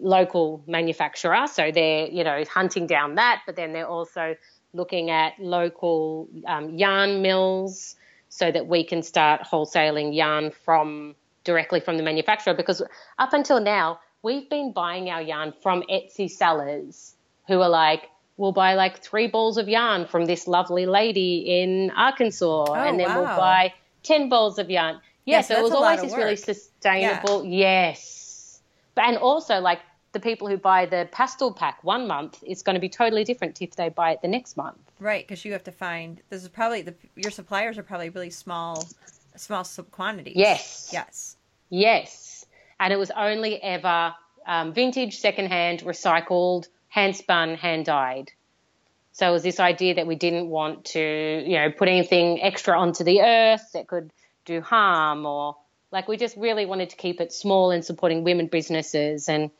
local 0.00 0.62
manufacturer. 0.66 1.46
So 1.46 1.70
they're, 1.70 2.06
you 2.06 2.24
know, 2.24 2.44
hunting 2.52 2.86
down 2.86 3.14
that, 3.16 3.42
but 3.46 3.56
then 3.56 3.72
they're 3.72 3.88
also 3.88 4.36
looking 4.72 5.10
at 5.10 5.34
local 5.38 6.28
um, 6.46 6.70
yarn 6.76 7.22
mills 7.22 7.96
so 8.28 8.50
that 8.50 8.66
we 8.66 8.82
can 8.84 9.02
start 9.02 9.42
wholesaling 9.42 10.14
yarn 10.14 10.50
from 10.64 11.14
directly 11.44 11.78
from 11.78 11.96
the 11.96 12.02
manufacturer 12.02 12.54
because 12.54 12.82
up 13.18 13.32
until 13.32 13.60
now 13.60 14.00
we've 14.22 14.48
been 14.50 14.72
buying 14.72 15.10
our 15.10 15.22
yarn 15.22 15.52
from 15.62 15.82
Etsy 15.90 16.28
sellers 16.28 17.14
who 17.46 17.60
are 17.60 17.68
like, 17.68 18.08
we'll 18.36 18.52
buy 18.52 18.74
like 18.74 19.00
three 19.00 19.28
balls 19.28 19.58
of 19.58 19.68
yarn 19.68 20.06
from 20.06 20.24
this 20.24 20.48
lovely 20.48 20.86
lady 20.86 21.60
in 21.60 21.90
Arkansas, 21.94 22.72
and 22.72 22.98
then 22.98 23.14
we'll 23.14 23.24
Oh, 23.24 23.36
buy 23.36 23.72
ten 24.02 24.28
balls 24.28 24.58
of 24.58 24.70
yarn. 24.70 24.96
Yeah, 25.26 25.36
Yes, 25.36 25.48
so 25.48 25.54
it 25.54 25.56
that's 25.58 25.62
was 25.64 25.72
always 25.72 26.02
this 26.02 26.14
really 26.14 26.36
sustainable. 26.36 27.44
Yes, 27.44 28.23
but 28.94 29.04
and 29.04 29.16
also 29.16 29.60
like 29.60 29.80
the 30.12 30.20
people 30.20 30.48
who 30.48 30.56
buy 30.56 30.86
the 30.86 31.08
pastel 31.10 31.52
pack 31.52 31.82
one 31.82 32.06
month, 32.06 32.42
it's 32.46 32.62
going 32.62 32.74
to 32.74 32.80
be 32.80 32.88
totally 32.88 33.24
different 33.24 33.60
if 33.60 33.74
they 33.76 33.88
buy 33.88 34.12
it 34.12 34.22
the 34.22 34.28
next 34.28 34.56
month. 34.56 34.78
Right, 35.00 35.26
because 35.26 35.44
you 35.44 35.52
have 35.52 35.64
to 35.64 35.72
find. 35.72 36.20
This 36.30 36.42
is 36.42 36.48
probably 36.48 36.82
the 36.82 36.94
your 37.16 37.30
suppliers 37.30 37.78
are 37.78 37.82
probably 37.82 38.10
really 38.10 38.30
small, 38.30 38.86
small 39.36 39.64
quantities. 39.90 40.36
Yes. 40.36 40.90
Yes. 40.92 41.36
Yes, 41.70 42.46
and 42.78 42.92
it 42.92 42.98
was 42.98 43.10
only 43.10 43.60
ever 43.60 44.14
um, 44.46 44.72
vintage, 44.72 45.18
secondhand, 45.18 45.80
recycled, 45.80 46.68
hand 46.88 47.16
spun, 47.16 47.56
hand 47.56 47.86
dyed. 47.86 48.30
So 49.12 49.28
it 49.28 49.32
was 49.32 49.42
this 49.42 49.58
idea 49.58 49.94
that 49.94 50.06
we 50.06 50.14
didn't 50.14 50.48
want 50.48 50.84
to, 50.86 51.44
you 51.46 51.56
know, 51.56 51.70
put 51.70 51.88
anything 51.88 52.42
extra 52.42 52.78
onto 52.78 53.02
the 53.02 53.22
earth 53.22 53.72
that 53.72 53.88
could 53.88 54.12
do 54.44 54.60
harm, 54.60 55.24
or 55.26 55.56
like 55.94 56.08
we 56.08 56.18
just 56.18 56.36
really 56.36 56.66
wanted 56.66 56.90
to 56.90 56.96
keep 56.96 57.20
it 57.20 57.32
small 57.32 57.70
and 57.70 57.84
supporting 57.84 58.24
women 58.24 58.48
businesses 58.48 59.28
and. 59.28 59.50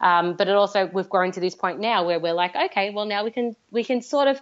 Um, 0.00 0.36
but 0.36 0.46
it 0.46 0.54
also 0.54 0.86
we've 0.86 1.08
grown 1.08 1.32
to 1.32 1.40
this 1.40 1.56
point 1.56 1.80
now 1.80 2.06
where 2.06 2.20
we're 2.20 2.32
like, 2.32 2.54
okay, 2.54 2.90
well 2.90 3.04
now 3.04 3.24
we 3.24 3.32
can 3.32 3.56
we 3.72 3.82
can 3.82 4.00
sort 4.00 4.28
of 4.28 4.40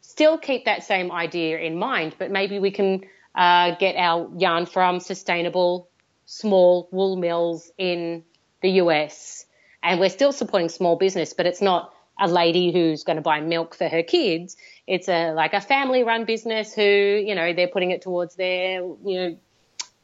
still 0.00 0.38
keep 0.38 0.64
that 0.64 0.82
same 0.82 1.12
idea 1.12 1.58
in 1.58 1.78
mind, 1.78 2.16
but 2.18 2.32
maybe 2.32 2.58
we 2.58 2.72
can 2.72 3.04
uh, 3.34 3.76
get 3.76 3.94
our 3.94 4.28
yarn 4.36 4.66
from 4.66 4.98
sustainable 4.98 5.88
small 6.26 6.88
wool 6.90 7.16
mills 7.16 7.70
in 7.78 8.24
the 8.60 8.70
US. 8.82 9.46
And 9.82 10.00
we're 10.00 10.10
still 10.10 10.32
supporting 10.32 10.68
small 10.68 10.96
business, 10.96 11.32
but 11.32 11.46
it's 11.46 11.62
not 11.62 11.94
a 12.20 12.26
lady 12.26 12.72
who's 12.72 13.04
going 13.04 13.16
to 13.16 13.22
buy 13.22 13.40
milk 13.40 13.76
for 13.76 13.88
her 13.88 14.02
kids. 14.02 14.56
It's 14.86 15.08
a 15.08 15.32
like 15.32 15.54
a 15.54 15.60
family 15.60 16.02
run 16.02 16.24
business 16.24 16.74
who, 16.74 16.82
you 16.82 17.34
know, 17.34 17.52
they're 17.52 17.68
putting 17.68 17.92
it 17.92 18.02
towards 18.02 18.34
their, 18.34 18.80
you 18.80 18.98
know, 19.04 19.38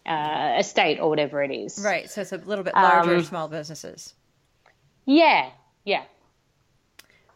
uh, 0.07 0.57
estate 0.59 1.01
or 1.01 1.09
whatever 1.09 1.43
it 1.43 1.51
is. 1.51 1.81
Right. 1.85 2.11
So 2.11 2.21
it's 2.21 2.33
a 2.33 2.39
little 2.39 2.65
bit 2.65 2.75
larger 2.75 3.17
Um, 3.17 3.25
small 3.25 3.49
businesses. 3.49 4.15
Yeah. 5.07 5.51
Yeah. 5.85 6.05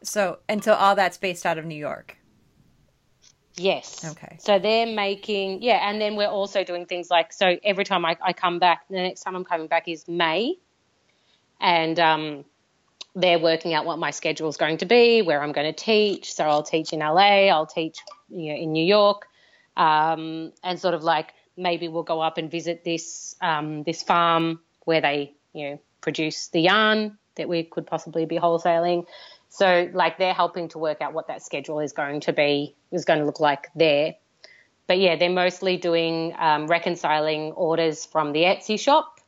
So 0.03 0.39
and 0.49 0.63
so 0.63 0.75
all 0.75 0.95
that's 0.95 1.19
based 1.19 1.45
out 1.47 1.59
of 1.59 1.65
New 1.65 1.75
York. 1.75 2.17
Yes. 3.57 4.05
Okay. 4.13 4.37
So 4.39 4.59
they're 4.59 4.87
making, 4.87 5.63
yeah, 5.63 5.89
and 5.89 6.01
then 6.01 6.17
we're 6.17 6.29
also 6.29 6.65
doing 6.65 6.87
things 6.87 7.11
like, 7.11 7.33
so 7.33 7.57
every 7.65 7.85
time 7.85 8.05
I, 8.05 8.17
I 8.23 8.33
come 8.33 8.59
back, 8.59 8.87
the 8.89 8.97
next 8.97 9.23
time 9.23 9.35
I'm 9.35 9.45
coming 9.45 9.67
back 9.67 9.89
is 9.89 10.07
May, 10.07 10.55
and 11.61 11.99
um, 11.99 12.45
they're 13.15 13.39
working 13.39 13.75
out 13.75 13.85
what 13.85 13.99
my 13.99 14.13
schedule 14.13 14.49
is 14.49 14.57
going 14.57 14.79
to 14.79 14.87
be, 14.87 15.23
where 15.23 15.43
I'm 15.43 15.53
going 15.53 15.73
to 15.73 15.77
teach. 15.77 16.35
So 16.35 16.45
I'll 16.45 16.63
teach 16.63 16.93
in 16.93 17.01
LA, 17.01 17.49
I'll 17.49 17.67
teach 17.67 17.99
you 18.29 18.53
know, 18.53 18.61
in 18.61 18.73
New 18.73 18.85
York, 18.85 19.27
um, 19.77 20.53
and 20.63 20.79
sort 20.79 20.95
of 20.95 21.03
like 21.03 21.35
maybe 21.59 21.89
we'll 21.89 22.05
go 22.05 22.21
up 22.21 22.39
and 22.39 22.51
visit 22.51 22.85
this 22.85 23.35
um, 23.43 23.83
this 23.83 24.03
farm 24.03 24.61
where 24.85 25.01
they 25.01 25.35
you 25.53 25.71
know 25.71 25.81
produce 26.01 26.49
the 26.49 26.61
yarn 26.61 27.19
that 27.35 27.49
we 27.49 27.65
could 27.65 27.87
possibly 27.87 28.25
be 28.25 28.39
wholesaling. 28.39 29.05
So 29.49 29.91
like 29.93 30.19
they're 30.19 30.35
helping 30.35 30.69
to 30.69 30.79
work 30.79 31.01
out 31.01 31.13
what 31.13 31.29
that 31.29 31.43
schedule 31.43 31.81
is 31.81 31.93
going 31.93 32.21
to 32.21 32.33
be 32.33 32.75
is 32.93 33.05
going 33.05 33.19
to 33.19 33.27
look 33.27 33.41
like 33.41 33.69
there. 33.75 34.15
But 34.87 34.99
yeah, 34.99 35.17
they're 35.17 35.29
mostly 35.31 35.77
doing 35.77 36.35
um, 36.39 36.67
reconciling 36.67 37.53
orders 37.53 38.07
from 38.07 38.33
the 38.33 38.45
Etsy 38.45 38.81
shop, 38.81 39.21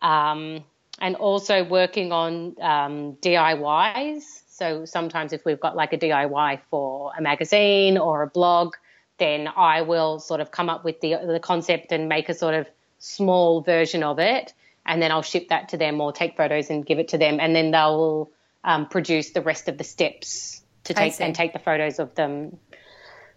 um, 0.00 0.64
and 1.00 1.16
also 1.16 1.64
working 1.64 2.12
on 2.12 2.54
um, 2.60 3.14
DIYs. 3.20 4.22
So 4.48 4.84
sometimes 4.84 5.32
if 5.32 5.44
we've 5.44 5.58
got 5.58 5.74
like 5.74 5.92
a 5.92 5.98
DIY 5.98 6.60
for 6.70 7.12
a 7.18 7.22
magazine 7.22 7.98
or 7.98 8.22
a 8.22 8.28
blog, 8.28 8.74
then 9.20 9.48
I 9.56 9.82
will 9.82 10.18
sort 10.18 10.40
of 10.40 10.50
come 10.50 10.68
up 10.68 10.84
with 10.84 11.00
the 11.00 11.14
the 11.24 11.38
concept 11.40 11.92
and 11.92 12.08
make 12.08 12.28
a 12.28 12.34
sort 12.34 12.54
of 12.54 12.66
small 12.98 13.60
version 13.62 14.02
of 14.02 14.18
it, 14.18 14.52
and 14.84 15.00
then 15.00 15.12
I'll 15.12 15.22
ship 15.22 15.50
that 15.50 15.68
to 15.68 15.76
them 15.76 16.00
or 16.00 16.12
take 16.12 16.36
photos 16.36 16.70
and 16.70 16.84
give 16.84 16.98
it 16.98 17.08
to 17.08 17.18
them, 17.18 17.38
and 17.38 17.54
then 17.54 17.70
they'll 17.70 18.30
um, 18.64 18.88
produce 18.88 19.30
the 19.30 19.42
rest 19.42 19.68
of 19.68 19.78
the 19.78 19.84
steps 19.84 20.62
to 20.84 20.94
take 20.94 21.20
and 21.20 21.34
take 21.34 21.52
the 21.52 21.60
photos 21.60 22.00
of 22.00 22.14
them. 22.16 22.58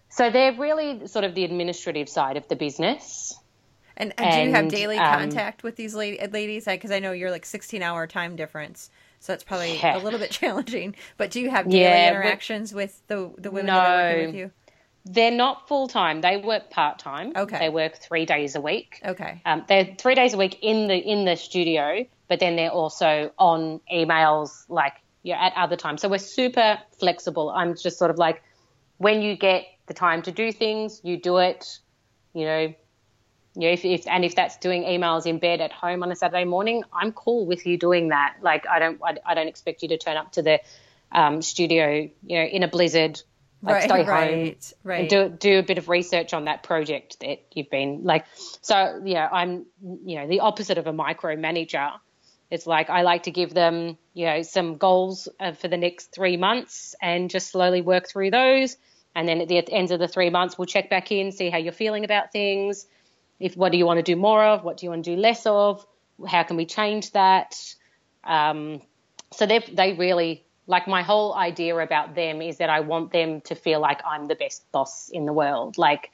So 0.08 0.30
they're 0.30 0.52
really 0.52 1.06
sort 1.06 1.24
of 1.24 1.34
the 1.34 1.44
administrative 1.44 2.08
side 2.08 2.36
of 2.36 2.46
the 2.48 2.56
business. 2.56 3.36
And, 3.96 4.12
and 4.18 4.32
do 4.32 4.40
you 4.40 4.52
have 4.52 4.68
daily 4.68 4.96
um, 4.98 5.04
contact 5.04 5.62
with 5.62 5.76
these 5.76 5.94
ladies? 5.94 6.64
Because 6.64 6.90
I 6.90 6.98
know 6.98 7.12
you're 7.12 7.30
like 7.30 7.46
16 7.46 7.82
hour 7.82 8.06
time 8.06 8.36
difference, 8.36 8.90
so 9.20 9.32
that's 9.32 9.44
probably 9.44 9.78
Yeah. 9.78 9.96
a 9.96 10.00
little 10.00 10.18
bit 10.18 10.30
challenging. 10.40 10.96
But 11.16 11.30
do 11.30 11.40
you 11.40 11.50
have 11.50 11.68
daily 11.68 11.82
Yeah, 11.82 12.08
interactions 12.08 12.74
with 12.74 13.06
the 13.06 13.32
the 13.38 13.50
women 13.50 13.74
that 13.74 13.84
are 13.84 13.90
working 13.92 14.16
with 14.18 14.34
you? 14.34 14.50
They're 15.06 15.30
not 15.30 15.68
full 15.68 15.86
time. 15.86 16.22
They 16.22 16.38
work 16.38 16.70
part 16.70 16.98
time. 16.98 17.32
Okay. 17.36 17.58
They 17.58 17.68
work 17.68 17.96
three 17.96 18.24
days 18.24 18.54
a 18.54 18.60
week. 18.60 19.00
Okay. 19.04 19.42
Um, 19.44 19.64
they're 19.68 19.94
three 19.98 20.14
days 20.14 20.32
a 20.32 20.38
week 20.38 20.58
in 20.62 20.88
the 20.88 20.96
in 20.96 21.26
the 21.26 21.36
studio, 21.36 22.06
but 22.26 22.40
then 22.40 22.56
they're 22.56 22.70
also 22.70 23.30
on 23.38 23.80
emails 23.92 24.64
like 24.68 24.94
yeah 25.22 25.44
at 25.44 25.52
other 25.56 25.76
times. 25.76 26.00
So 26.00 26.08
we're 26.08 26.18
super 26.18 26.78
flexible. 26.98 27.50
I'm 27.50 27.76
just 27.76 27.98
sort 27.98 28.10
of 28.10 28.18
like 28.18 28.42
when 28.96 29.20
you 29.20 29.36
get 29.36 29.66
the 29.86 29.94
time 29.94 30.22
to 30.22 30.32
do 30.32 30.52
things, 30.52 31.00
you 31.04 31.18
do 31.18 31.36
it. 31.38 31.80
You 32.32 32.46
know, 32.46 32.60
you 33.54 33.60
know 33.60 33.68
if, 33.68 33.84
if 33.84 34.06
and 34.06 34.24
if 34.24 34.34
that's 34.34 34.56
doing 34.56 34.84
emails 34.84 35.26
in 35.26 35.38
bed 35.38 35.60
at 35.60 35.70
home 35.70 36.02
on 36.02 36.10
a 36.12 36.16
Saturday 36.16 36.44
morning, 36.44 36.82
I'm 36.92 37.12
cool 37.12 37.44
with 37.44 37.66
you 37.66 37.76
doing 37.76 38.08
that. 38.08 38.36
Like 38.40 38.66
I 38.66 38.78
don't 38.78 39.00
I, 39.04 39.16
I 39.26 39.34
don't 39.34 39.48
expect 39.48 39.82
you 39.82 39.88
to 39.88 39.98
turn 39.98 40.16
up 40.16 40.32
to 40.32 40.42
the 40.42 40.60
um, 41.12 41.42
studio 41.42 42.08
you 42.24 42.38
know 42.38 42.44
in 42.44 42.62
a 42.62 42.68
blizzard. 42.68 43.20
Like 43.64 43.74
Right, 43.76 43.82
stay 43.84 44.02
home 44.02 44.06
right, 44.06 44.72
right. 44.84 45.00
and 45.00 45.08
do 45.08 45.28
do 45.30 45.58
a 45.58 45.62
bit 45.62 45.78
of 45.78 45.88
research 45.88 46.34
on 46.34 46.44
that 46.44 46.62
project 46.62 47.20
that 47.20 47.38
you've 47.54 47.70
been 47.70 48.04
like. 48.04 48.26
So 48.60 49.00
yeah, 49.02 49.26
I'm 49.32 49.64
you 50.04 50.16
know 50.16 50.28
the 50.28 50.40
opposite 50.40 50.76
of 50.76 50.86
a 50.86 50.92
micromanager. 50.92 51.92
It's 52.50 52.66
like 52.66 52.90
I 52.90 53.02
like 53.02 53.22
to 53.22 53.30
give 53.30 53.54
them 53.54 53.96
you 54.12 54.26
know 54.26 54.42
some 54.42 54.76
goals 54.76 55.28
uh, 55.40 55.52
for 55.52 55.68
the 55.68 55.78
next 55.78 56.12
three 56.14 56.36
months 56.36 56.94
and 57.00 57.30
just 57.30 57.50
slowly 57.50 57.80
work 57.80 58.06
through 58.06 58.32
those. 58.32 58.76
And 59.14 59.26
then 59.26 59.40
at 59.40 59.48
the 59.48 59.72
end 59.72 59.92
of 59.92 59.98
the 59.98 60.08
three 60.08 60.28
months, 60.28 60.58
we'll 60.58 60.66
check 60.66 60.90
back 60.90 61.10
in, 61.10 61.32
see 61.32 61.48
how 61.48 61.56
you're 61.56 61.72
feeling 61.72 62.04
about 62.04 62.32
things. 62.32 62.86
If 63.40 63.56
what 63.56 63.72
do 63.72 63.78
you 63.78 63.86
want 63.86 63.98
to 63.98 64.02
do 64.02 64.16
more 64.16 64.44
of? 64.44 64.62
What 64.62 64.76
do 64.76 64.84
you 64.84 64.90
want 64.90 65.04
to 65.04 65.14
do 65.14 65.20
less 65.20 65.46
of? 65.46 65.86
How 66.26 66.42
can 66.42 66.58
we 66.58 66.66
change 66.66 67.12
that? 67.12 67.56
Um, 68.24 68.82
so 69.32 69.46
they 69.46 69.60
they 69.60 69.94
really 69.94 70.43
like 70.66 70.86
my 70.86 71.02
whole 71.02 71.34
idea 71.34 71.76
about 71.76 72.14
them 72.14 72.40
is 72.40 72.58
that 72.58 72.70
I 72.70 72.80
want 72.80 73.12
them 73.12 73.40
to 73.42 73.54
feel 73.54 73.80
like 73.80 74.00
I'm 74.06 74.26
the 74.26 74.34
best 74.34 74.70
boss 74.72 75.10
in 75.12 75.26
the 75.26 75.32
world. 75.32 75.76
Like, 75.76 76.10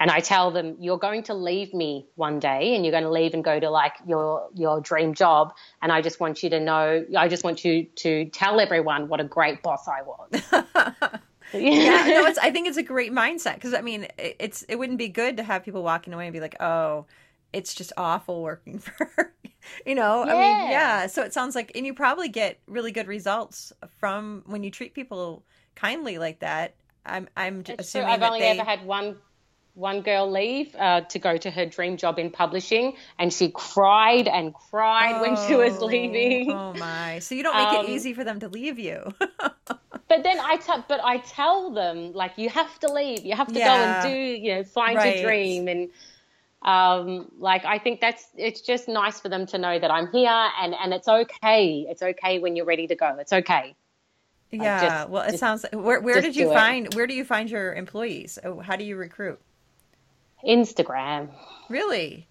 and 0.00 0.10
I 0.10 0.20
tell 0.20 0.52
them 0.52 0.76
you're 0.78 0.98
going 0.98 1.24
to 1.24 1.34
leave 1.34 1.74
me 1.74 2.06
one 2.14 2.38
day, 2.38 2.76
and 2.76 2.84
you're 2.84 2.92
going 2.92 3.04
to 3.04 3.10
leave 3.10 3.34
and 3.34 3.42
go 3.42 3.58
to 3.58 3.68
like 3.68 3.94
your 4.06 4.48
your 4.54 4.80
dream 4.80 5.14
job, 5.14 5.54
and 5.82 5.90
I 5.90 6.02
just 6.02 6.20
want 6.20 6.42
you 6.42 6.50
to 6.50 6.60
know, 6.60 7.04
I 7.16 7.26
just 7.28 7.42
want 7.42 7.64
you 7.64 7.84
to 7.96 8.26
tell 8.26 8.60
everyone 8.60 9.08
what 9.08 9.20
a 9.20 9.24
great 9.24 9.62
boss 9.62 9.88
I 9.88 10.02
was. 10.02 10.42
yeah, 11.52 12.04
no, 12.06 12.26
it's. 12.26 12.38
I 12.38 12.52
think 12.52 12.68
it's 12.68 12.76
a 12.76 12.82
great 12.82 13.12
mindset 13.12 13.54
because 13.54 13.74
I 13.74 13.80
mean, 13.80 14.06
it, 14.18 14.36
it's. 14.38 14.62
It 14.62 14.76
wouldn't 14.76 14.98
be 14.98 15.08
good 15.08 15.38
to 15.38 15.42
have 15.42 15.64
people 15.64 15.82
walking 15.82 16.12
away 16.12 16.26
and 16.26 16.32
be 16.32 16.40
like, 16.40 16.60
"Oh, 16.60 17.06
it's 17.52 17.74
just 17.74 17.92
awful 17.96 18.42
working 18.42 18.78
for," 18.80 19.06
her." 19.16 19.34
you 19.86 19.94
know. 19.94 20.24
I 20.24 20.34
mean, 20.34 20.62
Yeah. 20.62 20.70
yeah. 20.70 21.06
So 21.06 21.22
it 21.22 21.32
sounds 21.32 21.54
like, 21.54 21.72
and 21.74 21.86
you 21.86 21.94
probably 21.94 22.28
get 22.28 22.58
really 22.66 22.92
good 22.92 23.06
results 23.08 23.72
from 23.98 24.42
when 24.46 24.62
you 24.62 24.70
treat 24.70 24.94
people 24.94 25.44
kindly 25.74 26.18
like 26.18 26.40
that. 26.40 26.74
I'm. 27.06 27.28
I'm 27.36 27.64
It's 27.66 27.92
true. 27.92 28.02
assuming 28.02 28.08
I've 28.10 28.20
that 28.20 28.32
only 28.32 28.38
they. 28.38 28.50
ever 28.60 28.64
had 28.64 28.84
one 28.84 29.16
one 29.74 30.02
girl 30.02 30.30
leave 30.30 30.74
uh, 30.76 31.02
to 31.02 31.18
go 31.18 31.36
to 31.36 31.50
her 31.50 31.66
dream 31.66 31.96
job 31.96 32.18
in 32.18 32.30
publishing, 32.30 32.96
and 33.18 33.32
she 33.32 33.50
cried 33.50 34.26
and 34.28 34.54
cried 34.54 35.18
when 35.20 35.36
she 35.36 35.54
was 35.54 35.80
Oh, 35.80 35.86
leaving. 35.86 36.48
Oh 36.48 36.74
my! 36.74 37.18
So 37.20 37.34
you 37.34 37.42
don't 37.42 37.56
make 37.56 37.72
Um, 37.72 37.74
it 37.74 37.82
easy 37.82 38.14
for 38.14 38.24
them 38.24 38.40
to 38.40 38.48
leave 38.48 38.78
you. 38.78 39.14
But 40.08 40.22
then 40.22 40.38
I 40.40 40.56
t- 40.56 40.82
but 40.88 41.00
I 41.04 41.18
tell 41.18 41.70
them 41.70 42.12
like 42.12 42.38
you 42.38 42.48
have 42.48 42.78
to 42.80 42.88
leave, 42.92 43.24
you 43.26 43.34
have 43.34 43.52
to 43.52 43.60
go 43.60 43.82
and 43.82 43.98
do, 43.98 44.08
you 44.08 44.54
know, 44.56 44.64
find 44.64 45.02
Right. 45.02 45.04
your 45.04 45.12
dream, 45.14 45.68
and 45.68 45.90
um, 46.62 47.30
like 47.38 47.64
I 47.64 47.78
think 47.78 48.00
that's 48.00 48.26
it's 48.36 48.60
just 48.60 48.88
nice 48.88 49.20
for 49.20 49.28
them 49.28 49.46
to 49.46 49.58
know 49.58 49.78
that 49.78 49.90
I'm 49.90 50.10
here, 50.10 50.28
and 50.60 50.74
and 50.74 50.92
it's 50.92 51.08
okay, 51.08 51.86
it's 51.88 52.02
okay 52.02 52.38
when 52.38 52.56
you're 52.56 52.66
ready 52.66 52.86
to 52.88 52.94
go, 52.96 53.16
it's 53.18 53.32
okay. 53.32 53.74
yeah. 54.50 54.80
just- 54.98 55.10
well, 55.10 55.22
it 55.22 55.28
just- 55.32 55.38
sounds. 55.40 55.64
Where 55.72 56.00
Where 56.00 56.20
did 56.20 56.34
you 56.34 56.46
do 56.46 56.50
it. 56.50 56.54
find 56.54 56.94
Where 56.94 57.06
do 57.06 57.14
you 57.14 57.24
find 57.24 57.48
your 57.50 57.74
employees? 57.74 58.38
Oh, 58.44 58.60
How 58.60 58.76
do 58.76 58.84
you 58.84 58.96
recruit? 58.96 59.38
Instagram. 60.46 61.28
Really? 61.68 62.26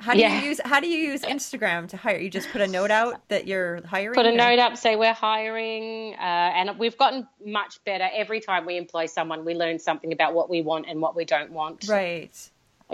How 0.00 0.12
do 0.12 0.18
Yeah. 0.18 0.40
you 0.40 0.48
use 0.48 0.60
How 0.64 0.80
do 0.80 0.88
you 0.88 0.98
use 0.98 1.22
Instagram 1.22 1.88
to 1.90 1.96
hire? 1.96 2.18
You 2.18 2.28
just 2.28 2.50
put 2.50 2.60
a 2.60 2.66
note 2.66 2.90
out 2.90 3.26
that 3.28 3.46
you're 3.46 3.86
hiring. 3.86 4.14
Put 4.14 4.26
a 4.26 4.30
or- 4.30 4.36
note 4.36 4.58
up, 4.58 4.76
say 4.76 4.96
we're 4.96 5.12
hiring, 5.12 6.14
uh, 6.14 6.18
and 6.18 6.78
we've 6.78 6.98
gotten 6.98 7.28
much 7.44 7.82
better 7.84 8.08
every 8.12 8.40
time 8.40 8.66
we 8.66 8.76
employ 8.76 9.06
someone. 9.06 9.44
We 9.44 9.54
learn 9.54 9.78
something 9.78 10.12
about 10.12 10.34
what 10.34 10.50
we 10.50 10.62
want 10.62 10.86
and 10.88 11.00
what 11.00 11.14
we 11.14 11.24
don't 11.24 11.52
want. 11.52 11.86
Right. 11.88 12.32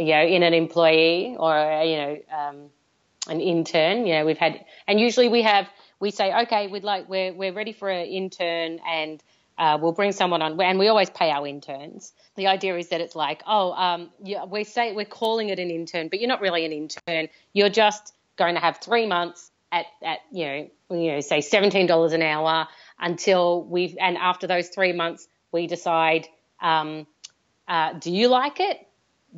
You 0.00 0.14
know, 0.14 0.22
in 0.22 0.42
an 0.42 0.54
employee 0.54 1.36
or 1.38 1.52
you 1.84 1.96
know, 1.96 2.18
um, 2.36 2.56
an 3.28 3.40
intern. 3.40 4.06
You 4.06 4.14
know, 4.14 4.26
we've 4.26 4.38
had, 4.38 4.64
and 4.88 4.98
usually 4.98 5.28
we 5.28 5.42
have, 5.42 5.68
we 6.00 6.10
say, 6.10 6.32
okay, 6.42 6.66
we'd 6.66 6.84
like, 6.84 7.08
we're 7.08 7.32
we're 7.32 7.52
ready 7.52 7.72
for 7.72 7.88
an 7.88 8.06
intern, 8.06 8.80
and 8.86 9.22
uh, 9.58 9.78
we'll 9.80 9.92
bring 9.92 10.12
someone 10.12 10.42
on, 10.42 10.60
and 10.60 10.78
we 10.78 10.88
always 10.88 11.10
pay 11.10 11.30
our 11.30 11.46
interns. 11.46 12.12
The 12.36 12.46
idea 12.46 12.76
is 12.76 12.88
that 12.88 13.00
it's 13.00 13.14
like, 13.14 13.42
oh, 13.46 13.72
um, 13.72 14.10
yeah, 14.24 14.44
we 14.46 14.64
say 14.64 14.92
we're 14.94 15.04
calling 15.04 15.50
it 15.50 15.58
an 15.58 15.70
intern, 15.70 16.08
but 16.08 16.18
you're 16.20 16.28
not 16.28 16.40
really 16.40 16.64
an 16.64 16.72
intern. 16.72 17.28
You're 17.52 17.68
just 17.68 18.14
going 18.36 18.54
to 18.54 18.60
have 18.60 18.78
three 18.78 19.06
months 19.06 19.50
at, 19.70 19.86
at 20.02 20.20
you 20.32 20.46
know, 20.46 20.70
you 20.90 21.12
know, 21.12 21.20
say 21.20 21.42
seventeen 21.42 21.86
dollars 21.86 22.12
an 22.12 22.22
hour 22.22 22.66
until 22.98 23.64
we've, 23.64 23.96
and 24.00 24.16
after 24.16 24.46
those 24.46 24.68
three 24.68 24.92
months, 24.92 25.28
we 25.52 25.66
decide, 25.66 26.26
um, 26.60 27.06
uh, 27.68 27.92
do 27.94 28.10
you 28.10 28.28
like 28.28 28.60
it? 28.60 28.86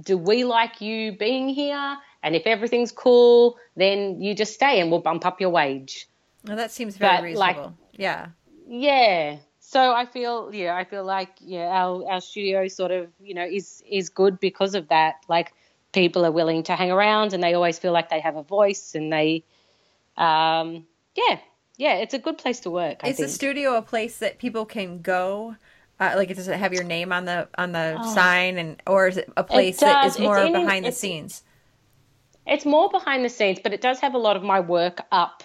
Do 0.01 0.17
we 0.17 0.45
like 0.45 0.81
you 0.81 1.13
being 1.13 1.49
here? 1.49 1.97
And 2.23 2.35
if 2.37 2.47
everything's 2.47 2.93
cool, 2.93 3.57
then 3.77 4.21
you 4.23 4.35
just 4.35 4.55
stay, 4.55 4.81
and 4.81 4.91
we'll 4.91 5.01
bump 5.01 5.27
up 5.27 5.41
your 5.41 5.51
wage. 5.51 6.09
Well, 6.45 6.57
that 6.57 6.71
seems 6.71 6.97
very 6.97 7.17
But, 7.17 7.23
reasonable. 7.25 7.63
like- 7.63 7.73
yeah. 8.01 8.27
Yeah. 8.69 9.37
So 9.61 9.93
I 9.93 10.07
feel 10.07 10.51
yeah, 10.55 10.75
I 10.75 10.85
feel 10.85 11.05
like 11.05 11.31
yeah, 11.41 11.69
our 11.69 12.05
our 12.11 12.21
studio 12.21 12.69
sort 12.69 12.91
of, 12.91 13.09
you 13.21 13.35
know, 13.35 13.45
is 13.45 13.83
is 13.89 14.09
good 14.09 14.39
because 14.41 14.75
of 14.75 14.89
that. 14.89 15.17
Like 15.29 15.53
people 15.93 16.25
are 16.27 16.33
willing 16.33 16.63
to 16.65 16.77
hang 16.77 16.91
around 16.91 17.33
and 17.33 17.43
they 17.43 17.55
always 17.55 17.79
feel 17.79 17.93
like 17.93 18.09
they 18.11 18.21
have 18.21 18.37
a 18.37 18.43
voice 18.43 18.95
and 18.95 19.13
they 19.13 19.45
um 20.17 20.87
yeah. 21.17 21.39
Yeah, 21.79 21.95
it's 21.97 22.15
a 22.15 22.19
good 22.19 22.39
place 22.39 22.61
to 22.61 22.71
work, 22.71 23.01
I 23.03 23.09
Is 23.09 23.17
think. 23.17 23.29
the 23.29 23.33
studio 23.33 23.77
a 23.77 23.83
place 23.83 24.19
that 24.19 24.39
people 24.39 24.67
can 24.67 25.01
go? 25.01 25.57
Uh, 26.01 26.15
like, 26.17 26.35
does 26.35 26.49
it 26.49 26.59
have 26.59 26.73
your 26.73 26.85
name 26.85 27.13
on 27.13 27.25
the 27.25 27.49
on 27.57 27.73
the 27.73 27.99
Oh. 28.03 28.15
sign, 28.15 28.59
and 28.59 28.83
or 28.87 29.07
is 29.09 29.17
it 29.17 29.33
a 29.37 29.45
place 29.45 29.79
that 29.81 30.03
does. 30.03 30.17
is 30.17 30.21
more 30.21 30.39
in- 30.39 30.53
behind 30.53 30.85
the 30.85 30.93
scenes? 30.93 31.43
It's 32.47 32.65
more 32.67 32.91
behind 32.91 33.25
the 33.25 33.29
scenes, 33.29 33.61
but 33.63 33.73
it 33.73 33.81
does 33.81 34.01
have 34.01 34.15
a 34.15 34.19
lot 34.19 34.37
of 34.37 34.43
my 34.43 34.61
work 34.61 35.01
up 35.13 35.45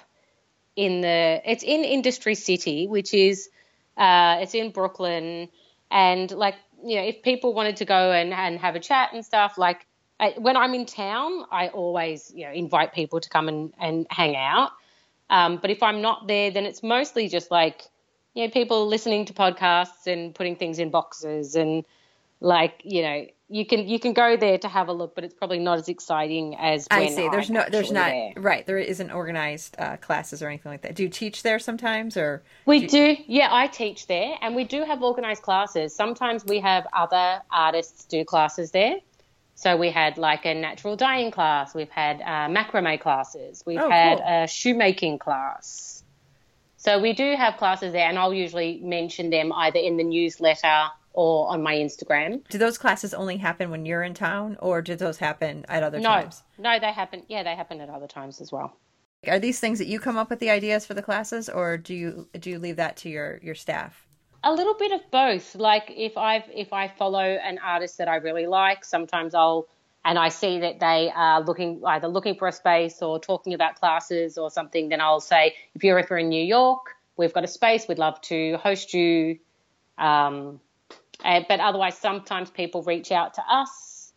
in 0.76 1.02
the. 1.02 1.42
It's 1.46 1.64
in 1.64 1.84
Industry 1.84 2.34
City, 2.34 2.88
which 2.88 3.14
is 3.14 3.50
uh, 3.98 4.40
it's 4.42 4.56
in 4.56 4.72
Brooklyn, 4.72 5.50
and 5.92 6.32
like 6.32 6.56
you 6.84 6.96
know, 6.96 7.04
if 7.04 7.22
people 7.22 7.54
wanted 7.54 7.78
to 7.78 7.86
go 7.86 8.12
and 8.12 8.34
and 8.34 8.60
have 8.60 8.76
a 8.76 8.80
chat 8.80 9.14
and 9.14 9.24
stuff, 9.24 9.58
like 9.58 9.86
I, 10.20 10.34
when 10.38 10.58
I'm 10.58 10.74
in 10.74 10.86
town, 10.88 11.46
I 11.52 11.68
always 11.68 12.32
you 12.34 12.46
know 12.46 12.52
invite 12.52 12.94
people 12.94 13.20
to 13.20 13.30
come 13.30 13.48
and 13.48 13.74
and 13.80 14.08
hang 14.10 14.36
out. 14.36 14.72
Um, 15.30 15.58
but 15.58 15.70
if 15.70 15.84
I'm 15.84 16.02
not 16.02 16.28
there, 16.28 16.52
then 16.52 16.66
it's 16.66 16.82
mostly 16.82 17.28
just 17.28 17.52
like 17.52 17.84
you 18.38 18.46
know 18.46 18.52
people 18.52 18.88
listening 18.88 19.26
to 19.26 19.34
podcasts 19.34 20.06
and 20.06 20.34
putting 20.36 20.56
things 20.56 20.78
in 20.80 20.90
boxes 20.92 21.56
and 21.56 21.84
like 22.40 22.82
you 22.84 23.02
know 23.02 23.26
you 23.50 23.66
can 23.66 23.88
you 23.88 23.98
can 24.00 24.14
go 24.14 24.36
there 24.36 24.58
to 24.58 24.68
have 24.68 24.90
a 24.90 24.94
look, 24.94 25.16
but 25.16 25.24
it's 25.24 25.34
probably 25.34 25.60
not 25.60 25.78
as 25.80 25.88
exciting 25.88 26.56
as 26.56 26.86
when 26.92 27.02
I 27.04 27.08
see. 27.08 27.30
There's 27.30 27.50
I'm 27.50 27.56
no, 27.56 27.66
there's 27.72 27.92
not 27.92 28.10
there. 28.10 28.34
right. 28.36 28.66
There 28.66 28.78
isn't 28.78 29.10
organized 29.10 29.76
uh, 29.80 29.96
classes 29.98 30.44
or 30.44 30.48
anything 30.50 30.70
like 30.72 30.82
that. 30.82 30.96
Do 30.96 31.04
you 31.04 31.10
teach 31.10 31.44
there 31.44 31.58
sometimes, 31.58 32.18
or 32.18 32.44
We 32.66 32.86
do, 32.88 33.16
yeah. 33.26 33.48
I 33.50 33.68
teach 33.68 34.08
there, 34.08 34.36
and 34.42 34.54
we 34.54 34.66
do 34.66 34.84
have 34.84 35.02
organised 35.02 35.44
classes. 35.44 35.96
Sometimes 35.96 36.44
we 36.44 36.60
have 36.60 36.86
other 36.92 37.42
artists 37.50 38.04
do 38.06 38.26
classes 38.26 38.72
there. 38.72 38.98
So 39.56 39.78
we 39.78 39.90
had 39.92 40.18
like 40.18 40.46
a 40.46 40.54
natural 40.54 40.98
dyeing 40.98 41.32
class. 41.32 41.74
We've 41.74 41.90
had 41.90 42.20
uh, 42.22 42.50
macrame 42.54 43.00
classes. 43.00 43.64
We've 43.66 43.80
Oh, 43.80 43.90
had 43.90 44.18
cool. 44.18 44.28
a 44.28 44.48
shoemaking 44.48 45.20
class. 45.20 45.97
So 46.78 47.00
we 47.00 47.14
do 47.14 47.36
have 47.36 47.58
classes 47.58 47.92
there, 47.92 48.08
and 48.08 48.18
I'll 48.20 48.34
usually 48.34 48.80
mention 48.84 49.30
them 49.30 49.52
either 49.52 49.80
in 49.80 49.98
the 49.98 50.04
newsletter 50.04 50.88
or 51.14 51.50
on 51.50 51.64
my 51.64 51.74
Instagram. 51.76 52.48
do 52.50 52.58
those 52.60 52.78
classes 52.78 53.14
only 53.14 53.38
happen 53.38 53.72
when 53.72 53.86
you're 53.86 54.04
in 54.04 54.14
town, 54.14 54.56
or 54.60 54.82
do 54.84 54.96
those 54.96 55.18
happen 55.18 55.66
at 55.68 55.82
other 55.84 56.00
No, 56.00 56.10
times? 56.10 56.44
no, 56.60 56.80
they 56.80 56.92
happen. 56.92 57.24
Yeah, 57.28 57.42
they 57.44 57.56
happen 57.56 57.82
at 57.82 57.90
other 57.90 58.08
times 58.08 58.40
as 58.40 58.52
well. 58.52 58.78
Are 59.28 59.40
these 59.40 59.60
things 59.60 59.80
that 59.80 59.88
you 59.88 60.00
come 60.00 60.16
up 60.18 60.30
with 60.30 60.40
the 60.40 60.52
ideas 60.52 60.86
for 60.86 60.94
the 60.94 61.02
classes, 61.02 61.50
or 61.50 61.78
do 61.78 61.96
you 61.96 62.28
do 62.40 62.52
you 62.52 62.60
leave 62.60 62.76
that 62.76 62.98
to 62.98 63.10
your 63.10 63.40
your 63.42 63.56
staff? 63.56 64.04
a 64.44 64.54
little 64.54 64.76
bit 64.76 64.92
of 64.92 65.02
both 65.10 65.56
like 65.56 65.92
if 65.98 66.16
i've 66.16 66.44
if 66.54 66.72
i 66.72 66.88
follow 66.88 67.20
an 67.20 67.58
artist 67.58 67.98
that 67.98 68.08
i 68.08 68.18
really 68.18 68.46
like 68.46 68.86
sometimes 68.86 69.34
i'll 69.34 69.68
and 70.08 70.18
i 70.18 70.30
see 70.30 70.60
that 70.60 70.80
they 70.80 71.12
are 71.14 71.42
looking 71.42 71.82
either 71.86 72.08
looking 72.08 72.36
for 72.36 72.48
a 72.48 72.52
space 72.52 73.02
or 73.02 73.20
talking 73.20 73.54
about 73.54 73.76
classes 73.76 74.38
or 74.38 74.50
something 74.50 74.90
then 74.90 75.02
i'll 75.02 75.20
say 75.20 75.54
if 75.76 75.84
you're 75.84 76.00
ever 76.00 76.18
in 76.18 76.30
new 76.30 76.44
york 76.44 76.96
we've 77.18 77.34
got 77.34 77.44
a 77.44 77.48
space 77.48 77.88
we'd 77.88 78.00
love 78.00 78.20
to 78.22 78.58
host 78.58 78.94
you. 78.94 79.40
Um, 79.98 80.60
uh, 81.26 81.42
but 81.50 81.60
otherwise 81.60 81.98
sometimes 81.98 82.52
people 82.52 82.84
reach 82.84 83.12
out 83.12 83.34
to 83.34 83.44
us. 83.50 84.14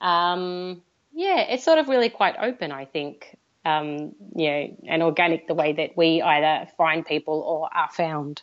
Um, 0.00 0.82
yeah 1.12 1.40
it's 1.40 1.64
sort 1.64 1.78
of 1.78 1.88
really 1.88 2.08
quite 2.08 2.36
open 2.40 2.72
i 2.72 2.84
think 2.84 3.36
um, 3.66 4.14
you 4.34 4.50
know, 4.50 4.76
and 4.88 5.02
organic 5.02 5.46
the 5.46 5.54
way 5.54 5.72
that 5.72 5.96
we 5.96 6.20
either 6.20 6.68
find 6.76 7.06
people 7.06 7.40
or 7.40 7.74
are 7.74 7.88
found 7.90 8.42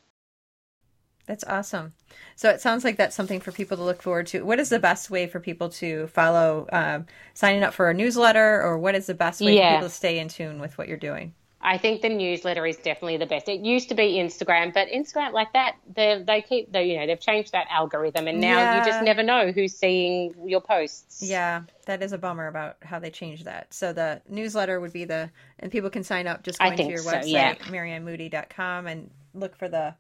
That's 1.32 1.46
awesome. 1.46 1.94
So 2.36 2.50
it 2.50 2.60
sounds 2.60 2.84
like 2.84 2.98
that's 2.98 3.16
something 3.16 3.40
for 3.40 3.54
people 3.54 3.78
to 3.78 3.84
look 3.84 4.02
forward 4.02 4.28
to. 4.28 4.44
What 4.44 4.60
is 4.60 4.68
the 4.68 4.80
best 4.80 5.10
way 5.10 5.28
for 5.28 5.40
people 5.40 5.70
to 5.70 6.08
follow 6.08 6.68
um, 6.74 7.06
signing 7.34 7.64
up 7.64 7.74
for 7.74 7.90
a 7.90 7.94
newsletter, 7.94 8.62
or 8.62 8.78
what 8.78 8.96
is 8.96 9.06
the 9.08 9.14
best 9.14 9.40
way 9.40 9.56
for 9.56 9.64
people 9.64 9.88
to 9.88 9.90
stay 9.90 10.20
in 10.20 10.28
tune 10.28 10.60
with 10.60 10.78
what 10.78 10.90
you're 10.90 10.98
doing? 10.98 11.34
I 11.62 11.78
think 11.78 12.02
the 12.02 12.10
newsletter 12.10 12.66
is 12.66 12.76
definitely 12.76 13.16
the 13.16 13.28
best. 13.28 13.48
It 13.48 13.62
used 13.62 13.88
to 13.90 13.96
be 13.96 14.16
Instagram, 14.16 14.74
but 14.74 14.90
Instagram 14.90 15.32
like 15.32 15.54
that, 15.54 15.78
they 15.96 16.22
they 16.28 16.42
keep 16.42 16.70
they 16.70 16.84
you 16.84 17.00
know 17.00 17.08
they've 17.08 17.18
changed 17.18 17.54
that 17.54 17.68
algorithm, 17.70 18.28
and 18.28 18.42
now 18.42 18.80
you 18.80 18.86
just 18.86 19.02
never 19.02 19.24
know 19.24 19.54
who's 19.54 19.74
seeing 19.74 20.36
your 20.46 20.60
posts. 20.60 21.24
Yeah, 21.24 21.62
that 21.86 22.04
is 22.04 22.12
a 22.12 22.18
bummer 22.18 22.48
about 22.48 22.76
how 22.82 23.00
they 23.00 23.10
changed 23.10 23.46
that. 23.46 23.74
So 23.74 23.94
the 23.94 24.22
newsletter 24.28 24.82
would 24.82 24.92
be 24.92 25.06
the, 25.06 25.32
and 25.60 25.72
people 25.72 25.90
can 25.90 26.04
sign 26.04 26.28
up 26.28 26.44
just 26.44 26.60
going 26.60 26.76
to 26.76 26.84
your 26.84 26.98
so, 26.98 27.14
website, 27.14 27.32
yeah. 27.32 27.56
maryannemoodie.com, 27.56 28.88
and 28.88 29.10
look 29.34 29.56
for 29.56 29.70
the 29.70 29.96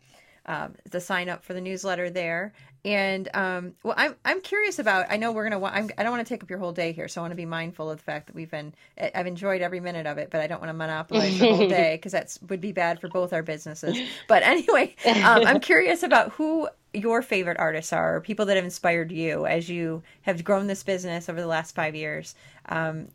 um, 0.46 0.76
the 0.90 1.00
sign 1.00 1.30
up 1.30 1.44
for 1.44 1.54
the 1.54 1.62
newsletter 1.62 2.10
there. 2.10 2.54
And 2.84 3.30
um, 3.36 3.74
well, 3.84 3.94
I'm 3.96 4.16
I'm 4.26 4.42
curious 4.42 4.80
about. 4.80 5.06
I 5.10 5.18
know 5.18 5.32
we're 5.32 5.44
gonna. 5.44 5.60
wa- 5.60 5.70
I'm, 5.72 5.92
I 6.00 6.04
don't 6.04 6.12
want 6.12 6.26
to 6.26 6.34
take 6.34 6.42
up 6.42 6.50
your 6.50 6.58
whole 6.58 6.72
day 6.72 6.94
here, 6.94 7.08
so 7.08 7.22
I 7.22 7.24
want 7.24 7.32
to 7.32 7.36
be 7.36 7.46
mindful 7.46 7.92
of 7.92 7.98
the 8.00 8.04
fact 8.04 8.26
that 8.26 8.36
we've 8.36 8.50
been. 8.50 8.74
I've 9.00 9.28
enjoyed 9.28 9.62
every 9.62 9.80
minute 9.80 10.08
of 10.08 10.18
it, 10.18 10.32
but 10.32 10.42
I 10.42 10.48
don't 10.48 10.60
want 10.60 10.70
to 10.70 10.74
monopolize 10.74 11.38
the 11.38 11.46
whole 11.46 11.64
day 11.68 11.96
because 11.96 12.12
that's 12.12 12.42
would 12.42 12.60
be 12.60 12.72
bad 12.72 13.00
for 13.00 13.08
both 13.08 13.34
our 13.34 13.44
businesses. 13.44 14.02
But 14.28 14.42
anyway, 14.42 14.96
um, 15.22 15.46
I'm 15.46 15.60
curious 15.62 16.02
about 16.02 16.32
who 16.32 16.70
your 16.92 17.22
favorite 17.22 17.58
artists 17.60 17.94
are, 17.94 18.16
or 18.16 18.22
people 18.22 18.48
that 18.48 18.56
have 18.56 18.66
inspired 18.66 19.12
you 19.12 19.46
as 19.46 19.70
you 19.70 20.02
have 20.24 20.44
grown 20.44 20.66
this 20.66 20.82
business 20.82 21.30
over 21.30 21.40
the 21.40 21.48
last 21.48 21.76
five 21.76 21.94
years. 21.94 22.34
Um, 22.68 23.10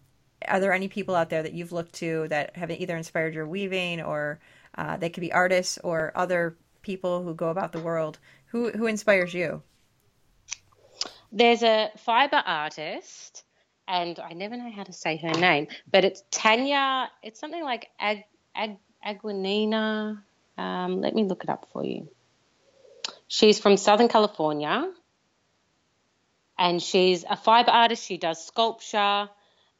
are 0.46 0.60
there 0.60 0.72
any 0.72 0.86
people 0.86 1.16
out 1.16 1.28
there 1.28 1.42
that 1.42 1.54
you've 1.54 1.72
looked 1.72 1.94
to 1.94 2.28
that 2.28 2.56
have 2.56 2.70
either 2.70 2.96
inspired 2.96 3.34
your 3.34 3.48
weaving, 3.48 4.00
or 4.00 4.38
uh, 4.76 4.96
they 4.96 5.10
could 5.10 5.22
be 5.22 5.32
artists 5.32 5.76
or 5.82 6.12
other 6.14 6.56
people 6.86 7.22
who 7.24 7.34
go 7.34 7.48
about 7.48 7.72
the 7.72 7.80
world? 7.80 8.18
Who 8.52 8.70
who 8.70 8.86
inspires 8.86 9.34
you? 9.34 9.62
There's 11.32 11.62
a 11.62 11.90
fiber 11.98 12.42
artist, 12.46 13.44
and 13.88 14.18
I 14.18 14.32
never 14.32 14.56
know 14.56 14.70
how 14.70 14.84
to 14.84 14.92
say 14.92 15.16
her 15.16 15.32
name, 15.32 15.66
but 15.90 16.04
it's 16.04 16.22
Tanya. 16.30 17.10
It's 17.22 17.40
something 17.40 17.62
like 17.62 17.88
Ag, 17.98 18.24
Ag, 18.54 18.78
Aguinina. 19.06 20.22
Um, 20.56 21.00
let 21.00 21.14
me 21.14 21.24
look 21.24 21.42
it 21.44 21.50
up 21.50 21.66
for 21.72 21.84
you. 21.84 22.08
She's 23.26 23.58
from 23.58 23.76
Southern 23.76 24.08
California, 24.08 24.88
and 26.56 26.80
she's 26.80 27.24
a 27.28 27.36
fiber 27.36 27.72
artist. 27.72 28.06
She 28.06 28.16
does 28.16 28.46
sculpture, 28.46 29.28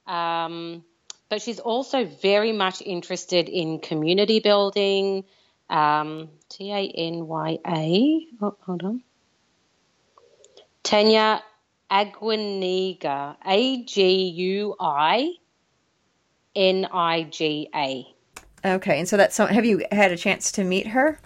um, 0.07 0.85
but 1.29 1.41
she's 1.41 1.61
also 1.61 2.05
very 2.05 2.53
much 2.53 2.83
interested 2.83 3.49
in 3.49 3.79
community 3.79 4.41
building. 4.41 5.25
Um, 5.69 6.29
T 6.49 6.73
A 6.73 6.89
N 6.97 7.27
Y 7.27 7.59
A. 7.67 8.27
Oh, 8.41 8.57
hold 8.61 8.83
on. 8.85 9.03
Tanya 10.83 11.43
Aguiniga, 11.91 13.37
A 13.45 13.85
G 13.85 14.29
U 14.29 14.77
I 14.79 15.33
N 16.55 16.87
I 16.93 17.25
G 17.25 17.69
A. 17.75 18.07
Okay, 18.65 18.99
and 18.99 19.09
so 19.09 19.17
that's 19.17 19.35
so. 19.35 19.47
Have 19.47 19.65
you 19.65 19.85
had 19.93 20.13
a 20.13 20.17
chance 20.17 20.53
to 20.53 20.65
meet 20.65 20.87
her? 20.89 21.19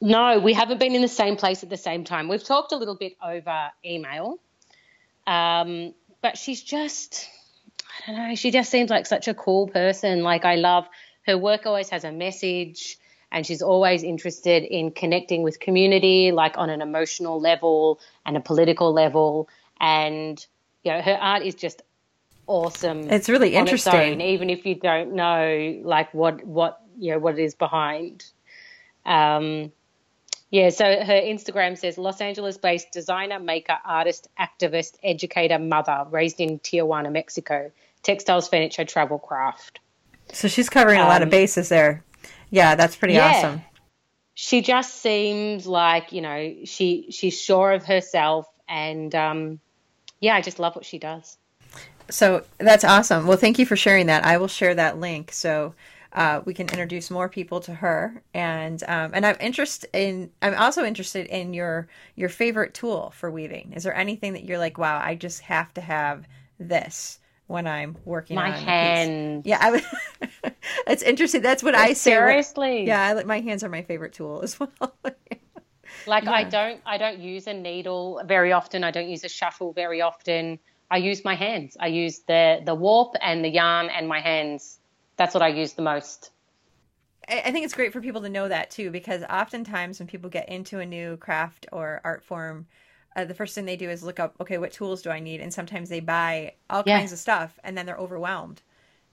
No, 0.00 0.38
we 0.38 0.52
haven't 0.52 0.78
been 0.78 0.94
in 0.94 1.02
the 1.02 1.08
same 1.08 1.36
place 1.36 1.62
at 1.64 1.70
the 1.70 1.76
same 1.76 2.04
time. 2.04 2.28
We've 2.28 2.42
talked 2.42 2.72
a 2.72 2.76
little 2.76 2.96
bit 2.96 3.16
over 3.22 3.70
email, 3.84 4.38
um, 5.26 5.92
but 6.22 6.38
she's 6.38 6.62
just, 6.62 7.28
I 8.06 8.12
don't 8.12 8.28
know, 8.28 8.34
she 8.36 8.52
just 8.52 8.70
seems 8.70 8.90
like 8.90 9.06
such 9.06 9.26
a 9.26 9.34
cool 9.34 9.66
person. 9.66 10.22
Like, 10.22 10.44
I 10.44 10.54
love 10.54 10.88
her 11.28 11.38
work, 11.38 11.66
always 11.66 11.90
has 11.90 12.02
a 12.02 12.10
message, 12.10 12.98
and 13.30 13.46
she's 13.46 13.62
always 13.62 14.02
interested 14.02 14.64
in 14.64 14.90
connecting 14.90 15.42
with 15.42 15.60
community, 15.60 16.32
like 16.32 16.58
on 16.58 16.70
an 16.70 16.82
emotional 16.82 17.40
level 17.40 18.00
and 18.26 18.36
a 18.36 18.40
political 18.40 18.92
level. 18.92 19.48
And, 19.80 20.44
you 20.82 20.92
know, 20.92 21.00
her 21.00 21.16
art 21.20 21.42
is 21.44 21.54
just 21.54 21.82
awesome. 22.46 23.10
It's 23.10 23.28
really 23.28 23.56
on 23.56 23.62
its 23.62 23.72
interesting. 23.72 24.14
own, 24.14 24.20
even 24.20 24.50
if 24.50 24.66
you 24.66 24.74
don't 24.74 25.12
know, 25.12 25.80
like, 25.84 26.12
what, 26.12 26.44
what, 26.44 26.80
you 26.98 27.12
know, 27.12 27.20
what 27.20 27.38
it 27.38 27.42
is 27.44 27.54
behind. 27.54 28.24
Um, 29.06 29.70
Yeah, 30.50 30.70
so 30.70 30.84
her 30.84 31.20
Instagram 31.20 31.76
says 31.76 31.98
Los 31.98 32.22
Angeles 32.22 32.56
based 32.56 32.90
designer, 32.90 33.38
maker, 33.38 33.76
artist, 33.84 34.28
activist, 34.38 34.96
educator, 35.02 35.58
mother, 35.58 36.06
raised 36.10 36.40
in 36.40 36.58
Tijuana, 36.58 37.12
Mexico. 37.12 37.70
Textiles, 38.02 38.48
furniture, 38.48 38.86
travel, 38.86 39.18
craft. 39.18 39.80
So 40.32 40.48
she's 40.48 40.68
covering 40.68 41.00
a 41.00 41.06
lot 41.06 41.22
of 41.22 41.28
Um, 41.28 41.30
bases 41.30 41.68
there. 41.68 42.04
Yeah, 42.50 42.74
that's 42.74 42.96
pretty 42.96 43.14
yeah. 43.14 43.28
awesome. 43.30 43.62
She 44.34 44.62
just 44.62 45.02
seems 45.02 45.66
like, 45.66 46.12
you 46.12 46.20
know, 46.22 46.54
she 46.64 47.08
she's 47.10 47.40
sure 47.40 47.72
of 47.72 47.84
herself 47.86 48.46
and 48.68 49.14
um 49.14 49.60
yeah, 50.20 50.34
I 50.34 50.40
just 50.40 50.58
love 50.58 50.76
what 50.76 50.84
she 50.86 50.98
does. 50.98 51.38
So 52.10 52.44
that's 52.58 52.84
awesome. 52.84 53.26
Well, 53.26 53.36
thank 53.36 53.58
you 53.58 53.66
for 53.66 53.76
sharing 53.76 54.06
that. 54.06 54.24
I 54.24 54.38
will 54.38 54.48
share 54.48 54.74
that 54.74 54.98
link 54.98 55.32
so 55.32 55.74
uh, 56.14 56.40
we 56.46 56.54
can 56.54 56.68
introduce 56.70 57.10
more 57.10 57.28
people 57.28 57.60
to 57.60 57.74
her. 57.74 58.22
And 58.32 58.82
um, 58.88 59.10
and 59.14 59.26
I'm 59.26 59.36
interested 59.40 59.90
in. 59.92 60.30
I'm 60.40 60.54
also 60.54 60.84
interested 60.84 61.26
in 61.26 61.52
your 61.52 61.88
your 62.16 62.30
favorite 62.30 62.72
tool 62.74 63.12
for 63.14 63.30
weaving. 63.30 63.72
Is 63.76 63.82
there 63.82 63.94
anything 63.94 64.32
that 64.32 64.44
you're 64.44 64.58
like, 64.58 64.78
wow, 64.78 65.00
I 65.04 65.14
just 65.16 65.42
have 65.42 65.74
to 65.74 65.80
have 65.82 66.26
this 66.58 67.18
when 67.48 67.66
I'm 67.66 67.96
working 68.04 68.36
My 68.36 68.48
on 68.48 68.50
a 68.50 68.56
piece? 68.56 68.64
hands. 68.64 69.46
Yeah, 69.46 69.58
I 69.60 69.82
it's 70.86 71.02
interesting. 71.12 71.42
That's 71.42 71.62
what 71.62 71.74
I 71.74 71.94
say. 71.94 72.12
when- 72.12 72.18
Seriously. 72.20 72.86
Yeah, 72.86 73.16
I, 73.18 73.24
my 73.24 73.40
hands 73.40 73.64
are 73.64 73.68
my 73.68 73.82
favorite 73.82 74.12
tool 74.12 74.40
as 74.42 74.58
well. 74.60 74.70
Like 76.06 76.26
I 76.26 76.44
don't 76.44 76.80
I 76.86 76.96
don't 76.96 77.18
use 77.18 77.46
a 77.46 77.52
needle 77.54 78.22
very 78.24 78.52
often. 78.52 78.84
I 78.84 78.90
don't 78.90 79.08
use 79.08 79.24
a 79.24 79.28
shuttle 79.28 79.72
very 79.72 80.00
often. 80.00 80.58
I 80.90 80.98
use 80.98 81.24
my 81.24 81.34
hands. 81.34 81.76
I 81.78 81.88
use 81.88 82.20
the 82.20 82.60
the 82.64 82.74
warp 82.74 83.14
and 83.20 83.44
the 83.44 83.48
yarn 83.50 83.88
and 83.90 84.08
my 84.08 84.20
hands. 84.20 84.78
That's 85.16 85.34
what 85.34 85.42
I 85.42 85.48
use 85.48 85.72
the 85.74 85.82
most. 85.82 86.30
I 87.28 87.40
I 87.46 87.50
think 87.52 87.64
it's 87.64 87.74
great 87.74 87.92
for 87.92 88.00
people 88.00 88.22
to 88.22 88.28
know 88.30 88.48
that 88.48 88.70
too, 88.70 88.90
because 88.90 89.22
oftentimes 89.24 89.98
when 89.98 90.06
people 90.08 90.30
get 90.30 90.48
into 90.48 90.78
a 90.78 90.86
new 90.86 91.16
craft 91.18 91.66
or 91.72 92.00
art 92.04 92.24
form, 92.24 92.66
uh, 93.18 93.24
the 93.24 93.34
first 93.34 93.54
thing 93.54 93.64
they 93.66 93.76
do 93.76 93.90
is 93.90 94.02
look 94.02 94.20
up, 94.20 94.34
okay, 94.40 94.58
what 94.58 94.72
tools 94.72 95.02
do 95.02 95.10
I 95.10 95.20
need? 95.20 95.40
And 95.40 95.52
sometimes 95.52 95.88
they 95.88 96.00
buy 96.00 96.54
all 96.70 96.84
Yeah. 96.84 96.98
kinds 96.98 97.12
of 97.12 97.18
stuff, 97.18 97.58
and 97.64 97.76
then 97.76 97.86
they're 97.86 97.96
overwhelmed. 97.96 98.62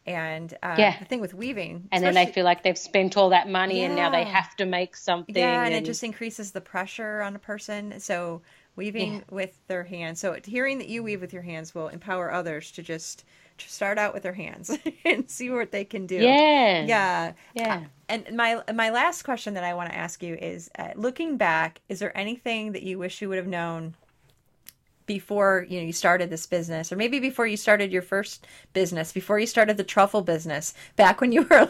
And 0.06 0.53
uh, 0.64 0.77
Yeah. 0.80 0.95
the 0.99 1.06
thing 1.06 1.22
with 1.22 1.34
weaving, 1.34 1.90
And 1.91 2.03
then 2.06 2.14
they 2.14 2.27
feel 2.27 2.45
like 2.45 2.64
they've 2.64 2.77
spent 2.77 3.18
all 3.18 3.30
that 3.30 3.49
money 3.49 3.84
and 3.84 3.95
now 3.95 4.10
they 4.10 4.23
have 4.26 4.56
to 4.57 4.65
make 4.65 4.95
something. 4.95 5.36
yeah, 5.36 5.65
and, 5.65 5.73
it 5.76 5.86
just 5.86 6.03
increases 6.03 6.52
the 6.52 6.61
pressure 6.61 7.22
on 7.22 7.36
a 7.36 7.40
person. 7.40 7.99
So 7.99 8.41
weaving 8.76 9.18
Yeah. 9.18 9.22
with 9.32 9.60
their 9.68 9.84
hands. 9.84 10.19
So 10.19 10.38
hearing 10.45 10.77
that 10.80 10.88
you 10.90 11.03
weave 11.03 11.22
with 11.22 11.34
your 11.34 11.41
hands 11.44 11.73
will 11.73 11.88
empower 11.88 12.32
others 12.32 12.72
to 12.73 12.84
just 12.84 13.26
start 13.57 13.98
out 13.98 14.14
with 14.14 14.23
their 14.23 14.34
hands 14.34 14.72
and 15.06 15.30
see 15.30 15.49
what 15.49 15.72
they 15.72 15.86
can 15.86 16.06
do. 16.07 16.15
yeah. 16.15 16.86
Yeah. 16.86 17.34
Yeah. 17.53 17.84
And 18.07 18.26
my 18.36 18.61
my 18.73 18.90
last 18.91 19.23
question 19.23 19.56
that 19.56 19.64
I 19.64 19.73
want 19.73 19.90
to 19.90 19.95
ask 19.95 20.22
you 20.22 20.36
is, 20.36 20.69
uh, 20.77 20.90
looking 20.95 21.38
back, 21.38 21.82
is 21.90 21.99
there 21.99 22.15
anything 22.18 22.73
that 22.73 22.84
you 22.84 22.99
wish 22.99 23.22
you 23.22 23.30
would 23.30 23.38
have 23.38 23.48
known 23.48 23.95
before 25.06 25.65
you 25.69 25.80
know 25.80 25.86
you 25.86 25.94
started 25.94 26.30
this 26.30 26.45
business, 26.45 26.91
or 26.91 26.95
maybe 26.95 27.19
before 27.19 27.48
you 27.48 27.57
started 27.57 27.91
your 27.91 28.02
first 28.02 28.48
business, 28.73 29.11
before 29.11 29.40
you 29.40 29.48
started 29.48 29.77
the 29.77 29.84
truffle 29.84 30.22
business, 30.22 30.73
back 30.95 31.22
when 31.22 31.32
you 31.32 31.44
were 31.44 31.69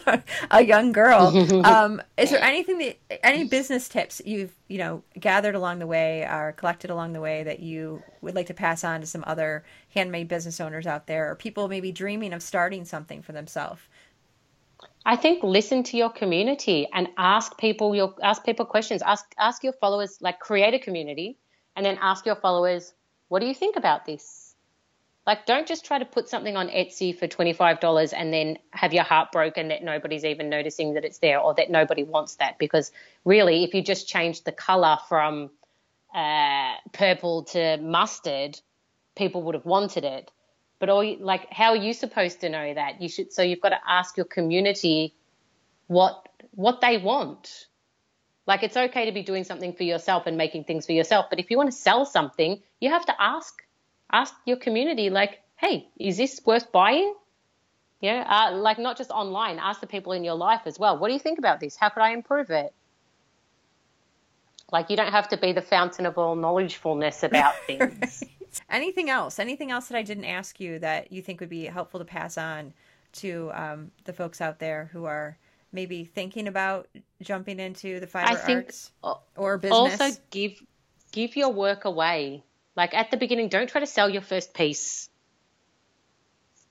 a, 0.52 0.62
young 0.64 0.91
girl? 0.91 1.34
um, 1.66 2.02
is 2.18 2.32
there 2.32 2.41
anything 2.41 2.78
that 2.78 3.26
any 3.26 3.44
business 3.45 3.88
tips 3.88 4.22
you've 4.26 4.53
you 4.68 4.78
know 4.78 5.03
gathered 5.20 5.56
along 5.56 5.80
the 5.80 5.88
way 5.88 6.24
or 6.24 6.53
collected 6.57 6.90
along 6.90 7.14
the 7.14 7.22
way 7.22 7.44
that 7.44 7.60
you 7.60 8.02
would 8.22 8.36
like 8.36 8.48
to 8.48 8.53
pass 8.53 8.84
on 8.84 9.02
to 9.02 9.07
some 9.07 9.24
other 9.28 9.64
handmade 9.94 10.28
business 10.28 10.60
owners 10.60 10.88
out 10.88 11.07
there, 11.07 11.32
or 11.32 11.36
people 11.36 11.68
maybe 11.68 11.91
dreaming 11.91 12.34
of 12.34 12.41
starting 12.41 12.86
something 12.86 13.22
for 13.22 13.32
themselves? 13.32 13.82
I 15.06 15.16
think 15.16 15.44
listen 15.44 15.84
to 15.84 15.98
your 15.98 16.10
community 16.10 16.88
and 16.91 17.07
ask 17.18 17.57
people 17.57 17.95
your 17.95 18.16
ask 18.24 18.44
people 18.44 18.66
questions. 18.66 19.02
Ask 19.03 19.26
ask 19.38 19.64
your 19.64 19.74
followers 19.74 20.18
like 20.20 20.40
create 20.40 20.74
a 20.74 20.80
community 20.80 21.38
and 21.76 21.86
then 21.86 21.98
ask 22.02 22.26
your 22.26 22.36
followers, 22.36 22.94
what 23.27 23.39
do 23.39 23.47
you 23.47 23.53
think 23.53 23.76
about 23.76 24.06
this? 24.06 24.56
Like 25.26 25.45
don't 25.45 25.68
just 25.68 25.85
try 25.85 25.97
to 25.97 26.06
put 26.06 26.30
something 26.30 26.56
on 26.56 26.68
Etsy 26.68 27.18
for 27.18 27.27
$25 27.27 28.14
and 28.15 28.31
then 28.31 28.60
have 28.72 28.93
your 28.93 29.03
heart 29.03 29.31
broken 29.31 29.69
that 29.69 29.84
nobody's 29.84 30.23
even 30.23 30.49
noticing 30.49 30.93
that 30.93 31.03
it's 31.03 31.18
there 31.18 31.39
or 31.39 31.56
that 31.56 31.72
nobody 31.72 32.03
wants 32.03 32.35
that 32.35 32.60
because 32.60 32.91
really 33.23 33.64
if 33.64 33.73
you 33.73 33.81
just 33.81 34.07
change 34.07 34.43
the 34.43 34.52
color 34.52 34.97
from 35.10 35.49
uh, 36.14 36.76
purple 36.93 37.43
to 37.43 37.77
mustard, 37.77 38.60
people 39.15 39.43
would 39.43 39.56
have 39.56 39.65
wanted 39.65 40.06
it. 40.06 40.31
But 40.80 40.89
all 40.89 41.03
you, 41.03 41.18
like, 41.19 41.52
how 41.52 41.72
are 41.72 41.76
you 41.77 41.93
supposed 41.93 42.41
to 42.41 42.49
know 42.49 42.73
that? 42.73 43.02
You 43.02 43.10
should. 43.10 43.34
So 43.34 43.41
you've 43.41 43.61
got 43.61 43.69
to 43.69 43.80
ask 43.88 44.18
your 44.18 44.26
community 44.26 45.14
what 45.88 46.27
what 46.52 46.81
they 46.81 46.97
want. 46.97 47.68
Like, 48.47 48.63
it's 48.63 48.77
okay 48.77 49.05
to 49.05 49.11
be 49.11 49.23
doing 49.23 49.43
something 49.43 49.73
for 49.73 49.84
yourself 49.84 50.27
and 50.27 50.38
making 50.38 50.65
things 50.65 50.85
for 50.85 50.91
yourself, 50.91 51.27
but 51.30 51.39
if 51.39 51.49
you 51.49 51.57
want 51.57 51.72
to 51.72 51.77
sell 51.77 52.05
something, 52.05 52.61
you 52.80 52.89
have 52.89 53.05
to 53.05 53.22
ask 53.22 53.61
ask 54.11 54.34
your 54.45 54.57
community, 54.57 55.09
like, 55.09 55.41
hey, 55.57 55.88
is 55.97 56.17
this 56.17 56.39
worth 56.45 56.72
buying? 56.72 57.13
Yeah, 58.01 58.23
uh, 58.27 58.55
like 58.57 58.77
not 58.77 58.97
just 58.97 59.09
online. 59.09 59.57
Ask 59.57 59.81
the 59.81 59.88
people 59.88 60.11
in 60.11 60.23
your 60.23 60.35
life 60.35 60.61
as 60.65 60.77
well. 60.77 60.97
What 60.97 61.07
do 61.07 61.13
you 61.13 61.19
think 61.19 61.39
about 61.39 61.59
this? 61.59 61.76
How 61.76 61.89
could 61.89 62.03
I 62.03 62.11
improve 62.11 62.51
it? 62.51 62.73
Like, 64.72 64.89
you 64.89 64.97
don't 64.97 65.11
have 65.11 65.30
to 65.30 65.38
be 65.38 65.53
the 65.53 65.61
fountain 65.61 66.05
of 66.05 66.17
all 66.17 66.35
knowledgefulness 66.35 67.23
about 67.23 67.55
things. 67.67 68.23
Anything 68.69 69.09
else? 69.09 69.39
Anything 69.39 69.72
else 69.72 69.88
that 69.88 69.97
I 69.97 70.03
didn't 70.03 70.26
ask 70.26 70.59
you 70.59 70.80
that 70.80 71.11
you 71.11 71.22
think 71.22 71.39
would 71.39 71.49
be 71.49 71.65
helpful 71.65 71.99
to 71.99 72.05
pass 72.05 72.38
on 72.38 72.73
to 73.13 73.51
um, 73.53 73.91
the 74.03 74.13
folks 74.13 74.41
out 74.41 74.59
there 74.59 74.89
who 74.91 75.05
are 75.05 75.38
maybe 75.76 76.06
thinking 76.06 76.47
about 76.47 76.88
jumping 77.22 77.60
into 77.60 77.99
the 77.99 78.07
fiber 78.07 78.39
arts 78.39 78.91
or 79.35 79.57
business? 79.57 80.02
also 80.02 80.22
give 80.31 80.61
give 81.11 81.35
your 81.35 81.49
work 81.49 81.85
away. 81.85 82.43
Like 82.76 82.93
at 82.93 83.11
the 83.11 83.18
beginning, 83.18 83.49
don't 83.49 83.69
try 83.69 83.81
to 83.81 83.88
sell 83.88 84.10
your 84.10 84.22
first 84.22 84.53
piece. 84.53 85.10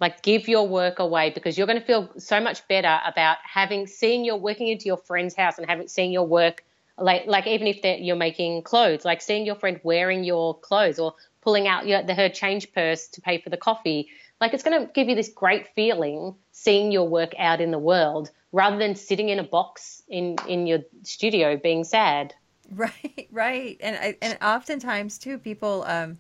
Like 0.01 0.23
give 0.23 0.49
your 0.49 0.67
work 0.67 0.99
away 0.99 1.31
because 1.31 1.57
you're 1.57 1.67
going 1.67 1.79
to 1.79 1.87
feel 1.87 2.11
so 2.19 2.41
much 2.41 2.67
better 2.69 2.99
about 3.07 3.39
having 3.45 3.87
seeing 3.87 4.25
your 4.25 4.37
working 4.37 4.69
into 4.69 4.87
your 4.87 4.97
friend's 4.97 5.35
house 5.35 5.57
and 5.59 5.69
having 5.69 5.89
seeing 5.89 6.13
your 6.13 6.27
work 6.27 6.65
like 6.99 7.27
like 7.27 7.47
even 7.47 7.67
if 7.67 7.79
you're 8.01 8.17
making 8.17 8.63
clothes, 8.63 9.05
like 9.05 9.23
seeing 9.23 9.47
your 9.47 9.57
friend 9.57 9.81
wearing 9.83 10.25
your 10.25 10.59
clothes 10.59 10.99
or 10.99 11.15
pulling 11.41 11.67
out 11.67 11.87
your, 11.87 12.03
the, 12.03 12.15
her 12.15 12.29
change 12.29 12.73
purse 12.73 13.09
to 13.09 13.21
pay 13.21 13.39
for 13.39 13.51
the 13.51 13.57
coffee. 13.57 14.09
Like 14.41 14.53
it's 14.55 14.63
going 14.63 14.87
to 14.87 14.93
give 14.93 15.09
you 15.09 15.15
this 15.15 15.29
great 15.29 15.69
feeling 15.75 16.35
seeing 16.53 16.93
your 16.93 17.09
work 17.09 17.33
out 17.39 17.61
in 17.61 17.71
the 17.71 17.79
world 17.79 18.31
rather 18.53 18.77
than 18.79 18.95
sitting 18.95 19.29
in 19.29 19.39
a 19.39 19.45
box 19.45 20.03
in 20.09 20.37
in 20.49 20.67
your 20.67 20.81
studio 21.03 21.57
being 21.57 21.85
sad. 21.85 22.35
Right, 22.75 23.29
right, 23.31 23.77
and 23.81 23.95
I, 23.97 24.17
and 24.23 24.39
oftentimes 24.43 25.19
too, 25.19 25.37
people 25.39 25.85
um, 25.87 26.17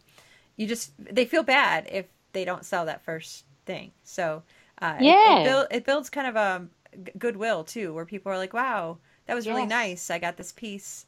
you 0.56 0.66
just 0.66 0.92
they 0.98 1.24
feel 1.24 1.42
bad 1.42 1.88
if 1.90 2.04
they 2.32 2.44
don't 2.44 2.66
sell 2.66 2.84
that 2.84 3.02
first 3.02 3.44
thing. 3.64 3.92
So 4.04 4.42
uh, 4.82 4.96
it- 5.00 5.04
Yeah. 5.06 5.40
it, 5.40 5.44
build, 5.44 5.66
it 5.70 5.86
builds 5.86 6.10
kind 6.10 6.26
of 6.26 6.36
a 6.36 6.66
goodwill 7.18 7.64
too, 7.64 7.94
where 7.94 8.04
people 8.04 8.30
are 8.30 8.36
like, 8.36 8.52
"Wow, 8.52 8.98
that 9.26 9.34
was 9.34 9.48
really 9.48 9.64
nice. 9.66 10.10
I 10.10 10.18
got 10.18 10.36
this 10.36 10.52
piece." 10.52 11.06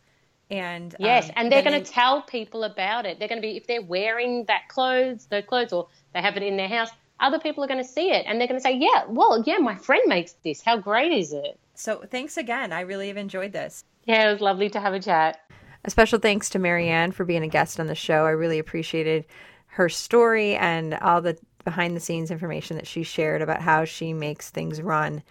And 0.49 0.95
Yes, 0.99 1.27
um, 1.29 1.33
and 1.37 1.53
they're 1.53 1.63
going 1.63 1.79
they- 1.79 1.85
to 1.85 1.93
tell 1.93 2.23
people 2.23 2.65
about 2.65 3.05
it. 3.05 3.19
They're 3.19 3.29
going 3.29 3.43
to 3.43 3.47
be 3.47 3.57
if 3.57 3.67
they're 3.67 3.83
wearing 3.83 4.45
that 4.47 4.69
clothes, 4.69 5.27
those 5.27 5.45
clothes, 5.45 5.73
or 5.73 5.89
they 6.17 6.23
have 6.23 6.37
it 6.37 6.43
in 6.43 6.57
their 6.57 6.69
house. 6.69 6.89
Other 7.21 7.39
people 7.39 7.63
are 7.63 7.69
going 7.69 7.83
to 7.83 7.89
see 7.89 8.11
it, 8.11 8.25
and 8.27 8.41
they're 8.41 8.49
going 8.49 8.59
to 8.59 8.63
say, 8.63 8.77
"Yeah, 8.77 9.05
well, 9.09 9.43
yeah, 9.47 9.59
my 9.59 9.75
friend 9.75 10.03
makes 10.07 10.33
this. 10.45 10.63
How 10.63 10.77
great 10.77 11.13
is 11.13 11.33
it?" 11.33 11.59
So 11.75 12.03
thanks 12.11 12.37
again. 12.37 12.73
I 12.73 12.81
really 12.81 13.09
have 13.09 13.17
enjoyed 13.17 13.53
this. 13.53 13.85
Yeah, 14.05 14.29
it 14.29 14.33
was 14.33 14.41
lovely 14.41 14.71
to 14.71 14.81
have 14.81 14.95
a 14.95 15.01
chat. 15.01 15.41
A 15.85 15.91
special 15.91 16.19
thanks 16.19 16.51
to 16.51 16.59
Maryanne 16.59 17.13
for 17.13 17.25
being 17.25 17.43
a 17.43 17.49
guest 17.49 17.79
on 17.79 17.87
the 17.87 17.95
show. 17.95 18.25
I 18.25 18.31
really 18.31 18.59
appreciated 18.59 19.27
her 19.67 19.89
story 19.89 20.57
and 20.57 20.95
all 20.95 21.21
the 21.21 21.39
behind 21.65 21.95
the 21.97 22.01
scenes 22.01 22.31
information 22.31 22.77
that 22.77 22.87
she 22.87 23.03
shared 23.03 23.43
about 23.43 23.61
how 23.61 23.85
she 23.85 24.13
makes 24.13 24.51
things 24.51 24.81
run. 24.81 25.23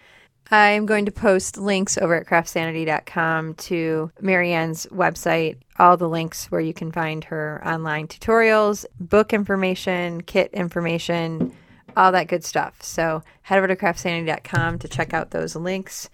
I'm 0.50 0.86
going 0.86 1.06
to 1.06 1.12
post 1.12 1.56
links 1.56 1.98
over 1.98 2.14
at 2.14 2.26
craftsanity.com 2.26 3.54
to 3.54 4.12
Maryanne's 4.20 4.86
website, 4.92 5.56
all 5.78 5.96
the 5.96 6.08
links 6.08 6.50
where 6.52 6.60
you 6.60 6.72
can 6.72 6.92
find 6.92 7.24
her 7.24 7.60
online 7.66 8.06
tutorials, 8.06 8.84
book 9.00 9.32
information, 9.32 10.20
kit 10.20 10.52
information, 10.52 11.52
all 11.96 12.12
that 12.12 12.28
good 12.28 12.44
stuff. 12.44 12.80
So 12.80 13.22
head 13.42 13.58
over 13.58 13.66
to 13.66 13.76
craftsanity.com 13.76 14.78
to 14.78 14.88
check 14.88 15.12
out 15.12 15.30
those 15.30 15.56
links. 15.56 16.10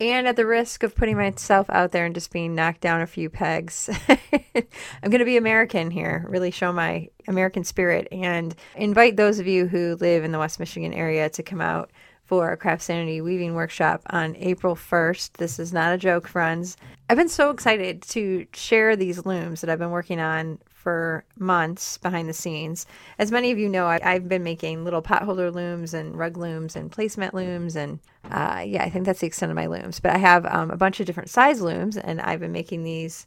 And 0.00 0.26
at 0.26 0.36
the 0.36 0.44
risk 0.44 0.82
of 0.82 0.94
putting 0.94 1.16
myself 1.16 1.70
out 1.70 1.92
there 1.92 2.04
and 2.04 2.14
just 2.14 2.32
being 2.32 2.54
knocked 2.54 2.80
down 2.80 3.00
a 3.00 3.06
few 3.06 3.30
pegs, 3.30 3.88
I'm 4.08 5.10
going 5.10 5.20
to 5.20 5.24
be 5.24 5.36
American 5.36 5.90
here, 5.90 6.26
really 6.28 6.50
show 6.50 6.72
my 6.72 7.08
American 7.28 7.64
spirit, 7.64 8.08
and 8.10 8.54
invite 8.74 9.16
those 9.16 9.38
of 9.38 9.46
you 9.46 9.66
who 9.66 9.96
live 10.00 10.24
in 10.24 10.32
the 10.32 10.38
West 10.38 10.58
Michigan 10.58 10.92
area 10.92 11.30
to 11.30 11.42
come 11.42 11.60
out 11.60 11.90
for 12.24 12.50
a 12.50 12.56
CraftSanity 12.56 13.22
weaving 13.22 13.54
workshop 13.54 14.02
on 14.10 14.34
April 14.36 14.74
1st. 14.74 15.34
This 15.34 15.58
is 15.58 15.72
not 15.72 15.94
a 15.94 15.98
joke, 15.98 16.26
friends. 16.26 16.76
I've 17.08 17.18
been 17.18 17.28
so 17.28 17.50
excited 17.50 18.02
to 18.02 18.46
share 18.54 18.96
these 18.96 19.26
looms 19.26 19.60
that 19.60 19.68
I've 19.68 19.78
been 19.78 19.90
working 19.90 20.20
on 20.20 20.58
for 20.68 21.24
months 21.38 21.98
behind 21.98 22.28
the 22.28 22.34
scenes. 22.34 22.86
As 23.18 23.30
many 23.30 23.50
of 23.50 23.58
you 23.58 23.68
know, 23.68 23.86
I, 23.86 24.00
have 24.02 24.28
been 24.28 24.42
making 24.42 24.84
little 24.84 25.02
potholder 25.02 25.52
looms 25.52 25.94
and 25.94 26.16
rug 26.16 26.36
looms 26.36 26.76
and 26.76 26.90
placemat 26.90 27.32
looms. 27.32 27.76
And 27.76 28.00
uh, 28.30 28.64
yeah, 28.66 28.84
I 28.84 28.90
think 28.90 29.04
that's 29.04 29.20
the 29.20 29.26
extent 29.26 29.50
of 29.50 29.56
my 29.56 29.66
looms. 29.66 30.00
But 30.00 30.12
I 30.12 30.18
have 30.18 30.46
um, 30.46 30.70
a 30.70 30.76
bunch 30.76 31.00
of 31.00 31.06
different 31.06 31.30
size 31.30 31.60
looms, 31.60 31.96
and 31.96 32.20
I've 32.20 32.40
been 32.40 32.52
making 32.52 32.84
these 32.84 33.26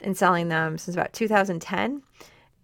and 0.00 0.16
selling 0.16 0.48
them 0.48 0.78
since 0.78 0.96
about 0.96 1.12
2010 1.12 2.02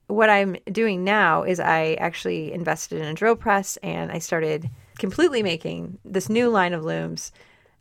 what 0.06 0.28
I'm 0.28 0.56
doing 0.70 1.04
now 1.04 1.42
is 1.44 1.58
I 1.58 1.94
actually 1.94 2.52
invested 2.52 3.00
in 3.00 3.06
a 3.06 3.14
drill 3.14 3.36
press 3.36 3.76
and 3.78 4.12
I 4.12 4.18
started 4.18 4.68
completely 4.98 5.42
making 5.42 5.98
this 6.04 6.28
new 6.28 6.48
line 6.48 6.72
of 6.72 6.84
looms 6.84 7.32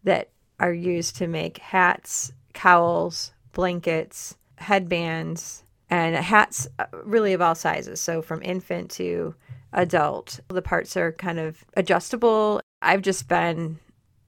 that 0.03 0.29
are 0.59 0.73
used 0.73 1.15
to 1.17 1.27
make 1.27 1.57
hats, 1.57 2.31
cowls, 2.53 3.33
blankets, 3.53 4.37
headbands, 4.57 5.63
and 5.89 6.15
hats 6.15 6.67
uh, 6.79 6.85
really 7.03 7.33
of 7.33 7.41
all 7.41 7.55
sizes. 7.55 8.01
So 8.01 8.21
from 8.21 8.41
infant 8.41 8.89
to 8.91 9.35
adult. 9.73 10.39
The 10.47 10.61
parts 10.61 10.95
are 10.95 11.11
kind 11.11 11.39
of 11.39 11.63
adjustable. 11.75 12.61
I've 12.81 13.01
just 13.01 13.27
been 13.27 13.79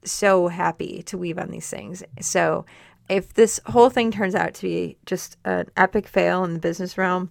so 0.04 0.48
happy 0.48 1.02
to 1.04 1.18
weave 1.18 1.38
on 1.38 1.50
these 1.50 1.68
things. 1.68 2.02
So 2.20 2.66
if 3.08 3.34
this 3.34 3.60
whole 3.66 3.90
thing 3.90 4.10
turns 4.10 4.34
out 4.34 4.54
to 4.54 4.62
be 4.62 4.98
just 5.06 5.36
an 5.44 5.68
epic 5.76 6.06
fail 6.06 6.44
in 6.44 6.52
the 6.52 6.58
business 6.58 6.98
realm, 6.98 7.30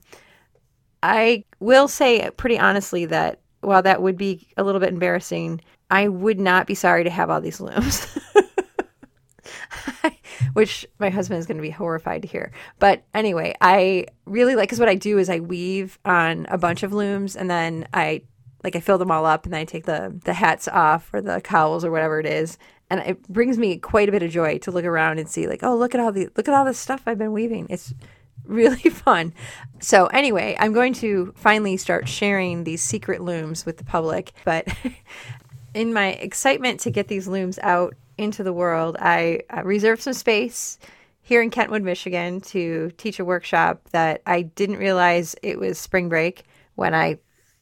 I 1.04 1.44
will 1.60 1.88
say 1.88 2.30
pretty 2.38 2.58
honestly 2.58 3.06
that 3.06 3.40
while 3.62 3.82
that 3.82 4.02
would 4.02 4.18
be 4.18 4.48
a 4.58 4.64
little 4.64 4.80
bit 4.80 4.90
embarrassing, 4.90 5.62
I 5.90 6.08
would 6.08 6.40
not 6.40 6.68
be 6.68 6.76
sorry 6.76 7.04
to 7.04 7.10
have 7.10 7.30
all 7.30 7.42
these 7.42 7.60
looms. 7.60 8.08
which 10.54 10.86
my 11.00 11.10
husband 11.10 11.40
is 11.40 11.46
going 11.46 11.58
to 11.58 11.62
be 11.62 11.70
horrified 11.70 12.22
to 12.22 12.28
hear. 12.28 12.52
But 12.80 13.04
anyway, 13.14 13.56
I 13.62 14.08
really 14.26 14.56
like 14.56 14.70
because 14.70 14.80
what 14.80 14.90
I 14.90 14.96
do 14.96 15.18
is 15.18 15.30
I 15.30 15.40
weave 15.40 16.00
on 16.06 16.46
a 16.50 16.58
bunch 16.58 16.84
of 16.84 16.94
looms 16.94 17.36
and 17.36 17.50
then 17.50 17.88
I 17.94 18.24
like 18.64 18.76
I 18.76 18.80
fill 18.80 18.98
them 18.98 19.12
all 19.12 19.26
up 19.26 19.46
and 19.46 19.54
then 19.54 19.62
I 19.62 19.66
take 19.66 19.86
the 19.86 20.16
the 20.24 20.34
hats 20.34 20.68
off 20.68 21.14
or 21.14 21.22
the 21.22 21.42
cowls 21.42 21.84
or 21.84 21.92
whatever 21.92 22.20
it 22.20 22.26
is. 22.26 22.58
And 22.90 23.00
it 23.02 23.28
brings 23.28 23.58
me 23.58 23.78
quite 23.78 24.10
a 24.10 24.12
bit 24.12 24.24
of 24.24 24.32
joy 24.32 24.60
to 24.60 24.72
look 24.72 24.86
around 24.86 25.20
and 25.20 25.28
see 25.28 25.48
like, 25.48 25.64
oh, 25.64 25.76
look 25.76 25.94
at 25.94 26.00
all 26.00 26.12
the 26.12 26.30
look 26.36 26.48
at 26.48 26.54
all 26.54 26.66
the 26.66 26.74
stuff 26.74 27.04
I've 27.06 27.18
been 27.18 27.34
weaving. 27.34 27.68
It's 27.70 27.94
really 28.48 28.78
fun. 28.90 29.34
So 29.80 30.08
anyway, 30.08 30.56
I'm 30.60 30.74
going 30.74 30.94
to 30.96 31.34
finally 31.36 31.78
start 31.78 32.08
sharing 32.08 32.64
these 32.64 32.82
secret 32.82 33.22
looms 33.22 33.66
with 33.66 33.78
the 33.78 33.84
public, 33.84 34.32
but 34.44 34.68
in 35.74 35.94
my 35.94 36.10
excitement 36.14 36.80
to 36.82 36.92
get 36.92 37.08
these 37.08 37.28
looms 37.28 37.60
out 37.60 37.96
into 38.18 38.44
the 38.44 38.54
world, 38.54 38.96
I 39.00 39.42
reserved 39.64 40.02
some 40.02 40.14
space 40.14 40.80
here 41.26 41.42
in 41.42 41.50
Kentwood, 41.50 41.82
Michigan 41.82 42.40
to 42.40 42.92
teach 42.98 43.20
a 43.20 43.26
workshop 43.26 43.82
that 43.90 44.22
I 44.28 44.44
didn't 44.44 44.78
realize 44.78 45.36
it 45.42 45.60
was 45.60 45.80
spring 45.80 46.08
break 46.08 46.44
when 46.76 46.94
I 46.94 47.18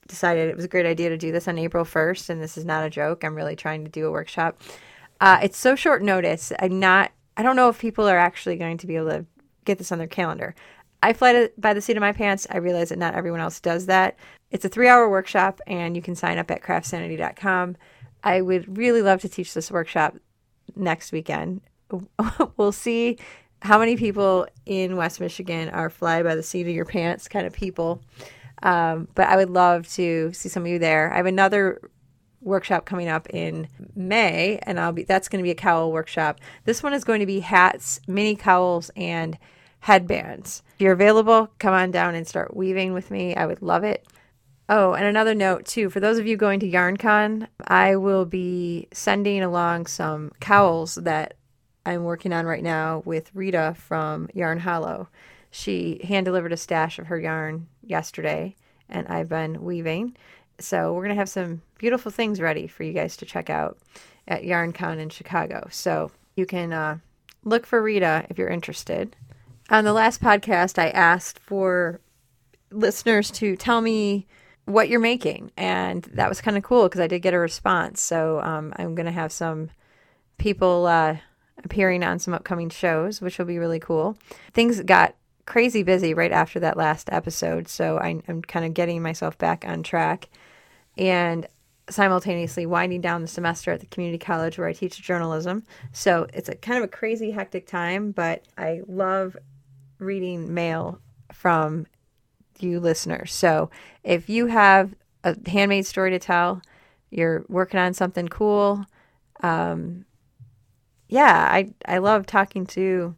decided 0.05 0.49
it 0.49 0.55
was 0.55 0.65
a 0.65 0.69
great 0.69 0.85
idea 0.85 1.07
to 1.09 1.17
do 1.17 1.31
this 1.31 1.47
on 1.47 1.57
April 1.57 1.85
1st. 1.85 2.29
And 2.29 2.41
this 2.41 2.57
is 2.57 2.65
not 2.65 2.85
a 2.85 2.89
joke. 2.89 3.23
I'm 3.23 3.35
really 3.35 3.55
trying 3.55 3.85
to 3.85 3.89
do 3.89 4.05
a 4.05 4.11
workshop. 4.11 4.59
Uh, 5.21 5.39
it's 5.41 5.57
so 5.57 5.75
short 5.75 6.03
notice. 6.03 6.51
I'm 6.59 6.77
not, 6.77 7.11
I 7.37 7.43
don't 7.43 7.55
know 7.55 7.69
if 7.69 7.79
people 7.79 8.05
are 8.05 8.17
actually 8.17 8.57
going 8.57 8.77
to 8.79 8.87
be 8.87 8.97
able 8.97 9.11
to 9.11 9.25
get 9.65 9.77
this 9.77 9.91
on 9.91 9.97
their 9.97 10.07
calendar. 10.07 10.55
I 11.01 11.13
fly 11.13 11.33
to, 11.33 11.51
by 11.57 11.73
the 11.73 11.81
seat 11.81 11.97
of 11.97 12.01
my 12.01 12.13
pants. 12.13 12.47
I 12.49 12.57
realize 12.57 12.89
that 12.89 12.97
not 12.97 13.13
everyone 13.13 13.41
else 13.41 13.59
does 13.59 13.87
that. 13.87 14.17
It's 14.51 14.63
a 14.63 14.69
three 14.69 14.87
hour 14.87 15.09
workshop, 15.09 15.59
and 15.67 15.95
you 15.95 16.01
can 16.01 16.15
sign 16.15 16.37
up 16.37 16.49
at 16.49 16.63
craftsanity.com. 16.63 17.75
I 18.23 18.41
would 18.41 18.77
really 18.77 19.01
love 19.01 19.21
to 19.21 19.29
teach 19.29 19.53
this 19.53 19.69
workshop 19.69 20.15
next 20.75 21.11
weekend. 21.11 21.61
we'll 22.57 22.71
see 22.71 23.17
how 23.61 23.79
many 23.79 23.95
people 23.95 24.47
in 24.65 24.95
West 24.95 25.19
Michigan 25.19 25.69
are 25.69 25.89
fly 25.89 26.23
by 26.23 26.35
the 26.35 26.43
seat 26.43 26.67
of 26.67 26.73
your 26.73 26.85
pants 26.85 27.27
kind 27.27 27.45
of 27.45 27.53
people. 27.53 28.01
Um, 28.61 29.09
but 29.13 29.27
I 29.27 29.35
would 29.35 29.49
love 29.49 29.87
to 29.93 30.31
see 30.33 30.49
some 30.49 30.63
of 30.63 30.67
you 30.67 30.79
there. 30.79 31.11
I 31.11 31.17
have 31.17 31.25
another 31.25 31.81
workshop 32.43 32.85
coming 32.85 33.07
up 33.07 33.29
in 33.29 33.67
May, 33.95 34.59
and 34.63 34.79
I'll 34.79 34.91
be 34.91 35.03
that's 35.03 35.27
going 35.27 35.39
to 35.39 35.43
be 35.43 35.51
a 35.51 35.55
cowl 35.55 35.91
workshop. 35.91 36.39
This 36.65 36.83
one 36.83 36.93
is 36.93 37.03
going 37.03 37.19
to 37.19 37.25
be 37.25 37.39
hats, 37.39 37.99
mini 38.07 38.35
cowls, 38.35 38.91
and 38.95 39.37
headbands. 39.79 40.63
If 40.75 40.81
you're 40.81 40.93
available, 40.93 41.49
come 41.59 41.73
on 41.73 41.91
down 41.91 42.15
and 42.15 42.27
start 42.27 42.55
weaving 42.55 42.93
with 42.93 43.11
me. 43.11 43.35
I 43.35 43.45
would 43.45 43.61
love 43.61 43.83
it. 43.83 44.07
Oh, 44.69 44.93
and 44.93 45.05
another 45.05 45.35
note 45.35 45.65
too 45.65 45.89
for 45.89 45.99
those 45.99 46.17
of 46.17 46.25
you 46.25 46.37
going 46.37 46.59
to 46.61 46.69
YarnCon, 46.69 47.47
I 47.67 47.97
will 47.97 48.25
be 48.25 48.87
sending 48.93 49.43
along 49.43 49.87
some 49.87 50.31
cowls 50.39 50.95
that 50.95 51.35
I'm 51.85 52.05
working 52.05 52.31
on 52.31 52.45
right 52.45 52.63
now 52.63 53.01
with 53.05 53.29
Rita 53.35 53.75
from 53.77 54.29
Yarn 54.33 54.59
Hollow. 54.59 55.09
She 55.51 56.01
hand 56.05 56.25
delivered 56.25 56.53
a 56.53 56.57
stash 56.57 56.97
of 56.97 57.07
her 57.07 57.19
yarn 57.19 57.67
yesterday, 57.81 58.55
and 58.89 59.07
I've 59.07 59.29
been 59.29 59.63
weaving. 59.63 60.15
So 60.63 60.93
we're 60.93 61.03
gonna 61.03 61.15
have 61.15 61.29
some 61.29 61.61
beautiful 61.77 62.11
things 62.11 62.41
ready 62.41 62.67
for 62.67 62.83
you 62.83 62.93
guys 62.93 63.17
to 63.17 63.25
check 63.25 63.49
out 63.49 63.77
at 64.27 64.43
YarnCon 64.43 64.99
in 64.99 65.09
Chicago. 65.09 65.67
So 65.71 66.11
you 66.35 66.45
can 66.45 66.73
uh, 66.73 66.97
look 67.43 67.65
for 67.65 67.81
Rita 67.81 68.25
if 68.29 68.37
you're 68.37 68.49
interested. 68.49 69.15
On 69.69 69.83
the 69.83 69.93
last 69.93 70.21
podcast, 70.21 70.77
I 70.77 70.89
asked 70.89 71.39
for 71.39 71.99
listeners 72.71 73.31
to 73.31 73.55
tell 73.55 73.81
me 73.81 74.27
what 74.65 74.89
you're 74.89 74.99
making. 74.99 75.51
And 75.57 76.03
that 76.13 76.29
was 76.29 76.41
kind 76.41 76.57
of 76.57 76.63
cool 76.63 76.83
because 76.83 77.01
I 77.01 77.07
did 77.07 77.21
get 77.21 77.33
a 77.33 77.39
response. 77.39 78.01
So 78.01 78.39
um, 78.41 78.73
I'm 78.77 78.95
going 78.95 79.05
to 79.05 79.11
have 79.11 79.31
some 79.31 79.69
people 80.37 80.85
uh, 80.85 81.17
appearing 81.63 82.03
on 82.03 82.19
some 82.19 82.33
upcoming 82.33 82.69
shows, 82.69 83.21
which 83.21 83.37
will 83.37 83.45
be 83.45 83.59
really 83.59 83.79
cool. 83.79 84.17
Things 84.53 84.81
got 84.81 85.15
crazy 85.45 85.83
busy 85.83 86.13
right 86.13 86.31
after 86.31 86.59
that 86.61 86.77
last 86.77 87.09
episode. 87.11 87.67
So 87.67 87.97
I, 87.99 88.21
I'm 88.27 88.41
kind 88.41 88.65
of 88.65 88.73
getting 88.73 89.01
myself 89.01 89.37
back 89.37 89.65
on 89.67 89.83
track 89.83 90.29
and 90.97 91.47
simultaneously 91.89 92.65
winding 92.65 93.01
down 93.01 93.21
the 93.21 93.27
semester 93.27 93.71
at 93.71 93.79
the 93.79 93.85
community 93.87 94.17
college 94.17 94.57
where 94.57 94.67
I 94.67 94.73
teach 94.73 95.01
journalism. 95.01 95.63
So 95.91 96.27
it's 96.33 96.49
a 96.49 96.55
kind 96.55 96.77
of 96.77 96.85
a 96.85 96.87
crazy, 96.87 97.31
hectic 97.31 97.67
time, 97.67 98.11
but 98.11 98.45
I 98.57 98.81
love 98.87 99.35
reading 99.99 100.53
mail 100.53 100.99
from 101.31 101.85
you 102.59 102.79
listeners. 102.79 103.33
So 103.33 103.69
if 104.03 104.29
you 104.29 104.47
have 104.47 104.93
a 105.23 105.35
handmade 105.49 105.85
story 105.85 106.11
to 106.11 106.19
tell, 106.19 106.61
you're 107.09 107.45
working 107.49 107.79
on 107.79 107.93
something 107.93 108.27
cool, 108.27 108.85
um, 109.41 110.05
yeah, 111.09 111.47
I 111.51 111.73
I 111.85 111.99
love 111.99 112.25
talking 112.25 112.65
to 112.67 113.15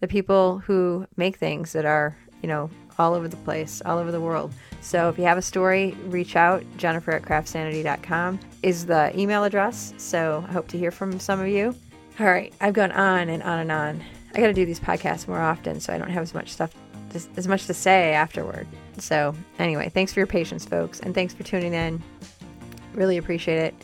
the 0.00 0.08
people 0.08 0.58
who 0.60 1.06
make 1.16 1.36
things 1.36 1.72
that 1.72 1.84
are 1.84 2.16
you 2.42 2.48
know 2.48 2.70
all 2.98 3.14
over 3.14 3.28
the 3.28 3.36
place, 3.38 3.82
all 3.84 3.98
over 3.98 4.10
the 4.10 4.20
world. 4.20 4.52
So 4.80 5.08
if 5.08 5.18
you 5.18 5.24
have 5.24 5.38
a 5.38 5.42
story, 5.42 5.96
reach 6.06 6.36
out. 6.36 6.64
Jennifer 6.76 7.12
at 7.12 7.22
craftsanity.com 7.22 8.40
is 8.62 8.86
the 8.86 9.18
email 9.18 9.44
address. 9.44 9.94
So 9.96 10.44
I 10.48 10.52
hope 10.52 10.68
to 10.68 10.78
hear 10.78 10.90
from 10.90 11.18
some 11.18 11.40
of 11.40 11.48
you. 11.48 11.74
All 12.18 12.26
right, 12.26 12.54
I've 12.60 12.74
gone 12.74 12.92
on 12.92 13.28
and 13.28 13.42
on 13.42 13.58
and 13.58 13.72
on. 13.72 14.02
I 14.34 14.40
got 14.40 14.46
to 14.46 14.54
do 14.54 14.64
these 14.64 14.80
podcasts 14.80 15.28
more 15.28 15.40
often 15.40 15.80
so 15.80 15.92
I 15.92 15.98
don't 15.98 16.10
have 16.10 16.22
as 16.22 16.34
much 16.34 16.52
stuff, 16.52 16.74
as 17.36 17.48
much 17.48 17.66
to 17.66 17.74
say 17.74 18.12
afterward. 18.12 18.66
So, 18.98 19.34
anyway, 19.58 19.90
thanks 19.90 20.12
for 20.12 20.20
your 20.20 20.26
patience, 20.26 20.64
folks, 20.64 21.00
and 21.00 21.14
thanks 21.14 21.34
for 21.34 21.42
tuning 21.42 21.74
in. 21.74 22.02
Really 22.94 23.18
appreciate 23.18 23.58
it. 23.58 23.74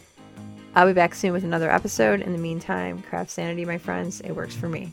I'll 0.75 0.87
be 0.87 0.95
back 0.95 1.15
soon 1.15 1.33
with 1.33 1.45
another 1.45 1.71
episode. 1.71 2.23
In 2.23 2.33
the 2.33 2.39
meantime, 2.39 3.03
CraftSanity, 3.11 3.67
my 3.67 3.77
friends, 3.77 4.21
it 4.23 4.33
works 4.33 4.55
for 4.55 4.69
me. 4.69 4.91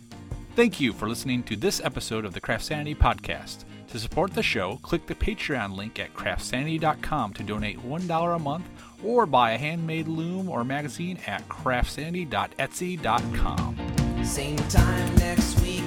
Thank 0.55 0.81
you 0.81 0.91
for 0.91 1.07
listening 1.07 1.43
to 1.43 1.55
this 1.55 1.79
episode 1.81 2.25
of 2.25 2.33
the 2.33 2.41
CraftSanity 2.41 2.97
podcast. 2.97 3.63
To 3.91 3.99
support 3.99 4.33
the 4.33 4.43
show, 4.43 4.79
click 4.83 5.07
the 5.07 5.15
Patreon 5.15 5.75
link 5.75 5.99
at 5.99 6.13
craftsanity.com 6.13 7.33
to 7.33 7.43
donate 7.43 7.83
$1 7.83 8.35
a 8.35 8.39
month 8.39 8.69
or 9.03 9.25
buy 9.25 9.51
a 9.51 9.57
handmade 9.57 10.07
loom 10.07 10.47
or 10.47 10.63
magazine 10.63 11.19
at 11.25 11.45
craftsanity.etsy.com. 11.49 14.23
Same 14.23 14.57
time 14.57 15.15
next 15.15 15.59
week. 15.61 15.81